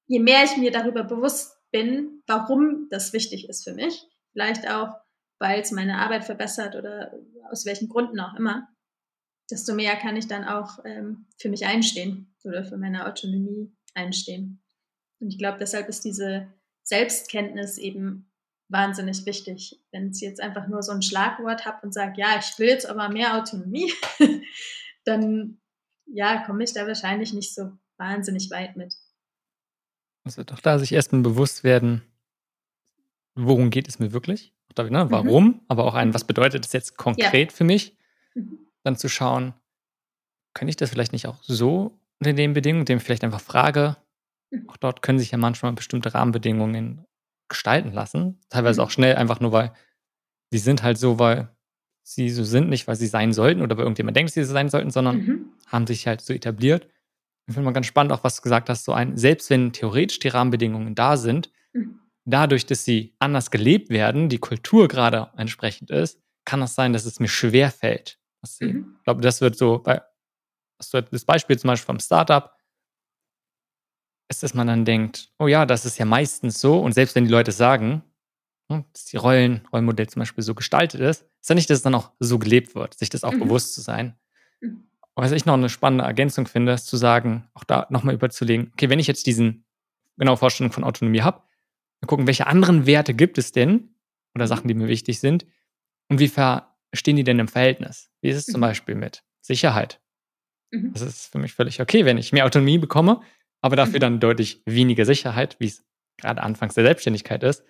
je 0.07 0.19
mehr 0.19 0.43
ich 0.43 0.57
mir 0.57 0.71
darüber 0.71 1.03
bewusst 1.03 1.57
bin, 1.71 2.23
warum 2.25 2.87
das 2.89 3.13
wichtig 3.13 3.49
ist 3.49 3.63
für 3.63 3.73
mich, 3.73 4.07
vielleicht 4.31 4.69
auch, 4.69 4.95
weil 5.39 5.61
es 5.61 5.71
meine 5.71 5.97
Arbeit 5.99 6.25
verbessert 6.25 6.75
oder 6.75 7.13
aus 7.51 7.65
welchen 7.65 7.89
Gründen 7.89 8.19
auch 8.19 8.35
immer, 8.35 8.67
desto 9.49 9.73
mehr 9.73 9.95
kann 9.95 10.15
ich 10.15 10.27
dann 10.27 10.45
auch 10.45 10.79
ähm, 10.85 11.27
für 11.37 11.49
mich 11.49 11.65
einstehen 11.65 12.33
oder 12.43 12.63
für 12.63 12.77
meine 12.77 13.07
Autonomie 13.07 13.71
einstehen. 13.93 14.61
Und 15.19 15.29
ich 15.29 15.37
glaube, 15.37 15.57
deshalb 15.59 15.89
ist 15.89 16.05
diese 16.05 16.47
Selbstkenntnis 16.83 17.77
eben 17.77 18.28
wahnsinnig 18.69 19.25
wichtig. 19.25 19.79
Wenn 19.91 20.11
ich 20.11 20.21
jetzt 20.21 20.39
einfach 20.39 20.67
nur 20.67 20.81
so 20.83 20.91
ein 20.91 21.01
Schlagwort 21.01 21.65
habe 21.65 21.85
und 21.85 21.93
sage, 21.93 22.13
ja, 22.17 22.39
ich 22.39 22.57
will 22.57 22.69
jetzt 22.69 22.87
aber 22.87 23.09
mehr 23.09 23.35
Autonomie, 23.35 23.91
dann 25.05 25.59
ja, 26.05 26.43
komme 26.45 26.63
ich 26.63 26.73
da 26.73 26.87
wahrscheinlich 26.87 27.33
nicht 27.33 27.53
so 27.53 27.71
wahnsinnig 27.97 28.49
weit 28.51 28.75
mit. 28.75 28.95
Also 30.23 30.43
doch 30.43 30.59
da 30.59 30.79
sich 30.79 30.91
erstmal 30.91 31.21
bewusst 31.21 31.63
werden, 31.63 32.03
worum 33.35 33.69
geht 33.69 33.87
es 33.87 33.99
mir 33.99 34.11
wirklich? 34.11 34.53
Ne, 34.77 35.05
mhm. 35.05 35.11
warum, 35.11 35.45
mhm. 35.45 35.61
aber 35.67 35.83
auch 35.85 35.95
ein, 35.95 36.13
was 36.13 36.23
bedeutet 36.23 36.65
es 36.65 36.71
jetzt 36.71 36.95
konkret 36.95 37.51
ja. 37.51 37.55
für 37.55 37.63
mich? 37.63 37.97
Mhm. 38.33 38.59
Dann 38.83 38.95
zu 38.95 39.09
schauen, 39.09 39.53
kann 40.53 40.67
ich 40.67 40.77
das 40.77 40.91
vielleicht 40.91 41.11
nicht 41.11 41.27
auch 41.27 41.43
so 41.43 41.99
unter 42.19 42.33
den 42.33 42.53
Bedingungen, 42.53 42.83
indem 42.83 42.99
ich 42.99 43.03
vielleicht 43.03 43.23
einfach 43.23 43.41
frage. 43.41 43.97
Mhm. 44.51 44.69
Auch 44.69 44.77
dort 44.77 45.01
können 45.01 45.19
sich 45.19 45.31
ja 45.31 45.37
manchmal 45.37 45.73
bestimmte 45.73 46.13
Rahmenbedingungen 46.13 47.05
gestalten 47.49 47.91
lassen. 47.91 48.39
Teilweise 48.49 48.81
mhm. 48.81 48.85
auch 48.85 48.91
schnell, 48.91 49.15
einfach 49.15 49.39
nur 49.39 49.51
weil 49.51 49.73
sie 50.51 50.59
sind 50.59 50.83
halt 50.83 50.97
so, 50.97 51.19
weil 51.19 51.49
sie 52.03 52.29
so 52.29 52.43
sind, 52.43 52.69
nicht 52.69 52.87
weil 52.87 52.95
sie 52.95 53.07
sein 53.07 53.33
sollten 53.33 53.61
oder 53.61 53.77
weil 53.77 53.83
irgendjemand 53.83 54.17
denkt, 54.17 54.31
sie 54.31 54.43
so 54.43 54.53
sein 54.53 54.69
sollten, 54.69 54.91
sondern 54.91 55.17
mhm. 55.17 55.45
haben 55.67 55.87
sich 55.87 56.07
halt 56.07 56.21
so 56.21 56.33
etabliert. 56.33 56.87
Ich 57.47 57.53
finde 57.53 57.65
mal 57.65 57.73
ganz 57.73 57.87
spannend, 57.87 58.11
auch 58.11 58.23
was 58.23 58.37
du 58.37 58.41
gesagt 58.41 58.69
hast, 58.69 58.85
so 58.85 58.93
ein, 58.93 59.17
selbst 59.17 59.49
wenn 59.49 59.73
theoretisch 59.73 60.19
die 60.19 60.27
Rahmenbedingungen 60.27 60.95
da 60.95 61.17
sind, 61.17 61.51
mhm. 61.73 61.99
dadurch, 62.25 62.65
dass 62.65 62.85
sie 62.85 63.15
anders 63.19 63.51
gelebt 63.51 63.89
werden, 63.89 64.29
die 64.29 64.39
Kultur 64.39 64.87
gerade 64.87 65.29
entsprechend 65.37 65.91
ist, 65.91 66.19
kann 66.45 66.61
es 66.61 66.71
das 66.71 66.75
sein, 66.75 66.93
dass 66.93 67.05
es 67.05 67.19
mir 67.19 67.27
schwer 67.27 67.71
fällt. 67.71 68.19
Mhm. 68.59 68.95
Ich 68.97 69.03
glaube, 69.03 69.21
das 69.21 69.41
wird 69.41 69.55
so 69.55 69.79
bei, 69.79 70.01
das 70.77 71.25
Beispiel 71.25 71.59
zum 71.59 71.67
Beispiel 71.67 71.85
vom 71.85 71.99
Startup, 71.99 72.51
ist, 74.29 74.43
dass 74.43 74.53
man 74.53 74.67
dann 74.67 74.85
denkt, 74.85 75.29
oh 75.39 75.47
ja, 75.47 75.65
das 75.65 75.85
ist 75.85 75.97
ja 75.97 76.05
meistens 76.05 76.61
so. 76.61 76.79
Und 76.79 76.93
selbst 76.93 77.15
wenn 77.15 77.25
die 77.25 77.31
Leute 77.31 77.51
sagen, 77.51 78.03
hm, 78.71 78.85
dass 78.93 79.05
die 79.05 79.17
Rollen, 79.17 79.67
Rollenmodell 79.73 80.07
zum 80.07 80.21
Beispiel 80.21 80.43
so 80.43 80.53
gestaltet 80.53 81.01
ist, 81.01 81.25
ist 81.41 81.49
ja 81.49 81.55
nicht, 81.55 81.69
dass 81.69 81.79
es 81.79 81.83
dann 81.83 81.95
auch 81.95 82.11
so 82.19 82.37
gelebt 82.37 82.75
wird, 82.75 82.97
sich 82.97 83.09
das 83.09 83.23
auch 83.23 83.33
mhm. 83.33 83.39
bewusst 83.39 83.73
zu 83.73 83.81
sein. 83.81 84.15
Mhm. 84.61 84.83
was 85.15 85.31
ich 85.31 85.45
noch 85.45 85.55
eine 85.55 85.69
spannende 85.69 86.05
Ergänzung 86.05 86.45
finde, 86.47 86.73
ist 86.73 86.87
zu 86.87 86.95
sagen, 86.95 87.49
auch 87.53 87.63
da 87.63 87.87
nochmal 87.89 88.13
überzulegen, 88.13 88.71
okay, 88.73 88.89
wenn 88.89 88.99
ich 88.99 89.07
jetzt 89.07 89.25
diesen 89.25 89.65
genaue 90.17 90.37
Vorstellung 90.37 90.71
von 90.71 90.83
Autonomie 90.83 91.21
habe, 91.21 91.41
dann 91.99 92.07
gucken, 92.07 92.27
welche 92.27 92.47
anderen 92.47 92.85
Werte 92.85 93.13
gibt 93.13 93.37
es 93.37 93.51
denn 93.51 93.95
oder 94.35 94.45
mhm. 94.45 94.49
Sachen, 94.49 94.67
die 94.67 94.73
mir 94.73 94.87
wichtig 94.87 95.19
sind 95.19 95.45
und 96.09 96.19
wie 96.19 96.31
stehen 96.93 97.15
die 97.15 97.23
denn 97.23 97.39
im 97.39 97.47
Verhältnis? 97.47 98.11
Wie 98.21 98.29
ist 98.29 98.37
es 98.37 98.45
zum 98.45 98.59
mhm. 98.59 98.65
Beispiel 98.65 98.95
mit 98.95 99.23
Sicherheit? 99.41 99.99
Das 100.71 101.01
ist 101.01 101.31
für 101.31 101.39
mich 101.39 101.53
völlig 101.53 101.81
okay, 101.81 102.05
wenn 102.05 102.17
ich 102.17 102.31
mehr 102.31 102.45
Autonomie 102.45 102.77
bekomme, 102.77 103.21
aber 103.61 103.75
dafür 103.75 103.95
mhm. 103.95 104.01
dann 104.01 104.19
deutlich 104.19 104.61
weniger 104.65 105.05
Sicherheit, 105.05 105.57
wie 105.59 105.67
es 105.67 105.83
gerade 106.17 106.41
anfangs 106.41 106.75
der 106.75 106.83
Selbstständigkeit 106.83 107.43
ist. 107.43 107.63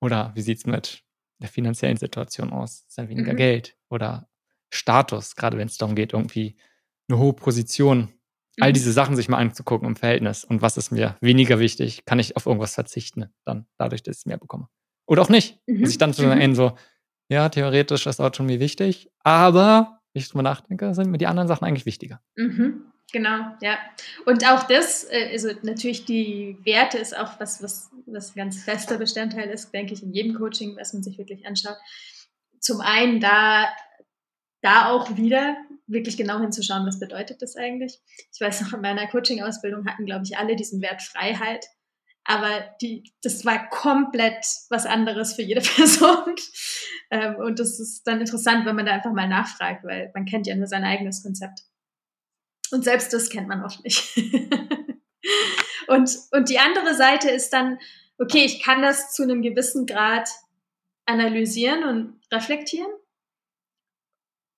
Oder 0.00 0.32
wie 0.34 0.42
sieht 0.42 0.58
es 0.58 0.66
mit 0.66 1.02
der 1.40 1.48
finanziellen 1.48 1.96
Situation 1.96 2.52
aus? 2.52 2.84
Ist 2.88 2.98
dann 2.98 3.08
weniger 3.08 3.32
mhm. 3.32 3.36
Geld 3.36 3.76
oder 3.88 4.28
Status, 4.70 5.36
gerade 5.36 5.58
wenn 5.58 5.68
es 5.68 5.78
darum 5.78 5.94
geht, 5.94 6.12
irgendwie 6.12 6.56
eine 7.08 7.18
hohe 7.18 7.32
Position, 7.32 7.98
mhm. 7.98 8.08
all 8.60 8.72
diese 8.72 8.92
Sachen 8.92 9.16
sich 9.16 9.28
mal 9.28 9.38
anzugucken 9.38 9.88
im 9.88 9.96
Verhältnis 9.96 10.44
und 10.44 10.62
was 10.62 10.76
ist 10.76 10.90
mir 10.90 11.16
weniger 11.20 11.58
wichtig, 11.58 12.04
kann 12.04 12.18
ich 12.18 12.36
auf 12.36 12.46
irgendwas 12.46 12.74
verzichten, 12.74 13.32
dann 13.44 13.66
dadurch, 13.78 14.02
dass 14.02 14.18
ich 14.18 14.26
mehr 14.26 14.38
bekomme. 14.38 14.68
Oder 15.06 15.22
auch 15.22 15.28
nicht. 15.28 15.60
Mhm. 15.66 15.82
Dass 15.82 15.90
ich 15.90 15.98
dann 15.98 16.12
zu 16.12 16.26
mhm. 16.26 16.54
so, 16.54 16.76
ja, 17.28 17.48
theoretisch 17.48 18.06
ist 18.06 18.20
Autonomie 18.20 18.60
wichtig, 18.60 19.10
aber, 19.20 20.00
wenn 20.12 20.20
ich 20.20 20.28
drüber 20.28 20.42
nachdenke, 20.42 20.94
sind 20.94 21.10
mir 21.10 21.18
die 21.18 21.26
anderen 21.26 21.48
Sachen 21.48 21.64
eigentlich 21.64 21.86
wichtiger. 21.86 22.20
Mhm. 22.36 22.92
Genau, 23.16 23.46
ja. 23.62 23.78
Und 24.26 24.46
auch 24.46 24.64
das, 24.64 25.04
äh, 25.04 25.30
also 25.32 25.48
natürlich 25.62 26.04
die 26.04 26.58
Werte 26.64 26.98
ist 26.98 27.16
auch 27.16 27.40
was, 27.40 27.62
was, 27.62 27.88
was 28.04 28.32
ein 28.32 28.36
ganz 28.36 28.62
fester 28.62 28.98
Bestandteil 28.98 29.48
ist, 29.48 29.72
denke 29.72 29.94
ich, 29.94 30.02
in 30.02 30.12
jedem 30.12 30.34
Coaching, 30.34 30.76
was 30.76 30.92
man 30.92 31.02
sich 31.02 31.16
wirklich 31.16 31.46
anschaut. 31.46 31.78
Zum 32.60 32.82
einen 32.82 33.18
da, 33.18 33.68
da 34.60 34.90
auch 34.90 35.16
wieder 35.16 35.56
wirklich 35.86 36.18
genau 36.18 36.40
hinzuschauen, 36.40 36.86
was 36.86 37.00
bedeutet 37.00 37.40
das 37.40 37.56
eigentlich. 37.56 37.98
Ich 38.34 38.38
weiß 38.38 38.60
noch, 38.60 38.74
in 38.74 38.82
meiner 38.82 39.06
Coaching-Ausbildung 39.06 39.86
hatten, 39.86 40.04
glaube 40.04 40.26
ich, 40.26 40.36
alle 40.36 40.54
diesen 40.54 40.82
Wert 40.82 41.00
Freiheit. 41.00 41.64
Aber 42.24 42.68
die, 42.82 43.14
das 43.22 43.46
war 43.46 43.70
komplett 43.70 44.44
was 44.68 44.84
anderes 44.84 45.32
für 45.32 45.42
jede 45.42 45.60
Person. 45.76 46.34
Ähm, 47.10 47.36
und 47.36 47.60
das 47.60 47.80
ist 47.80 48.06
dann 48.06 48.20
interessant, 48.20 48.66
wenn 48.66 48.76
man 48.76 48.84
da 48.84 48.92
einfach 48.92 49.14
mal 49.14 49.26
nachfragt, 49.26 49.84
weil 49.84 50.10
man 50.12 50.26
kennt 50.26 50.46
ja 50.46 50.54
nur 50.54 50.66
sein 50.66 50.84
eigenes 50.84 51.22
Konzept. 51.22 51.62
Und 52.70 52.84
selbst 52.84 53.12
das 53.12 53.30
kennt 53.30 53.48
man 53.48 53.64
oft 53.64 53.82
nicht. 53.84 54.16
und, 55.88 56.10
und 56.32 56.48
die 56.48 56.58
andere 56.58 56.94
Seite 56.94 57.30
ist 57.30 57.52
dann, 57.52 57.78
okay, 58.18 58.44
ich 58.44 58.62
kann 58.62 58.82
das 58.82 59.12
zu 59.12 59.22
einem 59.22 59.42
gewissen 59.42 59.86
Grad 59.86 60.28
analysieren 61.06 61.84
und 61.84 62.20
reflektieren. 62.32 62.90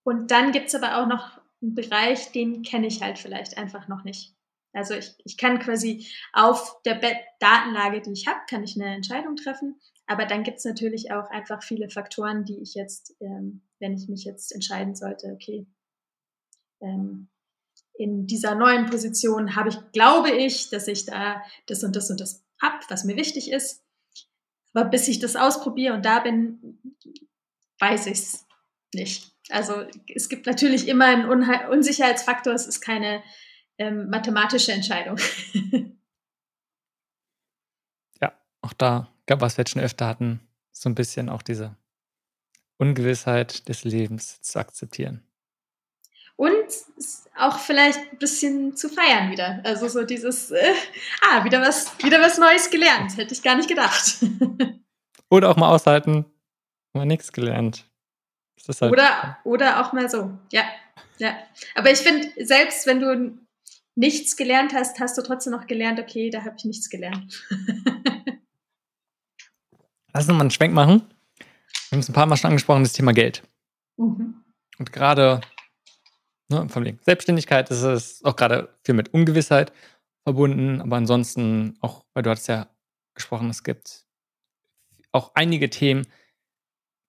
Und 0.04 0.30
dann 0.30 0.52
gibt 0.52 0.68
es 0.68 0.74
aber 0.74 0.98
auch 0.98 1.06
noch 1.06 1.38
einen 1.60 1.74
Bereich, 1.74 2.32
den 2.32 2.62
kenne 2.62 2.86
ich 2.86 3.02
halt 3.02 3.18
vielleicht 3.18 3.58
einfach 3.58 3.88
noch 3.88 4.04
nicht. 4.04 4.34
Also 4.72 4.94
ich, 4.94 5.14
ich 5.24 5.36
kann 5.36 5.58
quasi 5.58 6.06
auf 6.32 6.80
der 6.82 7.00
Datenlage, 7.40 8.00
die 8.00 8.12
ich 8.12 8.26
habe, 8.26 8.40
kann 8.48 8.62
ich 8.62 8.76
eine 8.76 8.94
Entscheidung 8.94 9.36
treffen. 9.36 9.78
Aber 10.06 10.24
dann 10.24 10.42
gibt 10.42 10.58
es 10.58 10.64
natürlich 10.64 11.12
auch 11.12 11.28
einfach 11.30 11.62
viele 11.62 11.90
Faktoren, 11.90 12.44
die 12.44 12.60
ich 12.62 12.74
jetzt, 12.74 13.14
ähm, 13.20 13.62
wenn 13.78 13.94
ich 13.94 14.08
mich 14.08 14.24
jetzt 14.24 14.54
entscheiden 14.54 14.94
sollte, 14.94 15.28
okay, 15.34 15.66
ähm, 16.80 17.28
in 17.98 18.26
dieser 18.26 18.54
neuen 18.54 18.86
Position 18.86 19.56
habe 19.56 19.70
ich, 19.70 19.76
glaube 19.92 20.30
ich, 20.30 20.70
dass 20.70 20.86
ich 20.86 21.04
da 21.04 21.42
das 21.66 21.82
und 21.82 21.96
das 21.96 22.10
und 22.10 22.20
das 22.20 22.44
habe, 22.62 22.78
was 22.88 23.04
mir 23.04 23.16
wichtig 23.16 23.50
ist. 23.50 23.84
Aber 24.72 24.88
bis 24.88 25.08
ich 25.08 25.18
das 25.18 25.34
ausprobiere 25.34 25.94
und 25.94 26.04
da 26.04 26.20
bin, 26.20 26.80
weiß 27.80 28.06
ich 28.06 28.18
es 28.18 28.46
nicht. 28.94 29.32
Also 29.50 29.84
es 30.14 30.28
gibt 30.28 30.46
natürlich 30.46 30.86
immer 30.86 31.06
einen 31.06 31.28
Unhe 31.28 31.68
Unsicherheitsfaktor, 31.70 32.52
es 32.52 32.66
ist 32.66 32.80
keine 32.80 33.22
ähm, 33.78 34.08
mathematische 34.10 34.72
Entscheidung. 34.72 35.18
ja, 38.20 38.32
auch 38.60 38.74
da, 38.74 39.12
ich 39.20 39.26
glaube, 39.26 39.42
was 39.42 39.56
wir 39.56 39.62
jetzt 39.62 39.72
schon 39.72 39.82
öfter 39.82 40.06
hatten, 40.06 40.40
so 40.70 40.88
ein 40.88 40.94
bisschen 40.94 41.28
auch 41.28 41.42
diese 41.42 41.76
Ungewissheit 42.76 43.68
des 43.68 43.82
Lebens 43.82 44.40
zu 44.42 44.60
akzeptieren 44.60 45.27
und 46.38 46.68
auch 47.36 47.58
vielleicht 47.58 47.98
ein 48.12 48.18
bisschen 48.18 48.76
zu 48.76 48.88
feiern 48.88 49.32
wieder. 49.32 49.60
Also 49.64 49.88
so 49.88 50.04
dieses, 50.04 50.52
äh, 50.52 50.72
ah, 51.22 51.44
wieder 51.44 51.60
was, 51.60 51.98
wieder 51.98 52.20
was 52.20 52.38
Neues 52.38 52.70
gelernt. 52.70 53.16
Hätte 53.16 53.34
ich 53.34 53.42
gar 53.42 53.56
nicht 53.56 53.68
gedacht. 53.68 54.24
Oder 55.30 55.50
auch 55.50 55.56
mal 55.56 55.68
aushalten, 55.74 56.24
mal 56.94 57.04
nichts 57.04 57.32
gelernt. 57.32 57.84
Halt, 58.66 58.92
oder, 58.92 59.38
oder 59.44 59.80
auch 59.80 59.92
mal 59.92 60.08
so. 60.10 60.30
Ja, 60.50 60.64
ja. 61.18 61.36
Aber 61.74 61.90
ich 61.90 61.98
finde, 61.98 62.28
selbst 62.42 62.86
wenn 62.86 63.00
du 63.00 63.38
nichts 63.94 64.36
gelernt 64.36 64.72
hast, 64.74 64.98
hast 65.00 65.18
du 65.18 65.22
trotzdem 65.22 65.52
noch 65.52 65.66
gelernt, 65.66 66.00
okay, 66.00 66.30
da 66.30 66.44
habe 66.44 66.54
ich 66.56 66.64
nichts 66.64 66.88
gelernt. 66.88 67.46
Lass 70.14 70.24
uns 70.24 70.32
mal 70.32 70.40
einen 70.40 70.50
Schwenk 70.50 70.72
machen. 70.72 71.02
Wir 71.38 71.96
haben 71.96 72.00
es 72.00 72.08
ein 72.08 72.14
paar 72.14 72.26
Mal 72.26 72.36
schon 72.36 72.48
angesprochen, 72.48 72.84
das 72.84 72.94
Thema 72.94 73.12
Geld. 73.12 73.42
Mhm. 73.98 74.44
Und 74.78 74.92
gerade 74.92 75.42
ne, 76.48 76.68
von 76.68 76.84
wegen 76.84 76.98
Selbstständigkeit 77.02 77.70
ist 77.70 77.82
es 77.82 78.24
auch 78.24 78.36
gerade 78.36 78.74
viel 78.84 78.94
mit 78.94 79.12
Ungewissheit 79.14 79.72
verbunden, 80.24 80.80
aber 80.80 80.96
ansonsten 80.96 81.76
auch, 81.80 82.04
weil 82.14 82.22
du 82.22 82.30
hattest 82.30 82.48
ja 82.48 82.68
gesprochen, 83.14 83.50
es 83.50 83.64
gibt 83.64 84.06
auch 85.12 85.32
einige 85.34 85.70
Themen, 85.70 86.06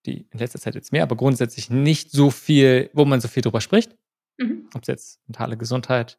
die 0.06 0.26
in 0.30 0.38
letzter 0.38 0.58
Zeit 0.58 0.74
jetzt 0.74 0.92
mehr, 0.92 1.02
aber 1.02 1.16
grundsätzlich 1.16 1.70
nicht 1.70 2.10
so 2.10 2.30
viel, 2.30 2.90
wo 2.94 3.04
man 3.04 3.20
so 3.20 3.28
viel 3.28 3.42
drüber 3.42 3.60
spricht. 3.60 3.96
Mhm. 4.38 4.68
Ob 4.74 4.82
es 4.82 4.88
jetzt 4.88 5.20
mentale 5.26 5.56
Gesundheit, 5.56 6.18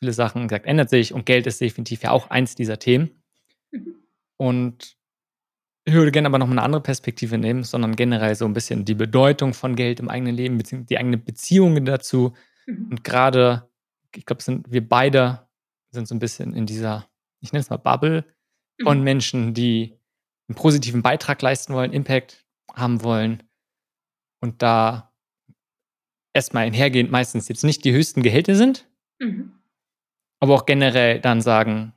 viele 0.00 0.12
Sachen 0.12 0.48
gesagt, 0.48 0.66
ändert 0.66 0.90
sich 0.90 1.14
und 1.14 1.26
Geld 1.26 1.46
ist 1.46 1.60
definitiv 1.60 2.02
ja 2.02 2.10
auch 2.10 2.30
eins 2.30 2.54
dieser 2.54 2.78
Themen. 2.78 3.22
Mhm. 3.70 3.94
Und 4.36 4.96
ich 5.84 5.94
würde 5.94 6.12
gerne 6.12 6.28
aber 6.28 6.38
noch 6.38 6.46
mal 6.46 6.52
eine 6.52 6.62
andere 6.62 6.82
Perspektive 6.82 7.38
nehmen, 7.38 7.62
sondern 7.62 7.96
generell 7.96 8.34
so 8.34 8.44
ein 8.44 8.52
bisschen 8.52 8.84
die 8.84 8.94
Bedeutung 8.94 9.54
von 9.54 9.76
Geld 9.76 10.00
im 10.00 10.08
eigenen 10.08 10.34
Leben, 10.34 10.58
beziehungsweise 10.58 10.88
die 10.88 10.98
eigenen 10.98 11.24
Beziehungen 11.24 11.84
dazu. 11.84 12.34
Mhm. 12.70 12.88
Und 12.90 13.04
gerade, 13.04 13.68
ich 14.14 14.26
glaube, 14.26 14.42
sind 14.42 14.70
wir 14.70 14.86
beide 14.86 15.46
sind 15.92 16.06
so 16.06 16.14
ein 16.14 16.20
bisschen 16.20 16.54
in 16.54 16.66
dieser, 16.66 17.08
ich 17.40 17.52
nenne 17.52 17.60
es 17.60 17.70
mal 17.70 17.76
Bubble 17.76 18.24
von 18.82 18.98
mhm. 18.98 19.04
Menschen, 19.04 19.54
die 19.54 19.98
einen 20.48 20.56
positiven 20.56 21.02
Beitrag 21.02 21.42
leisten 21.42 21.74
wollen, 21.74 21.92
Impact 21.92 22.44
haben 22.74 23.02
wollen 23.02 23.42
und 24.40 24.62
da 24.62 25.12
erstmal 26.32 26.64
einhergehend 26.64 27.10
meistens 27.10 27.48
jetzt 27.48 27.64
nicht 27.64 27.84
die 27.84 27.92
höchsten 27.92 28.22
Gehälter 28.22 28.54
sind, 28.54 28.88
mhm. 29.18 29.52
aber 30.38 30.54
auch 30.54 30.66
generell 30.66 31.20
dann 31.20 31.40
sagen, 31.40 31.92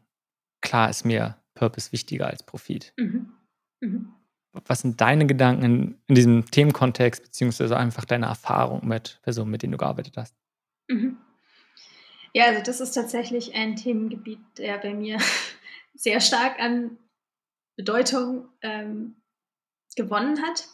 klar 0.62 0.90
ist 0.90 1.06
mir 1.06 1.38
Purpose 1.54 1.92
wichtiger 1.92 2.28
als 2.28 2.44
Profit. 2.44 2.94
Mhm. 2.98 3.34
Mhm. 3.82 4.14
Was 4.68 4.82
sind 4.82 5.02
deine 5.02 5.26
Gedanken 5.26 5.64
in, 5.64 5.96
in, 6.08 6.16
diesem 6.16 6.46
Themenkontext, 6.46 7.24
beziehungsweise 7.24 7.76
einfach 7.76 8.06
deine 8.06 8.28
Erfahrung 8.28 8.88
mit 8.88 9.20
Personen, 9.24 9.50
mit 9.50 9.64
denen 9.64 9.72
du 9.72 9.78
gearbeitet 9.78 10.16
hast? 10.16 10.36
Mhm. 10.88 11.18
Ja, 12.34 12.46
also 12.46 12.64
das 12.64 12.80
ist 12.80 12.94
tatsächlich 12.94 13.54
ein 13.54 13.76
Themengebiet, 13.76 14.40
der 14.58 14.78
bei 14.80 14.94
mir 14.94 15.18
sehr 15.94 16.20
stark 16.20 16.60
an 16.60 16.98
Bedeutung 17.76 18.50
ähm, 18.62 19.16
gewonnen 19.96 20.42
hat. 20.42 20.68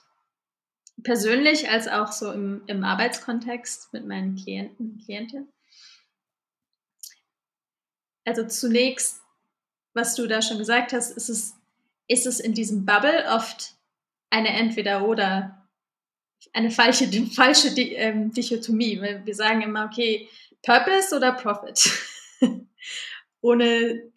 Persönlich 1.03 1.69
als 1.69 1.87
auch 1.87 2.11
so 2.11 2.31
im, 2.31 2.63
im 2.67 2.83
Arbeitskontext 2.83 3.93
mit 3.93 4.05
meinen 4.05 4.35
Klienten 4.35 4.91
und 4.91 5.05
Klientinnen. 5.05 5.51
Also 8.25 8.45
zunächst, 8.47 9.21
was 9.93 10.15
du 10.15 10.27
da 10.27 10.41
schon 10.41 10.57
gesagt 10.57 10.93
hast, 10.93 11.11
ist 11.11 11.29
es, 11.29 11.55
ist 12.07 12.25
es 12.25 12.39
in 12.39 12.53
diesem 12.53 12.85
Bubble 12.85 13.25
oft 13.29 13.75
eine 14.29 14.49
Entweder-oder, 14.49 15.58
eine 16.53 16.71
falsche, 16.71 17.07
falsche 17.33 17.69
ähm, 17.69 18.31
Dichotomie. 18.31 19.01
Wir 19.01 19.35
sagen 19.35 19.61
immer, 19.61 19.85
okay, 19.85 20.27
Purpose 20.63 21.15
oder 21.15 21.33
Profit? 21.33 21.91
Ohne 23.41 24.11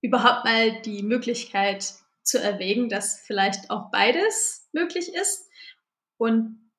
überhaupt 0.00 0.44
mal 0.44 0.80
die 0.82 1.02
Möglichkeit 1.02 1.94
zu 2.22 2.40
erwägen, 2.40 2.88
dass 2.88 3.20
vielleicht 3.20 3.70
auch 3.70 3.90
beides 3.90 4.68
möglich 4.72 5.14
ist. 5.14 5.48
Und 6.16 6.70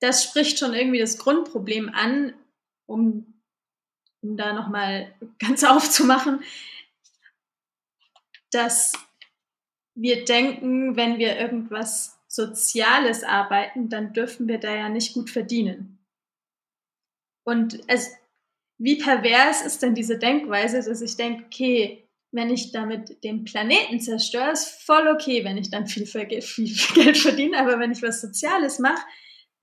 das 0.00 0.24
spricht 0.24 0.58
schon 0.58 0.74
irgendwie 0.74 0.98
das 0.98 1.18
Grundproblem 1.18 1.88
an, 1.94 2.34
um, 2.86 3.40
um 4.22 4.36
da 4.36 4.52
nochmal 4.52 5.14
ganz 5.38 5.64
aufzumachen, 5.64 6.42
dass 8.50 8.92
wir 9.94 10.24
denken, 10.24 10.96
wenn 10.96 11.18
wir 11.18 11.38
irgendwas 11.38 12.18
Soziales 12.32 13.24
arbeiten, 13.24 13.90
dann 13.90 14.14
dürfen 14.14 14.48
wir 14.48 14.58
da 14.58 14.74
ja 14.74 14.88
nicht 14.88 15.12
gut 15.12 15.28
verdienen. 15.28 15.98
Und 17.44 17.80
es, 17.88 18.10
wie 18.78 18.96
pervers 18.96 19.60
ist 19.66 19.82
denn 19.82 19.94
diese 19.94 20.18
Denkweise, 20.18 20.82
dass 20.82 21.02
ich 21.02 21.16
denke, 21.16 21.44
okay, 21.44 22.08
wenn 22.32 22.48
ich 22.48 22.72
damit 22.72 23.22
den 23.22 23.44
Planeten 23.44 24.00
zerstöre, 24.00 24.52
ist 24.52 24.82
voll 24.82 25.08
okay, 25.08 25.44
wenn 25.44 25.58
ich 25.58 25.70
dann 25.70 25.86
viel, 25.86 26.06
viel, 26.06 26.26
Geld 26.94 27.18
verdiene, 27.18 27.58
aber 27.58 27.78
wenn 27.78 27.92
ich 27.92 28.02
was 28.02 28.22
Soziales 28.22 28.78
mache, 28.78 29.04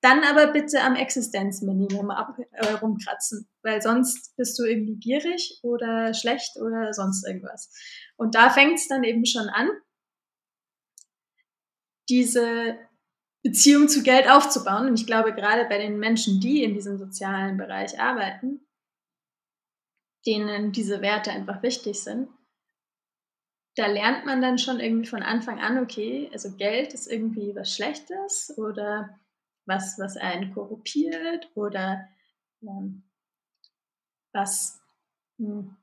dann 0.00 0.22
aber 0.22 0.52
bitte 0.52 0.80
am 0.80 0.94
Existenzminimum 0.94 2.10
ab, 2.10 2.38
äh, 2.52 2.72
rumkratzen, 2.74 3.48
weil 3.62 3.82
sonst 3.82 4.36
bist 4.36 4.56
du 4.60 4.64
irgendwie 4.64 4.96
gierig 4.96 5.58
oder 5.64 6.14
schlecht 6.14 6.56
oder 6.56 6.92
sonst 6.92 7.26
irgendwas. 7.26 7.74
Und 8.16 8.36
da 8.36 8.48
fängt 8.48 8.78
es 8.78 8.86
dann 8.86 9.02
eben 9.02 9.26
schon 9.26 9.48
an, 9.48 9.68
diese 12.10 12.78
Beziehung 13.42 13.88
zu 13.88 14.02
Geld 14.02 14.28
aufzubauen. 14.28 14.88
Und 14.88 15.00
ich 15.00 15.06
glaube, 15.06 15.32
gerade 15.32 15.64
bei 15.64 15.78
den 15.78 15.98
Menschen, 15.98 16.40
die 16.40 16.62
in 16.62 16.74
diesem 16.74 16.98
sozialen 16.98 17.56
Bereich 17.56 17.98
arbeiten, 17.98 18.60
denen 20.26 20.72
diese 20.72 21.00
Werte 21.00 21.30
einfach 21.30 21.62
wichtig 21.62 22.02
sind, 22.02 22.28
da 23.76 23.86
lernt 23.86 24.26
man 24.26 24.42
dann 24.42 24.58
schon 24.58 24.80
irgendwie 24.80 25.08
von 25.08 25.22
Anfang 25.22 25.60
an, 25.60 25.78
okay, 25.78 26.28
also 26.32 26.54
Geld 26.56 26.92
ist 26.92 27.10
irgendwie 27.10 27.54
was 27.54 27.74
Schlechtes 27.74 28.52
oder 28.58 29.18
was, 29.64 29.98
was 29.98 30.16
einen 30.16 30.52
korruptiert 30.52 31.48
oder 31.54 32.08
ähm, 32.62 33.04
was, 34.32 34.82
hm, 35.38 35.76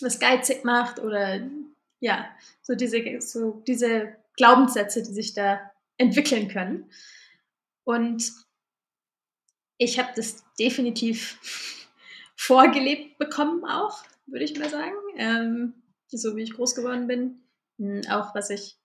was 0.00 0.18
geizig 0.20 0.64
macht 0.64 0.98
oder 1.00 1.40
ja, 2.00 2.28
so 2.62 2.74
diese, 2.74 3.20
so 3.20 3.62
diese 3.66 4.16
Glaubenssätze, 4.36 5.02
die 5.02 5.12
sich 5.12 5.34
da 5.34 5.60
entwickeln 5.98 6.48
können. 6.48 6.90
Und 7.84 8.32
ich 9.78 9.98
habe 9.98 10.10
das 10.16 10.44
definitiv 10.58 11.38
vorgelebt 12.36 13.18
bekommen 13.18 13.64
auch, 13.64 14.02
würde 14.26 14.44
ich 14.44 14.58
mal 14.58 14.68
sagen. 14.68 14.94
Ähm, 15.16 15.74
so 16.08 16.36
wie 16.36 16.42
ich 16.42 16.54
groß 16.54 16.74
geworden 16.74 17.06
bin. 17.06 17.40
Hm, 17.78 18.02
auch 18.10 18.34
was 18.34 18.50
ich, 18.50 18.78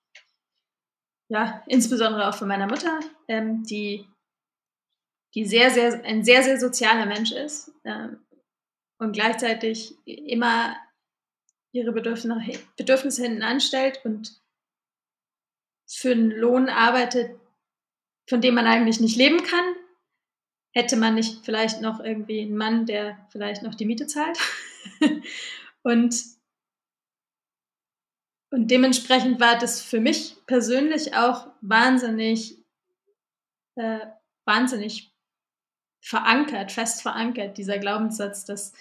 ja, 1.29 1.63
insbesondere 1.67 2.27
auch 2.27 2.35
von 2.35 2.47
meiner 2.47 2.67
Mutter, 2.67 2.99
ähm, 3.27 3.63
die, 3.63 4.05
die 5.33 5.45
sehr, 5.45 5.69
sehr, 5.71 6.03
ein 6.03 6.23
sehr, 6.23 6.43
sehr 6.43 6.59
sozialer 6.59 7.05
Mensch 7.05 7.31
ist 7.31 7.71
ähm, 7.85 8.25
und 8.97 9.13
gleichzeitig 9.13 9.95
immer 10.05 10.75
ihre 11.71 11.93
Bedürfnisse, 11.93 12.59
Bedürfnisse 12.75 13.23
hinten 13.23 13.43
anstellt 13.43 14.01
und 14.03 14.40
für 15.93 16.11
einen 16.11 16.31
Lohn 16.31 16.69
arbeitet, 16.69 17.37
von 18.27 18.41
dem 18.41 18.55
man 18.55 18.65
eigentlich 18.65 18.99
nicht 18.99 19.17
leben 19.17 19.43
kann, 19.43 19.75
hätte 20.73 20.95
man 20.95 21.15
nicht 21.15 21.43
vielleicht 21.43 21.81
noch 21.81 21.99
irgendwie 21.99 22.41
einen 22.41 22.55
Mann, 22.55 22.85
der 22.85 23.27
vielleicht 23.29 23.61
noch 23.61 23.75
die 23.75 23.85
Miete 23.85 24.07
zahlt. 24.07 24.37
und, 25.83 26.15
und 28.51 28.71
dementsprechend 28.71 29.39
war 29.41 29.57
das 29.57 29.81
für 29.81 29.99
mich 29.99 30.37
persönlich 30.47 31.13
auch 31.13 31.47
wahnsinnig, 31.59 32.57
äh, 33.75 33.99
wahnsinnig 34.45 35.13
verankert, 35.99 36.71
fest 36.71 37.01
verankert, 37.01 37.57
dieser 37.57 37.77
Glaubenssatz, 37.77 38.45
dass 38.45 38.73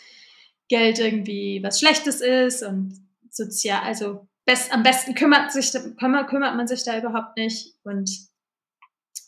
Geld 0.68 1.00
irgendwie 1.00 1.60
was 1.62 1.80
Schlechtes 1.80 2.20
ist 2.20 2.62
und 2.62 3.04
sozial, 3.30 3.82
also 3.82 4.28
best, 4.50 4.72
am 4.72 4.82
besten 4.82 5.14
kümmert, 5.14 5.52
sich, 5.52 5.70
kümmert, 5.96 6.28
kümmert 6.28 6.56
man 6.56 6.66
sich 6.66 6.82
da 6.82 6.98
überhaupt 6.98 7.36
nicht. 7.36 7.76
Und 7.84 8.10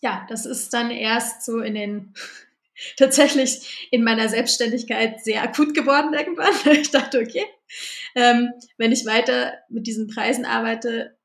ja, 0.00 0.26
das 0.28 0.46
ist 0.46 0.74
dann 0.74 0.90
erst 0.90 1.44
so 1.44 1.60
in 1.60 1.74
den 1.74 2.14
tatsächlich 2.96 3.88
in 3.92 4.02
meiner 4.02 4.28
Selbstständigkeit 4.28 5.22
sehr 5.22 5.42
akut 5.44 5.74
geworden 5.74 6.12
irgendwann. 6.12 6.54
Ich 6.72 6.90
dachte, 6.90 7.20
okay, 7.20 7.44
ähm, 8.16 8.52
wenn 8.78 8.90
ich 8.90 9.06
weiter 9.06 9.54
mit 9.68 9.86
diesen 9.86 10.08
Preisen 10.08 10.44
arbeite, 10.44 11.16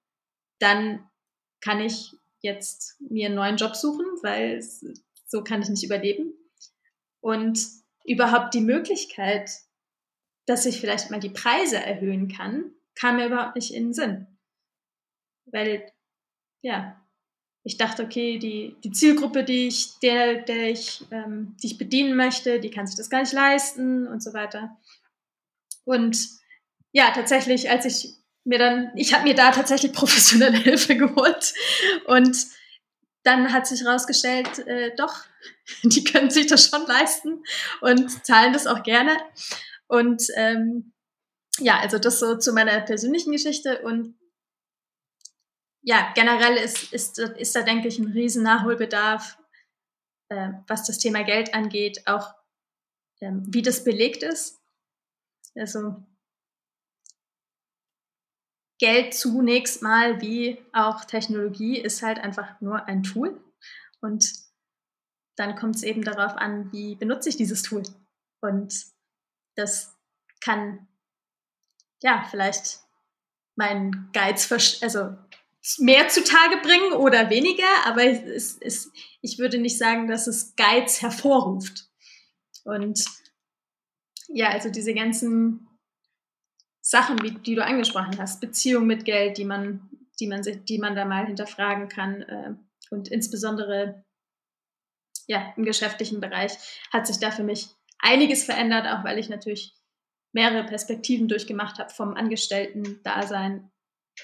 dann 0.59 1.03
kann 1.59 1.81
ich 1.81 2.11
jetzt 2.41 3.01
mir 3.01 3.25
einen 3.25 3.35
neuen 3.35 3.57
Job 3.57 3.75
suchen, 3.75 4.05
weil 4.21 4.63
so 5.25 5.43
kann 5.43 5.63
ich 5.63 5.69
nicht 5.69 5.83
überleben. 5.83 6.33
Und 7.19 7.59
überhaupt 8.05 8.53
die 8.53 8.61
Möglichkeit, 8.61 9.49
dass 10.45 10.67
ich 10.67 10.79
vielleicht 10.79 11.09
mal 11.09 11.19
die 11.19 11.31
Preise 11.31 11.77
erhöhen 11.77 12.27
kann, 12.27 12.71
kam 12.99 13.17
mir 13.17 13.27
überhaupt 13.27 13.55
nicht 13.55 13.73
in 13.73 13.85
den 13.85 13.93
Sinn. 13.93 14.27
Weil, 15.45 15.91
ja, 16.61 16.99
ich 17.63 17.77
dachte, 17.77 18.03
okay, 18.03 18.39
die, 18.39 18.75
die 18.83 18.91
Zielgruppe, 18.91 19.43
die 19.43 19.67
ich, 19.67 19.99
der, 19.99 20.41
der 20.41 20.69
ich, 20.69 21.05
ähm, 21.11 21.55
die 21.61 21.67
ich 21.67 21.77
bedienen 21.77 22.15
möchte, 22.15 22.59
die 22.59 22.71
kann 22.71 22.87
sich 22.87 22.95
das 22.95 23.09
gar 23.09 23.21
nicht 23.21 23.33
leisten 23.33 24.07
und 24.07 24.23
so 24.23 24.33
weiter. 24.33 24.77
Und 25.83 26.17
ja, 26.91 27.11
tatsächlich, 27.11 27.69
als 27.69 27.85
ich 27.85 28.15
mir 28.45 28.57
dann, 28.57 28.91
ich 28.95 29.13
habe 29.13 29.25
mir 29.25 29.35
da 29.35 29.51
tatsächlich 29.51 29.91
professionelle 29.93 30.57
Hilfe 30.57 30.95
geholt 30.95 31.53
und 32.05 32.37
dann 33.23 33.51
hat 33.51 33.67
sich 33.67 33.81
herausgestellt, 33.81 34.59
äh, 34.59 34.95
doch, 34.95 35.25
die 35.83 36.03
können 36.03 36.29
sich 36.29 36.47
das 36.47 36.69
schon 36.69 36.85
leisten 36.87 37.43
und 37.81 38.25
zahlen 38.25 38.53
das 38.53 38.67
auch 38.67 38.83
gerne. 38.83 39.17
Und 39.87 40.23
ähm, 40.35 40.93
ja, 41.59 41.79
also 41.79 41.97
das 41.99 42.19
so 42.19 42.37
zu 42.37 42.53
meiner 42.53 42.81
persönlichen 42.81 43.31
Geschichte 43.31 43.81
und 43.81 44.17
ja, 45.81 46.11
generell 46.15 46.57
ist, 46.57 46.91
ist, 46.91 47.17
ist 47.17 47.55
da, 47.55 47.61
denke 47.61 47.87
ich, 47.87 47.97
ein 47.97 48.11
riesen 48.11 48.43
Nachholbedarf, 48.43 49.37
äh, 50.29 50.49
was 50.67 50.85
das 50.85 50.97
Thema 50.97 51.23
Geld 51.23 51.53
angeht, 51.53 52.05
auch 52.07 52.33
ähm, 53.21 53.43
wie 53.47 53.61
das 53.61 53.83
belegt 53.83 54.21
ist. 54.23 54.59
Also 55.55 56.03
Geld 58.79 59.13
zunächst 59.13 59.81
mal 59.81 60.21
wie 60.21 60.63
auch 60.73 61.05
Technologie 61.05 61.79
ist 61.79 62.03
halt 62.03 62.19
einfach 62.19 62.59
nur 62.61 62.85
ein 62.85 63.01
Tool 63.01 63.41
und 64.01 64.29
dann 65.35 65.55
kommt 65.55 65.75
es 65.75 65.83
eben 65.83 66.03
darauf 66.03 66.35
an, 66.35 66.71
wie 66.71 66.95
benutze 66.95 67.29
ich 67.29 67.37
dieses 67.37 67.61
Tool. 67.61 67.83
Und 68.41 68.73
das 69.55 69.95
kann 70.41 70.86
ja 72.01 72.25
vielleicht 72.29 72.79
meinen 73.55 74.09
Geiz, 74.13 74.51
also 74.81 75.15
mehr 75.79 76.07
zutage 76.07 76.57
bringen 76.61 76.93
oder 76.93 77.29
weniger, 77.29 77.67
aber 77.85 78.03
es, 78.05 78.57
es, 78.61 78.91
ich 79.21 79.37
würde 79.39 79.57
nicht 79.57 79.77
sagen, 79.77 80.07
dass 80.07 80.27
es 80.27 80.55
Geiz 80.55 81.01
hervorruft. 81.01 81.89
Und 82.63 83.03
ja, 84.27 84.49
also 84.49 84.69
diese 84.69 84.93
ganzen 84.93 85.67
Sachen, 86.81 87.21
wie, 87.21 87.31
die 87.31 87.55
du 87.55 87.65
angesprochen 87.65 88.17
hast, 88.17 88.39
Beziehung 88.39 88.87
mit 88.87 89.05
Geld, 89.05 89.37
die 89.37 89.45
man, 89.45 89.89
die 90.19 90.27
man, 90.27 90.41
die 90.41 90.79
man 90.79 90.95
da 90.95 91.05
mal 91.05 91.25
hinterfragen 91.25 91.89
kann 91.89 92.21
äh, 92.21 92.53
und 92.89 93.09
insbesondere 93.09 94.05
ja, 95.27 95.53
im 95.57 95.65
geschäftlichen 95.65 96.21
Bereich 96.21 96.53
hat 96.91 97.05
sich 97.05 97.19
da 97.19 97.31
für 97.31 97.43
mich 97.43 97.67
einiges 97.99 98.45
verändert, 98.45 98.87
auch 98.87 99.03
weil 99.03 99.19
ich 99.19 99.27
natürlich 99.29 99.76
mehrere 100.37 100.67
Perspektiven 100.67 101.27
durchgemacht 101.27 101.79
habe 101.79 101.89
vom 101.91 102.13
Angestellten-Dasein 102.13 103.71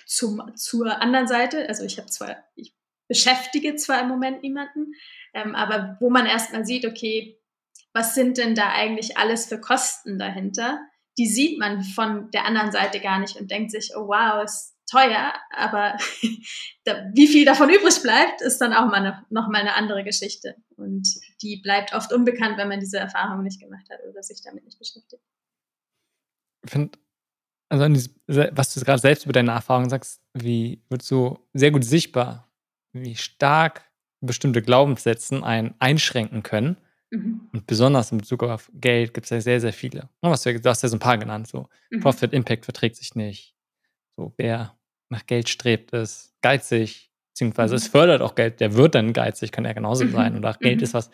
zum, 0.06 0.56
zur 0.56 1.02
anderen 1.02 1.28
Seite. 1.28 1.68
Also 1.68 1.86
ich 1.86 1.98
habe 1.98 2.08
zwar, 2.08 2.36
ich 2.54 2.76
beschäftige 3.08 3.76
zwar 3.78 4.00
im 4.02 4.10
Moment 4.10 4.44
niemanden, 4.44 4.94
ähm, 5.34 5.56
aber 5.56 5.98
wo 6.00 6.12
man 6.12 6.28
erstmal 6.28 6.68
sieht, 6.68 6.86
okay, 6.86 7.40
was 7.94 8.14
sind 8.14 8.38
denn 8.38 8.54
da 8.54 8.70
eigentlich 8.70 9.18
alles 9.18 9.48
für 9.48 9.60
Kosten 9.60 10.20
dahinter? 10.20 10.80
Die 11.18 11.26
sieht 11.26 11.58
man 11.58 11.84
von 11.84 12.30
der 12.30 12.46
anderen 12.46 12.72
Seite 12.72 13.00
gar 13.00 13.18
nicht 13.18 13.36
und 13.36 13.50
denkt 13.50 13.72
sich, 13.72 13.94
oh 13.96 14.08
wow, 14.08 14.44
ist 14.44 14.76
teuer, 14.86 15.34
aber 15.50 15.98
wie 17.16 17.28
viel 17.28 17.46
davon 17.46 17.72
übrig 17.72 18.04
bleibt, 18.04 18.42
ist 18.42 18.60
dann 18.60 18.74
auch 18.74 18.86
mal 18.86 18.98
eine, 18.98 19.26
noch 19.32 19.48
mal 19.48 19.62
eine 19.62 19.74
andere 19.74 20.04
Geschichte. 20.04 20.58
Und 20.76 21.08
die 21.42 21.60
bleibt 21.64 21.96
oft 21.96 22.14
unbekannt, 22.14 22.60
wenn 22.60 22.70
man 22.70 22.80
diese 22.80 23.00
Erfahrung 23.00 23.42
nicht 23.42 23.60
gemacht 23.60 23.88
hat 23.92 24.00
oder 24.08 24.22
sich 24.22 24.44
damit 24.44 24.64
nicht 24.64 24.78
beschäftigt. 24.78 25.24
Ich 26.64 26.72
finde, 26.72 26.98
also 27.70 27.86
was 28.52 28.74
du 28.74 28.82
gerade 28.82 29.02
selbst 29.02 29.26
über 29.26 29.34
deine 29.34 29.52
Erfahrungen 29.52 29.90
sagst, 29.90 30.22
wie 30.34 30.82
wird 30.90 31.02
so 31.02 31.48
sehr 31.54 31.72
gut 31.72 31.84
sichtbar, 31.84 32.48
wie 32.94 33.16
stark 33.16 33.90
bestimmte 34.22 34.62
Glaubenssätze 34.62 35.44
einen 35.44 35.76
einschränken 35.80 36.44
können. 36.44 36.78
Mhm. 37.12 37.50
Und 37.52 37.68
besonders 37.68 38.12
in 38.12 38.20
Bezug 38.20 38.44
auf 38.44 38.72
Geld 38.74 39.14
gibt 39.14 39.26
es 39.26 39.30
ja 39.30 39.42
sehr, 39.42 39.60
sehr 39.60 39.74
viele. 39.74 40.10
Was 40.22 40.44
du, 40.44 40.60
du 40.60 40.70
hast 40.70 40.82
ja 40.82 40.90
so 40.90 40.96
ein 40.96 41.00
paar 41.00 41.18
genannt, 41.18 41.48
so 41.48 41.68
mhm. 41.92 42.00
Profit, 42.00 42.34
Impact 42.34 42.66
verträgt 42.66 42.96
sich 42.96 43.16
nicht. 43.16 43.56
So, 44.18 44.34
wer 44.38 44.78
nach 45.10 45.26
Geld 45.26 45.50
strebt, 45.50 45.92
ist 45.94 46.34
geizig, 46.42 47.12
beziehungsweise 47.32 47.74
mhm. 47.74 47.78
es 47.78 47.88
fördert 47.88 48.22
auch 48.22 48.36
Geld, 48.36 48.60
der 48.60 48.74
wird 48.76 48.96
dann 48.96 49.14
geizig, 49.14 49.52
kann 49.52 49.66
ja 49.66 49.74
genauso 49.74 50.06
mhm. 50.06 50.12
sein. 50.12 50.38
Oder 50.38 50.54
Geld 50.54 50.78
mhm. 50.78 50.84
ist 50.84 50.94
was 50.94 51.12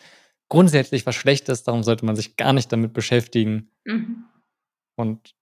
grundsätzlich 0.48 1.06
was 1.06 1.14
Schlechtes, 1.14 1.62
darum 1.62 1.82
sollte 1.82 2.04
man 2.04 2.16
sich 2.16 2.36
gar 2.36 2.52
nicht 2.52 2.72
damit 2.72 2.92
beschäftigen. 2.92 3.70
Mhm. 3.84 4.24
Und 4.96 5.34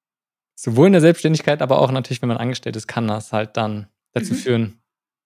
sowohl 0.59 0.89
in 0.89 0.93
der 0.93 1.01
Selbstständigkeit, 1.01 1.62
aber 1.62 1.80
auch 1.80 1.93
natürlich, 1.93 2.20
wenn 2.20 2.28
man 2.28 2.36
angestellt 2.36 2.74
ist, 2.74 2.89
kann 2.89 3.06
das 3.06 3.32
halt 3.32 3.56
dann 3.56 3.86
dazu 4.12 4.35
mhm. 4.35 4.39
führen, 4.39 4.82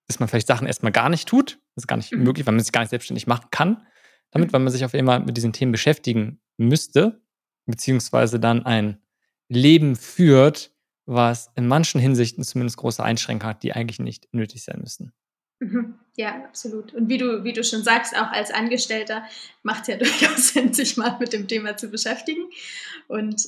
dass 0.07 0.19
man 0.19 0.29
vielleicht 0.29 0.45
Sachen 0.45 0.67
erstmal 0.67 0.91
gar 0.91 1.09
nicht 1.09 1.27
tut. 1.27 1.59
Das 1.73 1.85
ist 1.85 1.87
gar 1.87 1.95
nicht 1.97 2.11
mhm. 2.11 2.21
möglich, 2.21 2.45
weil 2.45 2.53
man 2.53 2.63
sich 2.63 2.71
gar 2.71 2.81
nicht 2.81 2.91
selbstständig 2.91 3.25
machen 3.25 3.47
kann. 3.49 3.87
Damit, 4.29 4.49
mhm. 4.49 4.53
weil 4.53 4.59
man 4.59 4.71
sich 4.71 4.85
auf 4.85 4.93
einmal 4.93 5.21
mit 5.21 5.35
diesen 5.35 5.51
Themen 5.51 5.71
beschäftigen 5.71 6.39
müsste, 6.57 7.19
beziehungsweise 7.65 8.39
dann 8.39 8.63
ein 8.63 9.01
Leben 9.49 9.95
führt, 9.95 10.71
was 11.05 11.51
in 11.55 11.67
manchen 11.67 11.99
Hinsichten 11.99 12.43
zumindest 12.43 12.77
große 12.77 13.03
Einschränkungen 13.03 13.49
hat, 13.49 13.63
die 13.63 13.73
eigentlich 13.73 13.99
nicht 13.99 14.31
nötig 14.33 14.63
sein 14.63 14.81
müssen. 14.81 15.13
Mhm. 15.59 15.95
Ja, 16.15 16.35
absolut. 16.45 16.93
Und 16.93 17.09
wie 17.09 17.17
du, 17.17 17.43
wie 17.43 17.53
du 17.53 17.63
schon 17.63 17.83
sagst, 17.83 18.15
auch 18.15 18.31
als 18.31 18.51
Angestellter 18.51 19.23
macht 19.63 19.83
es 19.83 19.87
ja 19.87 19.97
durchaus 19.97 20.49
Sinn, 20.49 20.73
sich 20.73 20.95
mal 20.95 21.17
mit 21.19 21.33
dem 21.33 21.47
Thema 21.47 21.75
zu 21.75 21.89
beschäftigen. 21.89 22.51
Und 23.07 23.41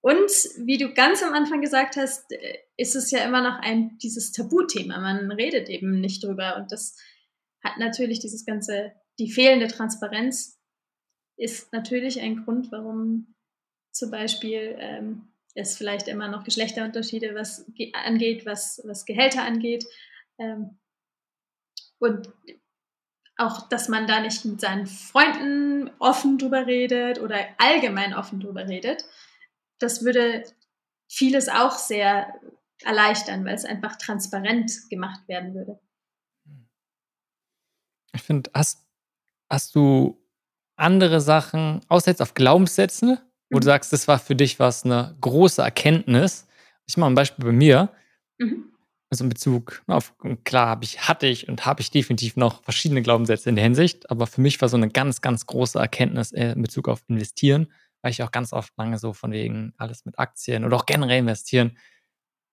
und 0.00 0.30
wie 0.58 0.78
du 0.78 0.94
ganz 0.94 1.22
am 1.22 1.34
Anfang 1.34 1.60
gesagt 1.60 1.96
hast, 1.96 2.30
äh, 2.32 2.58
ist 2.76 2.94
es 2.94 3.10
ja 3.10 3.24
immer 3.24 3.42
noch 3.42 3.58
ein 3.60 3.98
dieses 3.98 4.32
Tabuthema. 4.32 4.98
Man 4.98 5.30
redet 5.32 5.68
eben 5.68 6.00
nicht 6.00 6.22
drüber. 6.22 6.56
Und 6.56 6.70
das 6.70 6.96
hat 7.64 7.78
natürlich 7.78 8.20
dieses 8.20 8.46
ganze, 8.46 8.92
die 9.18 9.30
fehlende 9.30 9.66
Transparenz 9.66 10.60
ist 11.36 11.72
natürlich 11.72 12.20
ein 12.20 12.44
Grund, 12.44 12.70
warum 12.70 13.34
zum 13.92 14.10
Beispiel 14.10 14.76
ähm, 14.78 15.28
es 15.54 15.76
vielleicht 15.76 16.06
immer 16.06 16.28
noch 16.28 16.44
Geschlechterunterschiede 16.44 17.34
was 17.34 17.66
angeht, 17.92 18.46
was, 18.46 18.80
was 18.84 19.04
Gehälter 19.04 19.42
angeht. 19.42 19.84
Ähm, 20.38 20.78
und 21.98 22.32
auch, 23.36 23.68
dass 23.68 23.88
man 23.88 24.06
da 24.06 24.20
nicht 24.20 24.44
mit 24.44 24.60
seinen 24.60 24.86
Freunden 24.86 25.90
offen 25.98 26.38
drüber 26.38 26.66
redet 26.66 27.20
oder 27.20 27.38
allgemein 27.58 28.14
offen 28.14 28.38
drüber 28.38 28.68
redet 28.68 29.04
das 29.78 30.04
würde 30.04 30.44
vieles 31.08 31.48
auch 31.48 31.72
sehr 31.72 32.34
erleichtern, 32.82 33.44
weil 33.44 33.54
es 33.54 33.64
einfach 33.64 33.96
transparent 33.96 34.72
gemacht 34.90 35.26
werden 35.26 35.54
würde. 35.54 35.80
Ich 38.14 38.22
finde, 38.22 38.50
hast, 38.54 38.86
hast 39.50 39.74
du 39.74 40.22
andere 40.76 41.20
Sachen, 41.20 41.80
außer 41.88 42.10
jetzt 42.10 42.22
auf 42.22 42.34
Glaubenssätze, 42.34 43.20
wo 43.50 43.56
mhm. 43.56 43.60
du 43.60 43.64
sagst, 43.64 43.92
das 43.92 44.08
war 44.08 44.18
für 44.18 44.36
dich 44.36 44.58
was 44.58 44.84
eine 44.84 45.16
große 45.20 45.62
Erkenntnis. 45.62 46.46
Ich 46.86 46.96
mache 46.96 47.10
ein 47.10 47.14
Beispiel 47.14 47.44
bei 47.44 47.52
mir. 47.52 47.90
Mhm. 48.38 48.72
Also 49.10 49.24
in 49.24 49.30
Bezug 49.30 49.82
auf, 49.86 50.14
klar 50.44 50.68
habe 50.68 50.84
ich, 50.84 51.08
hatte 51.08 51.26
ich 51.26 51.48
und 51.48 51.64
habe 51.64 51.80
ich 51.80 51.90
definitiv 51.90 52.36
noch 52.36 52.62
verschiedene 52.62 53.00
Glaubenssätze 53.00 53.48
in 53.48 53.56
der 53.56 53.64
Hinsicht, 53.64 54.10
aber 54.10 54.26
für 54.26 54.42
mich 54.42 54.60
war 54.60 54.68
so 54.68 54.76
eine 54.76 54.90
ganz, 54.90 55.22
ganz 55.22 55.46
große 55.46 55.78
Erkenntnis 55.78 56.32
in 56.32 56.60
Bezug 56.60 56.88
auf 56.88 57.02
Investieren 57.08 57.68
weil 58.02 58.10
ich 58.10 58.22
auch 58.22 58.30
ganz 58.30 58.52
oft 58.52 58.72
lange 58.76 58.98
so 58.98 59.12
von 59.12 59.32
wegen 59.32 59.72
alles 59.76 60.04
mit 60.04 60.18
Aktien 60.18 60.64
oder 60.64 60.76
auch 60.76 60.86
generell 60.86 61.18
investieren, 61.18 61.76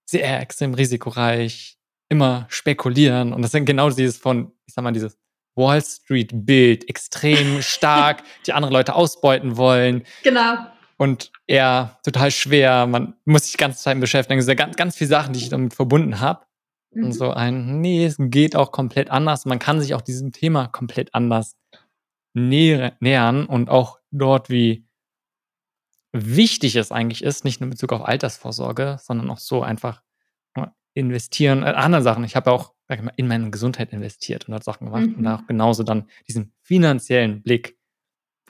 sehr 0.06 0.40
extrem 0.40 0.74
risikoreich, 0.74 1.78
immer 2.10 2.46
spekulieren. 2.50 3.34
Und 3.34 3.42
das 3.42 3.52
sind 3.52 3.66
genau 3.66 3.90
dieses 3.90 4.18
von, 4.18 4.52
ich 4.66 4.74
sag 4.74 4.84
mal, 4.84 4.92
dieses 4.92 5.18
Wall 5.56 5.82
Street 5.82 6.32
Bild, 6.34 6.88
extrem 6.90 7.62
stark, 7.62 8.24
die 8.46 8.54
andere 8.54 8.72
Leute 8.72 8.96
ausbeuten 8.96 9.58
wollen. 9.58 10.04
Genau. 10.24 10.58
Und 10.98 11.32
eher 11.48 12.00
total 12.04 12.32
schwer, 12.32 12.88
man 12.88 13.16
muss 13.26 13.44
sich 13.44 13.54
die 13.54 13.58
ganze 13.58 13.82
Zeit 13.82 14.00
beschäftigen. 14.00 14.40
Es 14.40 14.46
sind 14.46 14.58
ganz, 14.58 14.76
ganz 14.76 14.96
viele 14.96 15.10
Sachen, 15.10 15.34
die 15.34 15.40
ich 15.40 15.50
damit 15.50 15.74
verbunden 15.74 16.20
habe. 16.20 16.46
Mhm. 16.92 17.06
Und 17.06 17.12
so 17.14 17.32
ein, 17.32 17.82
nee, 17.82 18.06
es 18.06 18.16
geht 18.18 18.56
auch 18.56 18.72
komplett 18.72 19.10
anders. 19.10 19.46
Man 19.46 19.60
kann 19.60 19.82
sich 19.82 19.94
auch 19.94 20.02
diesem 20.02 20.32
Thema 20.32 20.68
komplett 20.68 21.14
anders 21.14 21.58
nähern 22.34 23.46
und 23.46 23.70
auch 23.70 24.00
dort 24.12 24.50
wie 24.50 24.85
wichtig 26.16 26.76
es 26.76 26.92
eigentlich 26.92 27.24
ist, 27.24 27.44
nicht 27.44 27.60
nur 27.60 27.66
in 27.66 27.72
Bezug 27.72 27.92
auf 27.94 28.08
Altersvorsorge, 28.08 28.98
sondern 29.02 29.30
auch 29.30 29.40
so 29.40 29.64
einfach 29.64 30.02
investieren, 30.96 31.64
äh, 31.64 31.68
andere 31.68 32.02
Sachen. 32.02 32.24
Ich 32.24 32.36
habe 32.36 32.52
auch 32.52 32.74
ich 32.90 33.02
mal, 33.02 33.14
in 33.18 33.28
meine 33.28 33.50
Gesundheit 33.52 33.92
investiert 33.92 34.48
und 34.48 34.54
hat 34.54 34.64
Sachen 34.64 34.86
gemacht 34.86 35.08
mhm. 35.08 35.16
und 35.16 35.28
auch 35.28 35.46
genauso 35.48 35.84
dann 35.84 36.10
diesen 36.28 36.54
finanziellen 36.62 37.42
Blick 37.42 37.78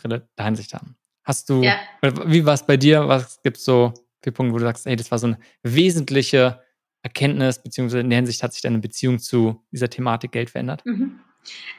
der 0.04 0.28
Hinsicht 0.40 0.74
haben. 0.74 0.98
Hast 1.24 1.50
du, 1.50 1.64
ja. 1.64 1.80
wie 2.02 2.46
war 2.46 2.54
es 2.54 2.64
bei 2.64 2.78
dir? 2.78 3.08
Was 3.08 3.42
gibt 3.42 3.58
es 3.58 3.66
so 3.66 3.94
für 4.22 4.32
Punkte, 4.32 4.54
wo 4.54 4.58
du 4.60 4.66
sagst, 4.66 4.86
hey, 4.86 4.96
das 4.96 5.10
war 5.10 5.18
so 5.18 5.28
eine 5.28 5.40
wesentliche 5.64 6.62
Erkenntnis, 7.02 7.60
beziehungsweise 7.64 8.02
in 8.02 8.10
der 8.10 8.18
Hinsicht 8.18 8.44
hat 8.44 8.54
sich 8.54 8.62
deine 8.62 8.80
Beziehung 8.80 9.18
zu 9.18 9.64
dieser 9.72 9.90
Thematik 9.90 10.32
Geld 10.32 10.52
verändert? 10.52 10.86
Mhm. 10.86 11.20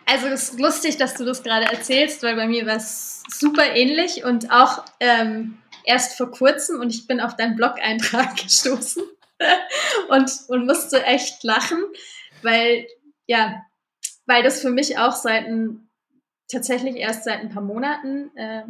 Also 0.05 0.27
es 0.27 0.51
ist 0.51 0.61
lustig, 0.61 0.97
dass 0.97 1.15
du 1.15 1.25
das 1.25 1.43
gerade 1.43 1.67
erzählst, 1.67 2.23
weil 2.23 2.37
bei 2.37 2.47
mir 2.47 2.67
war 2.67 2.77
es 2.77 3.23
super 3.29 3.75
ähnlich 3.75 4.25
und 4.25 4.51
auch 4.51 4.85
ähm, 5.01 5.59
erst 5.87 6.17
vor 6.17 6.31
kurzem 6.31 6.81
und 6.81 6.91
ich 6.91 7.07
bin 7.07 7.21
auf 7.21 7.37
deinen 7.37 7.57
Blog-Eintrag 7.57 8.37
gestoßen 8.43 9.03
und, 10.09 10.31
und 10.49 10.67
musste 10.67 11.03
echt 11.05 11.43
lachen, 11.43 11.83
weil, 12.43 12.87
ja, 13.27 13.63
weil 14.27 14.43
das 14.43 14.61
für 14.61 14.71
mich 14.71 14.99
auch 14.99 15.13
seit 15.13 15.47
ein, 15.47 15.89
tatsächlich 16.51 16.97
erst 16.97 17.25
seit 17.25 17.41
ein 17.41 17.51
paar 17.51 17.63
Monaten 17.63 18.37
äh, 18.37 18.65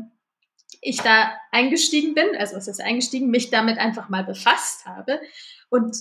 ich 0.81 0.99
da 0.99 1.35
eingestiegen 1.51 2.15
bin, 2.15 2.37
also 2.39 2.57
was 2.57 2.69
ist 2.69 2.81
eingestiegen, 2.81 3.31
mich 3.31 3.51
damit 3.51 3.79
einfach 3.79 4.09
mal 4.09 4.25
befasst 4.25 4.87
habe 4.87 5.21
und 5.69 5.97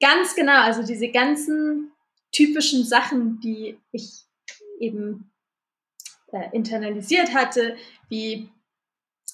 ganz 0.00 0.34
genau, 0.34 0.60
also 0.60 0.82
diese 0.82 1.08
ganzen 1.08 1.92
typischen 2.32 2.84
Sachen, 2.84 3.40
die 3.40 3.78
ich 3.92 4.24
eben 4.80 5.30
äh, 6.32 6.48
internalisiert 6.52 7.34
hatte, 7.34 7.76
wie 8.08 8.50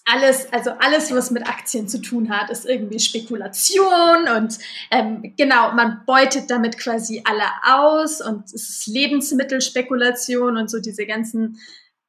alles, 0.05 0.53
also 0.53 0.71
alles, 0.79 1.13
was 1.13 1.31
mit 1.31 1.49
Aktien 1.49 1.89
zu 1.89 2.01
tun 2.01 2.29
hat, 2.29 2.51
ist 2.51 2.67
irgendwie 2.67 2.99
Spekulation 2.99 4.29
und 4.37 4.59
ähm, 4.91 5.33
genau, 5.37 5.73
man 5.73 6.03
beutet 6.07 6.51
damit 6.51 6.79
quasi 6.79 7.23
alle 7.25 7.45
aus 7.65 8.21
und 8.21 8.45
es 8.47 8.53
ist 8.55 8.87
Lebensmittelspekulation 8.87 10.57
und 10.59 10.71
so 10.71 10.79
diese 10.81 11.07
ganzen 11.07 11.59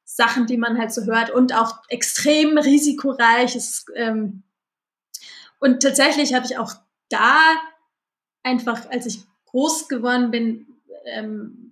Sachen, 0.04 0.46
die 0.46 0.58
man 0.58 0.78
halt 0.78 0.92
so 0.92 1.04
hört 1.04 1.30
und 1.30 1.54
auch 1.54 1.82
extrem 1.88 2.58
risikoreich. 2.58 3.56
Ist, 3.56 3.86
ähm, 3.94 4.42
und 5.58 5.82
tatsächlich 5.82 6.34
habe 6.34 6.46
ich 6.46 6.58
auch 6.58 6.74
da 7.08 7.40
einfach, 8.42 8.90
als 8.90 9.06
ich 9.06 9.22
groß 9.46 9.88
geworden 9.88 10.30
bin, 10.30 10.66
ähm, 11.06 11.65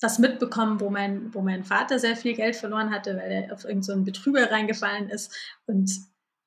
was 0.00 0.18
mitbekommen, 0.18 0.80
wo 0.80 0.90
mein, 0.90 1.32
wo 1.34 1.42
mein 1.42 1.64
Vater 1.64 1.98
sehr 1.98 2.16
viel 2.16 2.34
Geld 2.34 2.56
verloren 2.56 2.90
hatte, 2.90 3.16
weil 3.16 3.30
er 3.30 3.52
auf 3.52 3.64
irgendeinen 3.64 4.00
so 4.00 4.04
Betrüger 4.04 4.50
reingefallen 4.50 5.10
ist 5.10 5.34
und 5.66 5.90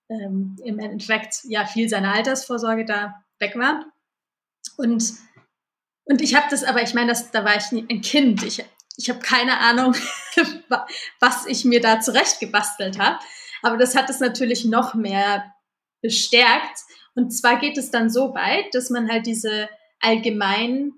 ähm, 0.10 0.58
im 0.64 0.80
Endeffekt 0.80 1.42
ja 1.46 1.66
viel 1.66 1.88
seiner 1.88 2.14
Altersvorsorge 2.14 2.86
da 2.86 3.24
weg 3.40 3.56
war. 3.56 3.86
Und, 4.78 5.14
und 6.06 6.22
ich 6.22 6.36
habe 6.36 6.48
das, 6.50 6.64
aber 6.64 6.82
ich 6.82 6.94
meine, 6.94 7.14
da 7.32 7.46
war 7.46 7.56
ich 7.56 7.72
ein 7.72 8.02
Kind. 8.02 8.44
Ich, 8.44 8.64
ich 8.98 9.10
habe 9.10 9.20
keine 9.20 9.60
Ahnung, 9.60 9.96
was 11.20 11.46
ich 11.46 11.66
mir 11.66 11.82
da 11.82 12.00
zurechtgebastelt 12.00 13.00
habe. 13.00 13.20
Aber 13.62 13.78
das 13.78 13.96
hat 13.96 14.10
es 14.10 14.20
natürlich 14.20 14.66
noch 14.66 14.94
mehr 14.94 15.54
bestärkt. 16.02 16.80
Und 17.16 17.32
zwar 17.32 17.60
geht 17.60 17.78
es 17.78 17.92
dann 17.92 18.10
so 18.10 18.34
weit, 18.34 18.74
dass 18.74 18.90
man 18.90 19.10
halt 19.10 19.26
diese 19.26 19.70
allgemeinen 20.00 20.94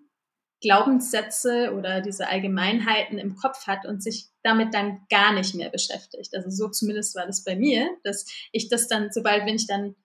Glaubenssätze 0.66 1.72
oder 1.76 2.02
diese 2.02 2.28
Allgemeinheiten 2.28 3.20
im 3.20 3.36
Kopf 3.36 3.68
hat 3.68 3.86
und 3.86 4.02
sich 4.02 4.30
damit 4.42 4.74
dann 4.74 5.06
gar 5.12 5.32
nicht 5.32 5.54
mehr 5.54 5.70
beschäftigt. 5.70 6.36
Also 6.36 6.50
so 6.50 6.70
zumindest 6.70 7.16
war 7.16 7.28
das 7.28 7.44
bei 7.44 7.56
mir, 7.56 7.88
dass 8.04 8.26
ich 8.52 8.68
das 8.68 8.88
dann, 8.88 9.12
sobald 9.12 9.46
wenn 9.46 9.58
ich 9.58 9.68
dann 9.68 9.96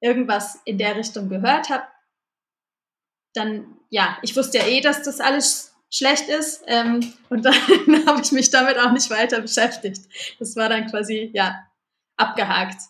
irgendwas 0.00 0.58
in 0.64 0.76
der 0.76 0.96
Richtung 0.96 1.28
gehört 1.28 1.70
habe, 1.70 1.84
dann, 3.32 3.76
ja, 3.90 4.18
ich 4.22 4.36
wusste 4.36 4.58
ja 4.58 4.66
eh, 4.66 4.80
dass 4.80 5.04
das 5.04 5.20
alles 5.20 5.72
schlecht 5.88 6.28
ist 6.28 6.64
ähm, 6.66 7.12
und 7.28 7.44
dann 7.44 7.54
habe 8.06 8.22
ich 8.22 8.32
mich 8.32 8.50
damit 8.50 8.76
auch 8.76 8.90
nicht 8.90 9.08
weiter 9.08 9.40
beschäftigt. 9.40 10.00
Das 10.40 10.56
war 10.56 10.68
dann 10.68 10.88
quasi, 10.88 11.30
ja, 11.32 11.64
abgehakt. 12.16 12.82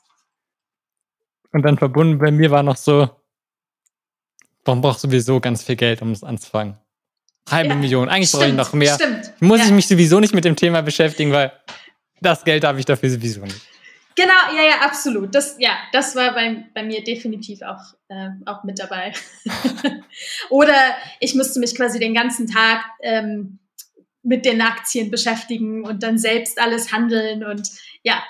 Und 1.53 1.61
dann 1.63 1.77
verbunden 1.77 2.19
bei 2.19 2.31
mir 2.31 2.51
war 2.51 2.63
noch 2.63 2.77
so, 2.79 3.20
man 4.67 4.81
braucht 4.81 5.01
sowieso 5.01 5.41
ganz 5.41 5.63
viel 5.63 5.77
Geld, 5.77 6.03
um 6.03 6.13
es 6.13 6.23
anzufangen. 6.23 6.77
Halbe 7.49 7.71
ja, 7.71 7.75
Million. 7.77 8.09
Eigentlich 8.09 8.33
brauche 8.33 8.47
ich 8.47 8.55
noch 8.55 8.73
mehr. 8.73 8.95
Stimmt. 8.95 9.33
Muss 9.41 9.59
ja. 9.59 9.67
ich 9.67 9.73
mich 9.73 9.89
sowieso 9.89 10.21
nicht 10.21 10.35
mit 10.35 10.45
dem 10.45 10.57
Thema 10.57 10.83
beschäftigen, 10.83 11.33
weil 11.33 11.53
das 12.21 12.45
Geld 12.45 12.65
habe 12.65 12.79
ich 12.79 12.85
dafür 12.85 13.11
sowieso 13.11 13.43
nicht. 13.43 13.61
Genau, 14.17 14.55
ja, 14.55 14.63
ja, 14.63 14.81
absolut. 14.83 15.35
Das, 15.35 15.57
ja, 15.59 15.79
das 15.93 16.15
war 16.15 16.35
bei, 16.35 16.65
bei 16.75 16.83
mir 16.83 17.03
definitiv 17.03 17.63
auch, 17.63 17.95
äh, 18.09 18.29
auch 18.45 18.65
mit 18.65 18.79
dabei. 18.79 19.13
Oder 20.51 20.75
ich 21.21 21.35
musste 21.35 21.61
mich 21.61 21.75
quasi 21.75 21.99
den 21.99 22.13
ganzen 22.13 22.47
Tag 22.47 22.85
ähm, 23.03 23.61
mit 24.23 24.45
den 24.45 24.61
Aktien 24.61 25.11
beschäftigen 25.11 25.85
und 25.85 26.03
dann 26.03 26.19
selbst 26.19 26.61
alles 26.61 26.93
handeln 26.93 27.45
und 27.45 27.69
ja. 28.03 28.23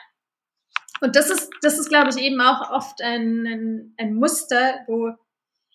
Und 1.01 1.17
das 1.17 1.31
ist, 1.31 1.51
das 1.63 1.79
ist, 1.79 1.89
glaube 1.89 2.11
ich, 2.11 2.19
eben 2.19 2.41
auch 2.41 2.71
oft 2.71 3.03
ein, 3.03 3.47
ein, 3.47 3.95
ein 3.97 4.15
Muster, 4.15 4.81
wo 4.87 5.13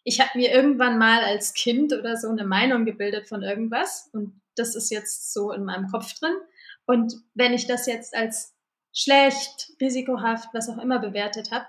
ich 0.06 0.20
habe 0.22 0.38
mir 0.38 0.52
irgendwann 0.52 0.98
mal 0.98 1.22
als 1.24 1.54
Kind 1.54 1.92
oder 1.92 2.16
so 2.16 2.30
eine 2.30 2.46
Meinung 2.46 2.86
gebildet 2.86 3.28
von 3.28 3.42
irgendwas 3.42 4.10
und 4.14 4.40
das 4.56 4.76
ist 4.76 4.92
jetzt 4.92 5.34
so 5.34 5.52
in 5.52 5.66
meinem 5.66 5.90
Kopf 5.90 6.14
drin. 6.14 6.36
Und 6.86 7.16
wenn 7.34 7.54
ich 7.54 7.66
das 7.66 7.88
jetzt 7.88 8.16
als 8.16 8.54
schlecht, 8.94 9.72
risikohaft, 9.82 10.50
was 10.54 10.70
auch 10.70 10.78
immer 10.78 11.00
bewertet 11.00 11.52
habe, 11.52 11.66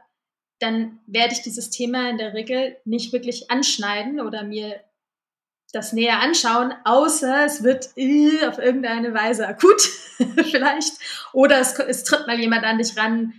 dann 0.60 1.00
werde 1.06 1.32
ich 1.32 1.42
dieses 1.42 1.70
Thema 1.70 2.10
in 2.10 2.18
der 2.18 2.34
Regel 2.34 2.76
nicht 2.84 3.12
wirklich 3.12 3.50
anschneiden 3.50 4.20
oder 4.20 4.44
mir 4.44 4.80
das 5.72 5.92
näher 5.92 6.20
anschauen, 6.20 6.74
außer 6.84 7.44
es 7.44 7.62
wird 7.64 7.88
äh, 7.96 8.46
auf 8.46 8.58
irgendeine 8.58 9.14
Weise 9.14 9.48
akut 9.48 9.80
vielleicht 10.42 10.92
oder 11.32 11.58
es, 11.58 11.78
es 11.78 12.04
tritt 12.04 12.26
mal 12.26 12.38
jemand 12.38 12.64
an 12.64 12.78
dich 12.78 12.96
ran, 12.96 13.32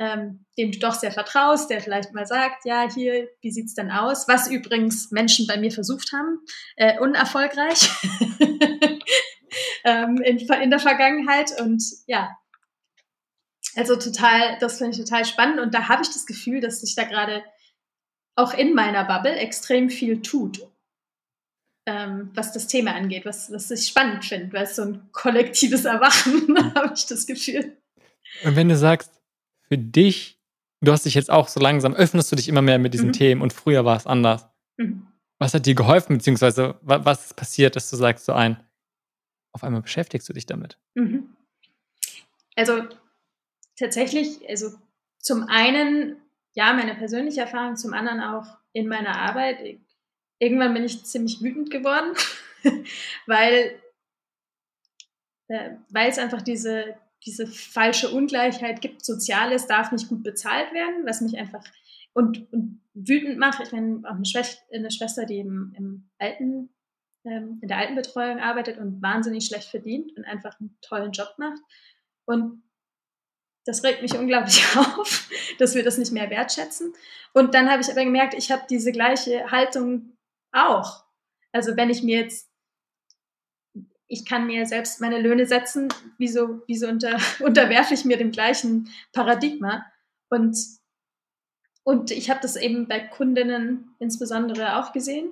ähm, 0.00 0.46
dem 0.56 0.72
du 0.72 0.78
doch 0.78 0.94
sehr 0.94 1.12
vertraust, 1.12 1.68
der 1.68 1.82
vielleicht 1.82 2.14
mal 2.14 2.26
sagt, 2.26 2.64
ja, 2.64 2.88
hier, 2.92 3.28
wie 3.42 3.50
sieht's 3.52 3.74
denn 3.74 3.90
aus? 3.90 4.26
Was 4.28 4.50
übrigens 4.50 5.10
Menschen 5.10 5.46
bei 5.46 5.58
mir 5.58 5.70
versucht 5.70 6.12
haben, 6.14 6.38
äh, 6.76 6.98
unerfolgreich 6.98 7.90
ähm, 9.84 10.16
in, 10.24 10.38
in 10.38 10.70
der 10.70 10.78
Vergangenheit. 10.78 11.52
Und 11.60 11.84
ja, 12.06 12.34
also 13.76 13.94
total, 13.96 14.56
das 14.58 14.78
finde 14.78 14.96
ich 14.96 15.04
total 15.04 15.26
spannend. 15.26 15.60
Und 15.60 15.74
da 15.74 15.88
habe 15.88 16.02
ich 16.02 16.08
das 16.08 16.24
Gefühl, 16.24 16.62
dass 16.62 16.80
sich 16.80 16.94
da 16.94 17.04
gerade 17.04 17.44
auch 18.36 18.54
in 18.54 18.72
meiner 18.72 19.04
Bubble 19.04 19.36
extrem 19.36 19.90
viel 19.90 20.22
tut, 20.22 20.66
ähm, 21.84 22.30
was 22.32 22.54
das 22.54 22.68
Thema 22.68 22.94
angeht, 22.94 23.26
was, 23.26 23.52
was 23.52 23.70
ich 23.70 23.86
spannend 23.86 24.24
finde, 24.24 24.50
weil 24.54 24.62
es 24.62 24.76
so 24.76 24.82
ein 24.82 25.10
kollektives 25.12 25.84
Erwachen, 25.84 26.56
habe 26.74 26.94
ich 26.94 27.04
das 27.04 27.26
Gefühl. 27.26 27.76
Und 28.44 28.56
wenn 28.56 28.70
du 28.70 28.76
sagst, 28.76 29.19
für 29.70 29.78
dich, 29.78 30.40
du 30.80 30.92
hast 30.92 31.06
dich 31.06 31.14
jetzt 31.14 31.30
auch 31.30 31.48
so 31.48 31.60
langsam, 31.60 31.94
öffnest 31.94 32.30
du 32.32 32.36
dich 32.36 32.48
immer 32.48 32.62
mehr 32.62 32.78
mit 32.78 32.92
diesen 32.92 33.08
mhm. 33.08 33.12
Themen 33.12 33.42
und 33.42 33.52
früher 33.52 33.84
war 33.84 33.96
es 33.96 34.06
anders. 34.06 34.48
Mhm. 34.76 35.06
Was 35.38 35.54
hat 35.54 35.64
dir 35.64 35.74
geholfen, 35.74 36.18
beziehungsweise 36.18 36.78
was 36.82 37.26
ist 37.26 37.36
passiert, 37.36 37.76
dass 37.76 37.88
du 37.88 37.96
sagst 37.96 38.26
so 38.26 38.32
ein, 38.32 38.62
auf 39.52 39.62
einmal 39.62 39.82
beschäftigst 39.82 40.28
du 40.28 40.32
dich 40.32 40.44
damit? 40.44 40.76
Mhm. 40.94 41.34
Also 42.56 42.82
tatsächlich, 43.78 44.46
also 44.48 44.76
zum 45.18 45.44
einen, 45.44 46.16
ja, 46.54 46.72
meine 46.72 46.94
persönliche 46.94 47.42
Erfahrung, 47.42 47.76
zum 47.76 47.94
anderen 47.94 48.20
auch 48.20 48.46
in 48.72 48.88
meiner 48.88 49.16
Arbeit. 49.16 49.78
Irgendwann 50.38 50.74
bin 50.74 50.84
ich 50.84 51.04
ziemlich 51.04 51.40
wütend 51.40 51.70
geworden, 51.70 52.14
weil, 53.26 53.80
äh, 55.48 55.70
weil 55.90 56.10
es 56.10 56.18
einfach 56.18 56.42
diese, 56.42 56.96
diese 57.26 57.46
falsche 57.46 58.10
Ungleichheit 58.10 58.80
gibt. 58.80 59.04
Soziales 59.04 59.66
darf 59.66 59.92
nicht 59.92 60.08
gut 60.08 60.22
bezahlt 60.22 60.72
werden, 60.72 61.04
was 61.04 61.20
mich 61.20 61.36
einfach 61.38 61.64
und, 62.12 62.52
und 62.52 62.82
wütend 62.94 63.38
macht. 63.38 63.60
Ich 63.62 63.72
meine, 63.72 64.02
auch 64.04 64.14
eine, 64.14 64.24
Schwester, 64.24 64.62
eine 64.72 64.90
Schwester 64.90 65.26
die 65.26 65.38
im, 65.38 65.74
im 65.76 66.10
Alten, 66.18 66.70
ähm, 67.24 67.58
in 67.62 67.68
der 67.68 67.78
Altenbetreuung 67.78 68.40
arbeitet 68.40 68.78
und 68.78 69.02
wahnsinnig 69.02 69.46
schlecht 69.46 69.68
verdient 69.68 70.16
und 70.16 70.24
einfach 70.24 70.58
einen 70.60 70.76
tollen 70.80 71.12
Job 71.12 71.34
macht. 71.38 71.60
Und 72.24 72.62
das 73.66 73.84
regt 73.84 74.02
mich 74.02 74.16
unglaublich 74.16 74.64
auf, 74.76 75.28
dass 75.58 75.74
wir 75.74 75.84
das 75.84 75.98
nicht 75.98 76.12
mehr 76.12 76.30
wertschätzen. 76.30 76.92
Und 77.32 77.54
dann 77.54 77.70
habe 77.70 77.82
ich 77.82 77.90
aber 77.90 78.04
gemerkt, 78.04 78.34
ich 78.34 78.50
habe 78.50 78.62
diese 78.68 78.92
gleiche 78.92 79.50
Haltung 79.50 80.16
auch. 80.52 81.04
Also 81.52 81.76
wenn 81.76 81.90
ich 81.90 82.02
mir 82.02 82.20
jetzt 82.20 82.49
ich 84.10 84.26
kann 84.26 84.46
mir 84.46 84.66
selbst 84.66 85.00
meine 85.00 85.20
Löhne 85.20 85.46
setzen, 85.46 85.88
wieso, 86.18 86.62
wieso 86.66 86.88
unter, 86.88 87.16
unterwerfe 87.40 87.94
ich 87.94 88.04
mir 88.04 88.16
dem 88.16 88.32
gleichen 88.32 88.90
Paradigma? 89.12 89.86
Und, 90.28 90.58
und 91.84 92.10
ich 92.10 92.28
habe 92.28 92.40
das 92.42 92.56
eben 92.56 92.88
bei 92.88 92.98
Kundinnen 92.98 93.94
insbesondere 94.00 94.76
auch 94.76 94.92
gesehen. 94.92 95.30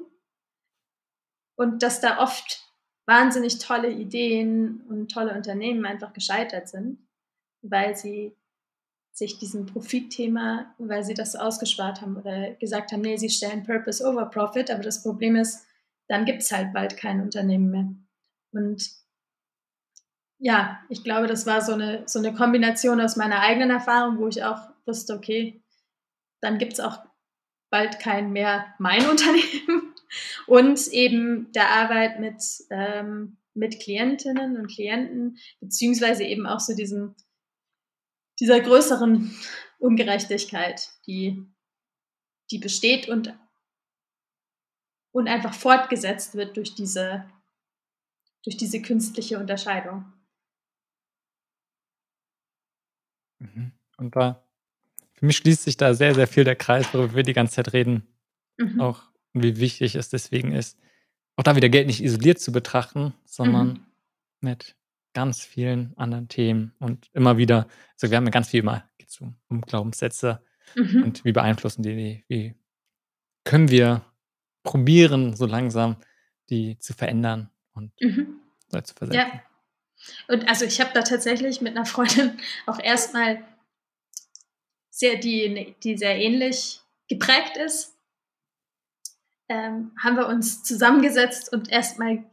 Und 1.56 1.82
dass 1.82 2.00
da 2.00 2.20
oft 2.20 2.64
wahnsinnig 3.04 3.58
tolle 3.58 3.90
Ideen 3.90 4.82
und 4.88 5.10
tolle 5.10 5.34
Unternehmen 5.34 5.84
einfach 5.84 6.12
gescheitert 6.12 6.68
sind, 6.68 7.00
weil 7.62 7.96
sie 7.96 8.36
sich 9.10 9.40
diesem 9.40 9.66
Profitthema, 9.66 10.72
weil 10.78 11.02
sie 11.02 11.14
das 11.14 11.34
ausgespart 11.34 12.00
haben 12.00 12.16
oder 12.16 12.52
gesagt 12.52 12.92
haben, 12.92 13.00
nee, 13.00 13.16
sie 13.16 13.30
stellen 13.30 13.64
Purpose 13.64 14.06
over 14.06 14.26
Profit, 14.26 14.70
aber 14.70 14.84
das 14.84 15.02
Problem 15.02 15.34
ist, 15.34 15.66
dann 16.06 16.24
gibt 16.24 16.42
es 16.42 16.52
halt 16.52 16.72
bald 16.72 16.96
kein 16.96 17.20
Unternehmen 17.20 17.70
mehr. 17.72 17.88
Und 18.52 18.90
ja, 20.38 20.80
ich 20.88 21.02
glaube, 21.02 21.26
das 21.26 21.46
war 21.46 21.62
so 21.62 21.72
eine, 21.72 22.04
so 22.06 22.18
eine 22.18 22.32
Kombination 22.32 23.00
aus 23.00 23.16
meiner 23.16 23.40
eigenen 23.40 23.70
Erfahrung, 23.70 24.18
wo 24.18 24.28
ich 24.28 24.44
auch 24.44 24.60
wusste, 24.86 25.14
okay, 25.14 25.62
dann 26.40 26.58
gibt 26.58 26.74
es 26.74 26.80
auch 26.80 26.98
bald 27.70 27.98
kein 27.98 28.32
mehr 28.32 28.74
mein 28.78 29.06
Unternehmen. 29.10 29.94
Und 30.46 30.86
eben 30.88 31.52
der 31.52 31.70
Arbeit 31.70 32.20
mit, 32.20 32.42
ähm, 32.70 33.36
mit 33.54 33.80
Klientinnen 33.80 34.56
und 34.56 34.68
Klienten, 34.68 35.38
beziehungsweise 35.60 36.24
eben 36.24 36.46
auch 36.46 36.60
so 36.60 36.74
diesem, 36.74 37.14
dieser 38.40 38.60
größeren 38.60 39.36
Ungerechtigkeit, 39.78 40.90
die, 41.06 41.44
die 42.50 42.58
besteht 42.58 43.08
und, 43.08 43.36
und 45.12 45.28
einfach 45.28 45.52
fortgesetzt 45.52 46.36
wird 46.36 46.56
durch 46.56 46.74
diese 46.74 47.28
durch 48.44 48.56
diese 48.56 48.80
künstliche 48.82 49.38
Unterscheidung. 49.38 50.12
Mhm. 53.38 53.72
Und 53.96 54.16
da, 54.16 54.44
für 55.14 55.26
mich 55.26 55.36
schließt 55.36 55.64
sich 55.64 55.76
da 55.76 55.94
sehr, 55.94 56.14
sehr 56.14 56.26
viel 56.26 56.44
der 56.44 56.56
Kreis, 56.56 56.92
worüber 56.94 57.16
wir 57.16 57.22
die 57.22 57.32
ganze 57.32 57.56
Zeit 57.56 57.72
reden. 57.72 58.06
Mhm. 58.56 58.80
Auch 58.80 59.02
wie 59.32 59.58
wichtig 59.58 59.94
es 59.94 60.08
deswegen 60.08 60.52
ist, 60.52 60.78
auch 61.36 61.42
da 61.44 61.54
wieder 61.54 61.68
Geld 61.68 61.86
nicht 61.86 62.02
isoliert 62.02 62.40
zu 62.40 62.50
betrachten, 62.50 63.14
sondern 63.24 63.68
mhm. 63.68 63.86
mit 64.40 64.76
ganz 65.14 65.42
vielen 65.42 65.96
anderen 65.96 66.28
Themen 66.28 66.74
und 66.78 67.10
immer 67.12 67.38
wieder, 67.38 67.68
also 67.94 68.10
wir 68.10 68.16
haben 68.16 68.24
ja 68.24 68.30
ganz 68.30 68.48
viel 68.48 68.62
mal 68.62 68.88
um, 69.20 69.36
um 69.48 69.60
Glaubenssätze 69.62 70.42
mhm. 70.76 71.02
und 71.02 71.24
wie 71.24 71.32
beeinflussen 71.32 71.82
die, 71.82 72.24
wie 72.28 72.54
können 73.44 73.70
wir 73.70 74.04
probieren, 74.62 75.34
so 75.34 75.46
langsam 75.46 75.96
die 76.50 76.78
zu 76.78 76.92
verändern 76.92 77.50
und 77.78 77.92
mhm. 78.00 78.40
zu 78.70 78.94
versetzen. 78.94 79.14
Ja. 79.14 79.42
Und 80.28 80.48
also 80.48 80.64
ich 80.64 80.80
habe 80.80 80.90
da 80.94 81.02
tatsächlich 81.02 81.60
mit 81.60 81.76
einer 81.76 81.86
Freundin 81.86 82.38
auch 82.66 82.78
erstmal 82.78 83.42
sehr, 84.90 85.16
die, 85.16 85.76
die 85.82 85.96
sehr 85.96 86.16
ähnlich 86.16 86.80
geprägt 87.08 87.56
ist, 87.56 87.94
ähm, 89.50 89.92
haben 90.02 90.16
wir 90.16 90.26
uns 90.26 90.62
zusammengesetzt 90.62 91.52
und 91.52 91.70
erstmal 91.70 92.24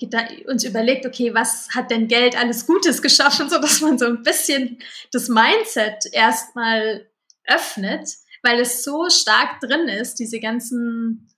uns 0.47 0.65
überlegt, 0.65 1.05
okay, 1.05 1.33
was 1.33 1.69
hat 1.73 1.89
denn 1.89 2.07
Geld 2.07 2.37
alles 2.37 2.67
Gutes 2.67 3.01
geschaffen, 3.01 3.49
so 3.51 3.59
dass 3.59 3.81
man 3.81 3.97
so 3.97 4.05
ein 4.05 4.23
bisschen 4.23 4.79
das 5.11 5.29
Mindset 5.29 6.05
erstmal 6.11 7.09
öffnet, 7.45 8.09
weil 8.43 8.59
es 8.59 8.83
so 8.83 9.09
stark 9.09 9.61
drin 9.61 9.87
ist, 9.87 10.15
diese 10.15 10.39
ganzen, 10.39 11.29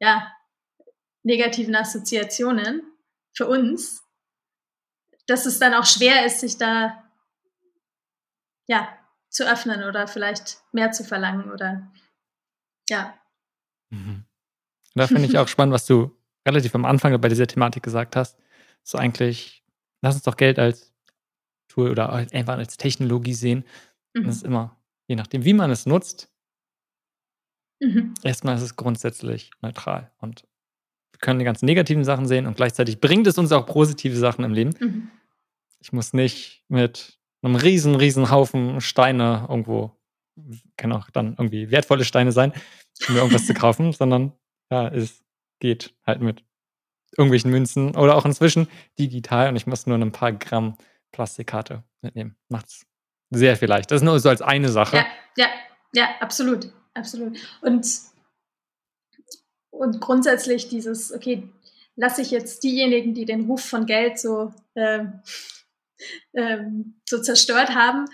ja, 0.00 0.32
negativen 1.22 1.74
Assoziationen 1.74 2.82
für 3.32 3.46
uns, 3.46 4.02
dass 5.26 5.46
es 5.46 5.58
dann 5.58 5.74
auch 5.74 5.86
schwer 5.86 6.26
ist, 6.26 6.40
sich 6.40 6.58
da, 6.58 7.04
ja, 8.66 8.88
zu 9.28 9.50
öffnen 9.50 9.84
oder 9.84 10.08
vielleicht 10.08 10.62
mehr 10.72 10.90
zu 10.90 11.04
verlangen 11.04 11.50
oder, 11.50 11.90
ja. 12.88 13.16
Mhm. 13.90 14.24
Da 14.94 15.06
finde 15.06 15.24
ich 15.24 15.38
auch 15.38 15.48
spannend, 15.48 15.72
was 15.72 15.86
du 15.86 16.16
relativ 16.46 16.74
am 16.74 16.84
Anfang 16.84 17.18
bei 17.20 17.28
dieser 17.28 17.46
Thematik 17.46 17.82
gesagt 17.82 18.16
hast. 18.16 18.38
So 18.82 18.98
eigentlich, 18.98 19.64
lass 20.02 20.16
uns 20.16 20.24
doch 20.24 20.36
Geld 20.36 20.58
als 20.58 20.92
Tool 21.68 21.90
oder 21.90 22.12
einfach 22.12 22.58
als 22.58 22.76
Technologie 22.76 23.34
sehen. 23.34 23.64
Mhm. 24.14 24.24
Das 24.24 24.36
ist 24.36 24.44
immer, 24.44 24.76
je 25.06 25.16
nachdem, 25.16 25.44
wie 25.44 25.52
man 25.52 25.70
es 25.70 25.86
nutzt, 25.86 26.28
mhm. 27.80 28.14
erstmal 28.22 28.56
ist 28.56 28.62
es 28.62 28.76
grundsätzlich 28.76 29.52
neutral. 29.60 30.10
Und 30.18 30.46
können 31.20 31.38
die 31.38 31.44
ganzen 31.44 31.66
negativen 31.66 32.04
Sachen 32.04 32.26
sehen 32.26 32.46
und 32.46 32.56
gleichzeitig 32.56 33.00
bringt 33.00 33.26
es 33.26 33.38
uns 33.38 33.52
auch 33.52 33.66
positive 33.66 34.16
Sachen 34.16 34.44
im 34.44 34.52
Leben. 34.52 34.74
Mhm. 34.78 35.10
Ich 35.80 35.92
muss 35.92 36.12
nicht 36.12 36.64
mit 36.68 37.18
einem 37.42 37.56
riesen, 37.56 37.94
riesen 37.94 38.30
Haufen 38.30 38.80
Steine 38.80 39.46
irgendwo, 39.48 39.92
kann 40.76 40.92
auch 40.92 41.10
dann 41.10 41.34
irgendwie 41.38 41.70
wertvolle 41.70 42.04
Steine 42.04 42.32
sein, 42.32 42.52
um 43.08 43.14
mir 43.14 43.20
irgendwas 43.20 43.46
zu 43.46 43.54
kaufen, 43.54 43.92
sondern 43.98 44.32
ja, 44.70 44.88
es 44.88 45.22
geht 45.58 45.94
halt 46.06 46.20
mit 46.20 46.44
irgendwelchen 47.16 47.50
Münzen 47.50 47.96
oder 47.96 48.16
auch 48.16 48.24
inzwischen 48.24 48.68
digital 48.98 49.48
und 49.48 49.56
ich 49.56 49.66
muss 49.66 49.86
nur 49.86 49.98
ein 49.98 50.12
paar 50.12 50.32
Gramm 50.32 50.76
Plastikkarte 51.12 51.82
mitnehmen. 52.02 52.36
Macht's 52.48 52.86
sehr 53.30 53.56
viel 53.56 53.68
leichter. 53.68 53.94
Das 53.94 54.02
ist 54.02 54.06
nur 54.06 54.18
so 54.20 54.28
als 54.28 54.42
eine 54.42 54.68
Sache. 54.68 54.96
Ja, 54.96 55.06
ja, 55.36 55.46
ja, 55.92 56.08
absolut, 56.20 56.72
absolut. 56.94 57.38
Und, 57.62 57.86
und 59.80 59.98
grundsätzlich 59.98 60.68
dieses, 60.68 61.10
okay, 61.10 61.48
lasse 61.96 62.20
ich 62.20 62.30
jetzt 62.30 62.62
diejenigen, 62.62 63.14
die 63.14 63.24
den 63.24 63.46
Ruf 63.46 63.64
von 63.64 63.86
Geld 63.86 64.18
so, 64.18 64.52
ähm, 64.76 65.22
ähm, 66.34 67.00
so 67.08 67.22
zerstört 67.22 67.70
haben, 67.70 68.04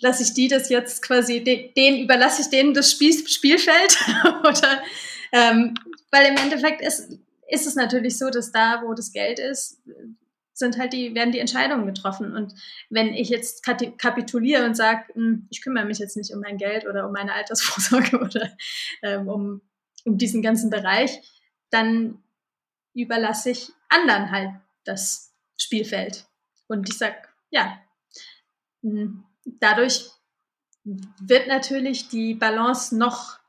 lasse 0.00 0.24
ich 0.24 0.34
die 0.34 0.48
das 0.48 0.70
jetzt 0.70 1.02
quasi, 1.02 1.44
den 1.44 2.02
überlasse 2.02 2.42
ich 2.42 2.48
denen 2.48 2.74
das 2.74 2.90
Spiel, 2.90 3.12
Spielfeld 3.28 3.96
oder 4.40 4.82
ähm, 5.30 5.74
weil 6.10 6.26
im 6.26 6.36
Endeffekt 6.36 6.82
ist, 6.82 7.16
ist 7.48 7.66
es 7.68 7.76
natürlich 7.76 8.18
so, 8.18 8.28
dass 8.30 8.50
da, 8.50 8.82
wo 8.84 8.92
das 8.92 9.12
Geld 9.12 9.38
ist, 9.38 9.80
sind 10.52 10.78
halt 10.78 10.92
die, 10.92 11.14
werden 11.14 11.30
die 11.30 11.38
Entscheidungen 11.38 11.86
getroffen. 11.86 12.34
Und 12.34 12.54
wenn 12.90 13.14
ich 13.14 13.28
jetzt 13.28 13.64
kapituliere 13.64 14.66
und 14.66 14.76
sage, 14.76 15.04
hm, 15.14 15.46
ich 15.48 15.62
kümmere 15.62 15.84
mich 15.84 15.98
jetzt 15.98 16.16
nicht 16.16 16.34
um 16.34 16.40
mein 16.40 16.58
Geld 16.58 16.86
oder 16.88 17.06
um 17.06 17.12
meine 17.12 17.34
Altersvorsorge 17.34 18.18
oder 18.20 18.50
ähm, 19.02 19.28
um, 19.28 19.62
um 20.04 20.18
diesen 20.18 20.42
ganzen 20.42 20.70
Bereich, 20.70 21.20
dann 21.70 22.22
überlasse 22.94 23.50
ich 23.50 23.70
anderen 23.88 24.30
halt 24.30 24.50
das 24.84 25.34
Spielfeld. 25.58 26.26
Und 26.68 26.88
ich 26.88 26.98
sage, 26.98 27.16
ja, 27.50 27.78
hm, 28.82 29.24
dadurch 29.44 30.10
wird 30.84 31.46
natürlich 31.46 32.08
die 32.08 32.34
Balance 32.34 32.96
noch 32.96 33.42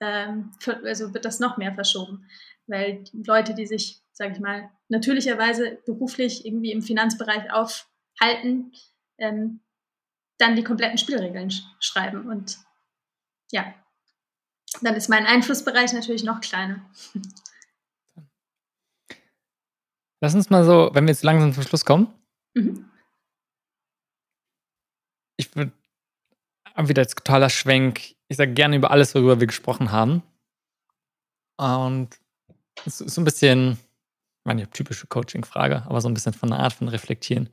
ähm, 0.00 0.52
also 0.84 1.14
wird 1.14 1.24
das 1.24 1.40
noch 1.40 1.56
mehr 1.56 1.74
verschoben, 1.74 2.28
weil 2.66 3.04
Leute, 3.12 3.54
die 3.54 3.66
sich, 3.66 4.02
sage 4.12 4.32
ich 4.32 4.40
mal, 4.40 4.70
natürlicherweise 4.88 5.78
beruflich 5.86 6.44
irgendwie 6.44 6.72
im 6.72 6.82
Finanzbereich 6.82 7.50
aufhalten, 7.50 8.72
ähm, 9.18 9.60
dann 10.38 10.56
die 10.56 10.64
kompletten 10.64 10.98
Spielregeln 10.98 11.50
sch 11.50 11.62
schreiben 11.80 12.28
und 12.28 12.58
ja, 13.52 13.74
dann 14.82 14.94
ist 14.94 15.08
mein 15.08 15.26
Einflussbereich 15.26 15.92
natürlich 15.92 16.24
noch 16.24 16.40
kleiner. 16.40 16.80
Lass 20.20 20.34
uns 20.34 20.50
mal 20.50 20.64
so, 20.64 20.90
wenn 20.92 21.04
wir 21.04 21.12
jetzt 21.12 21.24
langsam 21.24 21.52
zum 21.52 21.62
Schluss 21.62 21.84
kommen. 21.84 22.12
Mhm. 22.54 22.90
Ich 25.36 25.54
würde 25.54 25.72
wieder 26.78 27.02
jetzt 27.02 27.16
totaler 27.16 27.50
Schwenk 27.50 28.16
ich 28.28 28.36
sage 28.36 28.52
gerne 28.52 28.76
über 28.76 28.90
alles, 28.90 29.14
worüber 29.14 29.40
wir 29.40 29.46
gesprochen 29.46 29.92
haben. 29.92 30.22
Und 31.58 32.08
es 32.84 33.00
ist 33.00 33.14
so 33.14 33.20
ein 33.20 33.24
bisschen, 33.24 33.72
ich 33.72 34.44
meine, 34.44 34.68
typische 34.70 35.06
Coaching-Frage, 35.06 35.84
aber 35.86 36.00
so 36.00 36.08
ein 36.08 36.14
bisschen 36.14 36.34
von 36.34 36.50
der 36.50 36.60
Art 36.60 36.72
von 36.72 36.88
Reflektieren 36.88 37.48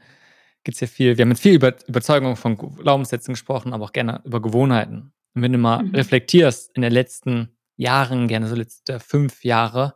gibt 0.64 0.76
es 0.76 0.82
ja 0.82 0.88
viel. 0.88 1.18
Wir 1.18 1.24
haben 1.24 1.32
jetzt 1.32 1.41
viel 1.41 1.54
über 1.54 1.76
Überzeugung 1.88 2.36
von 2.36 2.58
Glaubenssätzen 2.58 3.34
gesprochen, 3.34 3.74
aber 3.74 3.86
auch 3.86 3.94
gerne 3.94 4.22
über 4.24 4.41
Gewohnheiten. 4.41 5.14
Und 5.34 5.42
wenn 5.42 5.52
du 5.52 5.58
mal 5.58 5.84
mhm. 5.84 5.96
reflektierst 5.96 6.72
in 6.76 6.82
den 6.82 6.92
letzten 6.92 7.58
Jahren, 7.76 8.28
gerne 8.28 8.48
so 8.48 8.56
letzte 8.56 9.00
fünf 9.00 9.44
Jahre, 9.44 9.96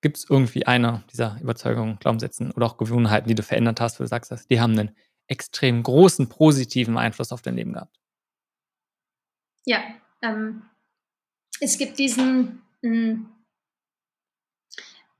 gibt 0.00 0.18
es 0.18 0.28
irgendwie 0.28 0.66
eine 0.66 1.04
dieser 1.10 1.38
Überzeugungen, 1.40 1.98
Glaubenssätzen 1.98 2.50
oder 2.52 2.66
auch 2.66 2.76
Gewohnheiten, 2.76 3.28
die 3.28 3.34
du 3.34 3.42
verändert 3.42 3.80
hast, 3.80 4.00
wo 4.00 4.04
du 4.04 4.08
sagst, 4.08 4.50
die 4.50 4.60
haben 4.60 4.78
einen 4.78 4.96
extrem 5.26 5.82
großen 5.82 6.28
positiven 6.28 6.98
Einfluss 6.98 7.32
auf 7.32 7.42
dein 7.42 7.56
Leben 7.56 7.72
gehabt? 7.72 7.98
Ja, 9.64 9.82
ähm, 10.22 10.62
es 11.60 11.78
gibt 11.78 11.98
diesen, 11.98 12.62
mh, 12.82 12.90
hm, 12.90 13.26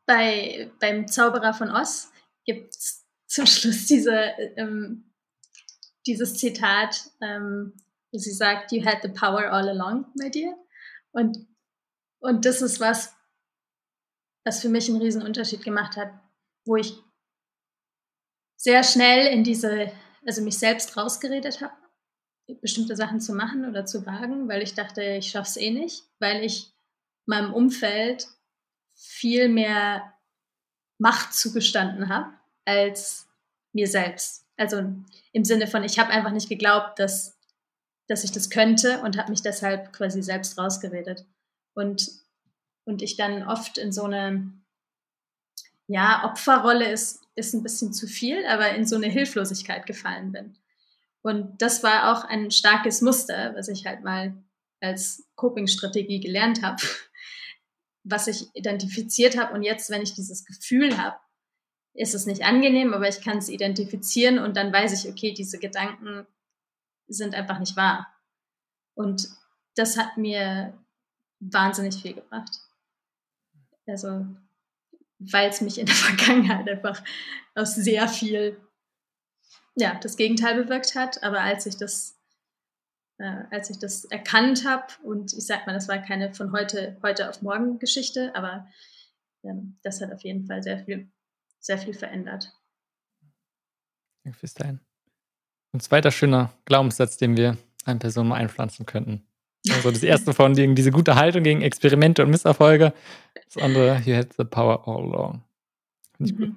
bei, 0.06 0.70
beim 0.80 1.06
Zauberer 1.06 1.54
von 1.54 1.70
Oz 1.70 2.10
gibt 2.44 2.74
es 2.74 3.06
zum 3.26 3.46
Schluss 3.46 3.86
diese, 3.86 4.32
ähm, 4.56 5.04
dieses 6.06 6.36
Zitat, 6.36 7.10
ähm, 7.20 7.74
sie 8.18 8.32
sagt, 8.32 8.72
You 8.72 8.84
had 8.84 9.02
the 9.02 9.08
power 9.08 9.50
all 9.50 9.68
along, 9.68 10.06
my 10.14 10.30
dear. 10.30 10.54
Und, 11.12 11.46
und 12.20 12.44
das 12.44 12.62
ist 12.62 12.80
was, 12.80 13.14
was 14.44 14.60
für 14.60 14.68
mich 14.68 14.88
einen 14.88 15.00
riesen 15.00 15.22
Unterschied 15.22 15.62
gemacht 15.62 15.96
hat, 15.96 16.12
wo 16.64 16.76
ich 16.76 16.94
sehr 18.56 18.82
schnell 18.82 19.32
in 19.32 19.44
diese, 19.44 19.92
also 20.26 20.42
mich 20.42 20.58
selbst 20.58 20.96
rausgeredet 20.96 21.60
habe 21.60 21.72
bestimmte 22.60 22.96
Sachen 22.96 23.20
zu 23.20 23.34
machen 23.34 23.68
oder 23.68 23.86
zu 23.86 24.04
wagen, 24.06 24.48
weil 24.48 24.62
ich 24.62 24.74
dachte, 24.74 25.02
ich 25.02 25.30
schaffe 25.30 25.48
es 25.48 25.56
eh 25.56 25.70
nicht, 25.70 26.04
weil 26.18 26.44
ich 26.44 26.72
meinem 27.26 27.52
Umfeld 27.54 28.26
viel 28.94 29.48
mehr 29.48 30.14
Macht 30.98 31.32
zugestanden 31.32 32.08
habe 32.08 32.32
als 32.64 33.28
mir 33.72 33.86
selbst. 33.86 34.46
Also 34.56 34.82
im 35.32 35.44
Sinne 35.44 35.66
von, 35.66 35.84
ich 35.84 35.98
habe 35.98 36.10
einfach 36.10 36.32
nicht 36.32 36.48
geglaubt, 36.48 36.98
dass, 36.98 37.38
dass 38.10 38.24
ich 38.24 38.32
das 38.32 38.50
könnte 38.50 39.00
und 39.02 39.16
habe 39.16 39.30
mich 39.30 39.40
deshalb 39.40 39.92
quasi 39.92 40.20
selbst 40.20 40.58
rausgeredet. 40.58 41.24
Und, 41.74 42.10
und 42.84 43.02
ich 43.02 43.16
dann 43.16 43.46
oft 43.46 43.78
in 43.78 43.92
so 43.92 44.02
eine, 44.02 44.52
ja, 45.86 46.24
Opferrolle 46.24 46.90
ist, 46.90 47.22
ist 47.36 47.54
ein 47.54 47.62
bisschen 47.62 47.92
zu 47.92 48.08
viel, 48.08 48.44
aber 48.46 48.74
in 48.74 48.84
so 48.84 48.96
eine 48.96 49.06
Hilflosigkeit 49.06 49.86
gefallen 49.86 50.32
bin. 50.32 50.58
Und 51.22 51.62
das 51.62 51.84
war 51.84 52.10
auch 52.10 52.24
ein 52.24 52.50
starkes 52.50 53.00
Muster, 53.00 53.54
was 53.54 53.68
ich 53.68 53.86
halt 53.86 54.02
mal 54.02 54.34
als 54.80 55.28
Coping-Strategie 55.36 56.18
gelernt 56.18 56.64
habe, 56.64 56.82
was 58.02 58.26
ich 58.26 58.48
identifiziert 58.54 59.38
habe. 59.38 59.54
Und 59.54 59.62
jetzt, 59.62 59.88
wenn 59.88 60.02
ich 60.02 60.14
dieses 60.14 60.44
Gefühl 60.44 60.98
habe, 60.98 61.16
ist 61.94 62.16
es 62.16 62.26
nicht 62.26 62.42
angenehm, 62.42 62.92
aber 62.92 63.08
ich 63.08 63.20
kann 63.20 63.38
es 63.38 63.48
identifizieren 63.48 64.40
und 64.40 64.56
dann 64.56 64.72
weiß 64.72 65.04
ich, 65.04 65.08
okay, 65.08 65.32
diese 65.32 65.60
Gedanken 65.60 66.26
sind 67.10 67.34
einfach 67.34 67.58
nicht 67.58 67.76
wahr. 67.76 68.06
Und 68.94 69.28
das 69.74 69.96
hat 69.96 70.16
mir 70.16 70.72
wahnsinnig 71.40 72.00
viel 72.00 72.14
gebracht. 72.14 72.50
Also, 73.86 74.26
weil 75.18 75.50
es 75.50 75.60
mich 75.60 75.78
in 75.78 75.86
der 75.86 75.94
Vergangenheit 76.16 76.68
einfach 76.68 77.02
aus 77.54 77.74
sehr 77.74 78.08
viel 78.08 78.56
ja, 79.74 79.98
das 80.00 80.16
Gegenteil 80.16 80.62
bewirkt 80.62 80.94
hat. 80.94 81.22
Aber 81.22 81.40
als 81.40 81.66
ich 81.66 81.76
das, 81.76 82.16
äh, 83.18 83.44
als 83.50 83.70
ich 83.70 83.78
das 83.78 84.04
erkannt 84.04 84.66
habe, 84.66 84.86
und 85.02 85.32
ich 85.32 85.46
sag 85.46 85.66
mal, 85.66 85.72
das 85.72 85.88
war 85.88 85.98
keine 85.98 86.32
von 86.34 86.52
heute, 86.52 86.98
heute 87.02 87.28
auf 87.28 87.42
morgen 87.42 87.78
Geschichte, 87.78 88.34
aber 88.34 88.68
ähm, 89.42 89.78
das 89.82 90.00
hat 90.00 90.12
auf 90.12 90.22
jeden 90.22 90.46
Fall 90.46 90.62
sehr 90.62 90.84
viel, 90.84 91.10
sehr 91.58 91.78
viel 91.78 91.94
verändert. 91.94 92.52
Danke 94.22 94.38
fürs 94.38 94.54
Teilen. 94.54 94.80
Ein 95.72 95.80
zweiter 95.80 96.10
schöner 96.10 96.52
Glaubenssatz, 96.64 97.16
den 97.16 97.36
wir 97.36 97.56
eine 97.84 97.98
Person 97.98 98.28
mal 98.28 98.36
einpflanzen 98.36 98.86
könnten. 98.86 99.22
Also 99.68 99.90
das 99.90 100.02
erste 100.02 100.32
von 100.32 100.54
denen, 100.54 100.74
diese 100.74 100.90
gute 100.90 101.16
Haltung 101.16 101.42
gegen 101.42 101.62
Experimente 101.62 102.22
und 102.22 102.30
Misserfolge. 102.30 102.94
Das 103.44 103.62
andere, 103.62 104.00
you 104.04 104.14
had 104.14 104.32
the 104.36 104.44
power 104.44 104.86
all 104.88 105.04
along. 105.04 105.42
Finde 106.16 106.32
ich 106.32 106.38
mhm. 106.38 106.44
gut. 106.46 106.56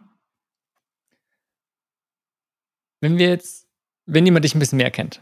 Wenn 3.02 3.18
wir 3.18 3.28
jetzt, 3.28 3.68
wenn 4.06 4.26
jemand 4.26 4.46
dich 4.46 4.56
ein 4.56 4.60
bisschen 4.60 4.78
mehr 4.78 4.92
kennt, 4.92 5.22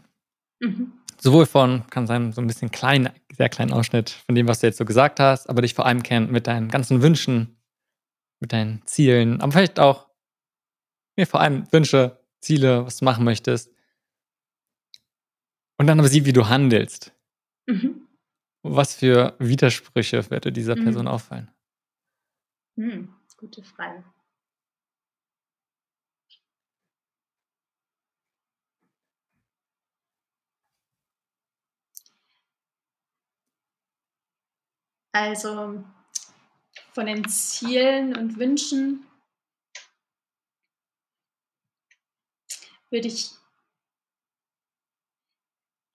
mhm. 0.60 0.92
sowohl 1.18 1.46
von, 1.46 1.84
kann 1.90 2.06
sein, 2.06 2.32
so 2.32 2.40
ein 2.40 2.46
bisschen 2.46 2.70
klein, 2.70 3.10
sehr 3.36 3.48
kleinen 3.48 3.72
Ausschnitt 3.72 4.10
von 4.10 4.36
dem, 4.36 4.46
was 4.46 4.60
du 4.60 4.68
jetzt 4.68 4.78
so 4.78 4.84
gesagt 4.84 5.18
hast, 5.18 5.50
aber 5.50 5.62
dich 5.62 5.74
vor 5.74 5.86
allem 5.86 6.04
kennt 6.04 6.30
mit 6.30 6.46
deinen 6.46 6.68
ganzen 6.68 7.02
Wünschen, 7.02 7.56
mit 8.38 8.52
deinen 8.52 8.82
Zielen, 8.86 9.40
aber 9.40 9.52
vielleicht 9.52 9.80
auch, 9.80 10.08
mir 11.16 11.26
vor 11.26 11.40
allem 11.40 11.66
Wünsche, 11.72 12.20
Ziele, 12.40 12.86
was 12.86 12.98
du 12.98 13.04
machen 13.04 13.24
möchtest. 13.24 13.71
Und 15.82 15.88
dann 15.88 15.98
aber 15.98 16.08
sieht, 16.08 16.26
wie 16.26 16.32
du 16.32 16.48
handelst. 16.48 17.12
Mhm. 17.66 18.06
Was 18.62 18.94
für 18.94 19.34
Widersprüche 19.40 20.30
würde 20.30 20.52
dieser 20.52 20.76
mhm. 20.76 20.84
Person 20.84 21.08
auffallen? 21.08 21.50
Mhm. 22.76 23.12
Gute 23.36 23.64
Frage. 23.64 24.04
Also 35.10 35.84
von 36.92 37.06
den 37.06 37.26
Zielen 37.28 38.16
und 38.16 38.38
Wünschen 38.38 39.04
würde 42.90 43.08
ich, 43.08 43.32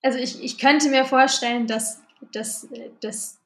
also 0.01 0.19
ich, 0.19 0.43
ich 0.43 0.57
könnte 0.57 0.89
mir 0.89 1.05
vorstellen, 1.05 1.67
dass, 1.67 2.01
dass, 2.31 2.67
dass 3.01 3.39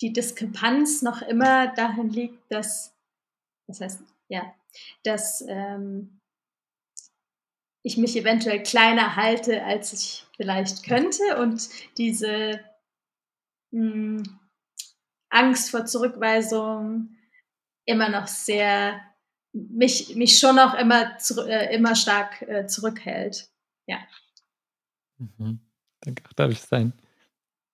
die 0.00 0.12
Diskrepanz 0.12 1.02
noch 1.02 1.22
immer 1.22 1.68
darin 1.74 2.10
liegt, 2.10 2.50
dass, 2.50 2.96
das 3.66 3.80
heißt, 3.80 4.02
ja, 4.28 4.54
dass 5.02 5.44
ähm, 5.48 6.20
ich 7.82 7.96
mich 7.96 8.16
eventuell 8.16 8.62
kleiner 8.62 9.16
halte, 9.16 9.64
als 9.64 9.92
ich 9.92 10.26
vielleicht 10.36 10.84
könnte 10.84 11.40
und 11.40 11.68
diese 11.96 12.60
mh, 13.70 14.22
hm, 14.22 14.40
Angst 15.30 15.70
vor 15.70 15.86
Zurückweisung 15.86 17.16
immer 17.84 18.08
noch 18.08 18.26
sehr, 18.26 19.00
mich, 19.52 20.16
mich 20.16 20.38
schon 20.38 20.56
noch 20.56 20.74
immer, 20.74 21.16
äh, 21.46 21.74
immer 21.74 21.94
stark 21.94 22.42
äh, 22.42 22.66
zurückhält. 22.66 23.48
Ja. 23.86 23.98
Mhm. 25.18 25.69
Danke, 26.02 26.22
auch 26.28 26.32
darf 26.32 26.50
ich 26.50 26.60
sein. 26.60 26.92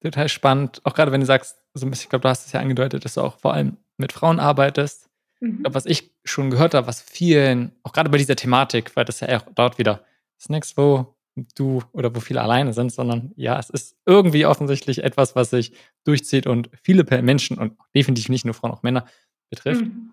Total 0.03 0.29
spannend, 0.29 0.81
auch 0.85 0.95
gerade 0.95 1.13
wenn 1.13 1.21
du 1.21 1.27
sagst, 1.27 1.57
so 1.75 1.87
ein 1.87 1.91
bisschen, 1.91 2.05
ich 2.05 2.11
glaube, 2.11 2.23
du 2.23 2.29
hast 2.29 2.47
es 2.47 2.53
ja 2.53 2.61
angedeutet, 2.61 3.05
dass 3.05 3.15
du 3.15 3.23
auch 3.23 3.39
vor 3.39 3.55
allem 3.55 3.77
mit 3.97 4.13
Frauen 4.13 4.41
arbeitest. 4.41 5.09
Mhm. 5.41 5.49
Ich 5.49 5.61
glaube, 5.61 5.75
was 5.75 5.87
ich 5.87 6.13
schon 6.25 6.51
gehört 6.51 6.75
habe, 6.75 6.87
was 6.87 7.01
vielen, 7.01 7.73
auch 7.83 7.93
gerade 7.93 8.11
bei 8.11 8.19
dieser 8.19 8.37
Thematik, 8.37 8.95
weil 8.97 9.05
das 9.05 9.21
ja 9.21 9.37
auch 9.39 9.47
dort 9.55 9.79
wieder 9.79 10.05
das 10.39 10.49
nächste, 10.49 10.77
wo 10.77 11.17
du 11.55 11.83
oder 11.93 12.15
wo 12.15 12.21
viele 12.21 12.41
alleine 12.41 12.73
sind, 12.73 12.93
sondern 12.93 13.33
ja, 13.37 13.59
es 13.59 13.71
ist 13.71 13.97
irgendwie 14.07 14.47
offensichtlich 14.47 15.05
etwas, 15.05 15.37
was 15.37 15.51
sich 15.51 15.73
durchzieht 16.05 16.47
und 16.47 16.71
viele 16.83 17.05
Menschen 17.23 17.59
und 17.59 17.77
definitiv 17.95 18.29
nicht 18.29 18.45
nur 18.45 18.55
Frauen, 18.55 18.73
auch 18.73 18.83
Männer 18.83 19.07
betrifft. 19.51 19.83
Mhm. 19.85 20.13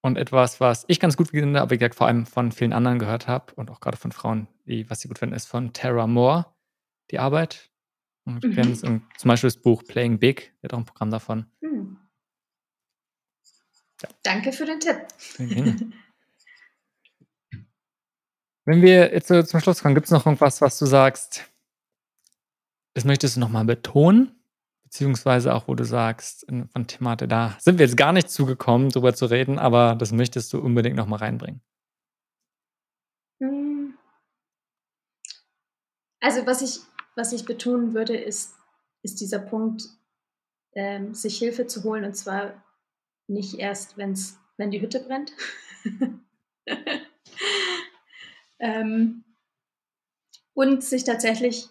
Und 0.00 0.16
etwas, 0.16 0.60
was 0.60 0.84
ich 0.88 1.00
ganz 1.00 1.16
gut 1.16 1.30
finde, 1.30 1.60
aber 1.60 1.72
wie 1.72 1.78
gesagt, 1.78 1.96
vor 1.96 2.06
allem 2.06 2.24
von 2.24 2.52
vielen 2.52 2.72
anderen 2.72 2.98
gehört 2.98 3.26
habe 3.26 3.52
und 3.54 3.70
auch 3.70 3.80
gerade 3.80 3.96
von 3.96 4.12
Frauen, 4.12 4.46
die, 4.64 4.88
was 4.88 5.00
sie 5.00 5.08
gut 5.08 5.18
finden, 5.18 5.34
ist 5.34 5.46
von 5.46 5.72
Tara 5.72 6.06
Moore, 6.06 6.46
die 7.10 7.18
Arbeit. 7.18 7.70
Und 8.24 8.44
mhm. 8.44 8.52
kennen 8.52 8.74
zum 8.74 9.02
Beispiel 9.24 9.48
das 9.48 9.56
Buch 9.56 9.84
Playing 9.84 10.18
Big, 10.18 10.52
der 10.62 10.68
hat 10.68 10.74
auch 10.74 10.78
ein 10.78 10.84
Programm 10.84 11.10
davon. 11.10 11.46
Mhm. 11.60 11.96
Ja. 14.02 14.08
Danke 14.22 14.52
für 14.52 14.66
den 14.66 14.80
Tipp. 14.80 14.98
Wenn 18.64 18.82
wir 18.82 19.12
jetzt 19.14 19.28
so 19.28 19.42
zum 19.42 19.60
Schluss 19.60 19.82
kommen, 19.82 19.94
gibt 19.94 20.06
es 20.06 20.12
noch 20.12 20.26
irgendwas, 20.26 20.60
was 20.60 20.78
du 20.78 20.84
sagst, 20.84 21.50
das 22.92 23.04
möchtest 23.06 23.36
du 23.36 23.40
nochmal 23.40 23.64
betonen? 23.64 24.34
Beziehungsweise 24.82 25.54
auch, 25.54 25.68
wo 25.68 25.74
du 25.74 25.84
sagst, 25.84 26.46
von 26.46 26.86
Themate, 26.86 27.28
da 27.28 27.56
sind 27.60 27.78
wir 27.78 27.86
jetzt 27.86 27.96
gar 27.96 28.12
nicht 28.12 28.30
zugekommen, 28.30 28.90
drüber 28.90 29.14
zu 29.14 29.24
reden, 29.26 29.58
aber 29.58 29.94
das 29.94 30.12
möchtest 30.12 30.52
du 30.52 30.60
unbedingt 30.60 30.96
nochmal 30.96 31.20
reinbringen. 31.20 31.62
Hm. 33.40 33.94
Also, 36.20 36.46
was 36.46 36.62
ich, 36.62 36.80
was 37.18 37.32
ich 37.32 37.44
betonen 37.44 37.94
würde, 37.94 38.16
ist, 38.16 38.54
ist 39.02 39.20
dieser 39.20 39.40
Punkt, 39.40 39.82
ähm, 40.74 41.14
sich 41.14 41.38
Hilfe 41.38 41.66
zu 41.66 41.82
holen 41.82 42.04
und 42.04 42.14
zwar 42.14 42.64
nicht 43.26 43.54
erst, 43.58 43.96
wenn's, 43.96 44.38
wenn 44.56 44.70
die 44.70 44.80
Hütte 44.80 45.00
brennt. 45.00 45.32
ähm, 48.60 49.24
und 50.54 50.84
sich 50.84 51.04
tatsächlich 51.04 51.68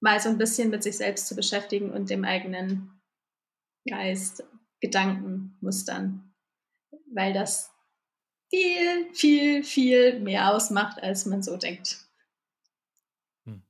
mal 0.00 0.20
so 0.20 0.28
ein 0.28 0.38
bisschen 0.38 0.70
mit 0.70 0.82
sich 0.82 0.96
selbst 0.96 1.26
zu 1.26 1.36
beschäftigen 1.36 1.90
und 1.90 2.10
dem 2.10 2.24
eigenen 2.24 3.00
Geist, 3.88 4.42
Gedanken, 4.80 5.56
Mustern, 5.60 6.34
weil 7.12 7.32
das 7.32 7.70
viel, 8.50 9.12
viel, 9.14 9.64
viel 9.64 10.20
mehr 10.20 10.52
ausmacht, 10.54 11.02
als 11.02 11.26
man 11.26 11.42
so 11.42 11.56
denkt. 11.56 12.06
Hm. 13.44 13.62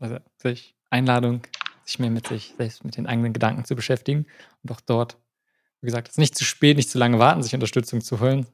Also 0.00 0.18
sich 0.36 0.74
Einladung, 0.90 1.42
sich 1.84 1.98
mehr 1.98 2.10
mit 2.10 2.26
sich 2.26 2.54
selbst, 2.58 2.84
mit 2.84 2.96
den 2.96 3.06
eigenen 3.06 3.32
Gedanken 3.32 3.64
zu 3.64 3.76
beschäftigen 3.76 4.26
und 4.62 4.72
auch 4.72 4.80
dort, 4.80 5.18
wie 5.80 5.86
gesagt, 5.86 6.08
es 6.08 6.14
ist 6.14 6.18
nicht 6.18 6.36
zu 6.36 6.44
spät, 6.44 6.76
nicht 6.76 6.90
zu 6.90 6.98
lange 6.98 7.18
warten, 7.18 7.42
sich 7.42 7.54
Unterstützung 7.54 8.00
zu 8.00 8.20
holen, 8.20 8.46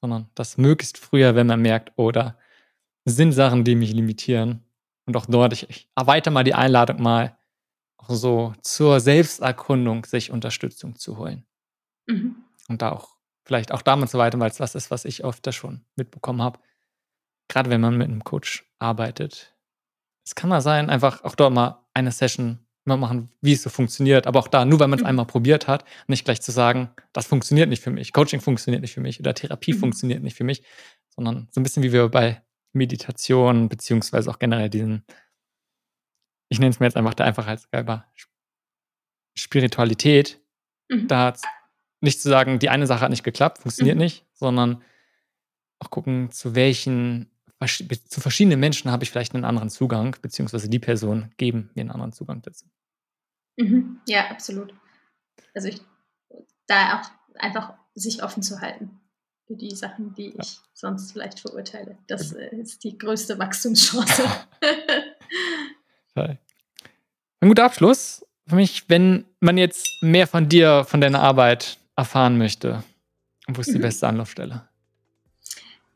sondern 0.00 0.28
das 0.34 0.56
möglichst 0.58 0.98
früher, 0.98 1.34
wenn 1.34 1.46
man 1.46 1.62
merkt, 1.62 1.92
oder 1.96 2.36
oh, 2.36 2.42
sind 3.04 3.32
Sachen, 3.32 3.64
die 3.64 3.76
mich 3.76 3.92
limitieren 3.92 4.64
und 5.06 5.16
auch 5.16 5.26
dort, 5.26 5.52
ich, 5.52 5.68
ich 5.68 5.88
erweitere 5.96 6.32
mal 6.32 6.44
die 6.44 6.54
Einladung 6.54 7.02
mal, 7.02 7.36
auch 7.96 8.10
so 8.10 8.54
zur 8.62 9.00
Selbsterkundung 9.00 10.04
sich 10.04 10.30
Unterstützung 10.30 10.96
zu 10.96 11.18
holen. 11.18 11.46
Mhm. 12.06 12.36
Und 12.68 12.82
da 12.82 12.92
auch, 12.92 13.16
vielleicht 13.44 13.72
auch 13.72 13.82
damit 13.82 14.08
so 14.08 14.18
weiter, 14.18 14.38
weil 14.40 14.50
es 14.50 14.60
was 14.60 14.74
ist, 14.74 14.90
was 14.90 15.04
ich 15.04 15.24
öfter 15.24 15.52
schon 15.52 15.84
mitbekommen 15.96 16.42
habe. 16.42 16.60
Gerade 17.48 17.70
wenn 17.70 17.80
man 17.80 17.98
mit 17.98 18.08
einem 18.08 18.24
Coach 18.24 18.64
arbeitet. 18.78 19.54
Es 20.30 20.36
kann 20.36 20.48
mal 20.48 20.60
sein, 20.60 20.90
einfach 20.90 21.24
auch 21.24 21.34
dort 21.34 21.52
mal 21.52 21.84
eine 21.92 22.12
Session 22.12 22.60
mal 22.84 22.96
machen, 22.96 23.32
wie 23.40 23.54
es 23.54 23.64
so 23.64 23.68
funktioniert. 23.68 24.28
Aber 24.28 24.38
auch 24.38 24.46
da, 24.46 24.64
nur 24.64 24.78
weil 24.78 24.86
man 24.86 25.00
es 25.00 25.02
mhm. 25.02 25.08
einmal 25.08 25.26
probiert 25.26 25.66
hat, 25.66 25.84
nicht 26.06 26.24
gleich 26.24 26.40
zu 26.40 26.52
sagen, 26.52 26.90
das 27.12 27.26
funktioniert 27.26 27.68
nicht 27.68 27.82
für 27.82 27.90
mich, 27.90 28.12
Coaching 28.12 28.40
funktioniert 28.40 28.80
nicht 28.80 28.94
für 28.94 29.00
mich 29.00 29.18
oder 29.18 29.34
Therapie 29.34 29.72
mhm. 29.72 29.78
funktioniert 29.78 30.22
nicht 30.22 30.36
für 30.36 30.44
mich, 30.44 30.62
sondern 31.08 31.48
so 31.50 31.58
ein 31.58 31.64
bisschen 31.64 31.82
wie 31.82 31.92
wir 31.92 32.08
bei 32.08 32.44
Meditation, 32.72 33.68
beziehungsweise 33.68 34.30
auch 34.30 34.38
generell 34.38 34.70
diesen, 34.70 35.04
ich 36.48 36.60
nenne 36.60 36.70
es 36.70 36.78
mir 36.78 36.86
jetzt 36.86 36.96
einfach 36.96 37.14
der 37.14 37.26
Einfachheitsgeber, 37.26 38.06
Spiritualität, 39.36 40.40
mhm. 40.88 41.08
da 41.08 41.34
nicht 42.00 42.22
zu 42.22 42.28
sagen, 42.28 42.60
die 42.60 42.68
eine 42.68 42.86
Sache 42.86 43.00
hat 43.00 43.10
nicht 43.10 43.24
geklappt, 43.24 43.58
funktioniert 43.58 43.96
mhm. 43.96 44.02
nicht, 44.02 44.26
sondern 44.32 44.84
auch 45.80 45.90
gucken, 45.90 46.30
zu 46.30 46.54
welchen, 46.54 47.32
zu 47.66 48.20
verschiedenen 48.20 48.60
Menschen 48.60 48.90
habe 48.90 49.04
ich 49.04 49.10
vielleicht 49.10 49.34
einen 49.34 49.44
anderen 49.44 49.70
Zugang, 49.70 50.16
beziehungsweise 50.22 50.68
die 50.68 50.78
Person 50.78 51.30
geben 51.36 51.70
mir 51.74 51.82
einen 51.82 51.90
anderen 51.90 52.12
Zugang 52.12 52.42
dazu. 52.42 52.66
Mhm. 53.56 54.00
Ja, 54.06 54.30
absolut. 54.30 54.74
Also 55.54 55.68
ich, 55.68 55.80
da 56.66 57.00
auch 57.00 57.10
einfach 57.38 57.74
sich 57.94 58.22
offen 58.22 58.42
zu 58.42 58.60
halten 58.60 59.00
für 59.46 59.56
die 59.56 59.74
Sachen, 59.74 60.14
die 60.14 60.28
ich 60.28 60.54
ja. 60.54 60.62
sonst 60.72 61.12
vielleicht 61.12 61.40
verurteile. 61.40 61.98
Das 62.06 62.32
äh, 62.32 62.56
ist 62.56 62.84
die 62.84 62.96
größte 62.96 63.38
Wachstumschance. 63.38 64.24
Ein 67.42 67.48
guter 67.48 67.64
Abschluss 67.64 68.24
für 68.46 68.56
mich, 68.56 68.84
wenn 68.88 69.24
man 69.40 69.56
jetzt 69.56 69.86
mehr 70.02 70.26
von 70.26 70.48
dir, 70.48 70.84
von 70.84 71.00
deiner 71.00 71.20
Arbeit 71.20 71.78
erfahren 71.96 72.36
möchte. 72.36 72.84
Wo 73.48 73.60
ist 73.60 73.72
die 73.72 73.78
mhm. 73.78 73.82
beste 73.82 74.08
Anlaufstelle? 74.08 74.68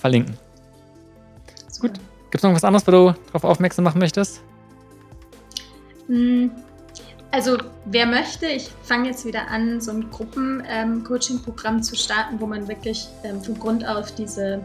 verlinken. 0.00 0.36
Super. 1.68 1.92
Gut. 1.92 2.00
Gibt 2.24 2.36
es 2.36 2.42
noch 2.42 2.54
was 2.54 2.64
anderes, 2.64 2.84
wo 2.88 2.90
du 2.90 3.14
darauf 3.26 3.44
aufmerksam 3.44 3.84
machen 3.84 4.00
möchtest? 4.00 4.42
Hm, 6.08 6.50
also 7.30 7.56
wer 7.84 8.06
möchte, 8.06 8.46
ich 8.46 8.68
fange 8.82 9.10
jetzt 9.10 9.24
wieder 9.24 9.46
an, 9.48 9.80
so 9.80 9.92
ein 9.92 10.10
Gruppen-Coaching-Programm 10.10 11.76
ähm, 11.76 11.82
zu 11.84 11.94
starten, 11.94 12.40
wo 12.40 12.46
man 12.46 12.66
wirklich 12.66 13.06
ähm, 13.22 13.40
von 13.40 13.56
Grund 13.60 13.86
auf 13.86 14.12
diese 14.12 14.64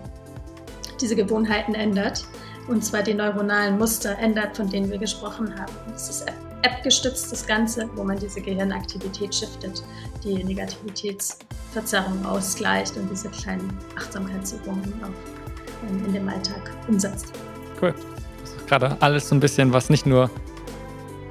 diese 1.01 1.15
Gewohnheiten 1.15 1.75
ändert. 1.75 2.25
Und 2.67 2.83
zwar 2.83 3.03
die 3.03 3.13
neuronalen 3.13 3.77
Muster 3.77 4.17
ändert, 4.17 4.57
von 4.57 4.69
denen 4.69 4.89
wir 4.89 4.97
gesprochen 4.97 5.53
haben. 5.59 5.71
Das 5.91 6.09
ist 6.09 6.25
App-gestützt, 6.63 7.31
das 7.31 7.45
Ganze, 7.45 7.87
wo 7.95 8.03
man 8.03 8.17
diese 8.17 8.41
Gehirnaktivität 8.41 9.35
shiftet, 9.35 9.83
die 10.23 10.43
Negativitätsverzerrung 10.43 12.25
ausgleicht 12.25 12.97
und 12.97 13.09
diese 13.11 13.29
kleinen 13.29 13.71
Achtsamkeitsübungen 13.95 14.93
auch 15.03 15.87
ähm, 15.87 16.05
in 16.05 16.13
dem 16.13 16.27
Alltag 16.27 16.71
umsetzt. 16.87 17.33
Cool. 17.79 17.93
Das 18.41 18.51
ist 18.51 18.67
gerade 18.67 18.97
alles 18.99 19.29
so 19.29 19.35
ein 19.35 19.39
bisschen, 19.39 19.73
was 19.73 19.91
nicht 19.91 20.07
nur, 20.07 20.31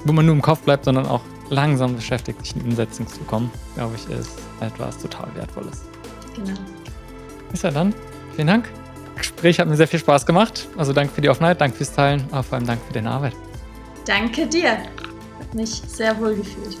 wo 0.05 0.13
man 0.13 0.25
nur 0.25 0.35
im 0.35 0.41
Kopf 0.41 0.61
bleibt, 0.61 0.85
sondern 0.85 1.05
auch 1.05 1.21
langsam 1.49 1.95
beschäftigt, 1.95 2.39
sich 2.39 2.55
in 2.55 2.61
Umsetzung 2.61 3.07
zu 3.07 3.19
kommen, 3.21 3.51
glaube 3.75 3.95
ich, 3.95 4.09
ist 4.09 4.39
etwas 4.61 4.97
total 4.99 5.27
Wertvolles. 5.35 5.81
Genau. 6.35 6.57
Ist 7.51 7.63
ja 7.63 7.71
dann. 7.71 7.93
Vielen 8.35 8.47
Dank. 8.47 8.69
Gespräch 9.15 9.59
hat 9.59 9.67
mir 9.67 9.75
sehr 9.75 9.87
viel 9.87 9.99
Spaß 9.99 10.25
gemacht. 10.25 10.67
Also 10.77 10.93
danke 10.93 11.13
für 11.13 11.21
die 11.21 11.29
Offenheit, 11.29 11.61
danke 11.61 11.77
fürs 11.77 11.93
Teilen, 11.93 12.23
aber 12.31 12.43
vor 12.43 12.57
allem 12.57 12.67
danke 12.67 12.85
für 12.85 12.93
deine 12.93 13.09
Arbeit. 13.09 13.33
Danke 14.05 14.47
dir. 14.47 14.71
Hat 14.71 15.53
mich 15.53 15.81
sehr 15.87 16.19
wohl 16.19 16.35
gefühlt. 16.35 16.77